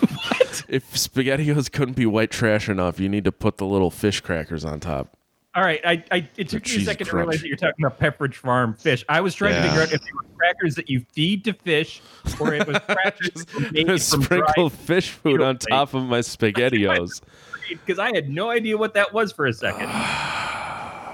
what? 0.00 0.62
If 0.68 0.92
spaghettios 0.94 1.70
couldn't 1.70 1.94
be 1.94 2.06
white 2.06 2.30
trash 2.30 2.68
enough, 2.68 2.98
you 2.98 3.08
need 3.08 3.24
to 3.24 3.32
put 3.32 3.58
the 3.58 3.66
little 3.66 3.90
fish 3.90 4.20
crackers 4.20 4.64
on 4.64 4.80
top. 4.80 5.16
All 5.54 5.62
right, 5.62 5.80
I, 5.84 6.02
I 6.10 6.28
it 6.38 6.48
took 6.48 6.66
me 6.66 6.76
a 6.76 6.80
second 6.80 7.06
to 7.08 7.16
realize 7.16 7.40
that 7.42 7.48
you're 7.48 7.56
talking 7.58 7.84
about 7.84 8.00
Pepperidge 8.00 8.34
Farm 8.36 8.72
fish. 8.74 9.04
I 9.08 9.20
was 9.20 9.34
trying 9.34 9.52
Yeah. 9.54 9.62
to 9.62 9.68
figure 9.68 9.82
out 9.82 9.92
if 9.92 10.00
they 10.00 10.10
were 10.14 10.24
crackers 10.38 10.74
that 10.76 10.88
you 10.88 11.04
feed 11.12 11.44
to 11.44 11.52
fish 11.52 12.00
or 12.40 12.54
it 12.54 12.66
was 12.66 12.78
crackers 12.80 13.44
made 13.72 13.86
from 13.86 13.98
Sprinkle 13.98 14.70
fish 14.70 15.10
food 15.10 15.42
on 15.42 15.58
top 15.58 15.92
of 15.92 16.04
my 16.04 16.18
spaghettios. 16.20 17.20
because 17.68 17.98
I 17.98 18.14
had 18.14 18.30
no 18.30 18.48
idea 18.50 18.78
what 18.78 18.94
that 18.94 19.12
was 19.12 19.30
for 19.32 19.44
a 19.46 19.52
second. 19.52 19.88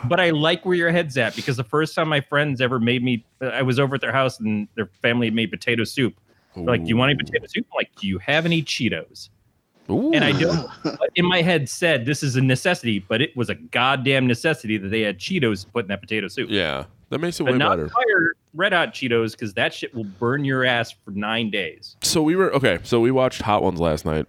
but 0.09 0.21
I 0.21 0.31
like 0.31 0.65
where 0.65 0.75
your 0.75 0.91
head's 0.91 1.17
at 1.17 1.37
because 1.37 1.57
the 1.57 1.65
first 1.65 1.95
time 1.95 2.09
my 2.09 2.21
friends 2.21 2.61
ever 2.61 2.79
made 2.79 3.03
me, 3.03 3.25
I 3.41 3.63
was 3.63 3.79
over 3.79 3.95
at 3.95 4.01
their 4.01 4.13
house 4.13 4.41
and 4.41 4.69
their 4.75 4.87
family 4.87 5.31
made 5.31 5.51
potato 5.51 5.85
soup. 5.85 6.15
They're 6.55 6.65
like, 6.65 6.83
do 6.83 6.89
you 6.89 6.97
want 6.97 7.11
any 7.11 7.19
potato 7.19 7.47
soup? 7.47 7.67
I'm 7.73 7.77
like, 7.77 7.95
do 7.97 8.09
you 8.09 8.19
have 8.19 8.45
any 8.45 8.63
Cheetos? 8.63 9.29
Ooh. 9.91 10.13
And 10.13 10.25
I 10.25 10.33
don't. 10.33 10.71
in 11.15 11.25
my 11.25 11.41
head 11.41 11.69
said 11.69 12.05
this 12.05 12.23
is 12.23 12.37
a 12.37 12.41
necessity, 12.41 12.99
but 12.99 13.23
it 13.23 13.37
was 13.37 13.49
a 13.49 13.55
goddamn 13.55 14.27
necessity 14.27 14.77
that 14.77 14.89
they 14.89 15.01
had 15.03 15.19
Cheetos 15.19 15.67
put 15.73 15.85
in 15.85 15.89
that 15.89 16.01
potato 16.01 16.29
soup. 16.29 16.51
Yeah, 16.51 16.85
that 17.11 17.19
makes 17.21 17.41
it 17.41 17.45
but 17.45 17.53
way 17.53 17.59
not 17.59 17.71
better. 17.71 17.89
fire 17.89 18.35
red 18.55 18.73
hot 18.73 18.93
Cheetos 18.93 19.33
because 19.33 19.55
that 19.55 19.73
shit 19.73 19.95
will 19.95 20.05
burn 20.05 20.45
your 20.45 20.65
ass 20.65 20.93
for 21.05 21.13
nine 21.13 21.51
days. 21.51 21.97
So 22.03 22.23
we 22.23 22.37
were 22.37 22.53
okay. 22.55 22.81
So 22.83 23.01
we 23.01 23.11
watched 23.11 23.41
Hot 23.43 23.63
Ones 23.63 23.81
last 23.81 24.05
night. 24.05 24.27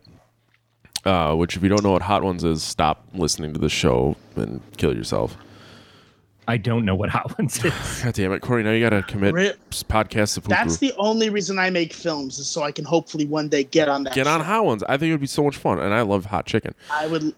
Uh, 1.05 1.33
which, 1.33 1.55
if 1.55 1.63
you 1.63 1.69
don't 1.69 1.81
know 1.81 1.93
what 1.93 2.01
Hot 2.01 2.23
Ones 2.23 2.43
is, 2.43 2.61
stop 2.61 3.05
listening 3.13 3.53
to 3.53 3.59
the 3.59 3.69
show 3.69 4.17
and 4.35 4.61
kill 4.75 4.93
yourself. 4.93 5.37
I 6.49 6.57
don't 6.57 6.83
know 6.83 6.95
what 6.95 7.09
hot 7.17 7.37
ones 7.37 7.63
is. 7.63 8.01
God 8.03 8.13
damn 8.13 8.31
it, 8.33 8.41
Corey! 8.41 8.63
Now 8.63 8.71
you 8.71 8.81
got 8.81 8.89
to 8.89 9.03
commit 9.03 9.33
Re- 9.33 9.53
podcast 9.71 10.33
to 10.33 10.41
that's 10.47 10.77
the 10.77 10.93
only 10.97 11.29
reason 11.29 11.59
I 11.59 11.69
make 11.69 11.93
films 11.93 12.39
is 12.39 12.47
so 12.47 12.63
I 12.63 12.71
can 12.71 12.85
hopefully 12.85 13.25
one 13.25 13.47
day 13.49 13.63
get 13.63 13.87
on 13.87 14.03
that. 14.03 14.13
Get 14.13 14.27
on 14.27 14.39
show. 14.41 14.45
Hot 14.45 14.65
Ones. 14.65 14.83
I 14.89 14.97
think 14.97 15.09
it 15.09 15.13
would 15.13 15.21
be 15.21 15.27
so 15.27 15.43
much 15.43 15.55
fun, 15.57 15.79
and 15.79 15.93
I 15.93 16.01
love 16.01 16.25
hot 16.25 16.45
chicken. 16.45 16.73
I 16.91 17.07
would. 17.07 17.35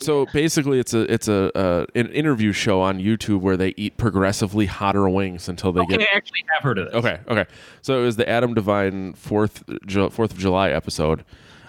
So 0.00 0.26
basically, 0.32 0.80
it's 0.80 0.92
a 0.94 1.12
it's 1.12 1.28
a 1.28 1.56
uh, 1.56 1.86
an 1.94 2.08
interview 2.10 2.52
show 2.52 2.80
on 2.80 2.98
YouTube 2.98 3.40
where 3.40 3.56
they 3.56 3.72
eat 3.76 3.96
progressively 3.96 4.66
hotter 4.66 5.08
wings 5.08 5.48
until 5.48 5.72
they 5.72 5.80
Okay, 5.82 5.96
get 5.96 6.08
I 6.12 6.16
actually 6.16 6.44
have 6.52 6.62
heard 6.62 6.78
of 6.78 6.86
this. 6.86 6.94
okay. 6.96 7.20
Okay, 7.28 7.44
so 7.82 8.00
it 8.00 8.04
was 8.04 8.16
the 8.16 8.28
Adam 8.28 8.52
Devine 8.52 9.12
Fourth 9.14 9.62
Ju- 9.86 10.10
Fourth 10.10 10.32
of 10.32 10.38
July 10.38 10.70
episode. 10.70 11.24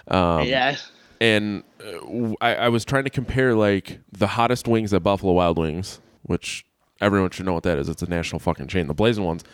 Um, 0.08 0.44
yeah. 0.46 0.76
and 1.20 1.62
I, 1.80 1.92
w- 1.92 2.36
I, 2.40 2.54
I 2.56 2.68
was 2.68 2.84
trying 2.84 3.04
to 3.04 3.10
compare 3.10 3.54
like 3.54 4.00
the 4.12 4.26
hottest 4.26 4.66
wings 4.68 4.92
at 4.92 5.02
Buffalo 5.04 5.32
Wild 5.32 5.56
Wings, 5.56 6.00
which 6.22 6.66
everyone 7.00 7.30
should 7.30 7.46
know 7.46 7.52
what 7.54 7.62
that 7.64 7.78
is. 7.78 7.88
It's 7.88 8.02
a 8.02 8.08
national 8.08 8.38
fucking 8.40 8.68
chain. 8.68 8.86
The 8.86 8.94
blazing 8.94 9.24
ones 9.24 9.44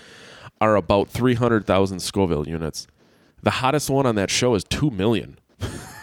are 0.61 0.77
about 0.77 1.09
three 1.09 1.35
hundred 1.35 1.67
thousand 1.67 2.01
Scoville 2.01 2.47
units. 2.49 2.87
The 3.43 3.51
hottest 3.51 3.89
one 3.91 4.07
on 4.07 4.15
that 4.17 4.31
show 4.31 4.55
is 4.55 4.65
two 4.65 4.91
million. 4.91 5.39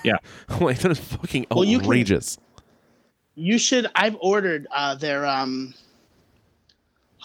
Yeah. 0.03 0.17
like 0.61 0.79
that 0.79 0.91
is 0.91 0.99
fucking 0.99 1.47
Well, 1.51 1.63
you 1.63 1.77
can- 1.77 1.85
outrageous. 1.85 2.37
You 3.35 3.59
should. 3.59 3.85
I've 3.95 4.17
ordered 4.19 4.65
uh, 4.71 4.95
their 4.95 5.25
um. 5.25 5.73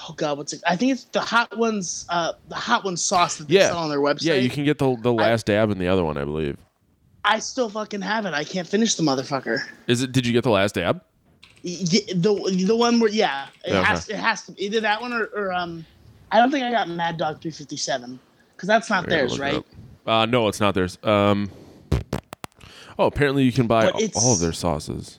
Oh 0.08 0.14
God, 0.14 0.36
what's 0.38 0.52
it? 0.52 0.62
I 0.66 0.76
think 0.76 0.92
it's 0.92 1.04
the 1.04 1.20
hot 1.20 1.56
ones. 1.56 2.06
Uh, 2.08 2.32
the 2.48 2.54
hot 2.54 2.84
one 2.84 2.96
sauce 2.96 3.36
that 3.36 3.48
they 3.48 3.54
Yeah. 3.54 3.68
sell 3.68 3.78
on 3.78 3.88
their 3.90 4.00
website. 4.00 4.24
yeah, 4.24 4.34
you 4.34 4.50
can 4.50 4.64
get 4.64 4.78
the 4.78 4.96
the 4.96 5.12
last 5.12 5.46
dab 5.46 5.70
and 5.70 5.80
the 5.80 5.88
other 5.88 6.04
one, 6.04 6.16
I 6.18 6.24
believe. 6.24 6.56
I 7.24 7.38
still 7.38 7.68
fucking 7.70 8.00
have 8.02 8.26
it. 8.26 8.34
I 8.34 8.42
can't 8.44 8.66
finish 8.66 8.96
the 8.96 9.02
motherfucker. 9.04 9.60
Is 9.86 10.02
it? 10.02 10.12
Did 10.12 10.26
you 10.26 10.32
get 10.32 10.42
the 10.44 10.50
last 10.50 10.74
dab? 10.74 11.02
The 11.62 12.04
the 12.66 12.76
one 12.76 12.98
where 12.98 13.10
yeah, 13.10 13.46
it 13.64 13.70
Okay. 13.72 13.82
has 13.82 14.08
it 14.08 14.16
has 14.16 14.44
to 14.46 14.52
be 14.52 14.64
either 14.64 14.80
that 14.80 15.00
one 15.00 15.12
or, 15.12 15.26
or 15.26 15.52
um, 15.52 15.86
I 16.32 16.38
don't 16.38 16.50
think 16.50 16.64
I 16.64 16.70
got 16.72 16.88
Mad 16.88 17.16
Dog 17.18 17.40
357 17.40 18.18
because 18.56 18.66
that's 18.66 18.90
not 18.90 19.08
theirs, 19.08 19.38
right? 19.38 19.62
Uh, 20.06 20.26
no, 20.26 20.48
it's 20.48 20.60
not 20.60 20.74
theirs. 20.74 20.98
Um. 21.04 21.50
Oh, 22.98 23.06
apparently 23.06 23.44
you 23.44 23.52
can 23.52 23.66
buy 23.66 23.88
all- 23.90 24.32
of 24.32 24.40
their 24.40 24.52
sauces. 24.52 25.18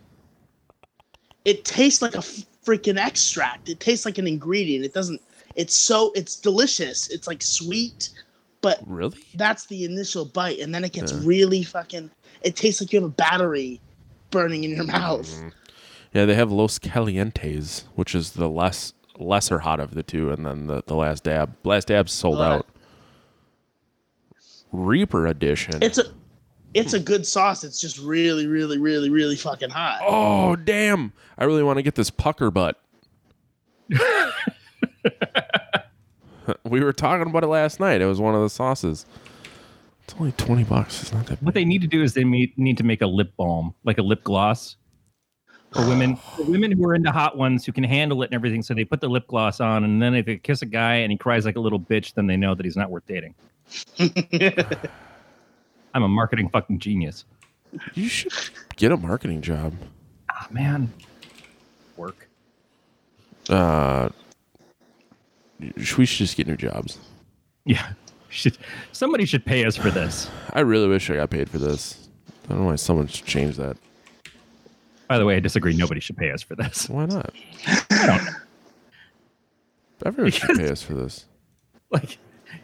It 1.45 1.65
tastes 1.65 2.01
like 2.01 2.15
a 2.15 2.19
freaking 2.19 2.97
extract. 2.97 3.69
It 3.69 3.79
tastes 3.79 4.05
like 4.05 4.17
an 4.17 4.27
ingredient. 4.27 4.85
It 4.85 4.93
doesn't. 4.93 5.21
It's 5.55 5.75
so 5.75 6.11
it's 6.13 6.35
delicious. 6.35 7.09
It's 7.09 7.27
like 7.27 7.41
sweet, 7.41 8.09
but 8.61 8.79
Really? 8.85 9.19
that's 9.35 9.65
the 9.67 9.85
initial 9.85 10.25
bite, 10.25 10.59
and 10.59 10.73
then 10.75 10.83
it 10.83 10.91
gets 10.93 11.11
Yeah. 11.13 11.19
really 11.23 11.63
fucking. 11.63 12.09
It 12.41 12.55
tastes 12.57 12.81
like 12.81 12.91
you 12.91 12.99
have 12.99 13.09
a 13.09 13.13
battery 13.13 13.79
burning 14.31 14.63
in 14.65 14.71
your 14.71 14.83
mouth. 14.85 15.29
Mm-hmm. 15.29 15.47
Yeah, 16.13 16.25
they 16.25 16.35
have 16.35 16.51
Los 16.51 16.77
Calientes, 16.79 17.85
which 17.95 18.13
is 18.13 18.31
the 18.33 18.47
less 18.49 18.93
lesser 19.17 19.59
hot 19.59 19.79
of 19.79 19.93
the 19.95 20.03
two, 20.03 20.31
and 20.31 20.45
then 20.45 20.67
the, 20.67 20.83
the 20.85 20.95
last 20.95 21.23
dab. 21.23 21.55
Last 21.63 21.87
dab's 21.87 22.11
sold 22.11 22.39
Uh, 22.39 22.43
out. 22.43 22.67
Reaper 24.71 25.27
edition. 25.27 25.81
It's 25.83 25.97
a, 25.99 26.03
it's 26.73 26.93
a 26.93 26.99
good 26.99 27.25
sauce. 27.27 27.63
It's 27.63 27.79
just 27.79 27.99
really, 27.99 28.47
really, 28.47 28.77
really, 28.79 29.09
really 29.09 29.35
fucking 29.35 29.69
hot. 29.69 29.99
oh 30.03 30.55
damn! 30.55 31.13
I 31.37 31.43
really 31.45 31.61
want 31.63 31.77
to 31.77 31.83
get 31.83 31.95
this 31.95 32.09
pucker 32.09 32.49
butt. 32.51 32.79
we 36.63 36.83
were 36.83 36.93
talking 36.93 37.27
about 37.27 37.43
it 37.43 37.47
last 37.47 37.79
night. 37.79 38.01
It 38.01 38.05
was 38.05 38.19
one 38.19 38.33
of 38.35 38.41
the 38.41 38.49
sauces. 38.49 39.05
It's 40.05 40.15
only 40.19 40.31
twenty 40.33 40.63
bucks. 40.63 41.01
It's 41.03 41.13
not 41.13 41.27
that 41.27 41.41
What 41.41 41.53
bad. 41.53 41.61
they 41.61 41.65
need 41.65 41.81
to 41.81 41.87
do 41.87 42.01
is 42.01 42.13
they 42.13 42.23
need 42.23 42.77
to 42.77 42.83
make 42.83 43.01
a 43.01 43.07
lip 43.07 43.33
balm, 43.37 43.73
like 43.83 43.97
a 43.99 44.01
lip 44.03 44.23
gloss, 44.23 44.75
for 45.73 45.87
women. 45.87 46.15
For 46.15 46.43
women 46.43 46.71
who 46.71 46.85
are 46.85 46.95
into 46.95 47.11
hot 47.11 47.37
ones 47.37 47.65
who 47.65 47.71
can 47.71 47.83
handle 47.83 48.21
it 48.23 48.27
and 48.27 48.35
everything. 48.35 48.61
So 48.61 48.73
they 48.73 48.85
put 48.85 49.01
the 49.01 49.07
lip 49.07 49.27
gloss 49.27 49.59
on, 49.59 49.83
and 49.83 50.01
then 50.01 50.13
if 50.15 50.25
they 50.25 50.37
kiss 50.37 50.61
a 50.61 50.65
guy 50.65 50.95
and 50.95 51.11
he 51.11 51.17
cries 51.17 51.45
like 51.45 51.55
a 51.55 51.59
little 51.59 51.79
bitch, 51.79 52.13
then 52.13 52.27
they 52.27 52.37
know 52.37 52.55
that 52.55 52.65
he's 52.65 52.77
not 52.77 52.89
worth 52.89 53.05
dating. 53.07 53.35
I'm 55.93 56.03
a 56.03 56.07
marketing 56.07 56.49
fucking 56.49 56.79
genius. 56.79 57.25
You 57.93 58.07
should 58.07 58.33
get 58.75 58.91
a 58.91 58.97
marketing 58.97 59.41
job. 59.41 59.73
Ah 60.29 60.47
man, 60.51 60.91
work. 61.97 62.27
Uh, 63.49 64.09
we 65.59 66.05
should 66.05 66.07
just 66.07 66.37
get 66.37 66.47
new 66.47 66.57
jobs. 66.57 66.99
Yeah, 67.65 67.93
should 68.29 68.57
somebody 68.91 69.25
should 69.25 69.45
pay 69.45 69.65
us 69.65 69.75
for 69.75 69.91
this. 69.91 70.29
I 70.51 70.61
really 70.61 70.87
wish 70.87 71.09
I 71.09 71.15
got 71.15 71.29
paid 71.29 71.49
for 71.49 71.57
this. 71.57 72.09
I 72.45 72.49
don't 72.49 72.61
know 72.61 72.65
why 72.67 72.75
someone 72.75 73.07
should 73.07 73.25
change 73.25 73.57
that. 73.57 73.77
By 75.07 75.17
the 75.17 75.25
way, 75.25 75.35
I 75.35 75.39
disagree. 75.39 75.73
Nobody 75.75 75.99
should 75.99 76.17
pay 76.17 76.31
us 76.31 76.41
for 76.41 76.55
this. 76.55 76.89
Why 76.89 77.05
not? 77.05 77.33
I 77.67 78.05
don't 78.07 78.23
know. 78.25 78.31
Everyone 80.05 80.31
should 80.31 80.57
pay 80.57 80.69
us 80.69 80.81
for 80.81 80.93
this. 80.93 81.25
Like 81.91 82.17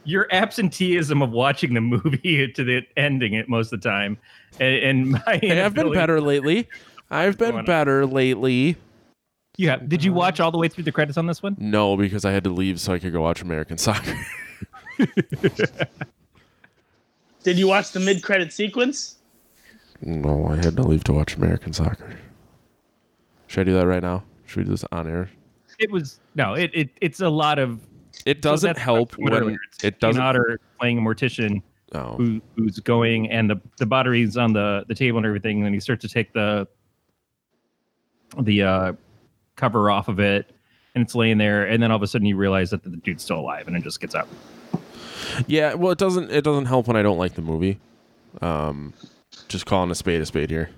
your 0.03 0.27
absenteeism 0.31 1.21
of 1.21 1.31
watching 1.31 1.73
the 1.73 1.81
movie 1.81 2.51
to 2.55 2.63
the 2.63 2.81
ending 2.97 3.33
it 3.33 3.47
most 3.49 3.71
of 3.71 3.81
the 3.81 3.89
time, 3.89 4.17
and, 4.59 4.75
and 4.75 5.09
my 5.11 5.39
Hey, 5.41 5.61
I've 5.61 5.73
been 5.73 5.93
better 5.93 6.19
lately. 6.21 6.67
I've 7.11 7.37
going 7.37 7.51
been 7.51 7.59
on? 7.59 7.65
better 7.65 8.05
lately. 8.05 8.75
Yeah. 9.57 9.77
Did 9.77 10.03
you 10.03 10.13
watch 10.13 10.39
all 10.39 10.51
the 10.51 10.57
way 10.57 10.67
through 10.69 10.85
the 10.85 10.91
credits 10.91 11.17
on 11.17 11.25
this 11.27 11.43
one? 11.43 11.55
No, 11.59 11.97
because 11.97 12.23
I 12.23 12.31
had 12.31 12.43
to 12.45 12.49
leave 12.49 12.79
so 12.79 12.93
I 12.93 12.99
could 12.99 13.11
go 13.11 13.21
watch 13.21 13.41
American 13.41 13.77
soccer. 13.77 14.15
Did 17.43 17.57
you 17.57 17.67
watch 17.67 17.91
the 17.91 17.99
mid 17.99 18.23
credit 18.23 18.53
sequence? 18.53 19.15
no, 20.01 20.47
I 20.47 20.55
had 20.55 20.77
to 20.77 20.83
leave 20.83 21.03
to 21.05 21.13
watch 21.13 21.35
American 21.35 21.73
soccer. 21.73 22.15
Should 23.49 23.61
I 23.61 23.63
do 23.65 23.73
that 23.73 23.87
right 23.87 24.01
now? 24.01 24.23
Should 24.45 24.57
we 24.59 24.63
do 24.63 24.69
this 24.71 24.85
on 24.91 25.07
air? 25.07 25.29
It 25.79 25.91
was 25.91 26.19
no. 26.35 26.53
It, 26.53 26.71
it 26.73 26.89
it's 27.01 27.19
a 27.19 27.29
lot 27.29 27.59
of. 27.59 27.81
It 28.25 28.41
doesn't 28.41 28.67
that's 28.67 28.79
help 28.79 29.13
what 29.17 29.33
I 29.33 29.39
was 29.39 29.45
when. 29.45 29.59
It 29.83 29.99
doesn't. 29.99 30.21
Otter 30.21 30.59
playing 30.79 30.99
a 30.99 31.01
mortician 31.01 31.61
Oh, 31.93 32.15
who, 32.17 32.39
who's 32.55 32.79
going, 32.79 33.31
and 33.31 33.49
the 33.49 33.59
the 33.77 33.85
battery's 33.85 34.37
on 34.37 34.53
the 34.53 34.85
the 34.87 34.93
table 34.93 35.17
and 35.17 35.25
everything, 35.25 35.65
and 35.65 35.73
he 35.73 35.79
starts 35.79 36.03
to 36.03 36.07
take 36.07 36.31
the 36.33 36.67
the 38.39 38.61
uh, 38.61 38.93
cover 39.55 39.89
off 39.89 40.07
of 40.07 40.19
it, 40.19 40.51
and 40.93 41.03
it's 41.03 41.15
laying 41.15 41.39
there, 41.39 41.65
and 41.65 41.81
then 41.81 41.89
all 41.89 41.97
of 41.97 42.03
a 42.03 42.07
sudden 42.07 42.27
you 42.27 42.35
realize 42.37 42.69
that 42.69 42.83
the 42.83 42.91
dude's 42.91 43.23
still 43.23 43.39
alive, 43.39 43.67
and 43.67 43.75
it 43.75 43.83
just 43.83 43.99
gets 43.99 44.13
up. 44.13 44.27
yeah. 45.47 45.73
Well, 45.73 45.91
it 45.91 45.97
doesn't. 45.97 46.29
It 46.29 46.43
doesn't 46.43 46.65
help 46.65 46.87
when 46.87 46.95
I 46.95 47.01
don't 47.01 47.17
like 47.17 47.33
the 47.33 47.41
movie. 47.41 47.79
Um, 48.39 48.93
just 49.47 49.65
calling 49.65 49.89
a 49.89 49.95
spade 49.95 50.21
a 50.21 50.27
spade 50.27 50.51
here. 50.51 50.69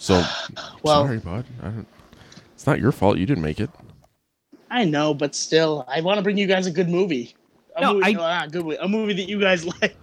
So, 0.00 0.14
Well- 0.82 1.04
sorry, 1.04 1.18
bud. 1.18 1.44
I 1.62 1.64
don't, 1.66 1.86
it's 2.54 2.66
not 2.66 2.80
your 2.80 2.90
fault. 2.92 3.18
You 3.18 3.26
didn't 3.26 3.42
make 3.44 3.60
it. 3.60 3.70
I 4.70 4.84
know, 4.84 5.12
but 5.14 5.34
still, 5.34 5.84
I 5.88 6.00
want 6.00 6.18
to 6.18 6.22
bring 6.22 6.38
you 6.38 6.46
guys 6.46 6.66
a 6.66 6.70
good 6.70 6.88
movie. 6.88 7.34
A 7.76 7.80
No, 7.82 7.94
movie, 7.94 8.04
I- 8.06 8.12
no, 8.12 8.20
not 8.20 8.46
a 8.48 8.50
good 8.50 8.64
movie. 8.64 8.76
A 8.80 8.88
movie 8.88 9.12
that 9.14 9.28
you 9.28 9.38
guys 9.40 9.64
like. 9.82 9.96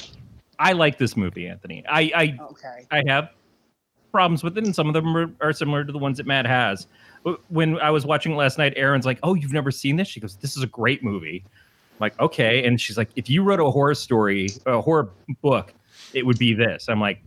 I 0.59 0.71
like 0.73 0.97
this 0.97 1.15
movie, 1.17 1.47
Anthony. 1.47 1.83
I 1.87 2.11
I 2.15 2.37
Okay. 2.51 2.85
I 2.91 3.03
have 3.07 3.29
problems 4.11 4.43
with 4.43 4.57
it, 4.57 4.63
and 4.65 4.73
some 4.73 4.87
of 4.87 4.93
them 4.93 5.15
are, 5.15 5.29
are 5.41 5.53
similar 5.53 5.83
to 5.83 5.91
the 5.91 5.97
ones 5.99 6.17
that 6.17 6.25
Matt 6.25 6.45
has. 6.47 6.87
But 7.23 7.39
When 7.51 7.77
I 7.79 7.91
was 7.91 8.05
watching 8.05 8.31
it 8.31 8.35
last 8.35 8.57
night, 8.57 8.73
Erin's 8.75 9.05
like, 9.05 9.19
"Oh, 9.23 9.33
you've 9.35 9.53
never 9.53 9.69
seen 9.71 9.95
this?" 9.97 10.07
She 10.07 10.19
goes, 10.19 10.35
"This 10.37 10.57
is 10.57 10.63
a 10.63 10.67
great 10.67 11.03
movie." 11.03 11.43
I'm 11.45 11.97
like, 11.99 12.19
"Okay," 12.19 12.65
and 12.65 12.79
she's 12.81 12.97
like, 12.97 13.09
"If 13.15 13.29
you 13.29 13.43
wrote 13.43 13.59
a 13.59 13.69
horror 13.69 13.93
story, 13.95 14.49
a 14.65 14.81
horror 14.81 15.09
book, 15.43 15.73
it 16.13 16.25
would 16.25 16.39
be 16.39 16.53
this." 16.55 16.87
I'm 16.89 16.99
like, 17.01 17.21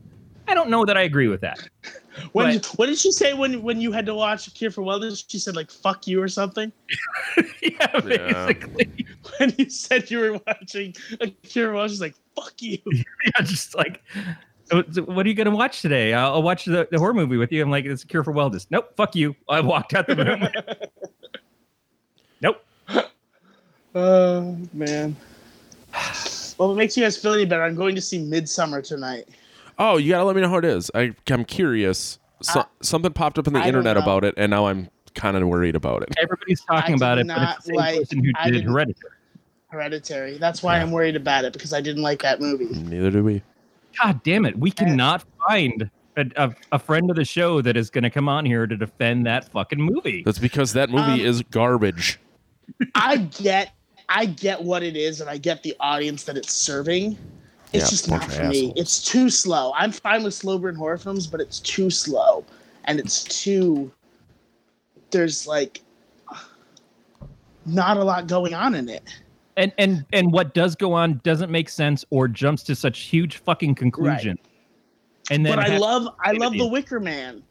"I 0.51 0.55
don't 0.55 0.69
know 0.71 0.85
that 0.85 0.97
I 0.97 1.03
agree 1.03 1.29
with 1.29 1.41
that." 1.43 1.59
When, 2.33 2.59
But- 2.59 2.67
what 2.77 2.87
did 2.87 2.99
she 2.99 3.13
say 3.13 3.33
when 3.35 3.63
when 3.63 3.81
you 3.81 3.93
had 3.93 4.05
to 4.07 4.15
watch 4.15 4.53
Cure 4.55 4.71
for 4.73 4.83
Wellness? 4.83 5.25
She 5.29 5.39
said 5.39 5.57
like 5.57 5.71
"fuck 5.71 6.07
you" 6.07 6.21
or 6.21 6.29
something. 6.29 6.71
yeah, 7.63 8.01
basically, 8.01 9.07
When 9.39 9.55
you 9.57 9.71
said 9.71 10.11
you 10.11 10.19
were 10.19 10.41
watching 10.47 10.95
a 11.21 11.29
Cure 11.29 11.69
for 11.69 11.75
Wellness, 11.75 11.89
she's 11.91 12.01
like 12.01 12.15
"fuck 12.35 12.53
you." 12.61 12.79
yeah, 12.93 13.43
just 13.43 13.75
like. 13.77 14.03
"Oh, 14.73 14.83
What 15.07 15.25
are 15.25 15.29
you 15.29 15.35
gonna 15.35 15.51
watch 15.53 15.81
today? 15.83 16.13
I'll, 16.13 16.35
I'll 16.35 16.43
watch 16.43 16.65
the, 16.65 16.87
the 16.91 16.99
horror 16.99 17.15
movie 17.15 17.37
with 17.39 17.53
you. 17.53 17.63
I'm 17.63 17.71
like, 17.71 17.85
it's 17.87 18.03
a 18.05 18.07
cure 18.07 18.23
for 18.25 18.35
wellness. 18.35 18.67
Nope, 18.71 18.93
fuck 18.97 19.15
you. 19.15 19.35
I 19.49 19.61
walked 19.61 19.95
out 19.95 20.07
the 20.09 20.17
room. 20.17 20.49
nope. 22.43 22.63
Oh 23.95 24.57
man. 24.73 25.17
Well, 26.59 26.69
what 26.69 26.77
makes 26.77 26.97
you 26.97 27.03
guys 27.03 27.17
feel 27.17 27.33
any 27.35 27.47
better? 27.47 27.63
I'm 27.65 27.75
going 27.75 27.95
to 27.95 28.01
see 28.03 28.19
Midsommar 28.19 28.87
tonight. 28.87 29.29
Oh, 29.83 29.97
you 29.97 30.11
gotta 30.13 30.25
let 30.25 30.37
me 30.37 30.43
know 30.43 30.49
how 30.51 30.59
it 30.59 30.65
is. 30.67 30.91
I, 30.95 31.15
I'm 31.31 31.45
curious. 31.45 32.19
So, 32.43 32.61
I- 32.61 32.65
something 32.83 33.13
popped 33.13 33.39
up 33.39 33.47
on 33.49 33.55
the 33.55 33.61
I 33.61 33.67
internet 33.67 33.97
about 33.97 34.25
it, 34.25 34.35
and 34.37 34.51
now 34.51 34.67
I'm 34.67 34.89
kind 35.15 35.37
of 35.37 35.49
worried 35.49 35.75
about 35.75 36.03
it. 36.03 36.11
Everybody's 36.23 36.61
talking 36.61 36.95
I 36.95 36.97
about 36.97 37.19
it, 37.19 37.27
but 37.27 37.39
it's 37.43 37.57
the 37.57 37.63
same 37.63 37.75
not 37.77 37.83
like- 37.85 37.99
person 38.01 38.25
who 38.25 38.31
I 38.37 38.45
did 38.47 38.53
didn't- 38.59 38.71
Hereditary. 38.71 39.11
Hereditary. 39.69 40.39
That's 40.39 40.63
why 40.63 40.77
Yeah. 40.77 40.83
I'm 40.83 40.91
worried 40.91 41.17
about 41.17 41.45
it 41.45 41.53
because 41.53 41.73
I 41.73 41.81
didn't 41.81 42.03
like 42.03 42.23
that 42.23 42.41
movie. 42.41 42.67
Neither 42.67 43.11
do 43.11 43.25
we. 43.25 43.43
God 44.03 44.23
damn 44.23 44.45
it. 44.45 44.59
We 44.59 44.71
cannot 44.71 45.25
find 45.49 45.91
a, 46.17 46.27
a, 46.37 46.55
a 46.73 46.79
friend 46.79 47.09
of 47.09 47.17
the 47.17 47.25
show 47.25 47.61
that 47.63 47.77
is 47.77 47.89
going 47.89 48.03
to 48.05 48.11
come 48.11 48.29
on 48.29 48.45
here 48.45 48.67
to 48.67 48.77
defend 48.77 49.27
that 49.27 49.51
fucking 49.51 49.81
movie. 49.81 50.23
That's 50.25 50.39
because 50.41 50.73
that 50.75 50.91
movie 50.91 51.03
Um, 51.13 51.21
is 51.21 51.43
garbage. 51.43 52.19
I 52.95 53.17
get, 53.19 53.73
I 54.09 54.27
get 54.27 54.63
what 54.63 54.83
it 54.83 54.97
is, 54.97 55.21
and 55.21 55.31
I 55.31 55.39
get 55.39 55.63
the 55.63 55.75
audience 55.81 56.25
that 56.25 56.37
it's 56.37 56.53
serving. 56.53 57.17
It's 57.73 57.85
Yeah, 57.85 57.91
just 57.91 58.09
not 58.11 58.25
for 58.25 58.43
me. 58.45 58.65
assholes. 58.67 58.73
It's 58.77 59.05
too 59.05 59.31
slow. 59.31 59.73
I'm 59.77 59.93
fine 59.93 60.25
with 60.25 60.35
slow 60.35 60.59
burn 60.59 60.75
horror 60.75 60.99
films, 60.99 61.27
but 61.27 61.41
it's 61.41 61.61
too 61.61 61.91
slow, 61.91 62.45
and 62.87 62.99
it's 62.99 63.23
too. 63.25 63.91
There's 65.11 65.47
like 65.47 65.81
not 67.67 67.97
a 67.97 68.05
lot 68.05 68.27
going 68.27 68.55
on 68.55 68.75
in 68.75 68.89
it. 68.89 69.03
And 69.57 69.73
and 69.79 70.05
and 70.13 70.33
what 70.33 70.55
does 70.55 70.75
go 70.75 70.93
on 70.93 71.21
doesn't 71.25 71.51
make 71.51 71.69
sense 71.69 72.05
or 72.11 72.29
jumps 72.29 72.63
to 72.65 72.75
such 72.75 73.01
huge 73.01 73.37
fucking 73.39 73.75
conclusion. 73.75 74.39
And 75.31 75.45
then 75.47 75.57
but 75.57 75.65
I 75.65 75.69
has- 75.71 75.81
love, 75.81 76.09
I 76.25 76.33
love 76.33 76.55
the. 76.55 76.67
Wicker 76.67 76.99
Man. 77.01 77.43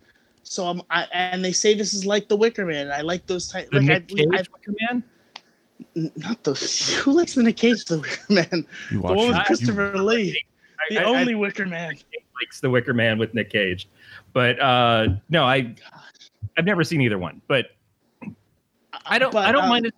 So 0.44 0.66
I'm, 0.66 0.82
I, 0.90 1.06
and 1.14 1.46
they 1.46 1.52
say 1.52 1.76
this 1.76 1.94
is 1.94 2.06
like 2.06 2.28
the 2.28 2.36
Wicker 2.36 2.66
Man. 2.66 2.92
I 2.92 3.02
like 3.02 3.26
those 3.28 3.50
type. 3.52 3.70
the 3.72 3.78
Like 3.78 3.86
Nick 3.86 4.04
I, 4.12 4.16
Cage 4.16 4.28
I, 4.34 4.38
Wicker 4.54 4.76
Man. 4.90 5.04
Not 5.96 6.44
the 6.44 6.54
who 7.04 7.12
likes 7.14 7.36
the 7.36 7.44
Nick 7.44 7.58
Cage 7.58 7.86
the 7.86 8.00
Wicker 8.00 8.34
Man? 8.34 8.66
You 8.92 8.98
The 9.02 9.02
one 9.02 9.18
with 9.30 9.38
it. 9.38 9.46
Christopher 9.46 9.98
Lee, 9.98 10.44
I- 10.80 10.94
the 10.94 11.00
I- 11.00 11.04
I- 11.04 11.06
only 11.06 11.36
Wicker 11.36 11.66
Man. 11.66 11.94
likes 12.42 12.60
the 12.62 12.70
Wicker 12.70 12.94
Man 12.94 13.18
with 13.18 13.34
Nick 13.34 13.50
Cage, 13.50 13.88
but 14.34 14.60
uh, 14.60 15.08
no, 15.30 15.44
I 15.44 15.76
I've 16.58 16.66
never 16.66 16.84
seen 16.84 17.02
either 17.02 17.18
one. 17.18 17.42
But 17.48 17.68
I 19.06 19.20
don't 19.20 19.32
But, 19.32 19.46
I 19.48 19.52
don't 19.52 19.64
um, 19.64 19.70
mind 19.70 19.86
a 19.88 19.92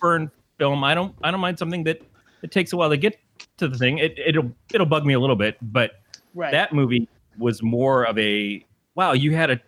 burn 0.00 0.30
film. 0.58 0.84
I 0.84 0.94
don't 0.94 1.14
I 1.22 1.30
don't 1.30 1.40
mind 1.40 1.58
something 1.58 1.84
that 1.84 2.02
it 2.42 2.50
takes 2.50 2.72
a 2.72 2.76
while 2.76 2.90
to 2.90 2.96
get 2.96 3.18
to 3.58 3.68
the 3.68 3.76
thing. 3.78 3.98
It 3.98 4.18
it'll 4.18 4.50
it'll 4.72 4.86
bug 4.86 5.04
me 5.06 5.14
a 5.14 5.20
little 5.20 5.36
bit, 5.36 5.56
but 5.60 5.92
Right. 6.34 6.50
that 6.52 6.72
movie 6.72 7.08
was 7.38 7.62
more 7.62 8.04
of 8.04 8.18
a 8.18 8.64
wow. 8.94 9.12
You 9.12 9.34
had 9.34 9.50
a 9.50 9.60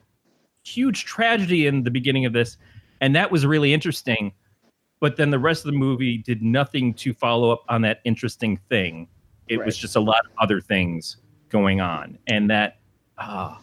huge 0.65 1.05
tragedy 1.05 1.67
in 1.67 1.83
the 1.83 1.91
beginning 1.91 2.25
of 2.25 2.33
this, 2.33 2.57
and 3.03 3.15
that 3.17 3.31
was 3.31 3.45
really 3.45 3.73
interesting. 3.75 4.33
But 5.05 5.17
then 5.19 5.29
the 5.29 5.39
rest 5.39 5.67
of 5.67 5.71
the 5.71 5.77
movie 5.77 6.17
did 6.17 6.41
nothing 6.41 6.95
to 6.95 7.13
follow 7.13 7.51
up 7.51 7.63
on 7.69 7.83
that 7.83 8.01
interesting 8.05 8.57
thing. 8.71 9.07
It 9.49 9.59
Right. 9.59 9.67
was 9.67 9.77
just 9.77 9.97
a 9.97 10.01
lot 10.01 10.25
of 10.25 10.31
other 10.39 10.63
things 10.63 11.19
going 11.51 11.83
on, 11.83 12.17
and 12.27 12.49
that. 12.49 12.79
Uh, 13.19 13.55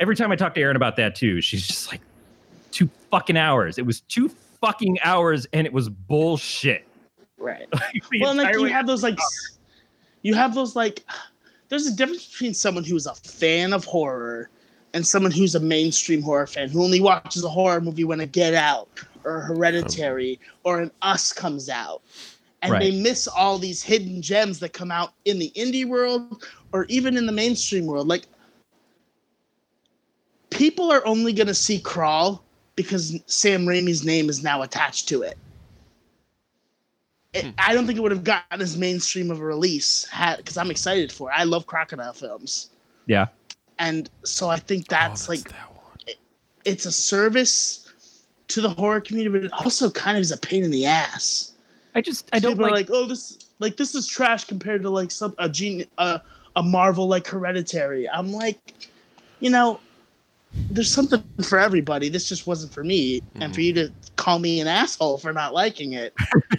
every 0.00 0.16
time 0.16 0.32
I 0.32 0.34
talk 0.36 0.52
to 0.56 0.60
Erin 0.60 0.74
about 0.74 0.96
that 0.96 1.14
too, 1.14 1.40
she's 1.40 1.64
just 1.64 1.92
like, 1.92 2.00
two 2.72 2.90
fucking 3.08 3.36
hours. 3.36 3.78
It 3.78 3.86
was 3.86 4.00
two 4.00 4.30
fucking 4.60 4.98
hours, 5.04 5.46
and 5.52 5.64
it 5.64 5.72
was 5.72 5.88
bullshit. 5.88 6.88
Right. 7.38 7.68
The 8.10 8.18
well, 8.20 8.30
and, 8.30 8.38
like 8.40 8.54
you 8.56 8.64
have 8.64 8.88
those 8.88 9.04
like, 9.04 9.20
s- 9.20 9.58
you 10.22 10.34
have 10.34 10.56
those 10.56 10.74
like, 10.74 11.04
there's 11.68 11.86
a 11.86 11.94
difference 11.94 12.26
between 12.26 12.52
someone 12.52 12.82
who's 12.82 13.06
a 13.06 13.14
fan 13.14 13.72
of 13.72 13.84
horror 13.84 14.50
and 14.92 15.06
someone 15.06 15.30
who's 15.30 15.54
a 15.54 15.60
mainstream 15.60 16.20
horror 16.20 16.48
fan 16.48 16.68
who 16.68 16.82
only 16.82 17.00
watches 17.00 17.44
a 17.44 17.48
horror 17.48 17.80
movie 17.80 18.02
when 18.02 18.18
a 18.18 18.26
Get 18.26 18.54
Out 18.54 18.88
or 19.24 19.42
um, 19.42 19.46
Hereditary 19.46 20.40
or 20.64 20.80
an 20.80 20.90
Us 21.02 21.32
comes 21.32 21.68
out, 21.68 22.02
and 22.62 22.80
they 22.80 22.90
miss 22.90 23.26
all 23.28 23.58
these 23.58 23.82
hidden 23.82 24.22
gems 24.22 24.58
that 24.60 24.72
come 24.72 24.90
out 24.90 25.12
in 25.24 25.38
the 25.38 25.50
indie 25.56 25.86
world 25.86 26.44
or 26.72 26.84
even 26.86 27.16
in 27.16 27.26
the 27.26 27.32
mainstream 27.32 27.86
world. 27.86 28.08
Like, 28.08 28.24
people 30.50 30.90
are 30.90 31.04
only 31.06 31.32
gonna 31.32 31.54
see 31.54 31.78
Crawl 31.78 32.42
because 32.76 33.18
Sam 33.26 33.66
Raimi's 33.66 34.04
name 34.04 34.28
is 34.30 34.42
now 34.42 34.62
attached 34.62 35.08
to 35.08 35.22
it 35.22 35.36
it, 37.32 37.44
hmm. 37.44 37.50
I 37.58 37.74
don't 37.74 37.86
think 37.86 37.98
it 37.98 38.02
would 38.02 38.12
have 38.12 38.24
gotten 38.24 38.60
as 38.60 38.76
mainstream 38.76 39.30
of 39.30 39.40
a 39.40 39.44
release 39.44 40.06
had 40.08 40.36
because 40.36 40.56
I'm 40.56 40.70
excited 40.70 41.10
for 41.10 41.30
it. 41.30 41.34
I 41.36 41.44
love 41.44 41.66
crocodile 41.66 42.12
films, 42.12 42.70
yeah, 43.06 43.28
and 43.78 44.10
so 44.24 44.48
I 44.48 44.56
think 44.56 44.84
Oh, 44.84 44.86
that's 44.90 45.28
like 45.28 45.48
that 45.48 45.74
one. 45.74 46.16
it's 46.64 46.86
a 46.86 46.92
service 46.92 47.81
to 48.52 48.60
the 48.60 48.70
horror 48.70 49.00
community, 49.00 49.38
but 49.38 49.44
it 49.44 49.52
also 49.52 49.90
kind 49.90 50.16
of 50.16 50.20
is 50.20 50.30
a 50.30 50.36
pain 50.36 50.62
in 50.62 50.70
the 50.70 50.86
ass. 50.86 51.52
I 51.94 52.00
just 52.00 52.28
I 52.32 52.38
don't 52.38 52.52
People 52.52 52.66
like, 52.66 52.88
like, 52.88 52.90
oh, 52.90 53.06
this 53.06 53.38
like 53.58 53.76
this 53.76 53.94
is 53.94 54.06
trash 54.06 54.44
compared 54.44 54.82
to 54.82 54.90
like 54.90 55.10
some 55.10 55.34
a 55.38 55.48
gene 55.48 55.86
a, 55.98 56.20
a 56.56 56.62
Marvel 56.62 57.06
like 57.08 57.26
Hereditary. 57.26 58.08
I'm 58.08 58.32
like, 58.32 58.88
you 59.40 59.50
know, 59.50 59.80
there's 60.70 60.92
something 60.92 61.22
for 61.42 61.58
everybody. 61.58 62.08
This 62.08 62.28
just 62.28 62.46
wasn't 62.46 62.72
for 62.72 62.84
me, 62.84 63.22
and 63.36 63.54
for 63.54 63.60
you 63.60 63.72
to 63.74 63.92
call 64.16 64.38
me 64.38 64.60
an 64.60 64.68
asshole 64.68 65.18
for 65.18 65.32
not 65.32 65.54
liking 65.54 65.94
it. 65.94 66.14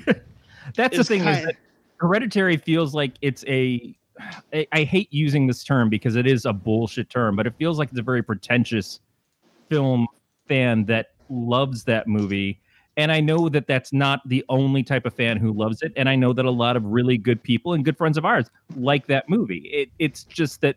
that's 0.76 0.98
the 0.98 1.04
thing 1.04 1.22
is 1.22 1.46
that 1.46 1.56
hereditary 1.98 2.58
feels 2.58 2.94
like 2.94 3.14
it's 3.22 3.46
a 3.48 3.96
I, 4.52 4.68
I 4.72 4.84
hate 4.84 5.12
using 5.12 5.48
this 5.48 5.64
term 5.64 5.90
because 5.90 6.16
it 6.16 6.28
is 6.28 6.46
a 6.46 6.54
bullshit 6.54 7.10
term 7.10 7.36
but 7.36 7.48
it 7.48 7.54
feels 7.58 7.80
like 7.80 7.90
it's 7.90 8.00
a 8.00 8.04
very 8.04 8.22
pretentious 8.22 9.00
film 9.70 10.08
fan 10.48 10.86
that 10.86 11.13
loves 11.30 11.84
that 11.84 12.08
movie 12.08 12.60
and 12.98 13.12
i 13.12 13.20
know 13.20 13.50
that 13.50 13.68
that's 13.68 13.94
not 13.94 14.22
the 14.28 14.44
only 14.50 14.84
type 14.84 15.06
of 15.06 15.14
fan 15.14 15.38
who 15.38 15.52
loves 15.52 15.82
it 15.82 15.92
and 15.96 16.08
i 16.08 16.16
know 16.16 16.34
that 16.34 16.46
a 16.46 16.52
lot 16.52 16.76
of 16.76 16.86
really 16.86 17.18
good 17.18 17.42
people 17.42 17.74
and 17.74 17.86
good 17.86 17.98
friends 17.98 18.18
of 18.18 18.26
ours 18.26 18.50
like 18.76 19.08
that 19.08 19.28
movie 19.30 19.70
it, 19.72 19.90
it's 20.00 20.24
just 20.24 20.62
that 20.62 20.76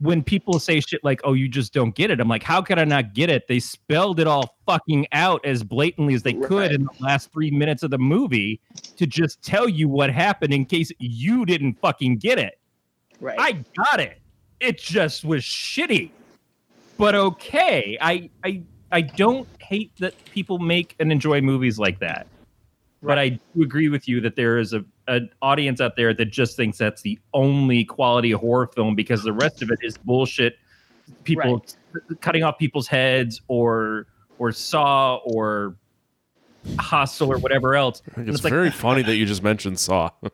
when 0.00 0.22
people 0.22 0.60
say 0.60 0.78
shit 0.78 1.02
like 1.02 1.20
oh 1.24 1.32
you 1.32 1.48
just 1.48 1.72
don't 1.72 1.94
get 1.94 2.10
it 2.10 2.20
i'm 2.20 2.28
like 2.28 2.42
how 2.42 2.62
could 2.62 2.78
i 2.78 2.84
not 2.84 3.14
get 3.14 3.28
it 3.28 3.48
they 3.48 3.58
spelled 3.58 4.20
it 4.20 4.26
all 4.26 4.56
fucking 4.68 5.06
out 5.12 5.44
as 5.44 5.64
blatantly 5.64 6.14
as 6.14 6.22
they 6.22 6.34
could 6.34 6.70
in 6.70 6.84
the 6.84 6.90
last 7.00 7.32
three 7.32 7.50
minutes 7.50 7.82
of 7.82 7.90
the 7.90 7.98
movie 7.98 8.60
to 8.96 9.06
just 9.06 9.42
tell 9.42 9.68
you 9.68 9.88
what 9.88 10.10
happened 10.10 10.52
in 10.52 10.64
case 10.64 10.92
you 10.98 11.46
didn't 11.46 11.74
fucking 11.80 12.18
get 12.18 12.38
it. 12.38 12.58
Right. 13.20 13.38
I 13.38 13.64
got 13.76 14.00
it. 14.00 14.20
It 14.60 14.78
just 14.78 15.24
was 15.24 15.42
shitty. 15.42 16.10
But 16.96 17.14
okay. 17.14 17.96
I 18.00 18.28
I 18.44 18.62
I 18.90 19.02
don't 19.02 19.46
hate 19.60 19.92
that 19.98 20.14
people 20.26 20.58
make 20.58 20.94
and 20.98 21.12
enjoy 21.12 21.40
movies 21.40 21.78
like 21.78 21.98
that. 22.00 22.26
But 23.02 23.18
I 23.18 23.28
do 23.28 23.62
agree 23.62 23.88
with 23.88 24.08
you 24.08 24.20
that 24.22 24.34
there 24.34 24.58
is 24.58 24.72
a 24.72 24.84
an 25.06 25.30
audience 25.40 25.80
out 25.80 25.96
there 25.96 26.12
that 26.14 26.26
just 26.26 26.56
thinks 26.56 26.78
that's 26.78 27.00
the 27.02 27.18
only 27.32 27.84
quality 27.84 28.32
horror 28.32 28.66
film 28.66 28.94
because 28.94 29.22
the 29.22 29.32
rest 29.32 29.62
of 29.62 29.70
it 29.70 29.78
is 29.82 29.96
bullshit. 29.96 30.58
People 31.24 31.64
cutting 32.20 32.42
off 32.42 32.58
people's 32.58 32.88
heads 32.88 33.40
or 33.48 34.06
or 34.38 34.52
Saw 34.52 35.16
or 35.24 35.76
Hostel 36.78 37.32
or 37.32 37.38
whatever 37.38 37.76
else. 37.76 38.02
I 38.02 38.04
think 38.04 38.16
And 38.18 38.28
It's, 38.28 38.36
it's 38.38 38.44
like- 38.44 38.52
very 38.52 38.70
funny 38.70 39.02
that 39.02 39.16
you 39.16 39.26
just 39.26 39.42
mentioned 39.42 39.78
Saw. 39.78 40.10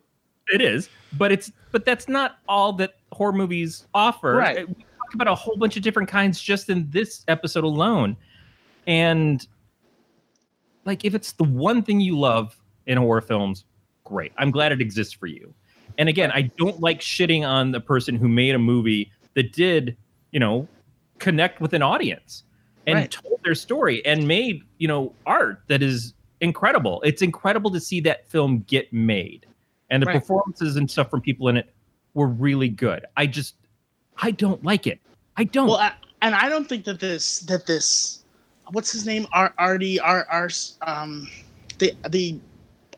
It 0.53 0.61
is, 0.61 0.91
but 1.15 1.33
it's 1.33 1.51
but 1.73 1.87
that's 1.87 2.07
not 2.07 2.37
all 2.51 2.75
that 2.75 2.97
horror 3.13 3.33
movies 3.33 3.87
offer. 3.95 4.35
Right. 4.37 4.69
We 4.69 4.75
talk 4.75 5.15
about 5.15 5.27
a 5.27 5.35
whole 5.35 5.57
bunch 5.57 5.79
of 5.79 5.83
different 5.83 6.07
kinds 6.07 6.39
just 6.39 6.69
in 6.69 6.87
this 6.91 7.25
episode 7.29 7.65
alone, 7.65 8.15
and 8.87 9.47
like 10.85 11.05
if 11.05 11.15
it's 11.15 11.33
the 11.33 11.45
one 11.45 11.83
thing 11.83 12.01
you 12.01 12.19
love 12.19 12.57
in 12.87 12.99
horror 12.99 13.21
films, 13.21 13.65
great. 14.05 14.33
I'm 14.39 14.51
glad 14.51 14.73
it 14.73 14.81
exists 14.81 15.15
for 15.15 15.27
you. 15.27 15.55
And 15.99 16.09
again, 16.09 16.31
I 16.33 16.51
don't 16.59 16.81
like 16.81 17.01
shitting 17.01 17.47
on 17.47 17.71
the 17.71 17.81
person 17.81 18.17
who 18.17 18.29
made 18.29 18.55
a 18.55 18.59
movie 18.59 19.11
that 19.35 19.53
did, 19.53 19.97
you 20.33 20.41
know, 20.41 20.69
connect 21.19 21.61
with 21.61 21.73
an 21.73 21.83
audience 21.83 22.43
and 22.87 22.97
Right. 22.97 23.11
told 23.11 23.41
their 23.45 23.55
story 23.55 24.05
and 24.05 24.27
made, 24.29 24.63
you 24.79 24.89
know, 24.89 25.15
art 25.25 25.63
that 25.69 25.83
is 25.83 26.15
incredible. 26.41 27.01
It's 27.03 27.23
incredible 27.23 27.71
to 27.71 27.81
see 27.81 28.01
that 28.01 28.29
film 28.29 28.61
get 28.67 28.93
made. 28.93 29.47
And 29.91 30.03
the 30.03 30.07
Right. 30.07 30.21
performances 30.21 30.77
and 30.77 30.91
stuff 30.91 31.11
from 31.11 31.21
people 31.21 31.49
in 31.49 31.57
it 31.57 31.75
were 32.15 32.29
really 32.29 32.69
good. 32.69 33.07
I 33.17 33.27
just 33.27 33.55
I 34.21 34.31
don't 34.31 34.63
like 34.65 34.87
it. 34.87 35.01
I 35.37 35.45
don't. 35.45 35.67
Well, 35.67 35.79
I, 35.79 35.93
and 36.23 36.35
I 36.35 36.49
don't 36.49 36.69
think 36.69 36.85
that 36.85 37.01
this 37.01 37.41
that 37.41 37.67
this 37.67 38.24
what's 38.71 38.93
his 38.93 39.07
name 39.07 39.27
R 39.33 39.53
Artie 39.59 40.01
R 40.01 40.27
R 40.31 40.49
um 40.87 41.29
the 41.79 41.93
the 42.09 42.41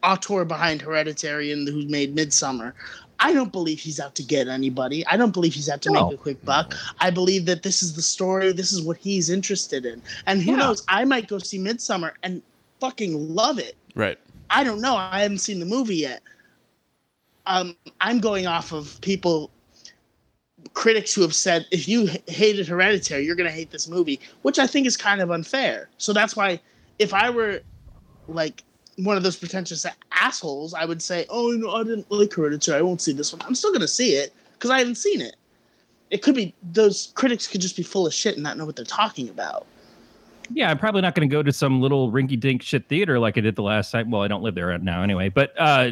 auteur 0.02 0.44
behind 0.44 0.82
Hereditary 0.82 1.52
and 1.52 1.66
who 1.68 1.86
made 1.88 2.14
Midsommar. 2.14 2.72
I 3.18 3.32
don't 3.32 3.52
believe 3.52 3.80
he's 3.80 3.98
out 3.98 4.14
to 4.16 4.22
get 4.22 4.47
anybody. 4.47 5.06
I 5.06 5.16
don't 5.16 5.32
believe 5.32 5.55
he's 5.55 5.68
out 5.70 5.82
to 5.82 5.90
No. 5.90 6.09
make 6.09 6.10
a 6.10 6.16
quick 6.18 6.44
buck. 6.44 6.74
I 7.01 7.10
believe 7.10 7.47
that 7.47 7.62
this 7.62 7.82
is 7.82 7.94
the 7.97 8.02
story. 8.02 8.52
This 8.52 8.72
is 8.72 8.82
what 8.82 8.98
he's 8.98 9.30
interested 9.30 9.86
in. 9.86 10.02
And 10.26 10.43
who 10.43 10.52
Yeah. 10.52 10.56
knows? 10.56 10.82
I 10.88 11.05
might 11.05 11.26
go 11.28 11.38
see 11.38 11.59
Midsommar 11.59 12.12
and 12.22 12.43
fucking 12.80 13.34
love 13.34 13.59
it. 13.59 13.76
Right. 13.94 14.18
I 14.51 14.64
don't 14.64 14.80
know. 14.82 14.97
I 14.97 15.22
haven't 15.22 15.38
seen 15.38 15.60
the 15.60 15.66
movie 15.66 15.97
yet. 15.97 16.22
Um, 17.47 17.76
I'm 18.01 18.18
going 18.20 18.47
off 18.47 18.72
of 18.72 19.01
people, 19.01 19.51
critics 20.74 21.14
who 21.14 21.22
have 21.22 21.34
said 21.34 21.66
if 21.70 21.88
you 21.88 22.09
hated 22.26 22.66
Hereditary, 22.68 23.24
you're 23.24 23.36
going 23.36 23.48
to 23.48 23.55
hate 23.55 23.70
this 23.70 23.88
movie, 23.88 24.20
which 24.43 24.59
I 24.59 24.66
think 24.66 24.86
is 24.86 24.97
kind 24.97 25.20
of 25.20 25.30
unfair. 25.30 25.88
So 25.98 26.12
that's 26.12 26.36
why, 26.36 26.60
if 26.98 27.12
I 27.12 27.30
were 27.30 27.60
like 28.28 28.62
one 28.97 29.16
of 29.16 29.22
those 29.22 29.36
pretentious 29.36 29.84
assholes, 30.12 30.74
I 30.74 30.84
would 30.84 31.02
say, 31.02 31.26
"Oh 31.28 31.51
no, 31.51 31.72
I 31.72 31.84
didn't 31.84 32.10
like 32.10 32.32
Hereditary. 32.32 32.78
I 32.78 32.82
won't 32.82 33.01
see 33.01 33.12
this 33.12 33.32
one." 33.32 33.43
I'm 33.47 33.55
still 33.55 33.70
going 33.70 33.80
to 33.80 33.88
see 33.88 34.14
it 34.14 34.32
because 34.55 34.70
I 34.70 34.78
haven't 34.78 34.97
seen 34.97 35.20
it. 35.20 35.36
It 36.10 36.22
could 36.22 36.34
be 36.34 36.55
those 36.72 37.12
critics 37.14 37.47
could 37.47 37.60
just 37.60 37.76
be 37.76 37.82
full 37.82 38.06
of 38.06 38.14
shit 38.14 38.34
and 38.34 38.43
not 38.43 38.56
know 38.56 38.64
what 38.64 38.76
they're 38.76 38.84
talking 38.84 39.28
about. 39.28 39.66
Yeah, 40.52 40.70
I'm 40.70 40.78
probably 40.78 41.01
not 41.01 41.14
going 41.14 41.28
to 41.28 41.32
go 41.32 41.43
to 41.43 41.52
some 41.52 41.80
little 41.80 42.12
rinky-dink 42.12 42.62
shit 42.62 42.88
theater 42.88 43.18
like 43.18 43.36
I 43.36 43.40
did 43.40 43.56
the 43.56 43.62
last 43.62 43.90
time. 43.90 44.12
Well, 44.12 44.22
I 44.22 44.28
don't 44.28 44.43
live 44.43 44.55
there 44.55 44.76
now 44.78 45.02
anyway. 45.02 45.28
But 45.28 45.52
uh, 45.59 45.90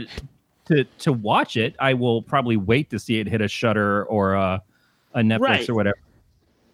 to 0.67 0.85
to 0.85 1.13
watch 1.13 1.57
it, 1.57 1.75
I 1.79 1.95
will 1.95 2.23
probably 2.23 2.57
wait 2.57 2.91
to 2.91 2.99
see 2.99 3.19
it 3.21 3.27
hit 3.27 3.41
a 3.41 3.49
Shutter 3.49 4.05
or 4.07 4.35
a, 4.35 4.63
a 5.15 5.21
Netflix 5.21 5.41
Right. 5.41 5.69
or 5.69 5.75
whatever. 5.75 5.99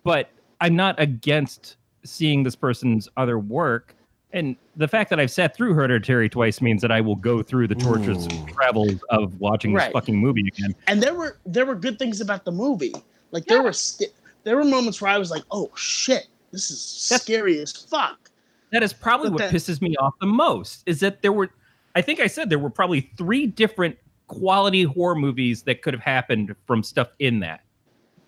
But 0.05 0.31
I'm 0.61 0.77
not 0.77 0.99
against 1.01 1.77
seeing 2.05 2.43
this 2.43 2.57
person's 2.57 3.09
other 3.17 3.39
work. 3.39 3.95
And 4.33 4.55
the 4.77 4.87
fact 4.87 5.11
that 5.11 5.19
I've 5.19 5.31
sat 5.31 5.57
through 5.57 5.75
Hereditary 5.75 6.29
twice 6.29 6.61
means 6.61 6.81
that 6.83 6.93
I 6.93 7.01
will 7.01 7.17
go 7.17 7.43
through 7.43 7.67
the 7.67 7.75
torturous 7.75 8.27
Ooh. 8.33 8.47
travels 8.47 9.01
of 9.11 9.39
watching 9.41 9.75
Right. 9.75 9.87
this 9.87 9.93
fucking 9.93 10.17
movie 10.17 10.45
again. 10.47 10.75
and 10.87 11.03
there 11.03 11.15
were 11.15 11.39
there 11.47 11.67
were 11.67 11.75
good 11.75 11.99
things 11.99 12.21
about 12.21 12.45
the 12.45 12.53
movie. 12.53 12.95
Like 13.33 13.45
there 13.47 13.63
were 13.63 13.73
st- 13.73 14.13
there 14.45 14.57
were 14.57 14.65
moments 14.65 15.01
where 15.03 15.11
I 15.11 15.19
was 15.19 15.31
like, 15.31 15.43
"Oh 15.51 15.71
shit, 15.75 16.29
this 16.53 16.71
is 16.71 17.09
That's- 17.09 17.23
scary 17.23 17.59
as 17.59 17.73
fuck." 17.73 18.31
That 18.73 18.83
is 18.85 18.93
probably 18.93 19.31
But 19.31 19.33
what 19.33 19.51
that- 19.51 19.53
pisses 19.53 19.83
me 19.83 19.97
off 19.97 20.15
the 20.21 20.27
most 20.27 20.85
is 20.87 21.01
that 21.01 21.23
there 21.23 21.33
were 21.33 21.51
I 21.95 22.03
think 22.03 22.21
I 22.21 22.27
said 22.27 22.51
there 22.51 22.59
were 22.59 22.71
probably 22.71 23.11
three 23.17 23.47
different 23.47 23.97
quality 24.29 24.85
horror 24.85 25.17
movies 25.17 25.63
that 25.65 25.83
could 25.83 25.93
have 25.93 26.03
happened 26.03 26.55
from 26.67 26.83
stuff 26.83 27.09
in 27.19 27.41
that. 27.41 27.65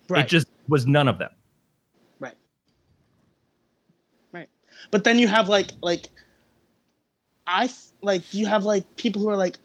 Right, 0.09 0.25
It 0.25 0.29
just 0.29 0.47
was 0.67 0.85
none 0.85 1.07
of 1.07 1.17
them. 1.17 1.31
right, 2.19 2.35
right. 4.33 4.49
But 4.91 5.05
then 5.05 5.17
you 5.17 5.27
have 5.27 5.47
like 5.47 5.71
like 5.81 6.09
I 7.47 7.69
like 8.01 8.33
you 8.33 8.45
have 8.47 8.65
like 8.65 8.95
people 8.97 9.21
who 9.21 9.29
are 9.29 9.37
like. 9.37 9.57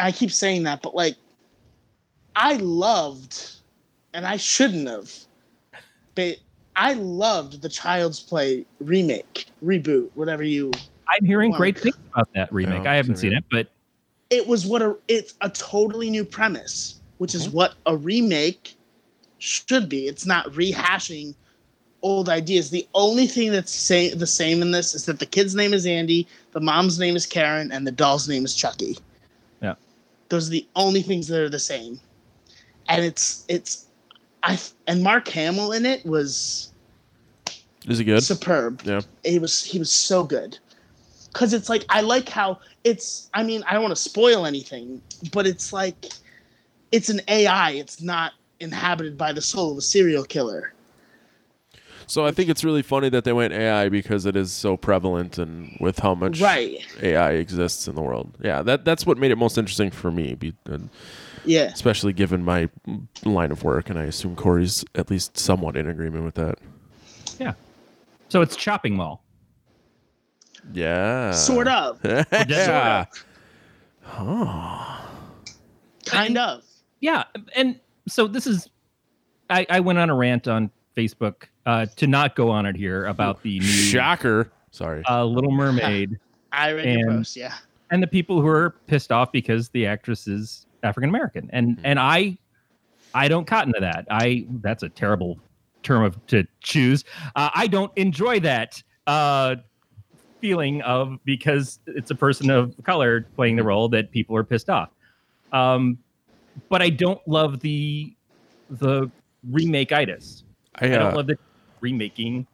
I 0.00 0.12
keep 0.12 0.30
saying 0.30 0.62
that, 0.62 0.80
but 0.80 0.94
like, 0.94 1.16
I 2.36 2.54
loved, 2.58 3.50
and 4.14 4.24
I 4.24 4.36
shouldn't 4.36 4.86
have, 4.88 5.12
but 6.14 6.36
I 6.76 6.92
loved 6.92 7.62
the 7.62 7.68
Child's 7.68 8.20
Play 8.20 8.64
remake, 8.78 9.46
reboot, 9.60 10.10
whatever 10.14 10.44
you 10.44 10.70
I'm 11.10 11.24
hearing 11.24 11.50
Well- 11.50 11.58
great 11.58 11.78
things 11.78 11.96
about 12.12 12.28
that 12.34 12.52
remake. 12.52 12.84
Yeah, 12.84 12.92
I 12.92 12.96
haven't 12.96 13.16
same 13.16 13.30
seen 13.30 13.38
it, 13.38 13.44
but 13.50 13.68
it 14.30 14.46
was 14.46 14.66
what 14.66 14.82
a 14.82 14.96
it's 15.08 15.34
a 15.40 15.48
totally 15.50 16.10
new 16.10 16.24
premise, 16.24 17.00
which 17.18 17.34
is 17.34 17.48
what 17.48 17.74
a 17.86 17.96
remake 17.96 18.74
should 19.38 19.88
be. 19.88 20.06
It's 20.06 20.26
not 20.26 20.46
rehashing 20.52 21.34
old 22.02 22.28
ideas. 22.28 22.70
The 22.70 22.86
only 22.94 23.26
thing 23.26 23.50
that's 23.52 23.72
say, 23.72 24.12
the 24.14 24.26
same 24.26 24.62
in 24.62 24.70
this 24.70 24.94
is 24.94 25.04
that 25.06 25.18
the 25.18 25.26
kid's 25.26 25.54
name 25.54 25.72
is 25.72 25.86
Andy, 25.86 26.26
the 26.52 26.60
mom's 26.60 26.98
name 26.98 27.16
is 27.16 27.26
Karen, 27.26 27.72
and 27.72 27.86
the 27.86 27.90
doll's 27.92 28.28
name 28.28 28.44
is 28.44 28.54
Chucky. 28.54 28.98
Yeah. 29.62 29.74
Those 30.28 30.48
are 30.48 30.52
the 30.52 30.66
only 30.76 31.02
things 31.02 31.26
that 31.28 31.40
are 31.40 31.48
the 31.48 31.58
same. 31.58 31.98
And 32.88 33.04
it's 33.04 33.44
it's 33.48 33.86
I 34.42 34.58
and 34.86 35.02
Mark 35.02 35.26
Hamill 35.28 35.72
in 35.72 35.86
it 35.86 36.04
was 36.06 36.72
Is 37.86 37.98
he 37.98 38.04
good? 38.04 38.22
superb. 38.22 38.82
Yeah. 38.84 39.00
He 39.24 39.38
was 39.38 39.64
he 39.64 39.78
was 39.78 39.90
so 39.90 40.22
good. 40.22 40.58
Cause 41.34 41.52
it's 41.52 41.68
like 41.68 41.84
I 41.90 42.00
like 42.00 42.28
how 42.28 42.58
it's 42.84 43.28
I 43.34 43.42
mean, 43.42 43.62
I 43.68 43.72
don't 43.74 43.82
want 43.82 43.94
to 43.94 44.00
spoil 44.02 44.46
anything, 44.46 45.00
but 45.32 45.46
it's 45.46 45.72
like 45.72 46.06
it's 46.90 47.10
an 47.10 47.20
AI. 47.28 47.72
It's 47.72 48.00
not 48.00 48.32
inhabited 48.60 49.16
by 49.18 49.32
the 49.32 49.42
soul 49.42 49.72
of 49.72 49.78
a 49.78 49.82
serial 49.82 50.24
killer. 50.24 50.72
So 52.06 52.24
I 52.24 52.30
think 52.30 52.48
it's 52.48 52.64
really 52.64 52.80
funny 52.80 53.10
that 53.10 53.24
they 53.24 53.34
went 53.34 53.52
AI 53.52 53.90
because 53.90 54.24
it 54.24 54.34
is 54.34 54.50
so 54.50 54.78
prevalent 54.78 55.36
and 55.36 55.76
with 55.78 55.98
how 55.98 56.14
much 56.14 56.40
Right. 56.40 56.80
AI 57.02 57.32
exists 57.32 57.86
in 57.86 57.94
the 57.94 58.00
world. 58.00 58.32
Yeah, 58.42 58.62
that 58.62 58.86
that's 58.86 59.04
what 59.04 59.18
made 59.18 59.30
it 59.30 59.36
most 59.36 59.58
interesting 59.58 59.90
for 59.90 60.10
me, 60.10 60.34
be, 60.34 60.54
Yeah. 61.44 61.64
especially 61.64 62.14
given 62.14 62.42
my 62.42 62.70
line 63.24 63.52
of 63.52 63.62
work, 63.62 63.90
and 63.90 63.98
I 63.98 64.04
assume 64.04 64.34
Corey's 64.36 64.86
at 64.94 65.10
least 65.10 65.36
somewhat 65.36 65.76
in 65.76 65.86
agreement 65.86 66.24
with 66.24 66.36
that. 66.36 66.58
Yeah. 67.38 67.52
So 68.30 68.40
it's 68.40 68.56
chopping 68.56 68.96
mall. 68.96 69.22
Yeah, 70.72 71.32
Sort 71.32 71.68
of. 71.68 72.00
yeah. 72.04 73.04
Kind 76.06 76.38
of. 76.38 76.62
Yeah, 77.00 77.24
and 77.54 77.78
so 78.08 78.26
this 78.26 78.46
is. 78.46 78.68
I, 79.50 79.66
I 79.70 79.80
went 79.80 79.98
on 79.98 80.10
a 80.10 80.14
rant 80.14 80.46
on 80.48 80.70
Facebook 80.96 81.44
uh, 81.64 81.86
to 81.96 82.06
not 82.06 82.36
go 82.36 82.50
on 82.50 82.66
it 82.66 82.76
here 82.76 83.06
about 83.06 83.42
the 83.42 83.60
new 83.60 83.66
Shocker. 83.66 84.50
Sorry. 84.72 85.02
uh, 85.08 85.24
Little 85.24 85.50
Mermaid 85.52 86.18
I 86.52 86.72
read 86.72 86.84
your 86.98 87.08
And- 87.08 87.18
post, 87.18 87.36
yeah. 87.36 87.54
and 87.90 88.02
the 88.02 88.06
people 88.06 88.40
who 88.40 88.48
are 88.48 88.70
pissed 88.86 89.10
off 89.12 89.32
because 89.32 89.68
the 89.70 89.86
actress 89.86 90.26
is 90.28 90.66
African 90.82 91.08
American, 91.08 91.48
and 91.52 91.78
and 91.84 91.98
I, 91.98 92.36
I 93.14 93.28
don't 93.28 93.46
cotton 93.46 93.72
to 93.74 93.80
that. 93.80 94.06
I 94.10 94.46
that's 94.62 94.82
a 94.82 94.88
terrible 94.88 95.38
term 95.82 96.02
of 96.04 96.24
to 96.28 96.44
choose. 96.60 97.04
Uh, 97.36 97.50
I 97.54 97.66
don't 97.68 97.92
enjoy 97.96 98.40
that 98.40 98.82
uh, 99.06 99.56
feeling 100.40 100.82
of 100.82 101.18
because 101.24 101.80
it's 101.86 102.10
a 102.10 102.14
person 102.14 102.50
of 102.50 102.74
color 102.84 103.22
playing 103.36 103.56
the 103.56 103.62
role 103.62 103.88
that 103.90 104.10
people 104.10 104.36
are 104.36 104.44
pissed 104.44 104.68
off. 104.70 104.90
Um, 105.52 105.98
but 106.68 106.82
I 106.82 106.90
don't 106.90 107.20
love 107.26 107.60
the 107.60 108.14
the 108.70 109.10
remake 109.50 109.92
itis. 109.92 110.44
I, 110.74 110.86
I 110.86 110.88
don't 110.90 111.12
uh, 111.12 111.16
love 111.16 111.26
the 111.26 111.38
remaking 111.80 112.46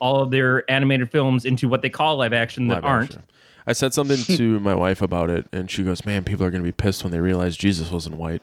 all 0.00 0.22
of 0.22 0.30
their 0.30 0.68
animated 0.70 1.10
films 1.10 1.44
into 1.44 1.68
what 1.68 1.82
they 1.82 1.90
call 1.90 2.16
live 2.16 2.32
action 2.32 2.66
that 2.68 2.76
live 2.76 2.84
aren't. 2.84 3.10
action. 3.10 3.22
I 3.66 3.72
said 3.74 3.92
something 3.92 4.24
to 4.36 4.58
my 4.60 4.74
wife 4.74 5.02
about 5.02 5.30
it, 5.30 5.46
and 5.52 5.70
she 5.70 5.84
goes, 5.84 6.04
"Man, 6.06 6.24
people 6.24 6.44
are 6.46 6.50
going 6.50 6.62
to 6.62 6.66
be 6.68 6.72
pissed 6.72 7.04
when 7.04 7.12
they 7.12 7.20
realize 7.20 7.56
Jesus 7.56 7.90
wasn't 7.90 8.16
white." 8.16 8.42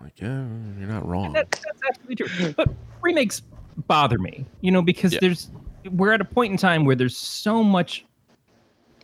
Like, 0.00 0.20
yeah, 0.20 0.44
you're 0.78 0.88
not 0.88 1.06
wrong. 1.06 1.32
That, 1.34 1.50
that's 1.50 1.80
absolutely 1.88 2.26
true. 2.26 2.54
But 2.56 2.68
remakes 3.02 3.42
bother 3.86 4.18
me, 4.18 4.46
you 4.60 4.70
know, 4.70 4.82
because 4.82 5.12
Yeah. 5.12 5.18
there's 5.20 5.50
we're 5.90 6.12
at 6.12 6.20
a 6.20 6.24
point 6.24 6.52
in 6.52 6.58
time 6.58 6.84
where 6.84 6.96
there's 6.96 7.16
so 7.16 7.62
much 7.62 8.04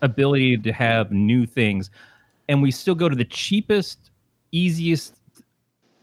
ability 0.02 0.56
to 0.58 0.72
have 0.72 1.12
new 1.12 1.46
things, 1.46 1.90
and 2.48 2.60
we 2.62 2.70
still 2.70 2.94
go 2.94 3.08
to 3.08 3.16
the 3.16 3.24
cheapest, 3.24 4.10
easiest 4.52 5.14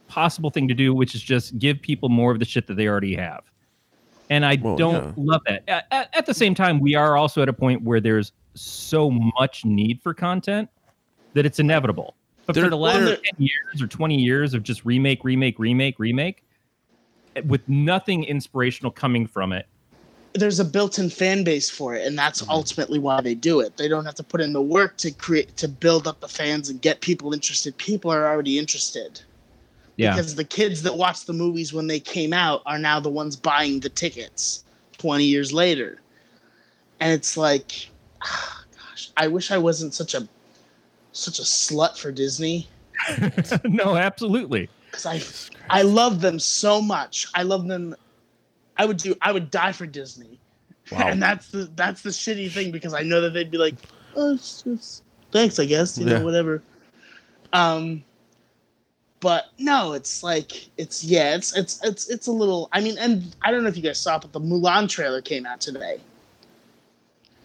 possible 0.08 0.50
thing 0.50 0.68
to 0.68 0.74
do, 0.74 0.94
which 0.94 1.16
is 1.16 1.22
just 1.22 1.58
give 1.60 1.82
people 1.82 2.10
more 2.10 2.32
of 2.32 2.40
the 2.40 2.46
shit 2.46 2.68
that 2.68 2.76
they 2.76 2.88
already 2.88 3.16
have. 3.16 3.42
And 4.30 4.46
I 4.46 4.58
Well, 4.62 4.76
don't 4.76 5.06
yeah. 5.06 5.14
love 5.18 5.42
that. 5.48 5.64
At, 5.68 5.88
at, 5.92 6.10
at 6.18 6.26
the 6.26 6.34
same 6.34 6.56
time, 6.56 6.80
we 6.80 6.96
are 6.96 7.16
also 7.18 7.42
at 7.42 7.50
a 7.50 7.54
point 7.54 7.84
where 7.84 8.00
there's 8.00 8.32
so 8.54 9.10
much 9.40 9.64
need 9.66 10.02
for 10.02 10.14
content 10.14 10.70
that 11.34 11.46
it's 11.46 11.60
inevitable. 11.60 12.16
But 12.46 12.56
There- 12.56 12.64
for 12.66 12.70
the 12.70 12.78
last 12.78 13.00
there- 13.06 13.16
10 13.16 13.24
years 13.38 13.82
or 13.82 13.88
20 13.88 14.16
years 14.16 14.54
of 14.54 14.64
just 14.64 14.84
remake, 14.86 15.24
remake, 15.24 15.60
remake, 15.60 16.00
remake, 16.00 16.44
with 17.46 17.68
nothing 17.70 18.24
inspirational 18.26 18.92
coming 18.92 19.28
from 19.28 19.54
it, 19.54 19.68
There's 20.34 20.60
a 20.60 20.66
built-in 20.66 21.10
fan 21.10 21.44
base 21.44 21.70
for 21.70 21.94
it, 21.96 22.08
and 22.08 22.18
that's 22.18 22.42
Mm-hmm. 22.42 22.52
ultimately 22.52 23.00
why 23.00 23.22
they 23.22 23.36
do 23.36 23.60
it. 23.60 23.76
They 23.78 23.88
don't 23.88 24.06
have 24.06 24.16
to 24.16 24.24
put 24.24 24.40
in 24.42 24.54
the 24.54 24.62
work 24.62 24.98
to 24.98 25.12
create 25.12 25.56
to 25.58 25.68
build 25.68 26.08
up 26.08 26.20
the 26.22 26.28
fans 26.28 26.70
and 26.70 26.82
get 26.82 27.02
people 27.02 27.34
interested. 27.34 27.76
People 27.78 28.12
are 28.12 28.26
already 28.28 28.58
interested. 28.58 29.22
yeah. 29.98 30.12
because 30.12 30.36
the 30.36 30.44
kids 30.46 30.82
that 30.84 30.96
watched 30.96 31.28
the 31.28 31.34
movies 31.34 31.74
when 31.74 31.88
they 31.88 32.00
came 32.00 32.32
out 32.34 32.62
are 32.66 32.80
now 32.80 33.00
the 33.00 33.10
ones 33.10 33.36
buying 33.36 33.80
the 33.82 33.90
tickets 33.90 34.64
20 35.00 35.26
years 35.26 35.52
later 35.52 36.00
and 37.00 37.12
it's 37.12 37.36
like 37.36 37.90
ah, 38.24 38.64
gosh 38.90 39.12
i 39.18 39.28
wish 39.28 39.52
i 39.52 39.58
wasn't 39.58 39.94
such 39.94 40.14
a 40.14 40.28
such 41.12 41.40
a 41.40 41.44
slut 41.44 41.98
for 41.98 42.12
disney 42.12 42.68
no, 43.66 43.96
absolutely. 43.98 44.70
because 44.90 45.06
i 45.06 45.20
i 45.70 45.82
love 45.82 46.22
them 46.22 46.40
so 46.40 46.82
much 46.82 47.28
i 47.36 47.44
love 47.44 47.68
them 47.68 47.94
i 48.82 48.86
would 48.86 48.98
do 48.98 49.14
i 49.22 49.32
would 49.32 49.50
die 49.52 49.72
for 49.72 49.86
disney 49.86 50.40
Wow. 50.92 51.08
and 51.10 51.22
that's 51.22 51.50
the 51.50 51.70
that's 51.76 52.02
the 52.02 52.10
shitty 52.10 52.50
thing 52.52 52.72
because 52.72 52.94
i 52.94 53.02
know 53.04 53.22
that 53.22 53.32
they'd 53.36 53.52
be 53.52 53.58
like 53.58 53.76
oh 54.16 54.34
it's, 54.34 54.64
it's, 54.66 55.02
thanks 55.32 55.60
i 55.60 55.66
guess 55.66 55.98
you 55.98 56.06
Yeah. 56.06 56.18
know 56.20 56.26
whatever 56.26 56.62
um 57.54 58.04
but 59.20 59.46
no 59.60 59.94
it's 59.94 60.24
like 60.24 60.68
it's 60.78 61.04
yeah 61.04 61.36
it's 61.36 61.56
it's 61.56 61.80
it's 61.84 62.10
it's 62.10 62.28
a 62.28 62.32
little 62.32 62.68
i 62.74 62.82
mean 62.82 62.98
and 62.98 63.36
i 63.44 63.52
don't 63.52 63.62
know 63.64 63.70
if 63.70 63.78
you 63.78 63.84
guys 63.84 64.00
saw 64.00 64.16
it 64.18 64.22
but 64.24 64.34
the 64.34 64.40
mulan 64.40 64.90
trailer 64.90 65.22
came 65.22 65.46
out 65.46 65.62
today 65.62 66.00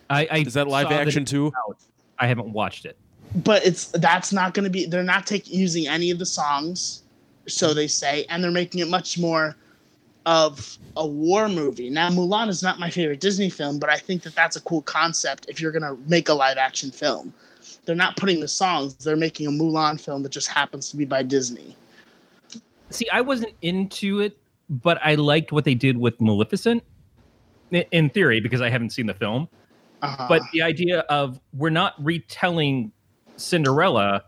I, 0.09 0.27
I 0.31 0.37
Is 0.39 0.55
that 0.55 0.69
live 0.69 0.91
action 0.93 1.25
too? 1.25 1.53
out. 1.69 1.77
I 2.19 2.27
haven't 2.29 2.49
watched 2.53 2.85
it. 2.87 2.97
but 3.45 3.67
it's 3.67 3.87
that's 3.89 4.33
not 4.33 4.55
going 4.55 4.65
to 4.65 4.71
be 4.71 4.87
they're 4.87 5.03
not 5.03 5.27
taking 5.27 5.59
using 5.59 5.87
any 5.89 6.11
of 6.11 6.19
the 6.19 6.27
songs 6.27 7.03
so 7.49 7.75
they 7.75 7.89
say 7.89 8.25
and 8.31 8.43
they're 8.43 8.51
making 8.63 8.81
it 8.81 8.89
much 8.89 9.19
more 9.19 9.57
of 10.27 10.77
a 10.97 11.07
war 11.07 11.49
movie. 11.49 11.89
Now 11.89 12.11
mulan 12.11 12.49
is 12.49 12.63
not 12.63 12.79
my 12.79 12.91
favorite 12.91 13.21
disney 13.21 13.49
film 13.49 13.79
but 13.79 13.89
i 13.89 13.97
think 13.97 14.23
that 14.23 14.35
that's 14.35 14.57
a 14.57 14.61
cool 14.63 14.83
concept 14.83 15.47
if 15.49 15.61
you're 15.61 15.73
going 15.73 15.83
to 15.83 15.97
make 16.09 16.29
a 16.29 16.35
live 16.35 16.59
action 16.59 16.91
film. 16.91 17.33
They're 17.85 17.95
not 17.95 18.17
putting 18.17 18.41
the 18.41 18.49
songs 18.49 18.95
they're 18.97 19.17
making 19.17 19.47
a 19.47 19.51
mulan 19.51 20.01
film 20.01 20.23
that 20.25 20.31
just 20.31 20.49
happens 20.49 20.91
to 20.91 20.97
be 20.97 21.05
by 21.05 21.23
disney. 21.23 21.77
See, 22.91 23.09
I 23.11 23.21
wasn't 23.21 23.53
into 23.63 24.21
it, 24.21 24.37
but 24.69 24.99
I 25.03 25.15
liked 25.15 25.53
what 25.53 25.65
they 25.65 25.75
did 25.75 25.97
with 25.97 26.21
Maleficent 26.21 26.83
in 27.71 28.11
theory 28.11 28.41
because 28.41 28.61
I 28.61 28.69
haven't 28.69 28.91
seen 28.91 29.07
the 29.07 29.15
film. 29.15 29.49
uh, 30.03 30.29
But 30.29 30.43
the 30.53 30.63
idea 30.63 31.01
of 31.01 31.41
we're 31.53 31.71
not 31.71 31.95
retelling 32.05 32.93
Cinderella, 33.37 34.25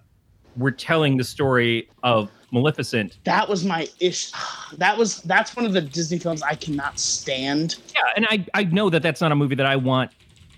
we're 0.57 0.71
telling 0.73 1.17
the 1.17 1.25
story 1.25 1.89
of 2.03 2.31
Maleficent. 2.51 3.19
that 3.25 3.49
was 3.49 3.65
my 3.65 3.87
ish 4.01 4.33
that 4.79 4.97
was 4.97 5.23
that's 5.23 5.55
one 5.55 5.65
of 5.67 5.73
the 5.73 5.81
disney 5.81 6.19
films 6.19 6.43
i 6.43 6.55
cannot 6.55 6.99
stand 6.99 7.77
Yeah, 7.95 8.01
and 8.17 8.27
I 8.31 8.45
I 8.55 8.65
know 8.65 8.89
that 8.91 9.03
that's 9.03 9.21
not 9.21 9.33
a 9.33 9.37
movie 9.37 9.55
that 9.57 9.67
I 9.67 9.77
want 9.77 10.11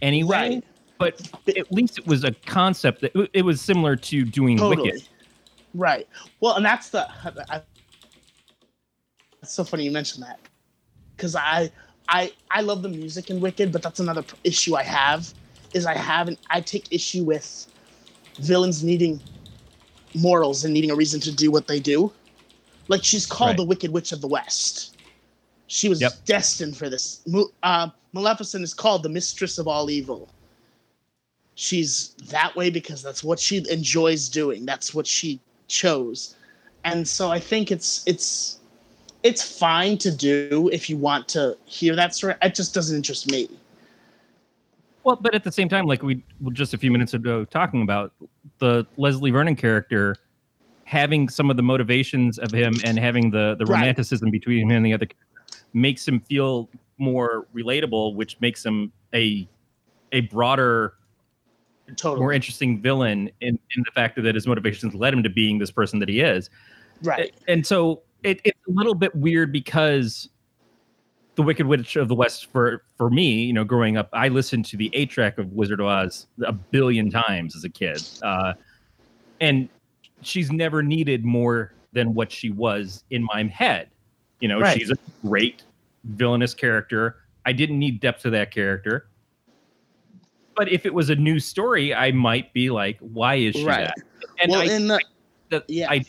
anyway. 0.02 0.54
Right. 0.56 0.64
But 0.98 1.30
at 1.56 1.72
least 1.72 1.98
it 1.98 2.06
was 2.06 2.24
a 2.24 2.32
concept 2.44 3.00
that 3.00 3.30
it 3.32 3.42
was 3.42 3.60
similar 3.62 3.96
to 3.96 4.24
doing 4.24 4.58
totally 4.58 4.90
Wicked. 4.92 5.08
right 5.74 6.06
well 6.40 6.54
and 6.56 6.64
that's 6.64 6.90
the 6.90 7.08
I, 7.50 7.62
it's 9.42 9.52
so 9.52 9.64
funny 9.64 9.84
you 9.84 9.90
mentioned 9.90 10.22
that 10.24 10.38
because 11.16 11.34
i 11.34 11.70
i 12.08 12.30
i 12.50 12.60
love 12.60 12.82
the 12.82 12.88
music 12.90 13.30
in 13.30 13.40
wicked 13.40 13.72
but 13.72 13.82
that's 13.82 14.00
another 14.00 14.24
issue 14.44 14.74
i 14.76 14.82
have 14.82 15.32
is 15.72 15.86
i 15.86 15.94
haven't 15.94 16.38
i 16.50 16.60
take 16.60 16.92
issue 16.92 17.24
with 17.24 17.66
villains 18.38 18.84
needing 18.84 19.20
morals 20.14 20.64
and 20.64 20.74
needing 20.74 20.90
a 20.90 20.94
reason 20.94 21.20
to 21.20 21.32
do 21.34 21.50
what 21.50 21.66
they 21.66 21.80
do. 21.80 22.12
Like 22.88 23.04
she's 23.04 23.26
called 23.26 23.50
Right. 23.50 23.56
the 23.58 23.64
wicked 23.64 23.90
witch 23.92 24.12
of 24.12 24.20
the 24.20 24.28
west. 24.28 24.96
She 25.66 25.88
was 25.88 26.00
Yep. 26.00 26.12
destined 26.24 26.76
for 26.76 26.88
this. 26.88 27.20
Uh, 27.62 27.90
maleficent 28.12 28.64
is 28.64 28.74
called 28.74 29.02
the 29.02 29.08
mistress 29.08 29.58
of 29.58 29.68
all 29.68 29.90
evil. 29.90 30.28
She's 31.54 32.14
that 32.28 32.56
way 32.56 32.70
because 32.70 33.02
that's 33.02 33.22
what 33.22 33.38
she 33.38 33.64
enjoys 33.70 34.28
doing. 34.28 34.66
That's 34.66 34.94
what 34.94 35.06
she 35.06 35.40
chose. 35.68 36.34
And 36.84 37.06
so 37.06 37.30
i 37.30 37.38
think 37.38 37.70
it's 37.70 38.02
it's 38.06 38.58
it's 39.22 39.42
fine 39.58 39.98
to 39.98 40.10
do 40.10 40.70
if 40.72 40.88
you 40.88 40.96
want 40.96 41.28
to 41.28 41.56
hear 41.66 41.94
that 41.94 42.14
story. 42.14 42.34
It 42.42 42.54
just 42.54 42.72
doesn't 42.74 42.96
interest 42.96 43.30
me. 43.30 43.48
Well, 45.04 45.16
but 45.16 45.34
at 45.34 45.44
the 45.44 45.52
same 45.52 45.68
time, 45.68 45.86
like 45.86 46.02
we 46.02 46.22
were 46.40 46.52
just 46.52 46.74
a 46.74 46.78
few 46.78 46.90
minutes 46.90 47.14
ago 47.14 47.44
talking 47.44 47.82
about 47.82 48.12
the 48.60 48.86
Leslie 48.96 49.30
Vernon 49.30 49.56
character 49.56 50.16
having 50.84 51.28
some 51.28 51.50
of 51.50 51.56
the 51.56 51.62
motivations 51.62 52.38
of 52.38 52.52
him 52.52 52.74
and 52.84 52.98
having 52.98 53.30
the 53.30 53.56
the 53.58 53.66
Right. 53.66 53.80
romanticism 53.80 54.30
between 54.30 54.70
him 54.70 54.76
and 54.76 54.86
the 54.86 54.94
other 54.94 55.06
makes 55.72 56.06
him 56.06 56.20
feel 56.20 56.68
more 56.98 57.46
relatable, 57.54 58.14
which 58.14 58.40
makes 58.40 58.64
him 58.64 58.92
a 59.14 59.48
a 60.12 60.22
broader, 60.22 60.94
totally 61.96 62.20
more 62.20 62.32
interesting 62.32 62.80
villain 62.82 63.30
in, 63.40 63.58
in 63.76 63.84
the 63.84 63.90
fact 63.94 64.20
that 64.22 64.34
his 64.34 64.46
motivations 64.46 64.94
led 64.94 65.14
him 65.14 65.22
to 65.22 65.30
being 65.30 65.58
this 65.58 65.70
person 65.70 65.98
that 66.00 66.08
he 66.08 66.20
is. 66.20 66.50
right 67.02 67.32
And 67.48 67.66
so 67.66 68.02
it, 68.22 68.40
it's 68.44 68.58
a 68.68 68.72
little 68.72 68.94
bit 68.94 69.14
weird 69.14 69.52
because 69.52 70.28
the 71.40 71.46
Wicked 71.46 71.66
Witch 71.66 71.96
of 71.96 72.08
the 72.08 72.14
West 72.14 72.46
for 72.52 72.82
for 72.98 73.08
me, 73.08 73.44
you 73.44 73.52
know, 73.54 73.64
growing 73.64 73.96
up, 73.96 74.10
I 74.12 74.28
listened 74.28 74.66
to 74.66 74.76
the 74.76 74.90
eight 74.92 75.08
track 75.08 75.38
of 75.38 75.50
Wizard 75.52 75.80
of 75.80 75.86
Oz 75.86 76.26
a 76.44 76.52
billion 76.52 77.10
times 77.10 77.56
as 77.56 77.64
a 77.64 77.68
kid. 77.70 78.02
Uh, 78.22 78.52
and 79.40 79.66
she's 80.20 80.52
never 80.52 80.82
needed 80.82 81.24
more 81.24 81.72
than 81.94 82.12
what 82.12 82.30
she 82.30 82.50
was 82.50 83.04
in 83.10 83.24
my 83.24 83.44
head. 83.44 83.88
You 84.40 84.48
know, 84.48 84.60
Right. 84.60 84.78
she's 84.78 84.90
a 84.90 84.96
great 85.22 85.62
villainous 86.04 86.52
character. 86.52 87.16
I 87.46 87.52
didn't 87.52 87.78
need 87.78 88.00
depth 88.00 88.20
to 88.22 88.30
that 88.30 88.50
character. 88.50 89.08
But 90.54 90.70
if 90.70 90.84
it 90.84 90.92
was 90.92 91.08
a 91.08 91.16
new 91.16 91.40
story, 91.40 91.94
I 91.94 92.12
might 92.12 92.52
be 92.52 92.68
like, 92.68 92.98
why 93.00 93.36
is 93.36 93.54
she 93.56 93.64
Right. 93.64 93.86
that? 93.86 93.96
And 94.42 94.52
well, 94.52 94.60
I, 94.60 94.64
in 94.64 94.88
the 94.88 95.00
that 95.48 95.64
yeah. 95.68 95.90
I, 95.90 96.04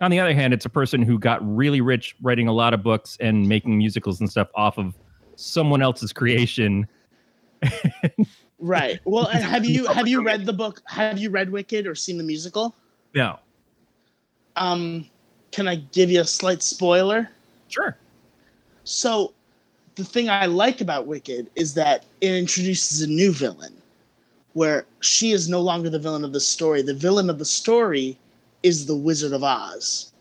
on 0.00 0.10
the 0.10 0.18
other 0.20 0.34
hand, 0.34 0.52
it's 0.52 0.64
a 0.64 0.70
person 0.70 1.02
who 1.02 1.18
got 1.18 1.40
really 1.42 1.80
rich 1.80 2.16
writing 2.22 2.48
a 2.48 2.52
lot 2.52 2.74
of 2.74 2.82
books 2.82 3.16
and 3.20 3.48
making 3.48 3.78
musicals 3.78 4.20
and 4.20 4.30
stuff 4.30 4.48
off 4.54 4.78
of 4.78 4.94
someone 5.36 5.82
else's 5.82 6.12
creation. 6.12 6.86
right. 8.58 9.00
Well, 9.04 9.26
and 9.28 9.42
have 9.42 9.64
you 9.64 9.86
have 9.86 10.08
you 10.08 10.22
read 10.22 10.46
the 10.46 10.52
book? 10.52 10.82
Have 10.86 11.18
you 11.18 11.30
read 11.30 11.50
Wicked 11.50 11.86
or 11.86 11.94
seen 11.94 12.18
the 12.18 12.24
musical? 12.24 12.74
No, 13.14 13.38
Um, 14.56 15.08
can 15.52 15.68
I 15.68 15.76
give 15.76 16.10
you 16.10 16.20
a 16.20 16.24
slight 16.24 16.62
spoiler? 16.62 17.28
sure. 17.68 17.96
So, 18.86 19.32
the 19.94 20.04
thing 20.04 20.28
I 20.28 20.46
like 20.46 20.80
about 20.80 21.06
Wicked 21.06 21.48
is 21.54 21.74
that 21.74 22.04
it 22.20 22.34
introduces 22.34 23.00
a 23.02 23.06
new 23.06 23.32
villain, 23.32 23.74
where 24.52 24.84
she 25.00 25.30
is 25.30 25.48
no 25.48 25.60
longer 25.60 25.88
the 25.88 25.98
villain 25.98 26.24
of 26.24 26.32
the 26.32 26.40
story. 26.40 26.82
The 26.82 26.92
villain 26.94 27.30
of 27.30 27.38
the 27.38 27.44
story 27.44 28.18
is 28.64 28.86
the 28.86 28.96
Wizard 28.96 29.32
of 29.32 29.44
Oz, 29.44 30.12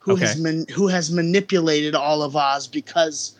who 0.00 0.16
has 0.16 0.40
man- 0.40 0.66
who 0.74 0.88
has 0.88 1.12
manipulated 1.12 1.94
all 1.94 2.22
of 2.22 2.34
Oz 2.34 2.66
because 2.66 3.38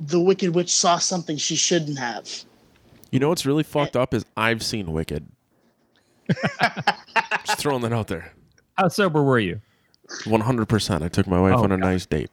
the 0.00 0.20
Wicked 0.20 0.54
Witch 0.54 0.72
saw 0.72 0.96
something 0.98 1.36
she 1.36 1.56
shouldn't 1.56 1.98
have. 1.98 2.28
You 3.10 3.18
know 3.18 3.28
what's 3.28 3.44
really 3.44 3.62
fucked 3.64 3.96
up 3.96 4.14
is 4.14 4.24
I've 4.36 4.62
seen 4.62 4.92
Wicked. 4.92 5.26
Just 7.44 7.58
throwing 7.58 7.82
that 7.82 7.92
out 7.92 8.06
there. 8.08 8.32
How 8.76 8.88
sober 8.88 9.22
were 9.22 9.38
you? 9.38 9.60
One 10.24 10.40
hundred 10.40 10.68
percent. 10.68 11.02
I 11.02 11.08
took 11.08 11.26
my 11.26 11.40
wife 11.40 11.54
Oh, 11.56 11.64
on 11.64 11.72
a 11.72 11.76
God. 11.78 11.80
nice 11.86 12.06
date. 12.06 12.30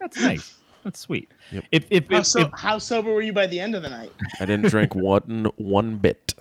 That's 0.00 0.18
nice. 0.20 0.54
That's 0.84 1.00
sweet. 1.00 1.30
Yep. 1.52 1.64
If 1.72 1.84
if, 1.90 2.08
How, 2.10 2.22
so, 2.22 2.40
if 2.40 2.48
how 2.54 2.78
sober 2.78 3.12
were 3.12 3.20
you 3.22 3.32
by 3.32 3.46
the 3.46 3.60
end 3.60 3.74
of 3.74 3.82
the 3.82 3.90
night? 3.90 4.12
I 4.40 4.46
didn't 4.46 4.68
drink 4.70 4.94
one 4.96 5.50
one 5.56 5.96
bit. 5.96 6.34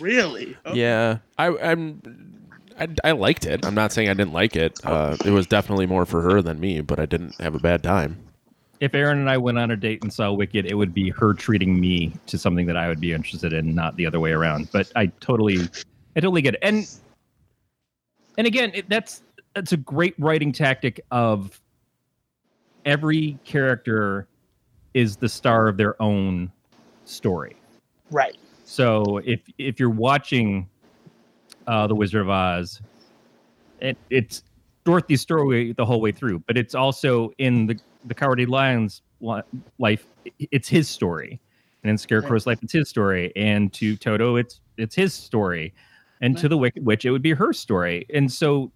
Really? 0.00 0.56
Oh, 0.64 0.74
Yeah, 0.74 1.18
I, 1.38 1.48
I'm. 1.58 2.00
I, 2.78 2.88
I 3.04 3.12
liked 3.12 3.46
it. 3.46 3.64
I'm 3.64 3.74
not 3.74 3.92
saying 3.92 4.08
I 4.08 4.14
didn't 4.14 4.32
like 4.32 4.56
it. 4.56 4.80
Uh, 4.84 5.16
it 5.24 5.30
was 5.30 5.46
definitely 5.46 5.86
more 5.86 6.04
for 6.06 6.22
her 6.22 6.42
than 6.42 6.58
me, 6.58 6.80
but 6.80 6.98
I 6.98 7.06
didn't 7.06 7.36
have 7.40 7.54
a 7.54 7.60
bad 7.60 7.82
time. 7.84 8.18
if 8.80 8.94
Erin 8.94 9.18
and 9.18 9.30
I 9.30 9.38
went 9.38 9.58
on 9.58 9.70
a 9.70 9.76
date 9.76 10.02
and 10.02 10.12
saw 10.12 10.32
Wicked, 10.32 10.66
it 10.66 10.74
would 10.74 10.92
be 10.92 11.10
her 11.10 11.34
treating 11.34 11.78
me 11.78 12.12
to 12.26 12.36
something 12.36 12.66
that 12.66 12.76
I 12.76 12.88
would 12.88 13.00
be 13.00 13.12
interested 13.12 13.52
in, 13.52 13.74
not 13.76 13.94
the 13.96 14.06
other 14.06 14.18
way 14.18 14.32
around. 14.32 14.70
But 14.72 14.90
I 14.96 15.06
totally, 15.20 15.60
I 16.16 16.20
totally 16.20 16.42
get 16.42 16.54
it. 16.54 16.60
And 16.62 16.88
and 18.36 18.46
again, 18.48 18.72
it, 18.74 18.88
that's 18.88 19.22
that's 19.54 19.70
a 19.72 19.76
great 19.76 20.14
writing 20.18 20.50
tactic 20.50 21.00
of 21.12 21.60
every 22.84 23.38
character 23.44 24.26
is 24.94 25.16
the 25.16 25.28
star 25.28 25.68
of 25.68 25.76
their 25.76 26.00
own 26.02 26.50
story. 27.04 27.54
Right. 28.10 28.36
So 28.74 29.18
if 29.18 29.40
if 29.56 29.78
you're 29.78 29.88
watching 29.88 30.68
uh, 31.68 31.86
the 31.86 31.94
Wizard 31.94 32.22
of 32.22 32.28
Oz, 32.28 32.82
it, 33.78 33.96
it's 34.10 34.42
Dorothy's 34.84 35.20
story 35.20 35.72
the 35.72 35.84
whole 35.86 36.00
way 36.00 36.10
through, 36.10 36.40
but 36.40 36.58
it's 36.58 36.74
also 36.74 37.30
in 37.38 37.66
the 37.66 37.78
the 38.04 38.14
Cowardly 38.14 38.46
Lion's 38.46 39.00
life. 39.78 40.04
It's 40.40 40.68
his 40.68 40.88
story, 40.88 41.40
and 41.84 41.90
in 41.90 41.96
Scarecrow's 41.98 42.48
life, 42.48 42.58
it's 42.62 42.72
his 42.72 42.88
story, 42.88 43.32
and 43.36 43.72
to 43.74 43.96
Toto, 43.96 44.34
it's 44.34 44.60
it's 44.76 44.96
his 44.96 45.14
story, 45.14 45.72
and 46.20 46.36
to 46.38 46.48
the 46.48 46.56
Wicked 46.56 46.84
Witch, 46.84 47.04
it 47.04 47.12
would 47.12 47.22
be 47.22 47.32
her 47.32 47.52
story, 47.52 48.06
and 48.12 48.30
so. 48.30 48.72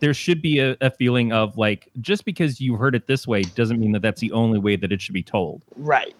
There 0.00 0.14
should 0.14 0.40
be 0.40 0.60
a, 0.60 0.76
a 0.80 0.92
feeling 0.92 1.32
of 1.32 1.58
like 1.58 1.90
just 2.00 2.24
because 2.24 2.60
you 2.60 2.76
heard 2.76 2.94
it 2.94 3.08
this 3.08 3.26
way 3.26 3.42
doesn't 3.42 3.80
mean 3.80 3.90
that 3.90 4.02
that's 4.02 4.20
the 4.20 4.30
only 4.30 4.60
way 4.60 4.76
that 4.76 4.92
it 4.92 5.02
should 5.02 5.12
be 5.12 5.24
told 5.24 5.64
Right. 5.74 6.14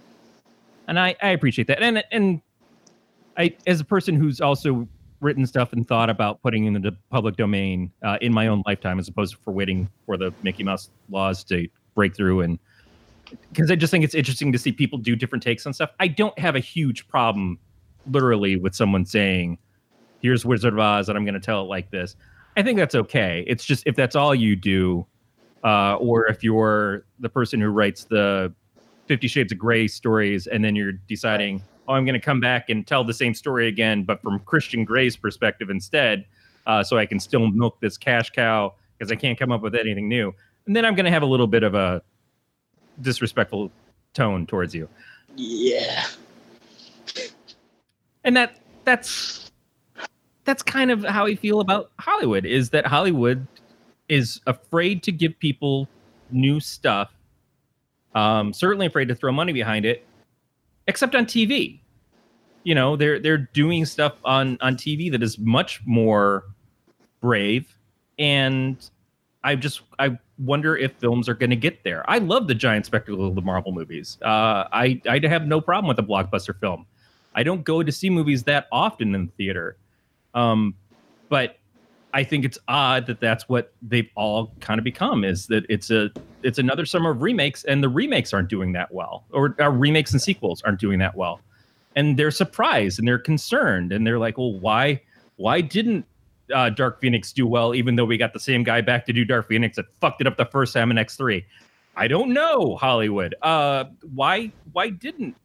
and 0.88 0.98
I, 0.98 1.14
I 1.22 1.28
appreciate 1.28 1.68
that. 1.68 1.80
And 1.80 2.02
and 2.10 2.42
I, 3.38 3.54
as 3.66 3.80
a 3.80 3.84
person 3.84 4.16
who's 4.16 4.40
also 4.40 4.88
written 5.20 5.46
stuff 5.46 5.72
and 5.72 5.86
thought 5.86 6.10
about 6.10 6.42
putting 6.42 6.64
in 6.64 6.74
the 6.74 6.96
public 7.10 7.36
domain 7.36 7.90
uh, 8.04 8.18
in 8.20 8.32
my 8.32 8.48
own 8.48 8.62
lifetime, 8.66 8.98
as 8.98 9.08
opposed 9.08 9.34
to 9.34 9.40
for 9.42 9.52
waiting 9.52 9.88
for 10.06 10.16
the 10.16 10.32
Mickey 10.42 10.62
Mouse 10.64 10.90
laws 11.08 11.44
to 11.44 11.68
break 11.94 12.14
through, 12.14 12.40
and 12.40 12.58
because 13.50 13.70
I 13.70 13.74
just 13.74 13.90
think 13.90 14.04
it's 14.04 14.14
interesting 14.14 14.52
to 14.52 14.58
see 14.58 14.72
people 14.72 14.98
do 14.98 15.14
different 15.14 15.42
takes 15.42 15.66
on 15.66 15.72
stuff. 15.72 15.90
I 16.00 16.08
don't 16.08 16.38
have 16.38 16.56
a 16.56 16.60
huge 16.60 17.06
problem, 17.08 17.58
literally, 18.10 18.56
with 18.56 18.74
someone 18.74 19.04
saying, 19.04 19.58
"Here's 20.20 20.44
Wizard 20.44 20.72
of 20.72 20.78
Oz, 20.78 21.08
and 21.08 21.18
I'm 21.18 21.24
going 21.24 21.34
to 21.34 21.40
tell 21.40 21.62
it 21.62 21.66
like 21.66 21.90
this." 21.90 22.16
I 22.56 22.62
think 22.62 22.78
that's 22.78 22.94
okay. 22.94 23.44
It's 23.46 23.64
just 23.64 23.84
if 23.86 23.94
that's 23.94 24.16
all 24.16 24.34
you 24.34 24.56
do, 24.56 25.06
uh, 25.62 25.96
or 25.96 26.26
if 26.26 26.42
you're 26.42 27.04
the 27.20 27.28
person 27.28 27.60
who 27.60 27.68
writes 27.68 28.04
the 28.04 28.52
Fifty 29.06 29.28
Shades 29.28 29.52
of 29.52 29.58
Grey 29.58 29.86
stories, 29.88 30.46
and 30.46 30.64
then 30.64 30.74
you're 30.74 30.92
deciding, 30.92 31.62
oh, 31.88 31.94
I'm 31.94 32.04
going 32.04 32.14
to 32.14 32.20
come 32.24 32.38
back 32.40 32.68
and 32.70 32.86
tell 32.86 33.02
the 33.02 33.14
same 33.14 33.34
story 33.34 33.66
again, 33.66 34.04
but 34.04 34.22
from 34.22 34.38
Christian 34.40 34.84
Grey's 34.84 35.16
perspective 35.16 35.70
instead, 35.70 36.24
uh, 36.66 36.82
so 36.84 36.98
I 36.98 37.06
can 37.06 37.18
still 37.18 37.48
milk 37.50 37.80
this 37.80 37.96
cash 37.96 38.30
cow 38.30 38.74
because 38.96 39.10
I 39.10 39.16
can't 39.16 39.38
come 39.38 39.50
up 39.50 39.62
with 39.62 39.74
anything 39.74 40.08
new. 40.08 40.34
And 40.66 40.76
then 40.76 40.84
I'm 40.84 40.94
going 40.94 41.06
to 41.06 41.10
have 41.10 41.22
a 41.22 41.26
little 41.26 41.46
bit 41.46 41.62
of 41.62 41.74
a 41.74 42.02
disrespectful 43.00 43.72
tone 44.12 44.46
towards 44.46 44.74
you, 44.74 44.88
Yeah. 45.36 46.04
and 48.24 48.36
that 48.36 48.58
that's 48.84 49.50
that's 50.44 50.62
kind 50.62 50.90
of 50.90 51.04
how 51.04 51.26
I 51.26 51.34
feel 51.34 51.60
about 51.60 51.90
Hollywood. 51.98 52.44
Is 52.44 52.70
that 52.70 52.86
Hollywood 52.86 53.46
is 54.08 54.40
afraid 54.46 55.02
to 55.04 55.12
give 55.12 55.38
people 55.38 55.88
new 56.30 56.60
stuff 56.60 57.10
um, 58.14 58.52
certainly 58.52 58.86
afraid 58.86 59.08
to 59.08 59.14
throw 59.14 59.30
money 59.32 59.52
behind 59.52 59.84
it, 59.84 60.04
except 60.88 61.14
on 61.14 61.26
TV. 61.26 61.78
You 62.64 62.74
know, 62.74 62.96
they're 62.96 63.20
they're 63.20 63.38
doing 63.38 63.84
stuff 63.84 64.14
on 64.24 64.58
on 64.60 64.74
TV 64.74 65.10
that 65.12 65.22
is 65.22 65.38
much 65.38 65.80
more 65.86 66.44
brave, 67.20 67.78
and 68.18 68.76
I 69.44 69.54
just 69.54 69.82
I 69.98 70.18
wonder 70.38 70.76
if 70.76 70.92
films 70.94 71.28
are 71.28 71.34
going 71.34 71.50
to 71.50 71.56
get 71.56 71.84
there. 71.84 72.08
I 72.10 72.18
love 72.18 72.48
the 72.48 72.54
giant 72.54 72.86
spectacle 72.86 73.28
of 73.28 73.36
the 73.36 73.42
Marvel 73.42 73.72
movies. 73.72 74.18
Uh, 74.20 74.66
I 74.72 75.00
I 75.08 75.20
have 75.28 75.46
no 75.46 75.60
problem 75.60 75.88
with 75.88 75.98
a 75.98 76.02
blockbuster 76.02 76.58
film. 76.58 76.86
I 77.34 77.44
don't 77.44 77.62
go 77.62 77.82
to 77.82 77.92
see 77.92 78.10
movies 78.10 78.42
that 78.44 78.66
often 78.72 79.14
in 79.14 79.26
the 79.26 79.32
theater, 79.32 79.76
um, 80.34 80.74
but 81.28 81.58
I 82.14 82.24
think 82.24 82.44
it's 82.44 82.58
odd 82.68 83.06
that 83.06 83.20
that's 83.20 83.48
what 83.48 83.72
they've 83.82 84.08
all 84.14 84.52
kind 84.60 84.78
of 84.78 84.84
become. 84.84 85.24
Is 85.24 85.46
that 85.48 85.64
it's 85.68 85.90
a 85.90 86.10
it's 86.42 86.58
another 86.58 86.86
summer 86.86 87.10
of 87.10 87.22
remakes, 87.22 87.64
and 87.64 87.82
the 87.82 87.88
remakes 87.88 88.32
aren't 88.32 88.48
doing 88.48 88.72
that 88.72 88.92
well, 88.92 89.24
or 89.30 89.54
uh, 89.60 89.68
remakes 89.70 90.12
and 90.12 90.22
sequels 90.22 90.62
aren't 90.62 90.80
doing 90.80 90.98
that 91.00 91.16
well, 91.16 91.40
and 91.96 92.16
they're 92.18 92.30
surprised 92.30 92.98
and 92.98 93.06
they're 93.06 93.18
concerned, 93.18 93.92
and 93.92 94.06
they're 94.06 94.18
like, 94.18 94.38
well, 94.38 94.58
why 94.58 95.00
why 95.36 95.60
didn't 95.60 96.06
uh, 96.54 96.70
Dark 96.70 97.00
Phoenix 97.00 97.32
do 97.32 97.46
well, 97.46 97.74
even 97.74 97.96
though 97.96 98.06
we 98.06 98.16
got 98.16 98.32
the 98.32 98.40
same 98.40 98.64
guy 98.64 98.80
back 98.80 99.04
to 99.06 99.12
do 99.12 99.24
Dark 99.24 99.48
Phoenix 99.48 99.76
that 99.76 99.86
fucked 100.00 100.20
it 100.20 100.26
up 100.26 100.36
the 100.36 100.46
first 100.46 100.72
time 100.72 100.90
in 100.90 100.98
X 100.98 101.16
three? 101.16 101.44
I 101.94 102.08
don't 102.08 102.32
know, 102.32 102.76
Hollywood. 102.76 103.34
Uh, 103.42 103.84
why 104.14 104.50
why 104.72 104.90
didn't 104.90 105.36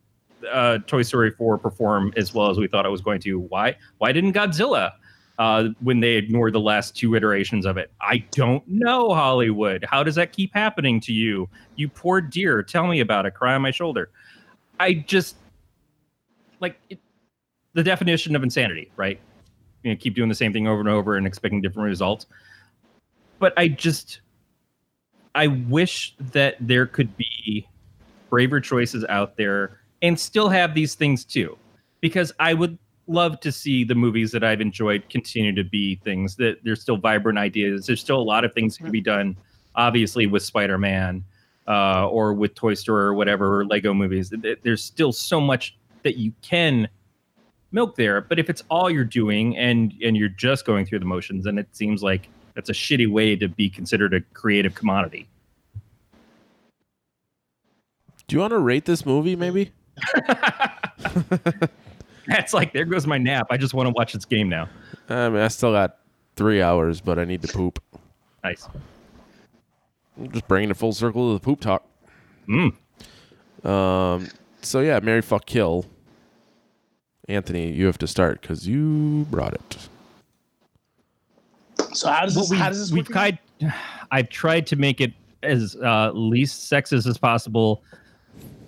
uh, 0.50 0.78
Toy 0.88 1.02
Story 1.02 1.32
4 1.32 1.58
perform 1.58 2.14
as 2.16 2.34
well 2.34 2.50
as 2.50 2.58
we 2.58 2.68
thought 2.68 2.86
it 2.86 2.90
was 2.90 3.02
going 3.02 3.20
to? 3.22 3.40
Why 3.40 3.76
why 3.98 4.12
didn't 4.12 4.34
Godzilla 4.34 4.94
uh, 5.44 5.68
when 5.82 6.00
they 6.00 6.14
ignored 6.14 6.54
the 6.54 6.60
last 6.62 6.96
two 6.96 7.16
iterations 7.16 7.66
of 7.66 7.76
it? 7.76 7.92
I 8.00 8.20
don't 8.32 8.66
know, 8.66 9.14
Hollywood. 9.14 9.84
How 9.84 10.02
does 10.02 10.16
that 10.16 10.32
keep 10.32 10.54
happening 10.54 11.02
to 11.02 11.12
you? 11.12 11.50
You 11.76 11.90
poor 11.90 12.22
dear. 12.22 12.64
Tell 12.64 12.88
me 12.88 13.02
about 13.02 13.26
it. 13.26 13.32
Cry 13.32 13.54
on 13.54 13.62
my 13.62 13.72
shoulder. 13.72 14.10
I 14.80 14.94
just 14.94 15.36
like 16.62 16.78
it, 16.90 16.98
the 17.74 17.84
definition 17.84 18.38
of 18.38 18.44
insanity, 18.44 18.90
right? 18.96 19.20
You 19.84 19.92
know, 19.92 19.98
keep 19.98 20.16
doing 20.16 20.30
the 20.30 20.36
same 20.36 20.54
thing 20.54 20.66
over 20.66 20.80
and 20.80 20.88
over 20.88 21.18
and 21.18 21.28
expecting 21.28 21.62
different 21.62 21.88
results. 21.88 22.26
But 23.40 23.54
I 23.58 23.68
just 23.68 24.22
I 25.36 25.48
wish 25.48 26.16
that 26.32 26.56
there 26.62 26.86
could 26.86 27.18
be 27.18 27.68
braver 28.30 28.62
choices 28.62 29.04
out 29.10 29.36
there 29.36 29.82
and 30.02 30.18
still 30.18 30.48
have 30.48 30.74
these 30.74 30.96
things 30.96 31.26
too. 31.26 31.58
Because 32.00 32.32
I 32.40 32.54
would 32.54 32.78
love 33.08 33.40
to 33.42 33.52
see 33.52 33.84
the 33.84 33.96
movies 33.96 34.32
that 34.32 34.44
I've 34.44 34.62
enjoyed 34.62 35.10
continue 35.10 35.54
to 35.56 35.64
be 35.64 35.96
things 35.98 36.36
that 36.38 36.64
there's 36.64 36.82
still 36.82 36.98
vibrant 36.98 37.38
ideas. 37.38 37.86
There's 37.86 38.00
still 38.00 38.20
a 38.20 38.24
lot 38.24 38.46
of 38.46 38.54
things 38.54 38.78
that 38.78 38.84
can 38.84 38.92
be 38.92 39.02
done, 39.02 39.36
obviously, 39.76 40.26
with 40.28 40.44
Spider 40.44 40.78
Man 40.78 41.24
uh, 41.68 42.08
or 42.08 42.34
with 42.34 42.56
Toy 42.56 42.74
Story 42.74 43.06
or 43.06 43.14
whatever, 43.14 43.60
or 43.60 43.66
Lego 43.66 43.94
movies. 43.94 44.34
There's 44.64 44.84
still 44.84 45.12
so 45.12 45.42
much 45.42 45.78
that 46.04 46.18
you 46.18 46.34
can 46.42 46.88
milk 47.72 47.96
there. 47.96 48.22
But 48.22 48.40
if 48.40 48.50
it's 48.50 48.64
all 48.70 48.90
you're 48.90 49.04
doing 49.04 49.58
and 49.58 49.94
and 50.04 50.16
you're 50.16 50.30
just 50.30 50.66
going 50.66 50.86
through 50.86 51.00
the 51.00 51.06
motions, 51.06 51.46
then 51.46 51.58
it 51.58 51.68
seems 51.76 52.04
like 52.04 52.30
that's 52.54 52.70
a 52.70 52.74
shitty 52.74 53.12
way 53.12 53.36
to 53.36 53.48
be 53.48 53.70
considered 53.70 54.14
a 54.14 54.22
creative 54.34 54.76
commodity. 54.76 55.28
Do 58.28 58.36
you 58.36 58.40
want 58.40 58.52
to 58.52 58.60
rate 58.60 58.86
this 58.86 59.06
movie, 59.06 59.36
maybe? 59.36 59.72
That's 62.28 62.54
like 62.54 62.74
there 62.74 62.86
goes 62.86 63.06
my 63.06 63.18
nap. 63.18 63.48
I 63.50 63.58
just 63.58 63.74
want 63.74 63.88
to 63.88 63.92
watch 63.92 64.14
this 64.14 64.26
game 64.26 64.50
now. 64.50 64.70
I 65.10 65.30
mean, 65.30 65.42
I 65.42 65.48
still 65.50 65.72
got 65.72 65.98
three 66.36 66.62
hours, 66.62 67.02
but 67.02 67.20
I 67.20 67.26
need 67.26 67.42
to 67.42 67.48
poop. 67.48 67.84
Nice. 68.44 68.68
I'm 70.18 70.32
Just 70.32 70.48
bringing 70.48 70.70
it 70.70 70.78
full 70.78 70.94
circle 70.94 71.30
to 71.30 71.40
the 71.40 71.44
poop 71.44 71.60
talk. 71.60 71.86
Mm. 72.48 72.74
Um. 73.66 74.30
So 74.62 74.80
yeah, 74.80 75.00
Mary 75.02 75.22
fuck 75.22 75.46
kill. 75.46 75.86
Anthony, 77.28 77.72
you 77.72 77.86
have 77.86 77.98
to 78.00 78.08
start 78.08 78.42
because 78.42 78.68
you 78.68 79.26
brought 79.30 79.54
it. 79.54 79.78
So 81.94 82.10
how 82.10 82.26
does 82.26 82.36
this? 82.36 82.50
we, 82.50 82.58
how 82.58 82.70
does 82.70 82.80
this 82.80 82.92
we've 82.92 83.08
work? 83.08 83.14
tried. 83.14 83.40
I've 84.12 84.30
tried 84.30 84.68
to 84.68 84.76
make 84.76 85.02
it 85.02 85.14
as 85.42 85.76
uh, 85.78 86.12
least 86.14 86.72
sexist 86.72 87.08
as 87.08 87.18
possible 87.18 87.84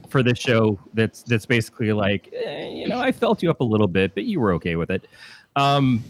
for 0.09 0.23
this 0.23 0.37
show. 0.37 0.79
That's 0.93 1.23
that's 1.23 1.45
basically 1.45 1.93
like, 1.93 2.29
eh, 2.33 2.69
you 2.69 2.87
know, 2.87 2.99
I 2.99 3.11
felt 3.11 3.43
you 3.43 3.49
up 3.49 3.59
a 3.59 3.63
little 3.63 3.87
bit, 3.87 4.13
but 4.13 4.23
you 4.23 4.39
were 4.39 4.53
okay 4.53 4.75
with 4.75 4.89
it. 4.89 5.07
Um, 5.55 6.03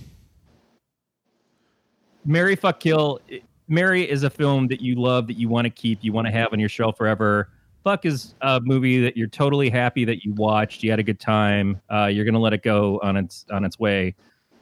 Mary 2.25 2.55
Fuck 2.55 2.79
Kill. 2.79 3.19
Mary 3.67 4.09
is 4.09 4.23
a 4.23 4.29
film 4.29 4.67
that 4.67 4.79
you 4.79 4.95
love, 4.95 5.27
that 5.27 5.37
you 5.37 5.49
want 5.49 5.65
to 5.65 5.71
keep, 5.71 5.99
you 6.01 6.13
want 6.13 6.27
to 6.27 6.31
have 6.31 6.53
on 6.53 6.59
your 6.59 6.69
shelf 6.69 6.97
forever. 6.97 7.49
Fuck 7.83 8.05
is 8.05 8.35
a 8.41 8.59
movie 8.61 9.01
that 9.01 9.17
you're 9.17 9.27
totally 9.27 9.69
happy 9.69 10.05
that 10.05 10.23
you 10.23 10.33
watched. 10.33 10.83
You 10.83 10.89
had 10.91 10.99
a 10.99 11.03
good 11.03 11.19
time. 11.19 11.81
Uh, 11.91 12.05
you're 12.05 12.25
gonna 12.25 12.39
let 12.39 12.53
it 12.53 12.63
go 12.63 12.99
on 13.03 13.17
its 13.17 13.45
on 13.51 13.65
its 13.65 13.79
way 13.79 14.15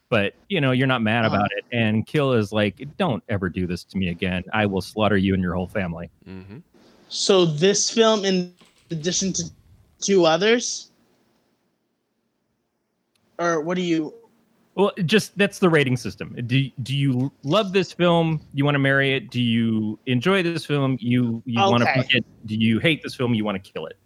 but 0.09 0.35
you 0.47 0.61
know 0.61 0.71
you're 0.71 0.85
not 0.85 1.01
mad 1.01 1.25
about 1.25 1.49
it 1.57 1.63
and 1.71 2.05
kill 2.05 2.33
is 2.33 2.51
like 2.51 2.85
don't 2.97 3.23
ever 3.29 3.49
do 3.49 3.65
this 3.65 3.83
to 3.85 3.97
me 3.97 4.09
again 4.09 4.43
i 4.51 4.63
will 4.63 4.81
slaughter 4.81 5.17
you 5.17 5.33
and 5.33 5.41
your 5.41 5.55
whole 5.55 5.65
family 5.65 6.11
Mm-hmm. 6.27 6.57
So 7.13 7.45
this 7.45 7.91
film, 7.91 8.25
in 8.25 8.55
addition 8.91 9.33
to 9.33 9.43
two 9.99 10.25
others, 10.25 10.91
or 13.39 13.61
what 13.61 13.75
do 13.75 13.81
you? 13.81 14.13
well 14.75 14.91
just 15.05 15.37
that's 15.37 15.59
the 15.59 15.69
rating 15.69 15.95
system. 15.95 16.35
Do, 16.47 16.69
do 16.81 16.95
you 16.95 17.31
love 17.43 17.73
this 17.73 17.91
film? 17.91 18.41
You 18.53 18.65
want 18.65 18.75
to 18.75 18.79
marry 18.79 19.13
it? 19.13 19.29
Do 19.29 19.41
you 19.41 19.99
enjoy 20.07 20.41
this 20.41 20.65
film? 20.65 20.97
You 20.99 21.43
you 21.45 21.61
want 21.61 21.83
to 21.83 21.93
fuck 21.93 22.13
it? 22.13 22.25
Do 22.45 22.55
you 22.55 22.79
hate 22.79 23.03
this 23.03 23.13
film? 23.15 23.33
You 23.33 23.45
want 23.45 23.63
to 23.63 23.71
kill 23.71 23.85
it? 23.85 23.97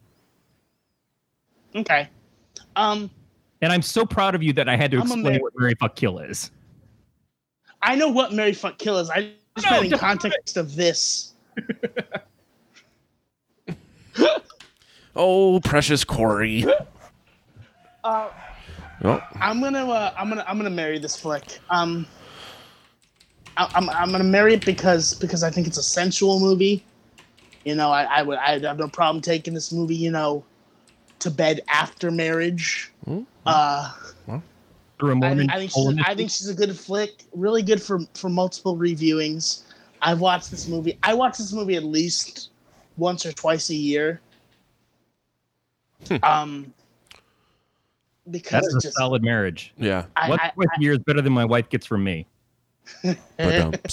Okay. 1.75 2.09
Um, 2.75 3.09
and 3.61 3.71
i'm 3.71 3.81
so 3.81 4.05
proud 4.05 4.35
of 4.35 4.43
you 4.43 4.53
that 4.53 4.69
i 4.69 4.75
had 4.75 4.91
to 4.91 4.97
I'm 4.97 5.03
explain 5.03 5.39
what 5.39 5.53
mary 5.55 5.73
fuck 5.79 5.95
kill 5.95 6.19
is. 6.19 6.51
I 7.81 7.95
know 7.95 8.09
what 8.09 8.33
Mary 8.33 8.53
Fuck 8.53 8.77
Kill 8.77 8.97
is. 8.97 9.09
I 9.09 9.31
just 9.55 9.69
No, 9.69 9.81
meant 9.81 9.93
in 9.93 9.99
context 9.99 10.57
of 10.57 10.75
this. 10.75 11.33
Oh, 15.17 15.59
precious 15.59 16.03
Corey. 16.03 16.65
Uh, 18.03 18.29
Oh, 19.03 19.21
I'm 19.39 19.61
gonna, 19.61 19.87
uh, 19.87 20.13
I'm 20.17 20.29
gonna, 20.29 20.43
I'm 20.47 20.57
gonna 20.57 20.69
marry 20.71 20.97
this 20.97 21.15
flick. 21.15 21.59
Um, 21.69 22.07
I, 23.57 23.69
I'm, 23.75 23.89
I'm 23.89 24.11
gonna 24.11 24.23
marry 24.23 24.53
it 24.53 24.65
because 24.65 25.13
because 25.13 25.43
I 25.43 25.51
think 25.51 25.67
it's 25.67 25.77
a 25.77 25.83
sensual 25.83 26.39
movie. 26.39 26.83
You 27.63 27.75
know, 27.75 27.91
I, 27.91 28.03
I 28.05 28.23
would, 28.23 28.39
I 28.39 28.59
have 28.59 28.79
no 28.79 28.87
problem 28.87 29.21
taking 29.21 29.53
this 29.53 29.71
movie, 29.71 29.95
you 29.95 30.09
know, 30.09 30.43
to 31.19 31.29
bed 31.29 31.61
after 31.67 32.09
marriage. 32.09 32.91
Hmm. 33.05 33.21
Uh, 33.45 33.93
through 34.99 35.09
a 35.09 35.11
I, 35.11 35.15
mormon 35.15 35.37
think- 35.39 35.51
I 35.51 35.57
think 35.59 35.71
she's, 35.71 35.87
in 35.87 35.99
I 35.99 36.15
think 36.15 36.29
she's 36.31 36.49
a 36.49 36.55
good 36.55 36.75
flick. 36.77 37.23
Really 37.35 37.61
good 37.61 37.81
for 37.81 37.99
for 38.15 38.29
multiple 38.29 38.77
reviewings. 38.77 39.63
I've 40.01 40.21
watched 40.21 40.49
this 40.49 40.67
movie. 40.67 40.97
I 41.03 41.13
watch 41.13 41.37
this 41.37 41.53
movie 41.53 41.75
at 41.75 41.83
least 41.83 42.49
once 42.97 43.25
or 43.27 43.31
twice 43.31 43.69
a 43.69 43.75
year. 43.75 44.21
Um, 46.23 46.73
because 48.29 48.51
that 48.51 48.67
is 48.67 48.75
a 48.75 48.79
just 48.81 48.97
solid 48.97 49.23
marriage 49.23 49.73
yeah. 49.77 50.05
I, 50.15 50.29
what 50.29 50.41
I, 50.41 50.51
what 50.55 50.67
year 50.79 50.91
is 50.93 50.99
better 50.99 51.21
than 51.21 51.33
my 51.33 51.45
wife 51.45 51.69
gets 51.69 51.85
from 51.85 52.03
me 52.03 52.27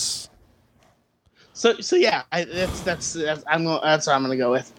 so 1.53 1.81
so 1.81 1.97
yeah, 1.97 2.23
I, 2.33 2.45
that's 2.45 2.81
that's 2.81 3.13
that's 3.13 3.45
I'm 3.47 3.65
gonna, 3.65 3.81
that's 3.83 4.07
what 4.07 4.15
I'm 4.15 4.23
gonna 4.23 4.37
go 4.37 4.51
with. 4.51 4.73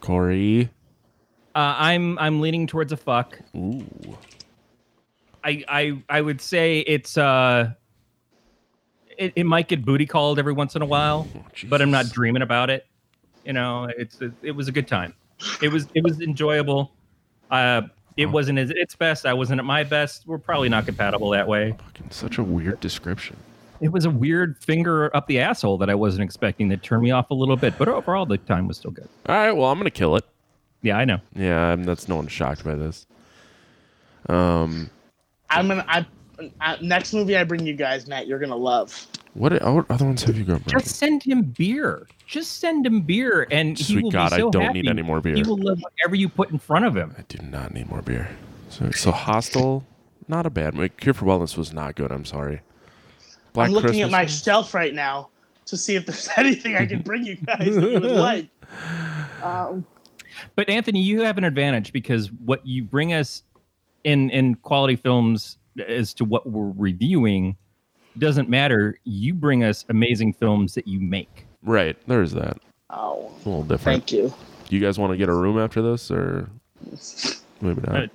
Corey. 0.00 0.70
uh, 1.54 1.74
i'm 1.76 2.18
i'm 2.18 2.40
leaning 2.40 2.66
towards 2.66 2.92
a 2.92 2.96
fuck 2.96 3.38
Ooh. 3.56 3.84
I 5.44 5.64
I 5.68 6.02
I 6.08 6.20
would 6.20 6.40
say 6.40 6.80
it's 6.80 7.16
uh 7.16 7.72
it, 9.16 9.32
it 9.34 9.44
might 9.44 9.68
get 9.68 9.84
booty 9.84 10.06
called 10.06 10.38
every 10.38 10.52
once 10.52 10.76
in 10.76 10.82
a 10.82 10.86
while, 10.86 11.26
Oh, 11.34 11.44
but 11.68 11.82
I'm 11.82 11.90
not 11.90 12.08
dreaming 12.10 12.42
about 12.42 12.70
it. 12.70 12.86
You 13.44 13.52
know, 13.52 13.88
it's 13.96 14.20
it, 14.20 14.32
it 14.42 14.52
was 14.52 14.68
a 14.68 14.72
good 14.72 14.86
time. 14.86 15.14
It 15.62 15.70
was 15.72 15.86
it 15.94 16.02
was 16.04 16.20
enjoyable. 16.20 16.92
Uh 17.50 17.82
it 18.16 18.26
Oh. 18.26 18.30
wasn't 18.30 18.58
at 18.58 18.70
its 18.70 18.96
best. 18.96 19.26
I 19.26 19.32
wasn't 19.32 19.60
at 19.60 19.64
my 19.64 19.84
best. 19.84 20.24
We're 20.26 20.38
probably 20.38 20.68
not 20.68 20.86
compatible 20.86 21.30
that 21.30 21.46
way. 21.46 21.76
Fucking 21.78 22.10
such 22.10 22.38
a 22.38 22.42
weird 22.42 22.80
description. 22.80 23.36
It 23.80 23.92
was 23.92 24.04
a 24.06 24.10
weird 24.10 24.58
finger 24.58 25.14
up 25.16 25.28
the 25.28 25.38
asshole 25.38 25.78
that 25.78 25.88
I 25.88 25.94
wasn't 25.94 26.24
expecting 26.24 26.68
that 26.70 26.82
turned 26.82 27.02
me 27.04 27.12
off 27.12 27.30
a 27.30 27.34
little 27.34 27.56
bit, 27.56 27.74
but 27.78 27.86
overall 27.86 28.26
the 28.26 28.38
time 28.38 28.66
was 28.66 28.76
still 28.78 28.90
good. 28.90 29.08
All 29.28 29.36
right. 29.36 29.52
Well, 29.52 29.70
I'm 29.70 29.78
gonna 29.78 29.90
kill 29.90 30.16
it. 30.16 30.24
Yeah, 30.82 30.96
I 30.98 31.04
know. 31.04 31.18
Yeah, 31.36 31.60
I'm, 31.72 31.84
that's 31.84 32.08
no 32.08 32.16
one's 32.16 32.32
shocked 32.32 32.64
by 32.64 32.74
this. 32.74 33.06
Um, 34.28 34.90
I'm 35.50 35.68
gonna 35.68 35.84
I, 35.88 36.06
I 36.60 36.78
next 36.80 37.12
movie 37.12 37.36
I 37.36 37.44
bring 37.44 37.66
you 37.66 37.74
guys, 37.74 38.06
Matt, 38.06 38.26
you're 38.26 38.38
gonna 38.38 38.56
love. 38.56 39.06
what, 39.34 39.52
what 39.52 39.90
other 39.90 40.04
ones 40.04 40.22
have 40.24 40.36
you 40.36 40.44
got? 40.44 40.64
Just 40.66 40.96
send 40.96 41.22
him 41.22 41.42
beer. 41.42 42.06
Just 42.26 42.58
send 42.60 42.86
him 42.86 43.00
beer, 43.02 43.46
and 43.50 43.76
he 43.78 43.84
Sweet 43.84 44.04
will 44.04 44.10
God, 44.10 44.30
be 44.30 44.36
I 44.36 44.38
don't 44.38 44.54
happy. 44.60 44.82
need 44.82 44.90
any 44.90 45.02
more 45.02 45.20
beer. 45.20 45.34
He 45.34 45.42
will 45.42 45.56
love 45.58 45.78
whatever 45.80 46.14
you 46.14 46.28
put 46.28 46.50
in 46.50 46.58
front 46.58 46.84
of 46.84 46.96
him. 46.96 47.14
I 47.18 47.22
do 47.28 47.38
not 47.42 47.72
need 47.74 47.88
more 47.88 48.02
beer. 48.02 48.28
So, 48.68 48.90
so 48.90 49.10
hostile, 49.10 49.84
not 50.28 50.44
a 50.46 50.50
bad 50.50 50.74
movie. 50.74 50.90
Cure 50.90 51.14
for 51.14 51.24
Wellness 51.24 51.56
was 51.56 51.72
not 51.72 51.94
good. 51.94 52.12
I'm 52.12 52.24
sorry. 52.26 52.60
Black 53.54 53.68
I'm 53.68 53.72
looking 53.74 53.88
Christmas 53.90 54.04
at 54.06 54.10
my 54.10 54.22
was- 54.24 54.42
shelf 54.42 54.74
right 54.74 54.94
now 54.94 55.30
to 55.66 55.76
see 55.76 55.96
if 55.96 56.04
there's 56.06 56.28
anything 56.36 56.76
I 56.76 56.86
can 56.86 57.00
bring 57.02 57.24
you 57.24 57.36
guys 57.36 57.74
that 57.74 57.82
you 57.90 58.00
would 58.00 58.02
like. 58.12 58.48
Um, 59.42 59.84
But 60.54 60.68
Anthony, 60.68 61.00
you 61.02 61.22
have 61.22 61.38
an 61.38 61.44
advantage 61.44 61.92
because 61.92 62.30
what 62.32 62.64
you 62.66 62.82
bring 62.84 63.12
us 63.12 63.42
in 64.04 64.30
in 64.30 64.54
quality 64.56 64.96
films 64.96 65.57
as 65.80 66.12
to 66.14 66.24
what 66.24 66.48
we're 66.48 66.72
reviewing 66.76 67.56
doesn't 68.18 68.48
matter. 68.48 68.98
You 69.04 69.34
bring 69.34 69.62
us 69.64 69.84
amazing 69.88 70.32
films 70.32 70.74
that 70.74 70.86
you 70.88 71.00
make. 71.00 71.46
right. 71.62 71.96
There's 72.06 72.32
that. 72.32 72.58
oh, 72.90 73.30
A 73.44 73.48
little 73.48 73.62
different. 73.62 74.02
thank 74.08 74.12
you. 74.12 74.32
Do 74.68 74.76
you 74.76 74.82
guys 74.82 74.98
want 74.98 75.12
to 75.12 75.16
get 75.16 75.28
a 75.28 75.34
room 75.34 75.58
after 75.58 75.80
this, 75.82 76.10
or 76.10 76.48
maybe 77.60 77.80
not? 77.82 78.04
Uh, 78.04 78.06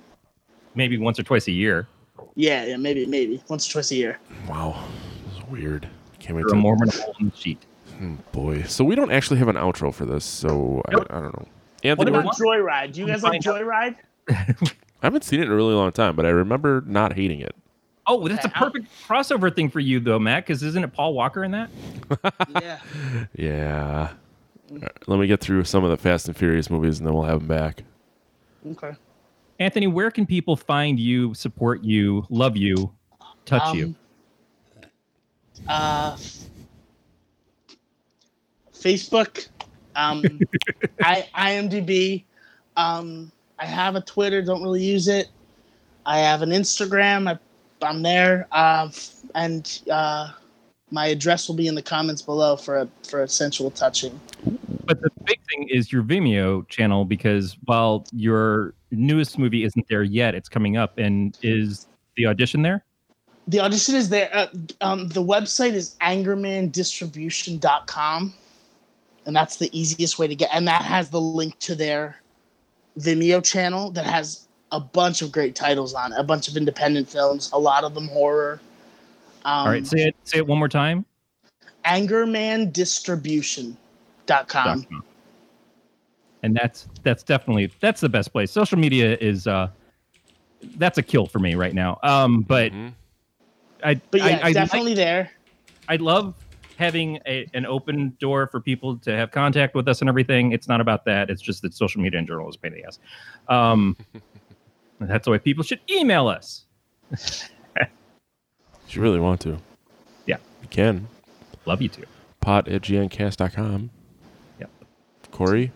Maybe 0.76 0.98
once 0.98 1.18
or 1.20 1.22
twice 1.22 1.46
a 1.46 1.52
year. 1.52 1.86
Yeah, 2.34 2.64
yeah, 2.64 2.76
maybe, 2.76 3.06
maybe 3.06 3.40
once 3.48 3.68
or 3.68 3.72
twice 3.74 3.92
a 3.92 3.94
year. 3.96 4.18
Wow, 4.48 4.84
this 5.28 5.38
is 5.38 5.48
weird. 5.48 5.88
Can't 6.18 6.34
wait 6.36 6.44
Or 6.44 6.48
a 6.48 6.50
to. 6.50 6.56
Mormon 6.56 6.88
hole 6.88 7.14
in 7.20 7.28
the 7.30 7.36
sheet. 7.36 7.64
Hmm, 7.98 8.16
boy, 8.32 8.62
so 8.64 8.82
we 8.82 8.96
don't 8.96 9.12
actually 9.12 9.38
have 9.38 9.46
an 9.46 9.54
outro 9.54 9.94
for 9.94 10.04
this, 10.04 10.24
so 10.24 10.82
Nope. 10.90 11.06
I, 11.10 11.16
I 11.18 11.20
don't 11.20 11.32
know. 11.38 11.94
What 11.94 12.08
about 12.08 12.24
we're- 12.40 12.62
Joyride? 12.62 12.92
Do 12.92 13.00
you 13.02 13.06
guys 13.06 13.22
like 13.22 13.40
Joyride? 13.40 13.94
I 15.04 15.06
haven't 15.08 15.22
seen 15.22 15.40
it 15.40 15.44
in 15.44 15.52
a 15.52 15.54
really 15.54 15.74
long 15.74 15.92
time, 15.92 16.16
but 16.16 16.24
I 16.24 16.30
remember 16.30 16.82
not 16.86 17.12
hating 17.12 17.40
it. 17.40 17.54
Oh, 18.06 18.26
that's 18.26 18.46
a 18.46 18.48
Okay, 18.48 18.58
perfect 18.58 18.86
crossover 19.06 19.54
thing 19.54 19.68
for 19.68 19.78
you 19.80 20.00
though, 20.00 20.18
Matt, 20.18 20.46
because 20.46 20.62
isn't 20.62 20.82
it 20.82 20.94
Paul 20.94 21.12
Walker 21.12 21.44
in 21.44 21.50
that? 21.50 21.68
yeah. 22.48 22.78
Yeah. 23.34 24.12
All 24.70 24.78
right, 24.78 24.92
let 25.06 25.18
me 25.20 25.26
get 25.26 25.40
through 25.40 25.64
some 25.64 25.84
of 25.84 25.90
the 25.90 25.98
Fast 25.98 26.26
and 26.26 26.34
Furious 26.34 26.70
movies, 26.70 27.00
and 27.00 27.06
then 27.06 27.12
we'll 27.12 27.24
have 27.24 27.40
them 27.40 27.48
back. 27.48 27.82
Okay. 28.66 28.92
Anthony, 29.60 29.88
where 29.88 30.10
can 30.10 30.24
people 30.24 30.56
find 30.56 30.98
you, 30.98 31.34
support 31.34 31.84
you, 31.84 32.24
love 32.30 32.56
you, 32.56 32.90
touch 33.44 33.74
you? 33.74 33.84
Um, 33.84 33.96
Uh, 35.68 36.16
Facebook, 38.72 39.48
um, 39.96 40.40
I 41.02 41.28
IMDb. 41.34 42.24
Um, 42.78 43.30
I 43.58 43.66
have 43.66 43.96
a 43.96 44.00
Twitter. 44.00 44.42
Don't 44.42 44.62
really 44.62 44.82
use 44.82 45.08
it. 45.08 45.28
I 46.06 46.18
have 46.18 46.42
an 46.42 46.50
Instagram. 46.50 47.28
I, 47.28 47.38
I'm 47.84 48.02
there. 48.02 48.46
Uh, 48.52 48.90
and 49.34 49.82
uh, 49.90 50.30
my 50.90 51.06
address 51.06 51.48
will 51.48 51.56
be 51.56 51.66
in 51.66 51.74
the 51.74 51.82
comments 51.82 52.22
below 52.22 52.56
for 52.56 52.78
a 52.78 52.88
for 53.02 53.22
a 53.22 53.28
sensual 53.28 53.70
touching. 53.70 54.18
But 54.86 55.00
the 55.00 55.10
big 55.24 55.40
thing 55.50 55.68
is 55.70 55.92
your 55.92 56.02
Vimeo 56.02 56.66
channel 56.68 57.04
because 57.04 57.56
while 57.64 58.06
your 58.12 58.74
newest 58.90 59.38
movie 59.38 59.64
isn't 59.64 59.86
there 59.88 60.02
yet, 60.02 60.34
it's 60.34 60.48
coming 60.48 60.76
up. 60.76 60.98
And 60.98 61.38
is 61.42 61.86
the 62.16 62.26
audition 62.26 62.62
there? 62.62 62.84
The 63.48 63.60
audition 63.60 63.94
is 63.94 64.08
there. 64.08 64.30
Uh, 64.32 64.46
um, 64.80 65.08
the 65.08 65.22
website 65.22 65.72
is 65.72 65.96
angermandistribution.com. 66.00 68.34
And 69.26 69.34
that's 69.34 69.56
the 69.56 69.78
easiest 69.78 70.18
way 70.18 70.28
to 70.28 70.34
get. 70.34 70.50
And 70.52 70.68
that 70.68 70.82
has 70.82 71.08
the 71.10 71.20
link 71.20 71.58
to 71.60 71.74
their 71.74 72.16
Vimeo 72.98 73.42
channel 73.44 73.90
that 73.92 74.06
has 74.06 74.46
a 74.72 74.80
bunch 74.80 75.22
of 75.22 75.30
great 75.32 75.54
titles 75.54 75.94
on 75.94 76.12
it, 76.12 76.18
a 76.18 76.22
bunch 76.24 76.48
of 76.48 76.56
independent 76.56 77.08
films, 77.08 77.50
a 77.52 77.58
lot 77.58 77.84
of 77.84 77.94
them 77.94 78.08
horror. 78.08 78.60
Um, 79.44 79.52
All 79.52 79.66
right, 79.68 79.86
say 79.86 80.06
it. 80.08 80.16
Say 80.24 80.38
it 80.38 80.46
one 80.46 80.58
more 80.58 80.68
time. 80.68 81.04
angermandistribution.com. 81.84 83.76
.com. 84.26 85.04
And 86.42 86.56
that's 86.56 86.88
that's 87.02 87.22
definitely 87.22 87.70
that's 87.80 88.00
the 88.00 88.08
best 88.08 88.32
place. 88.32 88.50
Social 88.50 88.78
media 88.78 89.16
is 89.20 89.46
uh 89.46 89.68
that's 90.76 90.96
a 90.98 91.02
kill 91.02 91.26
for 91.26 91.38
me 91.38 91.54
right 91.54 91.74
now. 91.74 91.98
Um, 92.02 92.40
but 92.42 92.72
Mhm. 92.72 92.92
I, 93.82 93.94
But 94.10 94.20
yeah, 94.20 94.40
I, 94.42 94.48
I 94.48 94.52
definitely 94.52 94.92
like- 94.92 94.96
there. 94.96 95.30
I 95.88 95.96
love 95.96 96.34
having 96.76 97.18
a, 97.26 97.46
an 97.54 97.66
open 97.66 98.16
door 98.20 98.46
for 98.46 98.60
people 98.60 98.96
to 98.98 99.14
have 99.16 99.30
contact 99.30 99.74
with 99.74 99.88
us 99.88 100.00
and 100.00 100.08
everything. 100.08 100.52
It's 100.52 100.68
not 100.68 100.80
about 100.80 101.04
that. 101.06 101.30
It's 101.30 101.42
just 101.42 101.62
that 101.62 101.74
social 101.74 102.00
media 102.00 102.18
in 102.18 102.26
general 102.26 102.48
is 102.48 102.56
a 102.56 102.58
pain 102.58 102.72
in 102.72 102.80
the 102.80 102.86
ass. 102.86 102.98
Um, 103.48 103.96
that's 105.00 105.28
why 105.28 105.38
people 105.38 105.64
should 105.64 105.80
email 105.90 106.28
us. 106.28 106.66
If 107.12 107.50
you 108.96 109.02
really 109.02 109.20
want 109.20 109.40
to. 109.42 109.58
Yeah. 110.26 110.36
You 110.62 110.68
can. 110.68 111.08
Love 111.66 111.80
you 111.82 111.88
too. 111.88 112.04
Pot 112.40 112.68
at 112.68 112.82
gncast.com. 112.82 113.90
Yep. 114.60 114.70
Corey? 115.30 115.72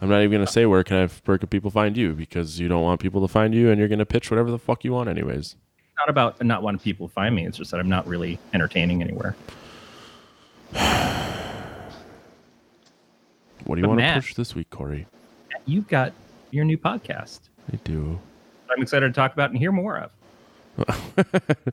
I'm 0.00 0.08
not 0.08 0.18
even 0.18 0.30
going 0.30 0.46
to 0.46 0.52
say 0.52 0.66
where 0.66 0.82
can 0.82 0.96
I 0.96 1.08
where 1.24 1.38
can 1.38 1.48
people 1.48 1.70
find 1.70 1.96
you 1.96 2.14
because 2.14 2.58
you 2.58 2.68
don't 2.68 2.82
want 2.82 3.00
people 3.00 3.20
to 3.20 3.28
find 3.28 3.54
you 3.54 3.70
and 3.70 3.78
you're 3.78 3.88
going 3.88 3.98
to 3.98 4.06
pitch 4.06 4.30
whatever 4.30 4.50
the 4.50 4.58
fuck 4.58 4.84
you 4.84 4.92
want 4.92 5.08
anyways. 5.08 5.56
Not 6.02 6.08
about 6.08 6.42
not 6.42 6.62
wanting 6.62 6.80
people 6.80 7.06
to 7.06 7.14
find 7.14 7.34
me. 7.34 7.46
It's 7.46 7.56
just 7.56 7.70
that 7.70 7.78
I'm 7.78 7.88
not 7.88 8.06
really 8.08 8.38
entertaining 8.52 9.02
anywhere. 9.02 9.36
What 13.64 13.76
do 13.76 13.80
you 13.80 13.86
But 13.86 13.90
want 13.90 14.00
to 14.00 14.14
push 14.14 14.34
this 14.34 14.56
week, 14.56 14.68
Corey? 14.70 15.06
You've 15.66 15.86
got 15.86 16.12
your 16.50 16.64
new 16.64 16.76
podcast. 16.76 17.42
I 17.72 17.76
do. 17.84 18.18
I'm 18.68 18.82
excited 18.82 19.06
to 19.06 19.12
talk 19.12 19.32
about 19.32 19.50
and 19.50 19.58
hear 19.58 19.70
more 19.70 20.10
of. 20.76 21.06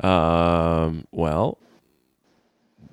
Um, 0.00 1.06
well, 1.10 1.58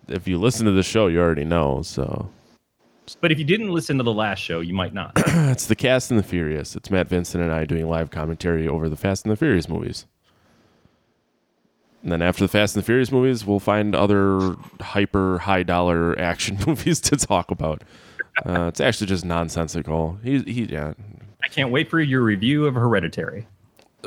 if 0.08 0.28
you 0.28 0.40
listen 0.40 0.66
to 0.66 0.72
the 0.72 0.84
show, 0.84 1.08
you 1.08 1.20
already 1.20 1.46
know. 1.46 1.82
So 1.84 2.30
But 3.22 3.32
if 3.32 3.38
you 3.38 3.46
didn't 3.46 3.70
listen 3.70 3.98
to 3.98 4.04
the 4.04 4.14
last 4.14 4.40
show, 4.40 4.60
you 4.60 4.74
might 4.74 4.94
not. 4.94 5.12
it's 5.18 5.68
the 5.68 5.76
Cast 5.76 6.10
and 6.10 6.20
the 6.20 6.24
Furious. 6.24 6.76
It's 6.76 6.90
Matt 6.90 7.08
Vincent 7.08 7.44
and 7.44 7.54
I 7.54 7.66
doing 7.66 7.88
live 7.88 8.10
commentary 8.10 8.68
over 8.68 8.90
the 8.90 8.96
Fast 8.96 9.26
and 9.26 9.32
the 9.32 9.36
Furious 9.36 9.70
movies. 9.70 10.06
And 12.06 12.12
then 12.12 12.22
after 12.22 12.44
the 12.44 12.48
Fast 12.48 12.76
and 12.76 12.84
the 12.84 12.86
Furious 12.86 13.12
movies, 13.12 13.48
we'll 13.48 13.60
find 13.60 13.96
other 13.96 14.56
hyper 14.80 15.40
high 15.40 15.64
dollar 15.64 16.18
action 16.20 16.56
movies 16.68 17.00
to 17.02 17.18
talk 17.18 17.50
about. 17.50 17.84
Uh, 18.46 18.68
it's 18.68 18.80
actually 18.80 19.08
just 19.08 19.26
nonsensical. 19.26 20.20
He, 20.22 20.38
he, 20.44 20.64
yeah. 20.66 20.94
I 21.44 21.48
can't 21.48 21.72
wait 21.72 21.90
for 21.90 22.00
your 22.00 22.22
review 22.22 22.68
of 22.68 22.76
Hereditary. 22.76 23.48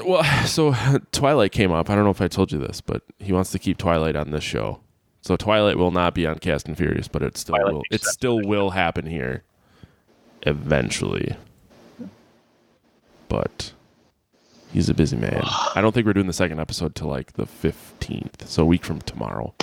Well, 0.07 0.23
so 0.47 0.77
Twilight 1.12 1.51
came 1.51 1.73
up. 1.73 1.91
I 1.91 1.97
don't 1.97 2.05
know 2.05 2.11
if 2.11 2.23
I 2.23 2.29
told 2.29 2.53
you 2.53 2.61
this, 2.61 2.81
but 2.81 3.03
he 3.19 3.33
wants 3.33 3.51
to 3.51 3.59
keep 3.59 3.79
Twilight 3.79 4.15
on 4.15 4.31
this 4.31 4.45
show. 4.45 4.79
So 5.23 5.35
Twilight 5.35 5.77
will 5.77 5.91
not 5.91 6.15
be 6.15 6.25
on 6.25 6.39
Cast 6.39 6.69
and 6.69 6.77
Furious, 6.77 7.09
but 7.09 7.25
it 7.25 7.37
still 7.37 7.57
Twilight 7.57 7.75
will. 7.75 7.83
It 7.91 8.05
still 8.05 8.41
will 8.41 8.70
happen 8.70 9.07
here, 9.07 9.43
eventually. 10.43 11.35
But 13.29 13.73
he's 14.73 14.89
a 14.89 14.95
busy 14.95 15.16
man. 15.16 15.43
I 15.74 15.81
don't 15.81 15.93
think 15.93 16.07
we're 16.07 16.12
doing 16.12 16.27
the 16.27 16.32
second 16.32 16.61
episode 16.61 16.95
till 16.95 17.09
like 17.09 17.32
the 17.35 17.47
fifteenth, 17.47 18.49
so 18.49 18.62
a 18.62 18.66
week 18.66 18.85
from 18.85 19.01
tomorrow. 19.01 19.55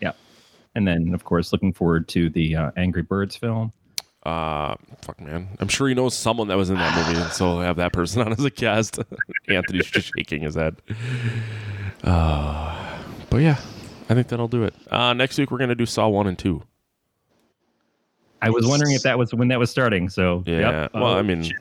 Yeah. 0.00 0.12
And 0.74 0.86
then, 0.86 1.14
of 1.14 1.24
course, 1.24 1.52
looking 1.52 1.72
forward 1.72 2.08
to 2.08 2.28
the 2.30 2.56
uh, 2.56 2.70
Angry 2.76 3.02
Birds 3.02 3.36
film. 3.36 3.72
Uh, 4.24 4.74
fuck 5.02 5.20
man, 5.20 5.46
I'm 5.60 5.68
sure 5.68 5.86
he 5.86 5.94
knows 5.94 6.12
someone 6.14 6.48
that 6.48 6.56
was 6.56 6.68
in 6.68 6.76
that 6.76 7.06
movie, 7.08 7.20
so 7.30 7.46
we'll 7.46 7.60
have 7.60 7.76
that 7.76 7.92
person 7.92 8.22
on 8.22 8.32
as 8.32 8.44
a 8.44 8.50
guest. 8.50 8.98
Anthony's 9.48 9.86
just 9.86 10.10
shaking 10.16 10.42
his 10.42 10.56
head. 10.56 10.76
Uh, 12.02 12.98
but 13.30 13.38
yeah, 13.38 13.56
I 14.08 14.14
think 14.14 14.28
that'll 14.28 14.48
do 14.48 14.64
it. 14.64 14.74
Uh, 14.90 15.12
next 15.12 15.38
week 15.38 15.50
we're 15.50 15.58
gonna 15.58 15.74
do 15.76 15.86
Saw 15.86 16.08
one 16.08 16.26
and 16.26 16.38
two. 16.38 16.62
I 18.42 18.50
was 18.50 18.66
wondering 18.66 18.94
if 18.94 19.02
that 19.02 19.18
was 19.18 19.32
when 19.32 19.48
that 19.48 19.58
was 19.58 19.70
starting. 19.70 20.08
So 20.08 20.42
Yeah. 20.46 20.82
yep. 20.82 20.90
well, 20.94 21.04
Oh, 21.04 21.16
I 21.18 21.22
mean, 21.22 21.42
shit. 21.44 21.56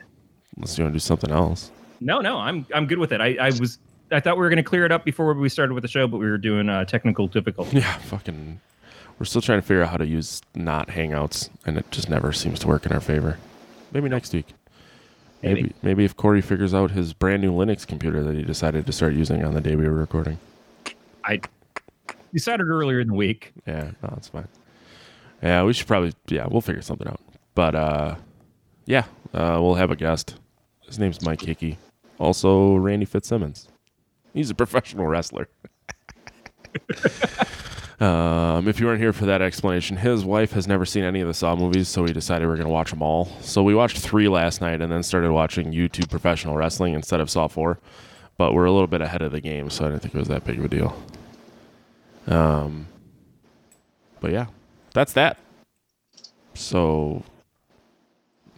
unless 0.57 0.77
you 0.77 0.83
want 0.83 0.93
to 0.93 0.95
do 0.95 0.99
something 0.99 1.31
else. 1.31 1.71
No, 2.05 2.21
no, 2.21 2.37
I'm 2.37 2.65
I'm 2.73 2.85
good 2.85 2.99
with 2.99 3.11
it. 3.11 3.19
I, 3.19 3.35
I 3.39 3.51
was 3.59 3.79
I 4.11 4.19
thought 4.19 4.37
we 4.37 4.41
were 4.41 4.49
going 4.49 4.57
to 4.57 4.63
clear 4.63 4.85
it 4.85 4.91
up 4.91 5.03
before 5.03 5.33
we 5.33 5.49
started 5.49 5.73
with 5.73 5.81
the 5.81 5.87
show, 5.87 6.07
but 6.07 6.19
we 6.19 6.29
were 6.29 6.37
doing 6.37 6.69
uh, 6.69 6.85
technical 6.85 7.27
difficulty. 7.27 7.79
Yeah, 7.79 7.97
fucking. 7.97 8.61
We're 9.17 9.25
still 9.25 9.41
trying 9.41 9.59
to 9.59 9.67
figure 9.67 9.81
out 9.81 9.89
how 9.89 9.97
to 9.97 10.05
use 10.05 10.41
not 10.53 10.89
Hangouts, 10.89 11.49
and 11.65 11.77
it 11.77 11.89
just 11.89 12.09
never 12.09 12.31
seems 12.31 12.59
to 12.59 12.67
work 12.67 12.85
in 12.85 12.91
our 12.91 12.99
favor. 12.99 13.39
Maybe 13.91 14.09
next 14.09 14.33
week. 14.33 14.53
Maybe. 15.41 15.61
Maybe. 15.61 15.75
maybe 15.81 16.05
if 16.05 16.15
Corey 16.15 16.41
figures 16.41 16.73
out 16.73 16.91
his 16.91 17.13
brand 17.13 17.41
new 17.41 17.51
Linux 17.51 17.87
computer 17.87 18.23
that 18.23 18.35
he 18.35 18.43
decided 18.43 18.85
to 18.85 18.91
start 18.91 19.13
using 19.13 19.43
on 19.43 19.53
the 19.53 19.61
day 19.61 19.75
we 19.75 19.87
were 19.87 19.95
recording. 19.95 20.37
I 21.23 21.39
decided 22.33 22.67
earlier 22.67 22.99
in 22.99 23.07
the 23.07 23.13
week. 23.13 23.53
Yeah, 23.65 23.91
no, 24.03 24.09
that's 24.09 24.27
fine. 24.27 24.47
Yeah, 25.41 25.63
we 25.63 25.73
should 25.73 25.87
probably 25.87 26.13
yeah, 26.27 26.45
we'll 26.47 26.61
figure 26.61 26.81
something 26.81 27.07
out. 27.07 27.21
But 27.55 27.73
uh 27.73 28.15
yeah, 28.85 29.05
uh 29.33 29.57
we'll 29.61 29.75
have 29.75 29.91
a 29.91 29.95
guest. 29.95 30.35
His 30.81 30.99
name's 30.99 31.21
Mike 31.21 31.41
Hickey. 31.41 31.77
Also 32.19 32.75
Randy 32.75 33.05
Fitzsimmons. 33.05 33.67
He's 34.33 34.49
a 34.49 34.55
professional 34.55 35.07
wrestler. 35.07 35.47
um, 37.99 38.67
if 38.67 38.79
you 38.79 38.85
weren't 38.85 38.99
here 38.99 39.13
for 39.13 39.25
that 39.25 39.41
explanation, 39.41 39.97
his 39.97 40.25
wife 40.25 40.51
has 40.51 40.67
never 40.67 40.85
seen 40.85 41.03
any 41.03 41.21
of 41.21 41.27
the 41.27 41.33
Saw 41.33 41.55
movies, 41.55 41.87
so 41.87 42.03
we 42.03 42.11
decided 42.11 42.45
we 42.45 42.53
are 42.53 42.57
going 42.57 42.67
to 42.67 42.73
watch 42.73 42.89
them 42.89 43.01
all. 43.01 43.25
So 43.41 43.63
we 43.63 43.73
watched 43.73 43.97
three 43.97 44.27
last 44.27 44.59
night 44.61 44.81
and 44.81 44.91
then 44.91 45.03
started 45.03 45.31
watching 45.31 45.71
YouTube 45.71 46.09
professional 46.09 46.55
wrestling 46.55 46.93
instead 46.93 47.21
of 47.21 47.29
Saw 47.29 47.47
4. 47.47 47.79
But 48.37 48.53
we're 48.53 48.65
a 48.65 48.71
little 48.71 48.87
bit 48.87 48.99
ahead 48.99 49.21
of 49.21 49.31
the 49.31 49.39
game, 49.39 49.69
so 49.69 49.85
I 49.85 49.89
didn't 49.89 50.01
think 50.01 50.13
it 50.13 50.17
was 50.17 50.27
that 50.27 50.43
big 50.43 50.59
of 50.59 50.65
a 50.65 50.67
deal. 50.67 51.01
Um, 52.27 52.87
but 54.19 54.31
yeah, 54.31 54.47
that's 54.93 55.13
that. 55.13 55.37
So, 56.53 57.23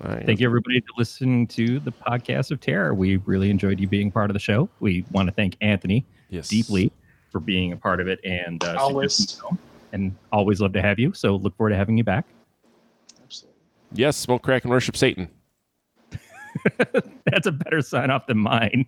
I- 0.01 0.23
Thank 0.23 0.39
you, 0.39 0.45
everybody, 0.47 0.79
for 0.81 0.87
listening 0.97 1.47
to 1.47 1.79
the 1.79 1.91
podcast 1.91 2.51
of 2.51 2.59
terror. 2.59 2.93
We 2.93 3.17
really 3.17 3.49
enjoyed 3.49 3.79
you 3.79 3.87
being 3.87 4.11
part 4.11 4.29
of 4.29 4.33
the 4.33 4.39
show. 4.39 4.69
We 4.79 5.05
want 5.11 5.27
to 5.27 5.33
thank 5.33 5.57
Anthony 5.61 6.05
yes. 6.29 6.47
deeply 6.49 6.91
for 7.31 7.39
being 7.39 7.71
a 7.71 7.77
part 7.77 7.99
of 7.99 8.07
it 8.07 8.19
and 8.23 8.63
uh, 8.63 8.75
Always. 8.79 9.15
suggesting 9.15 9.37
the 9.37 9.41
film. 9.41 9.59
and 9.93 10.15
always 10.31 10.61
love 10.61 10.73
to 10.73 10.81
have 10.81 10.99
you. 10.99 11.13
So 11.13 11.35
look 11.35 11.55
forward 11.57 11.71
to 11.71 11.75
having 11.77 11.97
you 11.97 12.03
back. 12.03 12.25
Absolutely. 13.23 13.59
Yes, 13.93 14.17
smoke 14.17 14.43
crack 14.43 14.63
and 14.63 14.71
worship 14.71 14.95
Satan. 14.95 15.29
That's 17.25 17.47
a 17.47 17.51
better 17.51 17.81
sign 17.81 18.09
off 18.11 18.27
than 18.27 18.37
mine. 18.37 18.85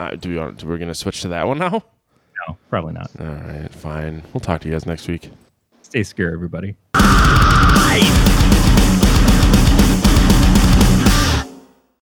Uh, 0.00 0.16
do 0.16 0.28
we 0.30 0.38
want? 0.38 0.62
We're 0.64 0.78
gonna 0.78 0.94
switch 0.94 1.20
to 1.22 1.28
that 1.28 1.46
one 1.46 1.58
now. 1.58 1.82
No, 2.48 2.56
probably 2.68 2.92
not. 2.94 3.10
All 3.20 3.26
right, 3.26 3.72
fine. 3.72 4.22
We'll 4.32 4.40
talk 4.40 4.60
to 4.62 4.68
you 4.68 4.74
guys 4.74 4.86
next 4.86 5.06
week. 5.08 5.30
Stay 5.82 6.02
secure, 6.02 6.32
everybody. 6.32 6.76